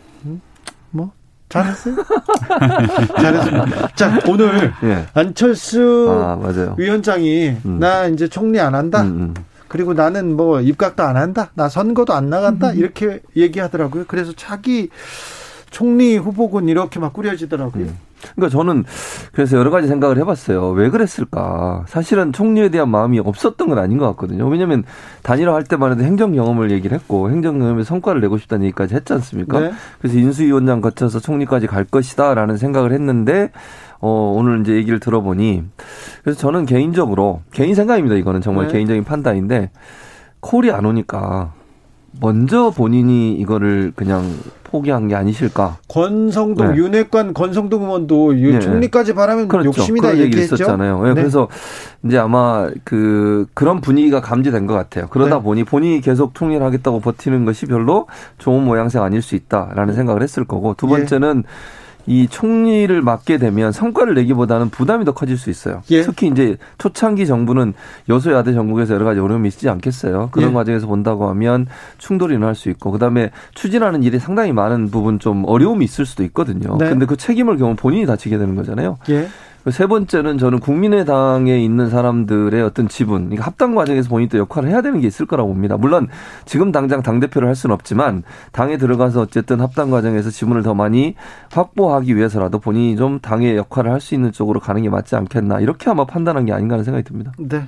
뭐 0.96 1.12
잘했어요. 1.50 1.96
잘했습니다. 3.22 3.88
자 3.96 4.20
오늘 4.28 4.74
예. 4.84 5.06
안철수 5.14 6.08
아, 6.10 6.74
위원장이 6.78 7.50
음. 7.66 7.80
나 7.80 8.08
이제 8.08 8.28
총리 8.28 8.60
안 8.60 8.74
한다. 8.74 9.02
음, 9.02 9.08
음. 9.08 9.34
그리고 9.68 9.94
나는 9.94 10.36
뭐 10.36 10.62
입각도 10.62 11.04
안 11.04 11.18
한다. 11.18 11.52
나 11.54 11.70
선거도 11.70 12.14
안 12.14 12.30
나간다. 12.30 12.72
음. 12.72 12.78
이렇게 12.78 13.22
얘기하더라고요. 13.36 14.06
그래서 14.08 14.32
차기 14.36 14.90
총리 15.70 16.16
후보군 16.16 16.70
이렇게 16.70 17.00
막 17.00 17.12
꾸려지더라고요. 17.14 17.88
음. 18.30 18.32
그러니까 18.36 18.58
저는 18.58 18.84
그래서 19.32 19.58
여러 19.58 19.72
가지 19.72 19.88
생각을 19.88 20.18
해봤어요. 20.18 20.72
왜 20.72 20.90
그랬을까? 20.90 21.86
사실은 21.88 22.32
총리에 22.34 22.70
대한 22.70 22.90
마음이 22.90 23.20
없었던 23.20 23.68
건 23.68 23.78
아닌 23.78 23.98
것 23.98 24.08
같거든요. 24.12 24.48
왜냐하면 24.48 24.84
단일화 25.24 25.54
할 25.54 25.64
때만 25.64 25.92
해도 25.92 26.04
행정 26.04 26.34
경험을 26.34 26.72
얘기를 26.72 26.98
했고 26.98 27.30
행정 27.30 27.60
경험에 27.60 27.84
성과를 27.84 28.22
내고 28.22 28.38
싶다는 28.38 28.66
얘기까지 28.66 28.96
했지 28.96 29.14
않습니까? 29.14 29.60
네. 29.60 29.72
그래서 30.00 30.18
인수위원장 30.18 30.82
거쳐서 30.82 31.20
총리까지 31.20 31.68
갈 31.68 31.84
것이다라는 31.86 32.58
생각을 32.58 32.92
했는데 32.94 33.52
어, 34.00 34.34
오늘 34.36 34.62
이제 34.62 34.74
얘기를 34.74 35.00
들어보니 35.00 35.64
그래서 36.24 36.40
저는 36.40 36.66
개인적으로 36.66 37.42
개인 37.52 37.76
생각입니다. 37.76 38.16
이거는 38.16 38.42
정말 38.42 38.68
네. 38.68 38.74
개인적인 38.74 39.04
판단인데 39.04 39.72
콜이 40.42 40.72
안 40.72 40.86
오니까 40.86 41.54
먼저 42.22 42.72
본인이 42.72 43.34
이거를 43.34 43.92
그냥 43.96 44.24
포기한 44.76 45.08
게 45.08 45.16
아니실까. 45.16 45.78
권성동 45.88 46.72
네. 46.72 46.78
윤핵관 46.78 47.34
권성동 47.34 47.84
의원도 47.84 48.34
네. 48.34 48.60
총리까지 48.60 49.14
바라면 49.14 49.48
그렇죠. 49.48 49.68
욕심이다 49.68 50.18
얘기했죠. 50.18 50.56
있었잖아요. 50.56 51.02
네. 51.04 51.14
그래서 51.14 51.48
이제 52.04 52.18
아마 52.18 52.70
그 52.84 53.46
그런 53.54 53.80
분위기가 53.80 54.20
감지된 54.20 54.68
것 54.68 54.74
같아요. 54.74 55.08
그러다 55.10 55.38
네. 55.38 55.44
보니 55.44 55.64
본인이 55.64 56.02
계속 56.02 56.36
총리를 56.36 56.64
하겠다고 56.66 57.00
버티는 57.00 57.46
것이 57.46 57.66
별로 57.66 58.08
좋은 58.38 58.64
모양새 58.64 59.00
아닐 59.00 59.22
수 59.22 59.36
있다라는 59.36 59.94
생각을 59.94 60.22
했을 60.22 60.44
거고 60.44 60.74
두 60.74 60.88
번째는 60.88 61.44
예. 61.46 61.85
이 62.08 62.28
총리를 62.28 63.02
맡게 63.02 63.38
되면 63.38 63.72
성과를 63.72 64.14
내기보다는 64.16 64.70
부담이 64.70 65.06
더 65.06 65.14
커질 65.14 65.38
수 65.38 65.50
있어요. 65.50 65.82
예. 65.92 66.02
특히 66.02 66.28
이제 66.28 66.58
초창기 66.78 67.26
정부는 67.26 67.74
여소야대 68.10 68.54
정국에서 68.54 68.94
여러 68.94 69.06
가지 69.06 69.20
어려움이 69.20 69.48
있지 69.48 69.70
않겠어요. 69.70 70.30
그런 70.32 70.50
예. 70.50 70.54
과정에서 70.54 70.88
본다고 70.88 71.28
하면 71.30 71.68
충돌이 71.98 72.36
일어날 72.36 72.56
수 72.56 72.70
있고 72.70 72.92
그다음에 72.92 73.32
추진하는 73.54 74.04
일이 74.04 74.20
상당히 74.20 74.52
많은 74.52 74.92
부분 74.92 75.20
좀 75.20 75.44
어려움이 75.46 75.84
있을 75.86 76.06
수도 76.06 76.24
있거든요. 76.26 76.78
네. 76.78 76.90
근데 76.90 77.06
그 77.06 77.16
책임을 77.16 77.58
경우 77.58 77.76
본인이 77.76 78.06
다치게 78.06 78.38
되는 78.38 78.56
거잖아요. 78.56 78.98
예. 79.10 79.28
세 79.72 79.88
번째는 79.88 80.38
저는 80.38 80.60
국민의당에 80.60 81.60
있는 81.60 81.90
사람들의 81.90 82.62
어떤 82.62 82.88
지분, 82.88 83.24
그러니까 83.26 83.46
합당 83.46 83.74
과정에서 83.74 84.10
본인이 84.10 84.30
또 84.30 84.38
역할을 84.38 84.70
해야 84.70 84.82
되는 84.82 85.02
게 85.02 85.08
있을 85.08 85.26
거라고 85.26 85.50
봅니다. 85.50 85.76
물론 85.76 86.08
지금 86.46 86.72
당장 86.72 87.02
당대표를 87.02 87.48
할 87.48 87.56
수는 87.56 87.74
없지만 87.74 88.24
당에 88.52 88.78
들어가서 88.78 89.22
어쨌든 89.22 89.62
합당 89.62 89.90
과정에서 89.90 90.30
지분을 90.30 90.62
더 90.62 90.76
많이 90.76 91.16
확보하기 91.52 92.16
위해서라도 92.16 92.60
본인이 92.60 92.96
좀 92.96 93.20
당의 93.20 93.58
역할을 93.58 93.92
할 93.92 94.06
수 94.06 94.14
있는 94.14 94.32
쪽으로 94.32 94.60
가는 94.60 94.84
게 94.84 94.90
맞지 94.90 95.16
않겠나. 95.16 95.62
이렇게 95.62 95.90
아마 95.90 96.06
판단한 96.06 96.46
게 96.46 96.54
아닌가 96.54 96.74
하는 96.76 96.84
생각이 96.84 97.04
듭니다. 97.04 97.32
네. 97.40 97.68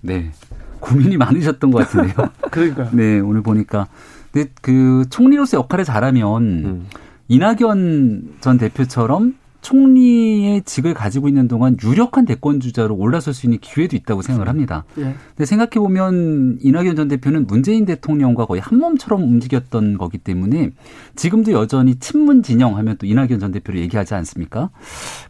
네. 0.00 0.32
고민이 0.80 1.16
많으셨던 1.18 1.70
것 1.70 1.78
같은데요. 1.78 2.14
그러니까. 2.50 2.88
네, 2.90 3.20
오늘 3.20 3.42
보니까. 3.42 3.86
근데 4.32 4.50
그 4.60 5.04
총리로서 5.08 5.58
역할을 5.58 5.84
잘하면 5.84 6.42
음. 6.42 6.86
이낙연 7.28 8.38
전 8.40 8.58
대표처럼 8.58 9.36
총리의 9.62 10.62
직을 10.62 10.92
가지고 10.92 11.28
있는 11.28 11.48
동안 11.48 11.76
유력한 11.82 12.26
대권 12.26 12.60
주자로 12.60 12.94
올라설 12.96 13.32
수 13.32 13.46
있는 13.46 13.58
기회도 13.60 13.96
있다고 13.96 14.20
생각을 14.20 14.48
합니다. 14.48 14.84
예. 14.98 15.14
근데 15.28 15.46
생각해 15.46 15.70
보면 15.70 16.58
이낙연 16.60 16.96
전 16.96 17.08
대표는 17.08 17.46
문재인 17.46 17.86
대통령과 17.86 18.46
거의 18.46 18.60
한 18.60 18.78
몸처럼 18.78 19.22
움직였던 19.22 19.96
거기 19.98 20.18
때문에 20.18 20.70
지금도 21.16 21.52
여전히 21.52 21.94
친문 21.94 22.42
진영 22.42 22.76
하면 22.76 22.96
또 22.98 23.06
이낙연 23.06 23.38
전 23.38 23.52
대표를 23.52 23.80
얘기하지 23.80 24.14
않습니까? 24.14 24.70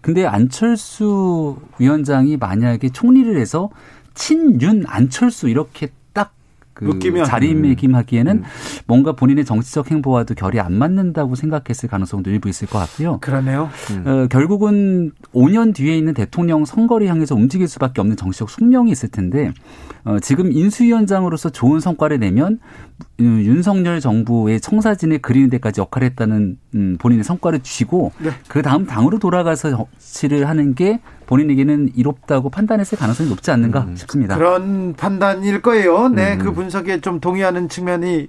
근데 0.00 0.26
안철수 0.26 1.56
위원장이 1.78 2.38
만약에 2.38 2.88
총리를 2.88 3.38
해서 3.38 3.70
친윤 4.14 4.84
안철수 4.86 5.48
이렇게 5.48 5.88
그. 6.84 7.24
자리매김하기에는 7.24 8.36
음. 8.36 8.42
뭔가 8.86 9.12
본인의 9.12 9.44
정치적 9.44 9.90
행보와도 9.90 10.34
결이 10.34 10.60
안 10.60 10.72
맞는다고 10.72 11.34
생각했을 11.34 11.88
가능성도 11.88 12.30
일부 12.30 12.48
있을 12.48 12.68
것 12.68 12.78
같고요. 12.78 13.18
그러네요. 13.20 13.70
음. 13.90 14.04
어, 14.06 14.26
결국은 14.28 15.12
5년 15.34 15.74
뒤에 15.74 15.96
있는 15.96 16.14
대통령 16.14 16.64
선거를 16.64 17.08
향해서 17.08 17.34
움직일 17.34 17.68
수밖에 17.68 18.00
없는 18.00 18.16
정치적 18.16 18.50
숙명이 18.50 18.90
있을 18.90 19.08
텐데 19.10 19.52
어, 20.04 20.18
지금 20.18 20.50
인수위원장으로서 20.50 21.50
좋은 21.50 21.80
성과를 21.80 22.18
내면 22.18 22.58
음, 23.20 23.40
윤석열 23.42 24.00
정부의 24.00 24.60
청사진을 24.60 25.18
그리는 25.18 25.48
데까지 25.50 25.80
역할을 25.80 26.06
했다는 26.08 26.58
음, 26.74 26.96
본인의 26.98 27.24
성과를 27.24 27.60
쥐고 27.60 28.12
네. 28.18 28.30
그 28.48 28.62
다음 28.62 28.86
당으로 28.86 29.18
돌아가서 29.18 29.70
정치를 29.70 30.48
하는 30.48 30.74
게 30.74 31.00
본인에게는 31.32 31.92
이롭다고 31.96 32.50
판단했을 32.50 32.98
가능성이 32.98 33.30
높지 33.30 33.50
않는가 33.50 33.84
음. 33.84 33.96
싶습니다. 33.96 34.36
그런 34.36 34.92
판단일 34.92 35.62
거예요. 35.62 36.08
네, 36.08 36.34
음. 36.34 36.38
그 36.38 36.52
분석에 36.52 37.00
좀 37.00 37.20
동의하는 37.20 37.70
측면이 37.70 38.28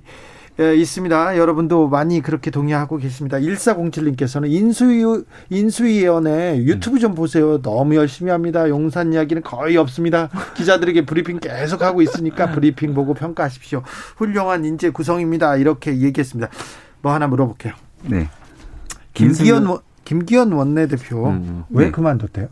있습니다. 0.58 1.38
여러분도 1.38 1.90
많이 1.90 2.22
그렇게 2.22 2.50
동의하고 2.50 2.98
계십니다. 2.98 3.40
1407님께서는 3.40 4.50
인수위, 4.50 5.04
인수위원회 5.50 6.60
유튜브 6.60 7.00
좀 7.00 7.14
보세요. 7.14 7.62
너무 7.62 7.96
열심히 7.96 8.32
합니다. 8.32 8.70
용산 8.70 9.12
이야기는 9.12 9.42
거의 9.44 9.76
없습니다. 9.76 10.30
기자들에게 10.56 11.06
브리핑 11.06 11.40
계속 11.40 11.82
하고 11.82 12.02
있으니까 12.02 12.52
브리핑 12.52 12.94
보고 12.94 13.14
평가하십시오. 13.16 13.82
훌륭한 14.16 14.64
인재 14.64 14.92
구성입니다. 14.92 15.58
이렇게 15.58 16.00
얘기했습니다. 16.00 16.50
뭐 17.02 17.12
하나 17.12 17.28
물어볼게요. 17.28 17.74
네. 18.04 18.30
김기현, 19.14 19.80
김기현 20.06 20.52
원내대표 20.52 21.28
음, 21.28 21.64
왜 21.70 21.86
네. 21.86 21.92
그만뒀대요? 21.92 22.48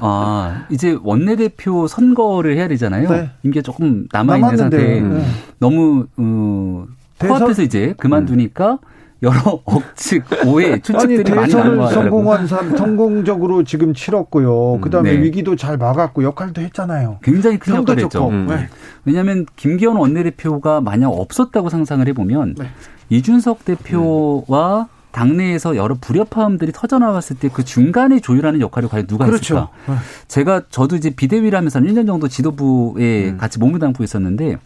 아, 0.00 0.66
이제 0.70 0.98
원내대표 1.02 1.86
선거를 1.86 2.56
해야 2.56 2.68
되잖아요. 2.68 3.08
네. 3.08 3.30
임기가 3.42 3.62
조금 3.62 4.06
남아 4.12 4.36
있는 4.36 4.56
상태에 4.56 5.00
네. 5.00 5.24
너무, 5.58 6.06
어, 6.16 6.86
코앞에서 7.18 7.62
이제 7.62 7.94
그만두니까 7.96 8.72
음. 8.72 8.78
여러 9.22 9.40
억측, 9.64 10.24
오해, 10.46 10.78
추측들이 10.80 11.32
아니, 11.32 11.40
많이 11.40 11.54
나는 11.54 11.76
거 11.78 11.88
성공한 11.88 12.46
사 12.46 12.62
성공적으로 12.76 13.64
지금 13.64 13.94
치렀고요. 13.94 14.74
음, 14.74 14.80
그다음에 14.80 15.12
네. 15.12 15.22
위기도 15.22 15.56
잘 15.56 15.78
막았고 15.78 16.22
역할도 16.22 16.60
했잖아요. 16.60 17.18
굉장히 17.22 17.58
큰 17.58 17.76
역할을 17.76 18.04
했죠. 18.04 18.28
음. 18.28 18.46
네. 18.48 18.68
왜냐하면 19.06 19.46
김기현 19.56 19.96
원내대표가 19.96 20.82
만약 20.82 21.08
없었다고 21.08 21.70
상상을 21.70 22.06
해보면 22.08 22.56
네. 22.58 22.66
이준석 23.08 23.64
대표와 23.64 24.88
당내에서 25.14 25.76
여러 25.76 25.94
불협화음들이 25.94 26.72
터져나갔을 26.72 27.36
때 27.38 27.48
그 27.54 27.64
중간에 27.64 28.20
조율하는 28.20 28.60
역할을 28.60 28.88
과연 28.88 29.06
누가 29.06 29.26
그렇죠. 29.26 29.54
했을까? 29.54 29.70
네. 29.86 29.98
제가 30.26 30.62
저도 30.70 30.96
이제 30.96 31.10
비대위라면서 31.10 31.78
1년 31.80 32.06
정도 32.06 32.26
지도부에 32.26 33.30
음. 33.30 33.38
같이 33.38 33.58
몸을 33.60 33.78
담고 33.78 34.02
있었는데 34.02 34.56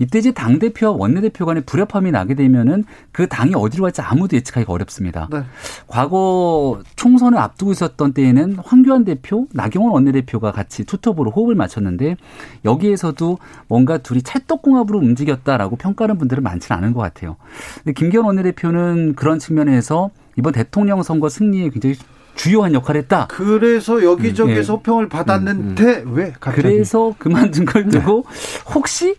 이때 0.00 0.18
이제 0.18 0.32
당 0.32 0.58
대표와 0.58 0.96
원내 0.96 1.20
대표 1.20 1.44
간의 1.44 1.62
불협화음이 1.66 2.10
나게 2.10 2.34
되면은 2.34 2.84
그 3.12 3.28
당이 3.28 3.52
어디로 3.54 3.82
갈지 3.82 4.00
아무도 4.00 4.34
예측하기가 4.34 4.72
어렵습니다. 4.72 5.28
네. 5.30 5.42
과거 5.86 6.80
총선을 6.96 7.38
앞두고 7.38 7.70
있었던 7.72 8.14
때에는 8.14 8.56
황교안 8.64 9.04
대표, 9.04 9.46
나경원 9.52 9.92
원내 9.92 10.12
대표가 10.12 10.52
같이 10.52 10.84
투톱으로 10.84 11.30
호흡을 11.30 11.54
맞췄는데 11.54 12.16
여기에서도 12.64 13.38
뭔가 13.68 13.98
둘이 13.98 14.22
찰떡궁합으로 14.22 14.98
움직였다라고 14.98 15.76
평가하는 15.76 16.16
분들은 16.16 16.42
많지는 16.42 16.78
않은 16.78 16.94
것 16.94 17.00
같아요. 17.00 17.36
근데 17.76 17.92
김기현 17.92 18.24
원내 18.24 18.42
대표는 18.42 19.14
그런 19.14 19.38
측면에서 19.38 20.10
이번 20.36 20.54
대통령 20.54 21.02
선거 21.02 21.28
승리에 21.28 21.68
굉장히 21.68 21.96
주요한 22.36 22.72
역할을 22.72 23.02
했다. 23.02 23.26
그래서 23.28 24.02
여기저기서 24.02 24.44
음, 24.44 24.64
네. 24.64 24.72
호평을 24.72 25.08
받았는데 25.10 25.84
음, 25.84 26.08
음. 26.08 26.14
왜 26.14 26.32
갑자기? 26.40 26.62
그래서 26.62 27.14
그만둔 27.18 27.66
걸 27.66 27.88
두고 27.88 28.24
네. 28.26 28.72
혹시 28.72 29.16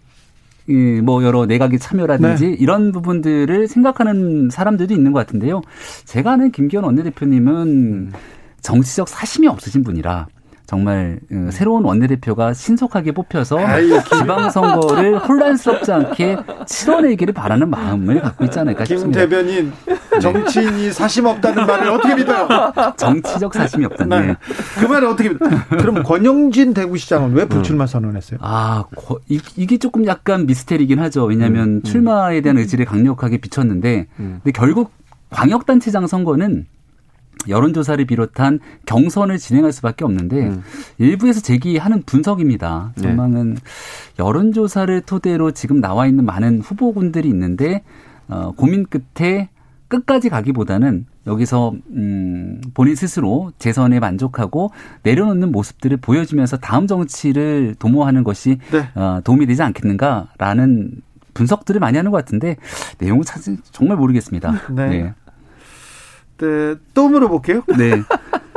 뭐 1.03 1.23
여러 1.23 1.45
내각의 1.45 1.79
참여라든지 1.79 2.47
네. 2.47 2.55
이런 2.59 2.91
부분들을 2.91 3.67
생각하는 3.67 4.49
사람들도 4.49 4.93
있는 4.93 5.11
것 5.11 5.19
같은데요. 5.19 5.61
제가 6.05 6.33
아는 6.33 6.51
김기현 6.51 6.83
원내대표님은 6.83 7.53
음. 7.67 8.11
정치적 8.61 9.09
사심이 9.09 9.47
없으신 9.47 9.83
분이라 9.83 10.27
정말 10.71 11.19
어, 11.31 11.49
새로운 11.51 11.83
원내대표가 11.83 12.53
신속하게 12.53 13.11
뽑혀서 13.11 13.57
지방선거를 14.19 15.17
혼란스럽지 15.17 15.91
않게 15.91 16.38
치러내기를 16.65 17.33
바라는 17.33 17.69
마음을 17.69 18.21
갖고 18.21 18.45
있지 18.45 18.57
않을까 18.57 18.85
싶습니다. 18.85 19.19
김 19.19 19.29
대변인 19.29 19.73
정치인이 20.19 20.91
사심 20.91 21.25
없다는 21.25 21.65
말을 21.65 21.89
어떻게 21.89 22.15
믿어요? 22.15 22.47
정치적 22.97 23.53
사심이 23.53 23.85
없다는. 23.85 24.27
네. 24.27 24.35
그 24.79 24.85
말을 24.85 25.07
어떻게 25.07 25.29
믿어요? 25.29 25.49
그럼 25.69 26.03
권영진 26.03 26.73
대구시장은 26.73 27.33
왜 27.33 27.45
불출마 27.45 27.88
선언했어요? 27.88 28.39
아 28.41 28.85
이게 29.27 29.77
조금 29.77 30.05
약간 30.05 30.45
미스테리긴 30.45 30.99
하죠. 30.99 31.25
왜냐하면 31.25 31.63
음, 31.63 31.75
음. 31.75 31.83
출마에 31.83 32.41
대한 32.41 32.57
의지를 32.57 32.85
강력하게 32.85 33.38
비췄는데 33.38 34.07
음. 34.19 34.39
근데 34.43 34.51
결국 34.51 34.91
광역단체장 35.29 36.07
선거는 36.07 36.65
여론조사를 37.47 38.03
비롯한 38.05 38.59
경선을 38.85 39.38
진행할 39.38 39.71
수밖에 39.71 40.05
없는데 40.05 40.47
음. 40.47 40.63
일부에서 40.99 41.41
제기하는 41.41 42.03
분석입니다. 42.03 42.93
네. 42.95 43.01
전망은 43.01 43.55
네. 43.55 43.61
여론조사를 44.19 45.01
토대로 45.01 45.51
지금 45.51 45.81
나와 45.81 46.05
있는 46.05 46.25
많은 46.25 46.59
후보군들이 46.59 47.27
있는데 47.29 47.83
어, 48.27 48.53
고민 48.55 48.85
끝에 48.85 49.49
끝까지 49.91 50.30
가기보다는 50.30 51.05
여기서 51.27 51.73
음 51.89 52.61
본인 52.73 52.95
스스로 52.95 53.51
재선에 53.59 53.99
만족하고 53.99 54.72
내려놓는 55.03 55.51
모습들을 55.51 55.97
보여주면서 55.97 56.57
다음 56.57 56.88
정치를 56.88 57.76
도모하는 57.77 58.23
것이 58.23 58.57
네. 58.72 58.88
어, 58.95 59.19
도움이 59.23 59.45
되지 59.47 59.61
않겠는가라는 59.63 61.01
분석들을 61.34 61.80
많이 61.81 61.97
하는 61.97 62.11
것 62.11 62.18
같은데 62.18 62.55
내용은 62.99 63.23
사실 63.23 63.57
정말 63.72 63.97
모르겠습니다. 63.97 64.51
네. 64.72 64.89
네. 64.89 65.13
네, 66.38 66.76
또 66.93 67.09
물어볼게요. 67.09 67.63
네. 67.77 68.01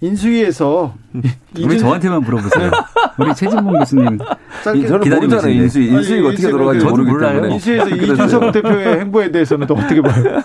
인수위에서 0.00 0.94
우리 1.60 1.78
저한테만 1.78 2.22
물어보세요. 2.22 2.70
우리 3.18 3.34
최진봉 3.34 3.78
교수님 3.78 4.18
저는 4.62 5.10
모르잖아요. 5.16 5.52
인수위 5.52 5.88
인수위가 5.88 6.28
어떻게 6.28 6.50
돌아가는지 6.50 6.86
모르기 6.86 7.10
몰라요. 7.10 7.34
때문에. 7.34 7.54
인수위에서 7.54 7.88
이준석 7.90 8.52
대표의 8.52 9.00
행보에 9.00 9.32
대해서는 9.32 9.66
또 9.66 9.74
어떻게 9.74 10.00
봐요? 10.00 10.40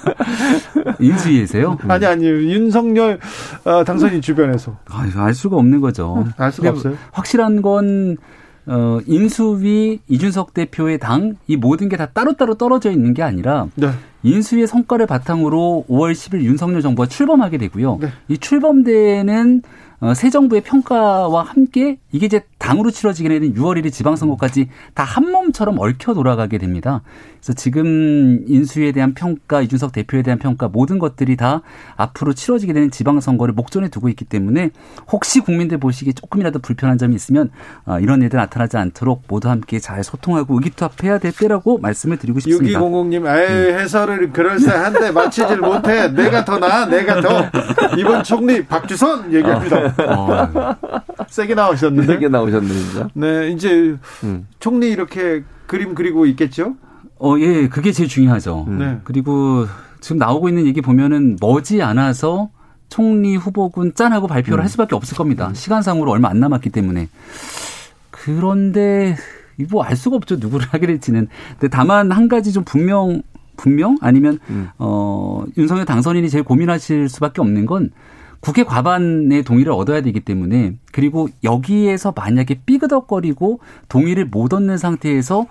인수위에서요? 1.00 1.78
아니 1.88 2.06
아니 2.06 2.26
윤석열 2.26 3.20
어, 3.64 3.84
당선인 3.84 4.22
주변에서 4.22 4.76
아, 4.90 5.08
알 5.18 5.34
수가 5.36 5.58
없는 5.58 5.82
거죠. 5.82 6.26
알 6.38 6.52
수가 6.52 6.70
없어요. 6.70 6.98
확실한 7.12 7.62
건 7.62 8.18
어, 8.66 9.00
인수위 9.06 10.00
이준석 10.08 10.54
대표의 10.54 11.00
당 11.00 11.36
이 11.48 11.58
모든 11.58 11.90
게 11.90 11.98
다 11.98 12.06
따로따로 12.08 12.56
떨어져 12.56 12.92
있는 12.92 13.14
게 13.14 13.22
아니라 13.24 13.68
네. 13.76 13.90
인수위의 14.24 14.68
성과를 14.68 15.06
바탕으로 15.06 15.86
5월 15.90 16.14
10일 16.14 16.42
윤석열 16.44 16.82
정부가 16.82 17.08
출범하게 17.08 17.58
되고요. 17.58 17.98
네. 18.02 18.08
이 18.30 18.38
출범 18.38 18.84
대에는 18.84 19.62
어, 19.93 19.93
새 20.16 20.30
정부의 20.30 20.62
평가와 20.64 21.44
함께 21.44 21.98
이게 22.12 22.26
이제 22.26 22.42
당으로 22.58 22.92
치러지게 22.92 23.30
되는 23.30 23.54
6월 23.54 23.82
1일 23.82 23.92
지방선거까지 23.92 24.70
다 24.94 25.04
한 25.14 25.32
몸처럼 25.32 25.80
얽혀 25.80 26.14
돌아가게 26.16 26.58
됩니다. 26.58 27.02
그래서 27.40 27.54
지금 27.54 28.44
인수에 28.48 28.92
대한 28.94 29.14
평가, 29.14 29.62
이준석 29.62 29.92
대표에 29.92 30.24
대한 30.24 30.40
평가 30.40 30.68
모든 30.70 30.98
것들이 30.98 31.36
다 31.38 31.62
앞으로 31.98 32.34
치러지게 32.34 32.74
되는 32.74 32.90
지방선거를 32.90 33.54
목전에 33.54 33.90
두고 33.90 34.10
있기 34.10 34.26
때문에 34.26 34.72
혹시 35.12 35.40
국민들 35.42 35.78
보시기에 35.78 36.14
조금이라도 36.14 36.60
불편한 36.60 36.98
점이 36.98 37.16
있으면 37.16 37.52
어, 37.86 38.00
이런 38.00 38.22
일들 38.24 38.38
나타나지 38.38 38.78
않도록 38.78 39.24
모두 39.28 39.50
함께 39.50 39.78
잘 39.80 40.04
소통하고 40.04 40.56
의기투합해야 40.56 41.20
될 41.20 41.32
때라고 41.32 41.78
말씀을 41.78 42.18
드리고 42.18 42.40
싶습니다. 42.40 42.80
6200님, 42.80 43.28
에이, 43.28 43.74
해설을 43.74 44.32
그럴싸한데 44.32 45.12
맞히질 45.12 45.58
못해. 45.58 46.08
내가 46.08 46.44
더 46.46 46.58
나아, 46.58 46.86
내가 46.88 47.22
더. 47.22 47.46
이번 48.00 48.24
총리 48.24 48.66
박주선 48.66 49.32
얘기합니다. 49.34 49.93
어. 50.00 50.76
세게 51.28 51.56
나오셨는데. 51.56 52.14
세게 52.14 52.28
나오셨네, 52.30 52.68
진짜. 52.68 53.10
네, 53.14 53.50
이제 53.52 53.96
음. 54.24 54.48
총리 54.60 54.90
이렇게 54.90 55.44
그림 55.68 55.96
그리고 55.96 56.26
있겠죠? 56.26 56.76
어, 57.20 57.36
예, 57.40 57.68
그게 57.68 57.92
제일 57.92 58.10
중요하죠. 58.10 58.66
음. 58.68 58.78
네. 58.80 59.00
그리고 59.04 59.66
지금 60.02 60.18
나오고 60.18 60.50
있는 60.50 60.66
얘기 60.66 60.82
보면은 60.82 61.38
머지 61.40 61.82
않아서 61.82 62.50
총리 62.90 63.36
후보군 63.36 63.94
짠하고 63.96 64.28
발표를 64.28 64.60
음. 64.60 64.62
할 64.62 64.70
수밖에 64.70 64.96
없을 64.96 65.18
겁니다. 65.18 65.48
음. 65.48 65.54
시간상으로 65.54 66.12
얼마 66.12 66.30
안 66.30 66.40
남았기 66.40 66.70
때문에. 66.70 67.10
그런데 68.12 69.16
뭐알 69.70 69.96
수가 69.96 70.16
없죠. 70.18 70.36
누구를 70.36 70.68
하게 70.72 70.88
될지는. 70.88 71.28
근데 71.60 71.70
다만 71.70 72.12
한 72.12 72.28
가지 72.28 72.52
좀 72.52 72.64
분명 72.64 73.22
분명 73.56 73.98
아니면 74.02 74.40
음. 74.50 74.70
어 74.78 75.44
윤석열 75.58 75.86
당선인이 75.86 76.30
제일 76.30 76.44
고민하실 76.44 77.08
수밖에 77.08 77.42
없는 77.42 77.66
건 77.66 77.92
국회 78.44 78.64
과반의 78.66 79.44
동의를 79.44 79.72
얻어야 79.72 80.02
되기 80.02 80.20
때문에 80.20 80.76
그리고 80.92 81.30
여기에서 81.46 82.14
만약에 82.14 82.60
삐그덕거리고 82.66 83.62
동의를 83.88 84.26
못 84.26 84.54
얻는 84.54 84.78
상태에서 84.78 85.48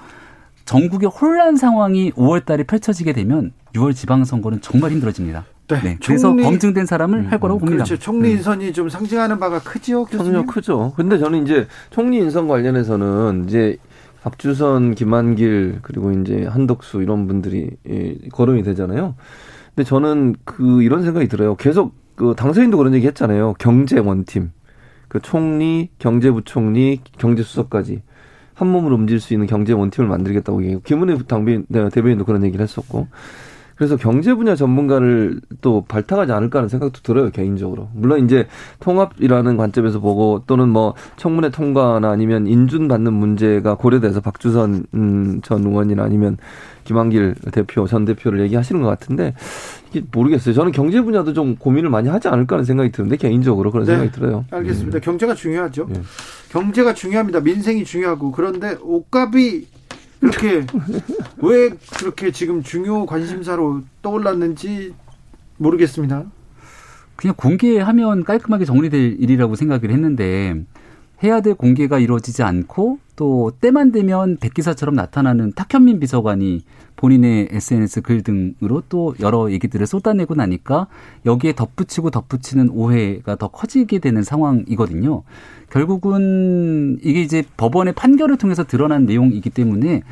전국의 0.66 1.08
혼란 1.08 1.56
상황이 1.56 2.12
5월 2.12 2.44
달에 2.44 2.64
펼쳐지게 2.64 3.14
되면 3.14 3.52
6월 3.74 3.94
지방선거는 3.94 4.60
정말 4.60 4.90
힘들어집니다. 4.90 5.46
네. 5.68 5.80
네. 5.82 5.98
그래서 6.04 6.28
총리, 6.28 6.42
검증된 6.42 6.84
사람을 6.84 7.18
음, 7.20 7.32
할 7.32 7.40
거라고 7.40 7.60
봅니다. 7.60 7.84
그렇죠. 7.84 7.98
총리 7.98 8.32
음. 8.32 8.36
인선이 8.36 8.68
음. 8.68 8.72
좀 8.74 8.90
상징하는 8.90 9.38
바가 9.38 9.60
크죠. 9.60 10.04
교수님? 10.04 10.44
크죠. 10.44 10.92
근데 10.94 11.16
저는 11.16 11.44
이제 11.44 11.66
총리 11.88 12.18
인선 12.18 12.46
관련해서는 12.46 13.46
이제 13.48 13.78
박주선, 14.22 14.94
김한길 14.94 15.78
그리고 15.80 16.12
이제 16.12 16.44
한덕수 16.44 17.00
이런 17.00 17.26
분들이 17.26 17.70
거론이 18.32 18.62
되잖아요. 18.64 19.14
근데 19.74 19.88
저는 19.88 20.34
그 20.44 20.82
이런 20.82 21.02
생각이 21.02 21.26
들어요. 21.28 21.56
계속 21.56 22.01
그 22.14 22.34
당선인도 22.36 22.76
그런 22.78 22.94
얘기 22.94 23.06
했잖아요. 23.06 23.54
경제 23.58 23.98
원팀. 23.98 24.52
그 25.08 25.20
총리, 25.20 25.90
경제부총리, 25.98 27.00
경제수석까지 27.18 28.02
한 28.54 28.68
몸으로 28.68 28.96
움직일 28.96 29.20
수 29.20 29.34
있는 29.34 29.46
경제 29.46 29.72
원팀을 29.72 30.08
만들겠다고 30.08 30.62
얘기하고 30.62 30.82
김은혜 30.84 31.18
당비 31.26 31.64
네, 31.68 31.88
대변인도 31.88 32.24
그런 32.24 32.44
얘기를 32.44 32.62
했었고 32.62 33.08
그래서 33.82 33.96
경제 33.96 34.32
분야 34.32 34.54
전문가를 34.54 35.40
또 35.60 35.84
발탁하지 35.88 36.30
않을까 36.30 36.60
하는 36.60 36.68
생각도 36.68 37.00
들어요 37.02 37.30
개인적으로 37.30 37.88
물론 37.94 38.24
이제 38.24 38.46
통합이라는 38.78 39.56
관점에서 39.56 39.98
보고 39.98 40.44
또는 40.46 40.68
뭐 40.68 40.94
청문회 41.16 41.50
통과나 41.50 42.08
아니면 42.08 42.46
인준 42.46 42.86
받는 42.86 43.12
문제가 43.12 43.74
고려돼서 43.74 44.20
박주선 44.20 44.84
음, 44.94 45.40
전 45.42 45.66
의원이나 45.66 46.04
아니면 46.04 46.36
김한길 46.84 47.34
대표 47.50 47.88
전 47.88 48.04
대표를 48.04 48.38
얘기하시는 48.42 48.80
것 48.80 48.88
같은데 48.88 49.34
이게 49.90 50.06
모르겠어요 50.12 50.54
저는 50.54 50.70
경제 50.70 51.02
분야도 51.02 51.32
좀 51.32 51.56
고민을 51.56 51.90
많이 51.90 52.08
하지 52.08 52.28
않을까 52.28 52.54
하는 52.54 52.64
생각이 52.64 52.92
드는데 52.92 53.16
개인적으로 53.16 53.72
그런 53.72 53.84
네, 53.84 53.96
생각이 53.96 54.12
들어요 54.12 54.44
알겠습니다 54.52 54.98
음. 54.98 55.00
경제가 55.00 55.34
중요하죠 55.34 55.88
네. 55.90 56.02
경제가 56.52 56.92
중요합니다. 56.92 57.40
민생이 57.40 57.82
중요하고 57.82 58.30
그런데 58.30 58.76
옷값이 58.82 59.68
그렇게 60.22 60.64
왜 61.38 61.70
그렇게 61.98 62.30
지금 62.30 62.62
중요 62.62 63.06
관심사로 63.06 63.82
떠올랐는지 64.02 64.94
모르겠습니다. 65.56 66.24
그냥 67.16 67.34
공개하면 67.36 68.22
깔끔하게 68.22 68.64
정리될 68.64 69.16
일이라고 69.18 69.56
생각을 69.56 69.90
했는데 69.90 70.64
해야 71.24 71.40
될 71.40 71.54
공개가 71.54 71.98
이루어지지 71.98 72.44
않고 72.44 73.00
또 73.22 73.52
때만 73.60 73.92
되면 73.92 74.36
백기사처럼 74.38 74.96
나타나는 74.96 75.52
탁현민 75.52 76.00
비서관이 76.00 76.64
본인의 76.96 77.50
SNS 77.52 78.00
글 78.00 78.22
등으로 78.22 78.82
또 78.88 79.14
여러 79.20 79.48
얘기들을 79.52 79.86
쏟아내고 79.86 80.34
나니까 80.34 80.88
여기에 81.24 81.52
덧붙이고 81.52 82.10
덧붙이는 82.10 82.70
오해가 82.70 83.36
더 83.36 83.46
커지게 83.46 84.00
되는 84.00 84.24
상황이거든요. 84.24 85.22
결국은 85.70 86.98
이게 87.00 87.22
이제 87.22 87.44
법원의 87.56 87.94
판결을 87.94 88.38
통해서 88.38 88.64
드러난 88.64 89.06
내용이기 89.06 89.50
때문에 89.50 90.02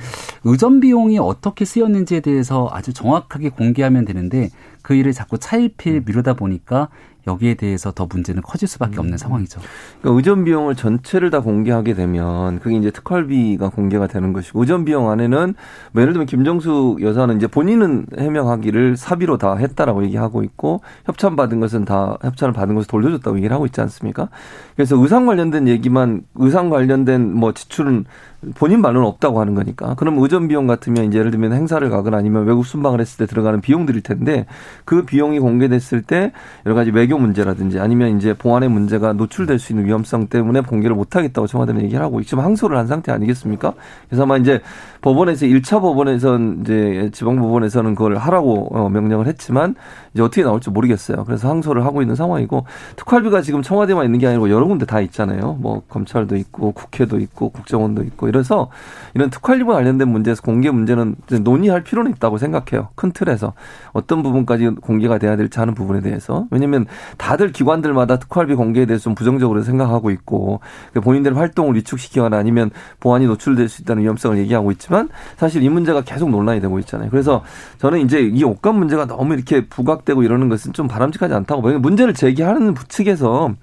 의전 0.45 0.78
비용이 0.78 1.19
어떻게 1.19 1.65
쓰였는지에 1.65 2.20
대해서 2.20 2.69
아주 2.70 2.93
정확하게 2.93 3.49
공개하면 3.49 4.05
되는데 4.05 4.51
그 4.82 4.95
일을 4.95 5.12
자꾸 5.12 5.37
차일피일 5.37 6.05
미루다 6.07 6.35
보니까 6.35 6.89
여기에 7.27 7.55
대해서 7.55 7.91
더 7.93 8.07
문제는 8.07 8.43
커질 8.43 8.69
수밖에 8.69 8.99
없는 8.99 9.15
음. 9.15 9.19
상황이죠. 9.19 9.61
그러니까 10.01 10.17
의전 10.17 10.45
비용을 10.45 10.75
전체를 10.75 11.31
다 11.31 11.41
공개하게 11.41 11.95
되면 11.95 12.59
그게 12.61 12.77
이제 12.77 12.91
특활비가 12.91 13.69
공개가 13.69 14.07
되는 14.07 14.33
것이고 14.33 14.61
의전 14.61 14.85
비용 14.85 15.11
안에는 15.11 15.55
뭐 15.93 16.03
예를 16.03 16.13
들면 16.13 16.27
김정숙 16.27 17.03
여사는 17.03 17.37
이제 17.37 17.47
본인은 17.47 18.07
해명하기를 18.19 18.97
사비로 18.97 19.39
다 19.39 19.57
했다라고 19.57 20.05
얘기하고 20.05 20.43
있고 20.43 20.81
협찬 21.07 21.37
받은 21.37 21.61
것은 21.61 21.85
다 21.85 22.17
협찬을 22.23 22.53
받은 22.53 22.75
것을 22.75 22.89
돌려줬다고 22.89 23.37
얘기를 23.39 23.55
하고 23.55 23.67
있지 23.67 23.81
않습니까? 23.81 24.29
그래서 24.77 24.97
의상 24.97 25.27
관련된 25.27 25.69
얘기만 25.69 26.23
의상 26.37 26.71
관련된 26.71 27.35
뭐 27.35 27.53
지출은 27.53 28.05
본인 28.55 28.81
말로는 28.81 29.07
없다고 29.07 29.41
하는 29.41 29.55
거니까. 29.55 29.95
그럼 29.95 30.19
의전 30.19 30.49
비용 30.49 30.67
같으면 30.67 31.05
이제 31.05 31.19
예를 31.19 31.31
들면 31.31 31.53
행사를 31.53 31.89
가거나 31.89 32.17
아니면 32.17 32.47
외국 32.47 32.65
순방을 32.65 33.01
했을 33.01 33.19
때 33.19 33.27
들어가는 33.27 33.61
비용들일 33.61 34.03
텐데 34.03 34.47
그 34.85 35.05
비용이 35.05 35.39
공개됐을 35.41 36.03
때 36.03 36.33
여러 36.65 36.75
가지 36.75 36.91
외교 36.91 37.19
문제라든지 37.19 37.79
아니면 37.79 38.17
이제 38.17 38.33
보안의 38.33 38.71
문제가 38.71 39.12
노출될 39.12 39.59
수 39.59 39.73
있는 39.73 39.87
위험성 39.87 40.29
때문에 40.29 40.62
공개를 40.62 40.97
못 40.97 41.17
하겠다고 41.17 41.47
청와대는 41.47 41.83
얘기를 41.83 42.03
하고 42.03 42.23
지금 42.23 42.43
항소를 42.43 42.79
한 42.79 42.87
상태 42.87 43.12
아니겠습니까? 43.12 43.75
그래서 44.09 44.23
아마 44.23 44.39
이제 44.39 44.61
법원에서 45.03 45.47
1차 45.47 45.81
법원에선 45.81 46.61
이제 46.62 47.11
지방 47.12 47.37
법원에서는 47.37 47.95
그걸 47.95 48.17
하라고 48.17 48.69
어, 48.75 48.89
명령을 48.89 49.27
했지만 49.27 49.75
이제 50.15 50.23
어떻게 50.23 50.43
나올지 50.43 50.71
모르겠어요. 50.71 51.25
그래서 51.25 51.49
항소를 51.49 51.85
하고 51.85 52.01
있는 52.03 52.15
상황이고 52.15 52.65
특활비가 52.97 53.43
지금 53.43 53.62
청와대만 53.62 54.07
있는 54.07 54.19
게 54.19 54.27
아니고 54.27 54.51
여러 54.51 54.67
군데 54.67 54.87
다 54.87 55.01
있잖아요. 55.01 55.59
뭐 55.61 55.83
검찰도 55.89 56.37
있고 56.37 56.73
국회도 56.73 57.19
있고 57.21 57.51
국정원도 57.51 58.03
있고 58.05 58.29
이래서 58.31 58.69
이런 59.15 59.31
특활비와 59.31 59.74
관련된 59.74 60.09
문제에서 60.09 60.43
공개 60.43 60.70
문제는 60.70 61.16
논의할 61.43 61.82
필요는 61.82 62.12
있다고 62.12 62.39
생각해요. 62.39 62.89
큰 62.94 63.12
틀에서 63.12 63.52
어떤 63.93 64.23
부분까지 64.23 64.69
공개가 64.81 65.19
돼야 65.19 65.36
될지 65.36 65.59
하는 65.59 65.74
부분에 65.74 66.01
대해서 66.01 66.47
왜냐하면 66.51 66.86
다들 67.16 67.52
기관들마다 67.52 68.19
특활비 68.19 68.55
공개에 68.55 68.86
대해서 68.86 69.05
좀 69.05 69.15
부정적으로 69.15 69.62
생각하고 69.62 70.11
있고 70.11 70.61
본인들의 70.94 71.36
활동을 71.36 71.74
위축시키거나 71.77 72.36
아니면 72.36 72.70
보안이 73.01 73.27
노출될 73.27 73.69
수 73.69 73.82
있다는 73.82 74.02
위험성을 74.02 74.39
얘기하고 74.39 74.70
있지만. 74.73 75.01
있지만 75.01 75.09
사실 75.36 75.62
이 75.62 75.69
문제가 75.69 76.02
계속 76.02 76.31
논란이 76.31 76.61
되고 76.61 76.78
있잖아요. 76.81 77.09
그래서 77.11 77.43
저는 77.78 78.01
이제 78.01 78.20
이 78.20 78.43
옷감 78.44 78.77
문제가 78.77 79.07
너무 79.07 79.35
이렇게 79.35 79.66
부각되고 79.66 80.23
이러는 80.23 80.48
것은 80.48 80.73
좀 80.73 80.89
바람직하지 80.89 81.32
않다고 81.32 81.62
봐요. 81.62 81.78
문제를 81.78 82.12
제기하는 82.15 82.74
측에서 82.89 83.55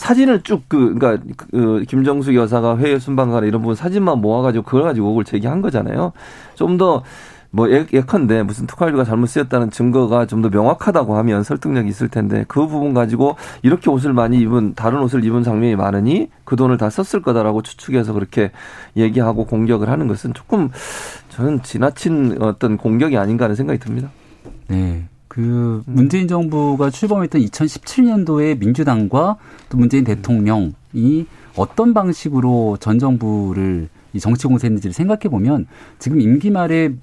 사진을 0.00 0.40
쭉 0.42 0.62
그 0.68 0.94
그러니까 0.94 1.22
그 1.50 1.84
김정숙 1.86 2.34
여사가 2.34 2.78
회의 2.78 2.98
순방 2.98 3.30
가나 3.30 3.46
이런 3.46 3.60
부분 3.60 3.74
사진만 3.74 4.20
모아가지고 4.20 4.64
그걸 4.64 4.82
가지고 4.84 5.08
의혹을 5.08 5.24
제기한 5.24 5.60
거잖아요. 5.60 6.12
좀 6.56 6.78
더 6.78 7.02
뭐 7.52 7.68
예, 7.70 7.84
예컨대 7.92 8.42
무슨 8.44 8.66
특활비가 8.66 9.04
잘못 9.04 9.26
쓰였다는 9.26 9.70
증거가 9.70 10.24
좀 10.26 10.40
더 10.40 10.48
명확하다고 10.48 11.16
하면 11.18 11.42
설득력이 11.42 11.88
있을 11.90 12.08
텐데 12.08 12.44
그 12.48 12.66
부분 12.66 12.94
가지고 12.94 13.36
이렇게 13.62 13.90
옷을 13.90 14.12
많이 14.14 14.38
입은 14.40 14.74
다른 14.74 15.00
옷을 15.00 15.22
입은 15.24 15.42
장면이 15.42 15.76
많으니 15.76 16.30
그 16.44 16.56
돈을 16.56 16.78
다 16.78 16.88
썼을 16.88 17.22
거다라고 17.22 17.60
추측해서 17.62 18.14
그렇게 18.14 18.52
얘기하고 18.96 19.44
공격을 19.44 19.90
하는 19.90 20.06
것은 20.08 20.32
조금 20.32 20.70
저는 21.28 21.62
지나친 21.62 22.38
어떤 22.40 22.78
공격이 22.78 23.18
아닌가 23.18 23.44
하는 23.44 23.54
생각이 23.56 23.78
듭니다. 23.80 24.10
네. 24.68 25.08
그 25.30 25.84
문재인 25.86 26.26
정부가 26.26 26.90
출범했던 26.90 27.40
2017년도에 27.42 28.58
민주당과 28.58 29.36
또 29.68 29.78
문재인 29.78 30.02
대통령이 30.02 31.24
어떤 31.54 31.94
방식으로 31.94 32.78
전 32.80 32.98
정부를 32.98 33.88
이 34.12 34.18
정치 34.18 34.48
공세했는지를 34.48 34.92
생각해 34.92 35.28
보면 35.30 35.68
지금 36.00 36.20
임기 36.20 36.50
말에 36.50 36.94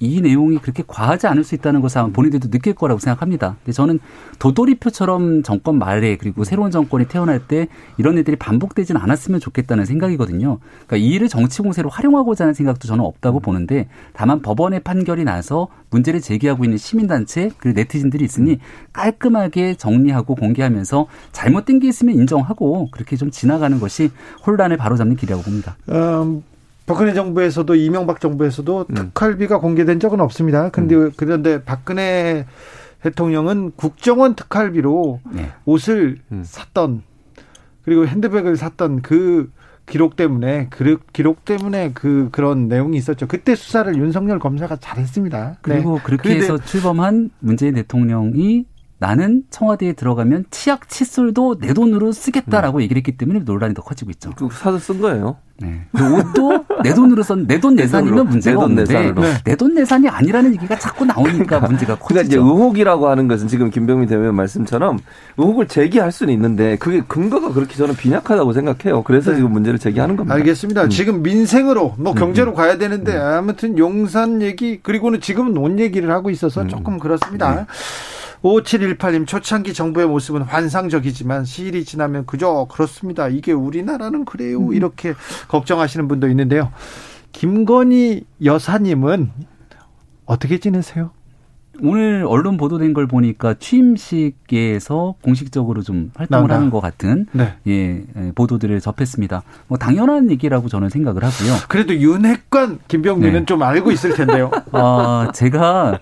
이 0.00 0.20
내용이 0.20 0.58
그렇게 0.58 0.82
과하지 0.86 1.26
않을 1.26 1.44
수 1.44 1.54
있다는 1.54 1.80
것을 1.80 1.98
아마 1.98 2.12
본인들도 2.12 2.50
느낄 2.50 2.74
거라고 2.74 3.00
생각합니다. 3.00 3.56
근데 3.64 3.72
저는 3.72 3.98
도돌이표처럼 4.38 5.42
정권 5.42 5.78
말에 5.78 6.16
그리고 6.16 6.44
새로운 6.44 6.70
정권이 6.70 7.08
태어날 7.08 7.40
때 7.40 7.68
이런 7.96 8.16
일들이 8.16 8.36
반복되지는 8.36 9.00
않았으면 9.00 9.40
좋겠다는 9.40 9.84
생각이거든요. 9.84 10.58
그러니까 10.86 10.96
이 10.96 11.08
일을 11.08 11.28
정치 11.28 11.62
공세로 11.62 11.88
활용하고자 11.88 12.44
하는 12.44 12.54
생각도 12.54 12.86
저는 12.86 13.04
없다고 13.04 13.40
보는데 13.40 13.88
다만 14.12 14.40
법원의 14.40 14.80
판결이 14.80 15.24
나서 15.24 15.68
문제를 15.90 16.20
제기하고 16.20 16.64
있는 16.64 16.78
시민단체 16.78 17.50
그리고 17.58 17.80
네티즌들이 17.80 18.24
있으니 18.24 18.58
깔끔하게 18.92 19.74
정리하고 19.74 20.34
공개하면서 20.34 21.06
잘못된 21.32 21.80
게 21.80 21.88
있으면 21.88 22.14
인정하고 22.14 22.90
그렇게 22.90 23.16
좀 23.16 23.30
지나가는 23.30 23.78
것이 23.80 24.10
혼란을 24.46 24.76
바로잡는 24.76 25.16
길이라고 25.16 25.42
봅니다. 25.42 25.76
음. 25.88 26.42
박근혜 26.88 27.12
정부에서도 27.14 27.72
이명박 27.74 28.20
정부에서도 28.20 28.86
음. 28.90 28.94
특활비가 28.94 29.58
공개된 29.60 30.00
적은 30.00 30.20
없습니다. 30.20 30.70
근데 30.70 30.96
음. 30.96 31.12
그런데 31.16 31.62
박근혜 31.62 32.46
대통령은 33.02 33.72
국정원 33.76 34.34
특활비로 34.34 35.20
네. 35.30 35.52
옷을 35.66 36.18
음. 36.32 36.42
샀던 36.44 37.02
그리고 37.84 38.06
핸드백을 38.06 38.56
샀던 38.56 39.02
그 39.02 39.50
기록 39.86 40.16
때문에 40.16 40.66
그 40.70 40.98
기록 41.12 41.44
때문에 41.44 41.92
그 41.94 42.28
그런 42.32 42.68
내용이 42.68 42.96
있었죠. 42.96 43.26
그때 43.26 43.54
수사를 43.54 43.94
윤석열 43.96 44.38
검사가 44.38 44.76
잘했습니다. 44.76 45.58
그리고 45.62 45.96
네. 45.96 46.02
그렇게 46.04 46.36
해서 46.36 46.58
출범한 46.58 47.30
문재인 47.38 47.74
대통령이 47.74 48.66
나는 48.98 49.44
청와대에 49.50 49.92
들어가면 49.92 50.46
치약 50.50 50.88
칫솔도 50.88 51.58
내 51.60 51.72
돈으로 51.72 52.10
쓰겠다라고 52.12 52.78
음. 52.78 52.82
얘기를 52.82 52.98
했기 52.98 53.16
때문에 53.16 53.40
논란이 53.40 53.74
더 53.74 53.82
커지고 53.82 54.10
있죠. 54.12 54.32
그 54.36 54.48
사서 54.52 54.78
쓴 54.78 55.00
거예요. 55.00 55.36
네. 55.60 55.86
그 55.92 56.14
옷도 56.14 56.64
내 56.84 56.94
돈으로 56.94 57.24
썼, 57.24 57.36
내돈 57.40 57.74
내산이면 57.74 58.28
문제가 58.28 58.68
내돈 58.68 58.78
없는데 58.78 59.42
내 59.44 59.56
돈 59.56 59.74
내산이 59.74 60.08
아니라는 60.08 60.54
얘기가 60.54 60.78
자꾸 60.78 61.04
나오니까 61.04 61.44
그러니까, 61.44 61.60
문제가 61.66 61.94
커지죠. 61.96 62.06
그러니까 62.06 62.26
이제 62.28 62.36
의혹이라고 62.36 63.08
하는 63.08 63.26
것은 63.26 63.48
지금 63.48 63.70
김병민 63.70 64.08
대변인 64.08 64.34
말씀처럼 64.34 65.00
의혹을 65.36 65.66
제기할 65.66 66.12
수는 66.12 66.32
있는데 66.34 66.76
그게 66.76 67.00
근거가 67.00 67.52
그렇게 67.52 67.74
저는 67.76 67.96
빈약하다고 67.96 68.52
생각해요. 68.52 69.02
그래서 69.02 69.30
네. 69.32 69.36
지금 69.38 69.52
문제를 69.52 69.80
제기하는 69.80 70.16
겁니다. 70.16 70.34
알겠습니다. 70.36 70.84
음. 70.84 70.90
지금 70.90 71.22
민생으로 71.22 71.94
뭐 71.98 72.12
음, 72.12 72.14
경제로 72.16 72.52
음. 72.52 72.54
가야 72.54 72.78
되는데 72.78 73.16
음. 73.16 73.20
아무튼 73.20 73.78
용산 73.78 74.40
얘기 74.42 74.78
그리고는 74.80 75.20
지금은 75.20 75.56
온 75.56 75.80
얘기를 75.80 76.08
하고 76.12 76.30
있어서 76.30 76.62
음. 76.62 76.68
조금 76.68 76.98
그렇습니다. 77.00 77.54
네. 77.54 77.66
5718님 78.42 79.26
초창기 79.26 79.74
정부의 79.74 80.06
모습은 80.06 80.42
환상적이지만 80.42 81.44
시일이 81.44 81.84
지나면 81.84 82.26
그저 82.26 82.66
그렇습니다. 82.70 83.28
이게 83.28 83.52
우리나라는 83.52 84.24
그래요. 84.24 84.58
음. 84.58 84.74
이렇게 84.74 85.14
걱정하시는 85.48 86.08
분도 86.08 86.28
있는데요. 86.28 86.72
김건희 87.32 88.24
여사님은 88.44 89.30
어떻게 90.26 90.58
지내세요? 90.58 91.10
오늘 91.80 92.24
언론 92.26 92.56
보도된 92.56 92.92
걸 92.92 93.06
보니까 93.06 93.54
취임식에서 93.54 95.14
공식적으로 95.22 95.82
좀 95.82 96.10
활동을 96.16 96.48
나, 96.48 96.54
나. 96.54 96.54
하는 96.56 96.70
것 96.70 96.80
같은 96.80 97.26
네. 97.32 97.54
예, 97.68 98.04
예, 98.16 98.32
보도들을 98.34 98.80
접했습니다. 98.80 99.42
뭐 99.68 99.78
당연한 99.78 100.30
얘기라고 100.30 100.68
저는 100.68 100.88
생각을 100.88 101.22
하고요. 101.22 101.52
그래도 101.68 101.94
윤핵관 101.94 102.80
김병민은 102.88 103.40
네. 103.40 103.44
좀 103.44 103.62
알고 103.62 103.92
있을 103.92 104.14
텐데요. 104.14 104.50
아, 104.72 105.30
제가 105.32 105.98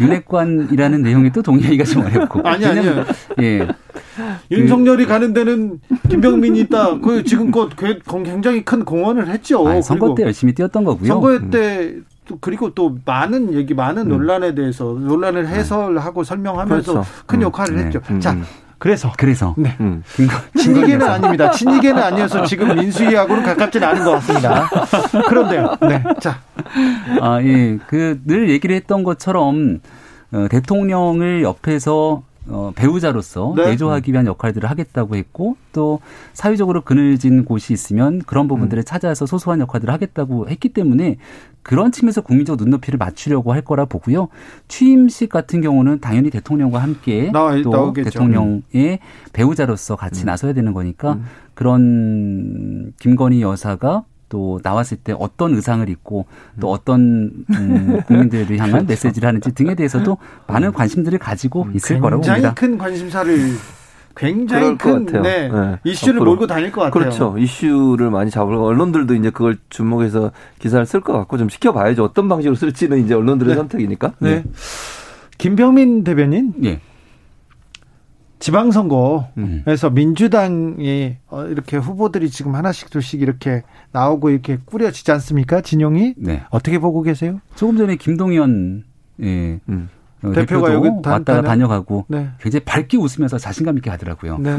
윤핵관이라는 0.00 1.02
내용이 1.02 1.30
또 1.32 1.42
동의하기가 1.42 1.84
좀 1.84 2.04
어렵고. 2.04 2.40
아니, 2.46 2.64
아니요. 2.64 3.04
예. 3.40 3.66
윤석열이 4.50 5.04
그, 5.04 5.08
가는 5.08 5.32
데는 5.32 5.80
김병민이 6.08 6.60
있다. 6.60 6.98
그 7.00 7.24
지금껏 7.24 7.70
굉장히 7.76 8.64
큰 8.64 8.84
공헌을 8.84 9.28
했죠. 9.28 9.66
아니, 9.66 9.82
선거 9.82 10.14
때 10.14 10.24
열심히 10.24 10.52
뛰었던 10.54 10.84
거고요. 10.84 11.08
선거 11.08 11.30
음. 11.30 11.50
때 11.50 11.94
그리고 12.40 12.74
또 12.74 12.96
많은 13.04 13.54
얘기, 13.54 13.74
많은 13.74 14.02
음. 14.02 14.08
논란에 14.08 14.54
대해서 14.54 14.84
논란을 14.84 15.44
네. 15.44 15.50
해설하고 15.50 16.24
설명하면서 16.24 16.92
그렇죠. 16.92 17.10
큰 17.26 17.38
음. 17.38 17.42
역할을 17.42 17.74
음. 17.74 17.78
했죠. 17.86 18.00
네. 18.08 18.18
자, 18.20 18.32
음. 18.32 18.44
그래서 18.78 19.12
그래서 19.16 19.54
네. 19.58 19.74
음. 19.80 20.02
친이계는 20.56 21.06
아닙니다. 21.08 21.50
친이계는 21.50 22.00
아니어서 22.02 22.44
지금 22.44 22.74
민수희하고는 22.76 23.42
가깝진 23.42 23.82
않은 23.82 24.04
것 24.04 24.12
같습니다. 24.12 24.68
그런데요. 25.28 25.74
네. 25.82 26.02
자. 26.20 26.38
아, 27.20 27.40
예. 27.42 27.78
그 27.86 28.20
늘 28.26 28.50
얘기를 28.50 28.74
했던 28.76 29.02
것처럼 29.04 29.80
어, 30.32 30.46
대통령을 30.50 31.42
옆에서 31.42 32.22
어, 32.50 32.72
배우자로서 32.74 33.54
네. 33.56 33.66
내조하기 33.66 34.12
위한 34.12 34.26
역할들을 34.26 34.68
하겠다고 34.68 35.16
했고 35.16 35.56
또 35.72 36.00
사회적으로 36.32 36.82
그늘진 36.82 37.44
곳이 37.44 37.72
있으면 37.72 38.20
그런 38.26 38.48
부분들을 38.48 38.82
음. 38.82 38.84
찾아서 38.84 39.26
소소한 39.26 39.60
역할들을 39.60 39.92
하겠다고 39.92 40.48
했기 40.48 40.70
때문에 40.70 41.16
그런 41.62 41.92
측면에서 41.92 42.22
국민적 42.22 42.56
눈높이를 42.56 42.96
맞추려고 42.96 43.52
할 43.52 43.60
거라 43.60 43.84
보고요. 43.84 44.28
취임식 44.68 45.28
같은 45.28 45.60
경우는 45.60 46.00
당연히 46.00 46.30
대통령과 46.30 46.78
함께 46.78 47.30
나, 47.30 47.60
또 47.62 47.70
나오겠죠. 47.70 48.10
대통령의 48.10 49.00
배우자로서 49.32 49.96
같이 49.96 50.24
음. 50.24 50.26
나서야 50.26 50.54
되는 50.54 50.72
거니까 50.72 51.14
음. 51.14 51.26
그런 51.54 52.92
김건희 52.98 53.42
여사가 53.42 54.04
또 54.28 54.60
나왔을 54.62 54.98
때 54.98 55.14
어떤 55.18 55.54
의상을 55.54 55.88
입고 55.88 56.26
또 56.60 56.68
음. 56.68 56.72
어떤 56.72 57.32
음, 57.50 58.00
국민들을 58.06 58.58
향한 58.58 58.86
메시지를 58.86 59.26
하는지 59.28 59.52
등에 59.52 59.74
대해서도 59.74 60.18
많은 60.46 60.72
관심들을 60.72 61.18
가지고 61.18 61.64
음, 61.64 61.72
있을 61.74 61.98
거라고 62.00 62.22
봅니다. 62.22 62.34
굉장히 62.34 62.54
큰 62.54 62.78
관심사를 62.78 63.38
굉장히 64.18 64.76
큰 64.76 65.06
네, 65.06 65.48
네. 65.48 65.78
이슈를 65.84 66.16
앞으로. 66.16 66.30
몰고 66.32 66.46
다닐 66.48 66.72
것 66.72 66.80
같아요. 66.80 66.90
그렇죠. 66.90 67.36
이슈를 67.38 68.10
많이 68.10 68.30
잡으려고 68.30 68.66
언론들도 68.66 69.14
이제 69.14 69.30
그걸 69.30 69.58
주목해서 69.70 70.32
기사를 70.58 70.84
쓸 70.86 71.00
것 71.00 71.12
같고 71.12 71.38
좀 71.38 71.48
지켜봐야죠. 71.48 72.02
어떤 72.02 72.28
방식으로 72.28 72.56
쓸지는 72.56 73.04
이제 73.04 73.14
언론들의 73.14 73.54
네. 73.54 73.56
선택이니까. 73.56 74.14
네. 74.18 74.34
네. 74.36 74.44
김병민 75.38 76.02
대변인. 76.02 76.52
예. 76.64 76.80
지방선거에서 78.38 79.88
음. 79.88 79.94
민주당이 79.94 81.16
어, 81.28 81.44
이렇게 81.46 81.76
후보들이 81.76 82.30
지금 82.30 82.54
하나씩 82.54 82.90
둘씩 82.90 83.20
이렇게 83.20 83.62
나오고 83.92 84.30
이렇게 84.30 84.58
꾸려지지 84.64 85.10
않습니까? 85.12 85.60
진영이 85.60 86.14
네. 86.16 86.42
어떻게 86.50 86.78
보고 86.78 87.02
계세요? 87.02 87.40
조금 87.56 87.76
전에 87.76 87.96
김동연 87.96 88.84
예. 89.22 89.60
음. 89.68 89.88
어, 90.22 90.32
대표가 90.32 90.72
여기 90.72 90.88
왔다가 90.88 91.42
다녀? 91.42 91.68
가고 91.68 92.04
네. 92.08 92.30
굉장히 92.40 92.64
밝게 92.64 92.96
웃으면서 92.96 93.38
자신감 93.38 93.76
있게 93.78 93.90
하더라고요. 93.90 94.38
네. 94.38 94.58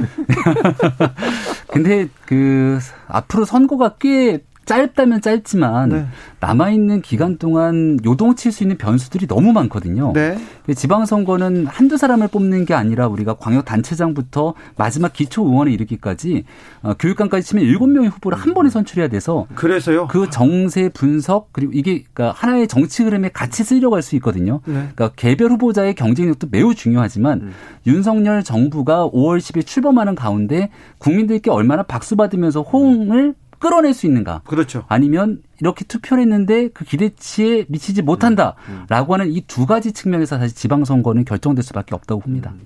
근데 1.67 2.07
그 2.25 2.79
앞으로 3.07 3.45
선거가 3.45 3.95
꽤 3.99 4.39
짧다면 4.69 5.21
짧지만 5.21 5.89
네. 5.89 6.05
남아 6.41 6.69
있는 6.69 7.01
기간 7.01 7.39
동안 7.39 7.97
요동칠 8.05 8.51
수 8.51 8.63
있는 8.63 8.77
변수들이 8.77 9.25
너무 9.25 9.51
많거든요. 9.51 10.13
네. 10.13 10.37
지방 10.75 11.07
선거는 11.07 11.65
한두 11.65 11.97
사람을 11.97 12.27
뽑는 12.27 12.65
게 12.65 12.75
아니라 12.75 13.07
우리가 13.07 13.37
광역 13.37 13.65
단체장부터 13.65 14.53
마지막 14.77 15.11
기초 15.11 15.47
의원에 15.47 15.71
이르기까지 15.71 16.43
어, 16.83 16.93
교육감까지 16.99 17.47
치면 17.47 17.65
일곱 17.65 17.87
명의 17.87 18.09
후보를 18.09 18.37
한 18.37 18.53
번에 18.53 18.69
선출해야 18.69 19.07
돼서 19.07 19.47
그래서요. 19.55 20.07
그 20.07 20.29
정세 20.29 20.89
분석 20.89 21.51
그리고 21.51 21.71
이게 21.73 22.03
그러니까 22.13 22.31
하나의 22.37 22.67
정치 22.67 23.01
흐름에 23.01 23.29
같이 23.29 23.63
쓰려고 23.63 23.95
할 23.95 24.03
수 24.03 24.15
있거든요. 24.17 24.61
네. 24.65 24.73
그러니까 24.73 25.09
개별 25.15 25.51
후보자의 25.51 25.93
경쟁력도 25.95 26.47
매우 26.51 26.73
중요하지만 26.75 27.41
음. 27.41 27.51
윤석열 27.87 28.43
정부가 28.43 29.09
5월 29.09 29.39
10일 29.39 29.65
출범하는 29.65 30.15
가운데 30.15 30.69
국민들께 30.99 31.49
얼마나 31.51 31.83
박수 31.83 32.15
받으면서 32.15 32.61
호응을 32.61 33.33
끌어낼 33.59 33.93
수 33.93 34.05
있는가? 34.07 34.41
그렇죠. 34.45 34.85
아니면 34.87 35.41
이렇게 35.59 35.85
투표를 35.85 36.23
했는데 36.23 36.69
그 36.69 36.85
기대치에 36.85 37.65
미치지 37.67 38.01
못한다라고 38.01 38.57
음, 38.69 38.85
음. 38.89 39.13
하는 39.13 39.31
이 39.31 39.41
두 39.47 39.65
가지 39.65 39.91
측면에서 39.91 40.37
사실 40.37 40.55
지방선거는 40.55 41.25
결정될 41.25 41.63
수밖에 41.63 41.95
없다고 41.95 42.21
봅니다. 42.21 42.51
음. 42.53 42.61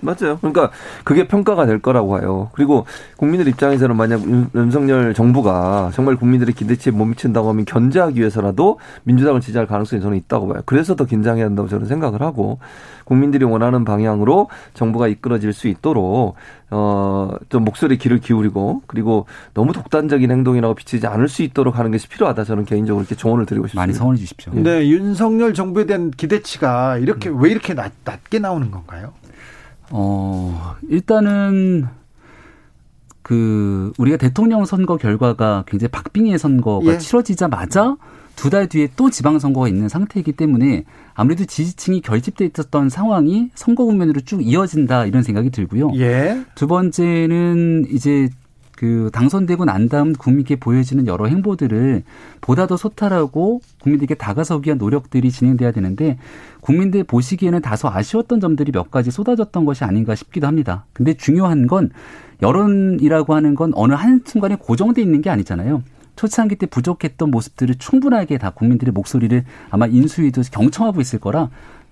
맞아요. 0.00 0.38
그러니까 0.38 0.70
그게 1.04 1.26
평가가 1.26 1.66
될 1.66 1.80
거라고 1.80 2.20
해요. 2.20 2.50
그리고 2.52 2.86
국민들 3.16 3.48
입장에서는 3.48 3.96
만약 3.96 4.22
윤석열 4.54 5.14
정부가 5.14 5.90
정말 5.94 6.16
국민들의 6.16 6.54
기대치에 6.54 6.92
못 6.92 7.04
미친다고 7.06 7.48
하면 7.48 7.64
견제하기 7.64 8.18
위해서라도 8.18 8.78
민주당을 9.04 9.40
지지할 9.40 9.66
가능성이 9.66 10.02
저는 10.02 10.16
있다고 10.16 10.48
봐요. 10.48 10.62
그래서 10.66 10.96
더 10.96 11.04
긴장해야 11.04 11.44
한다고 11.44 11.68
저는 11.68 11.86
생각을 11.86 12.22
하고 12.22 12.58
국민들이 13.04 13.44
원하는 13.44 13.84
방향으로 13.84 14.48
정부가 14.74 15.08
이끌어질 15.08 15.52
수 15.52 15.68
있도록 15.68 16.36
어좀 16.70 17.64
목소리 17.64 17.96
귀를 17.96 18.18
기울이고 18.18 18.82
그리고 18.86 19.24
너무 19.54 19.72
독단적인 19.72 20.30
행동이라고 20.30 20.74
비치지 20.74 21.06
않을 21.06 21.28
수 21.28 21.42
있도록 21.42 21.78
하는 21.78 21.90
것이 21.90 22.08
필요하다. 22.08 22.44
저는 22.44 22.66
개인적으로 22.66 23.02
이렇게 23.02 23.14
조언을 23.14 23.46
드리고 23.46 23.68
싶습니다. 23.68 23.80
많이 23.80 23.94
성원해 23.94 24.18
주십시오. 24.18 24.52
네, 24.54 24.86
윤석열 24.88 25.54
정부에 25.54 25.86
대한 25.86 26.10
기대치가 26.10 26.98
이렇게 26.98 27.30
음. 27.30 27.40
왜 27.40 27.50
이렇게 27.50 27.72
낮, 27.72 27.92
낮게 28.04 28.38
나오는 28.38 28.70
건가요? 28.70 29.12
어, 29.90 30.74
일단은 30.88 31.86
그 33.22 33.92
우리가 33.98 34.16
대통령 34.16 34.64
선거 34.64 34.96
결과가 34.96 35.64
굉장히 35.66 35.90
박빙의 35.90 36.38
선거가 36.38 36.94
예. 36.94 36.98
치러지자마자 36.98 37.96
두 38.36 38.50
달 38.50 38.68
뒤에 38.68 38.88
또 38.94 39.10
지방선거가 39.10 39.66
있는 39.66 39.88
상태이기 39.88 40.32
때문에 40.32 40.84
아무래도 41.14 41.44
지지층이 41.44 42.02
결집돼 42.02 42.46
있었던 42.46 42.88
상황이 42.88 43.50
선거 43.56 43.84
국면으로 43.84 44.20
쭉 44.20 44.40
이어진다 44.46 45.06
이런 45.06 45.24
생각이 45.24 45.50
들고요. 45.50 45.90
예. 45.96 46.44
두 46.54 46.68
번째는 46.68 47.86
이제 47.90 48.28
그 48.78 49.10
당선되고 49.12 49.64
난 49.64 49.88
다음 49.88 50.12
국민께 50.12 50.54
보여지는 50.54 51.08
여러 51.08 51.26
행보들을 51.26 52.04
보다 52.40 52.68
더 52.68 52.76
소탈하고 52.76 53.60
국민들에게 53.82 54.14
다가서기 54.14 54.68
위한 54.68 54.78
노력들이 54.78 55.32
진행돼야 55.32 55.72
되는데 55.72 56.16
국민들 56.60 57.02
보시기에는 57.02 57.60
다소 57.60 57.88
아쉬웠던 57.88 58.38
점들이 58.38 58.70
몇 58.70 58.92
가지 58.92 59.10
쏟아졌던 59.10 59.64
것이 59.64 59.82
아닌가 59.82 60.14
싶기도 60.14 60.46
합니다. 60.46 60.84
근데 60.92 61.14
중요한 61.14 61.66
건 61.66 61.90
여론이라고 62.40 63.34
하는 63.34 63.56
건 63.56 63.72
어느 63.74 63.94
한순간에 63.94 64.54
고정돼 64.54 65.02
있는 65.02 65.22
게 65.22 65.30
아니잖아요. 65.30 65.82
초창기 66.14 66.54
때 66.54 66.66
부족했던 66.66 67.32
모습들을 67.32 67.76
충분하게 67.80 68.38
다 68.38 68.50
국민들의 68.50 68.92
목소리를 68.92 69.44
아마 69.70 69.86
인수위도 69.88 70.42
경청하고 70.52 71.00
있을 71.00 71.18
거라 71.18 71.50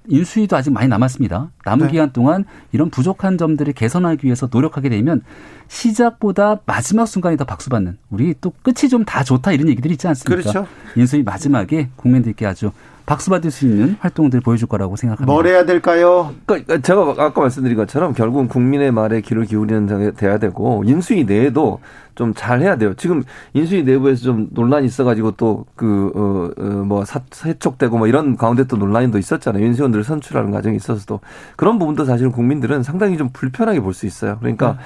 인수위도 0.09 0.57
아직 0.57 0.71
많이 0.73 0.89
남았습니다. 0.89 1.51
남은 1.65 1.87
네. 1.87 1.93
기간 1.93 2.13
동안 2.13 2.45
이런 2.73 2.91
부족한 2.91 3.39
점들을 3.39 3.73
개선하기 3.73 4.25
위해서 4.25 4.49
노력하게 4.51 4.89
되면 4.89 5.23
시작보다 5.69 6.61
마지막 6.67 7.07
순간이 7.07 7.37
더 7.37 7.45
박수받는 7.45 7.99
우리 8.11 8.35
또 8.41 8.53
끝이 8.63 8.89
좀 8.89 9.05
다 9.05 9.23
좋다 9.25 9.53
이런 9.53 9.69
얘기들이 9.69 9.95
있지 9.95 10.09
않습니까? 10.09 10.51
그렇죠. 10.53 10.67
인수위 10.97 11.23
마지막에 11.23 11.91
국민들께 11.97 12.47
아주 12.47 12.71
박수 13.07 13.31
받을 13.31 13.51
수 13.53 13.67
있는 13.67 13.97
활동들을 14.01 14.43
보여줄 14.43 14.69
거라고 14.69 14.97
생각합니다. 14.97 15.33
뭘 15.33 15.47
해야 15.47 15.65
될까요? 15.65 16.35
그러니까 16.45 16.79
제가 16.79 17.15
아까 17.19 17.41
말씀드린 17.41 17.77
것처럼 17.77 18.13
결국은 18.13 18.49
국민의 18.49 18.91
말에 18.91 19.21
귀를 19.21 19.45
기울이는 19.45 20.15
돼야 20.17 20.39
되고 20.39 20.83
인수위 20.85 21.25
내에도 21.25 21.79
좀 22.17 22.35
잘해야 22.35 22.77
돼요. 22.77 22.95
지금 22.95 23.23
인수위 23.53 23.85
내부에서 23.85 24.23
좀 24.25 24.49
논란이 24.51 24.87
있어가지고 24.87 25.33
또그 25.33 26.13
어, 26.17 26.63
어, 26.63 26.65
뭐 26.85 27.05
세척되고 27.31 27.97
뭐 27.97 28.09
이런 28.09 28.37
가운데 28.37 28.65
또 28.65 28.77
논란이 28.77 29.11
또 29.13 29.19
있었잖아요. 29.19 29.63
윤수원들을 29.65 30.03
선출하는 30.03 30.51
과정이 30.51 30.77
있어서도 30.77 31.21
그런 31.57 31.79
부분도 31.79 32.05
사실 32.05 32.31
국민들은 32.31 32.83
상당히 32.83 33.17
좀 33.17 33.29
불편하게 33.33 33.81
볼 33.81 33.95
수 33.95 34.07
있어요. 34.07 34.37
그러니까 34.41 34.73
네. 34.73 34.79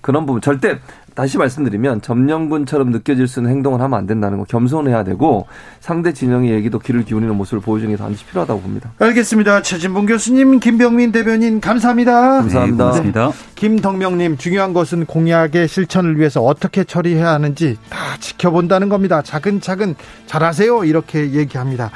그런 0.00 0.26
부분 0.26 0.40
절대 0.40 0.78
다시 1.18 1.36
말씀드리면 1.36 2.00
점령군처럼 2.00 2.90
느껴질 2.90 3.26
수 3.26 3.40
있는 3.40 3.50
행동을 3.50 3.80
하면 3.80 3.98
안 3.98 4.06
된다는 4.06 4.38
거 4.38 4.44
겸손해야 4.44 5.02
되고 5.02 5.48
상대 5.80 6.12
진영의 6.12 6.52
얘기도 6.52 6.78
귀를 6.78 7.04
기울이는 7.04 7.34
모습을 7.34 7.58
보여주는 7.58 7.92
게 7.92 8.00
반드시 8.00 8.24
필요하다고 8.26 8.60
봅니다. 8.60 8.92
알겠습니다. 9.00 9.62
최진봉 9.62 10.06
교수님, 10.06 10.60
김병민 10.60 11.10
대변인 11.10 11.60
감사합니다. 11.60 12.12
감사합니다. 12.12 12.84
네, 12.84 12.90
고맙습니다. 12.90 13.32
김덕명님 13.56 14.36
중요한 14.36 14.72
것은 14.72 15.06
공약의 15.06 15.66
실천을 15.66 16.16
위해서 16.20 16.40
어떻게 16.40 16.84
처리해야 16.84 17.30
하는지 17.32 17.78
다 17.90 17.98
지켜본다는 18.20 18.88
겁니다. 18.88 19.20
차근차근 19.20 19.96
잘하세요 20.26 20.84
이렇게 20.84 21.32
얘기합니다. 21.32 21.90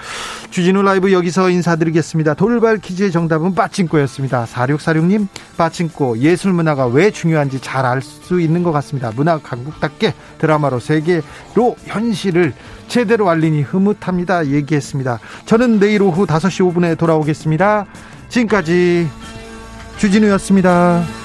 주진우 0.50 0.82
라이브 0.82 1.12
여기서 1.12 1.48
인사드리겠습니다. 1.48 2.34
돌발 2.34 2.78
퀴즈의 2.78 3.12
정답은 3.12 3.54
빠찡코였습니다. 3.54 4.46
4646님 4.46 5.28
빠찡코 5.56 6.18
예술문화가 6.18 6.88
왜 6.88 7.12
중요한지 7.12 7.60
잘 7.60 7.86
알 7.86 8.02
수 8.02 8.40
있는 8.40 8.62
것 8.62 8.72
같습니다. 8.72 9.11
문화 9.14 9.38
강국답게 9.38 10.14
드라마로 10.38 10.80
세계로 10.80 11.76
현실을 11.84 12.52
제대로 12.88 13.28
알리니 13.30 13.62
흐뭇합니다. 13.62 14.46
얘기했습니다. 14.46 15.18
저는 15.46 15.78
내일 15.80 16.02
오후 16.02 16.26
5시 16.26 16.74
5분에 16.74 16.98
돌아오겠습니다. 16.98 17.86
지금까지 18.28 19.08
주진우였습니다. 19.98 21.21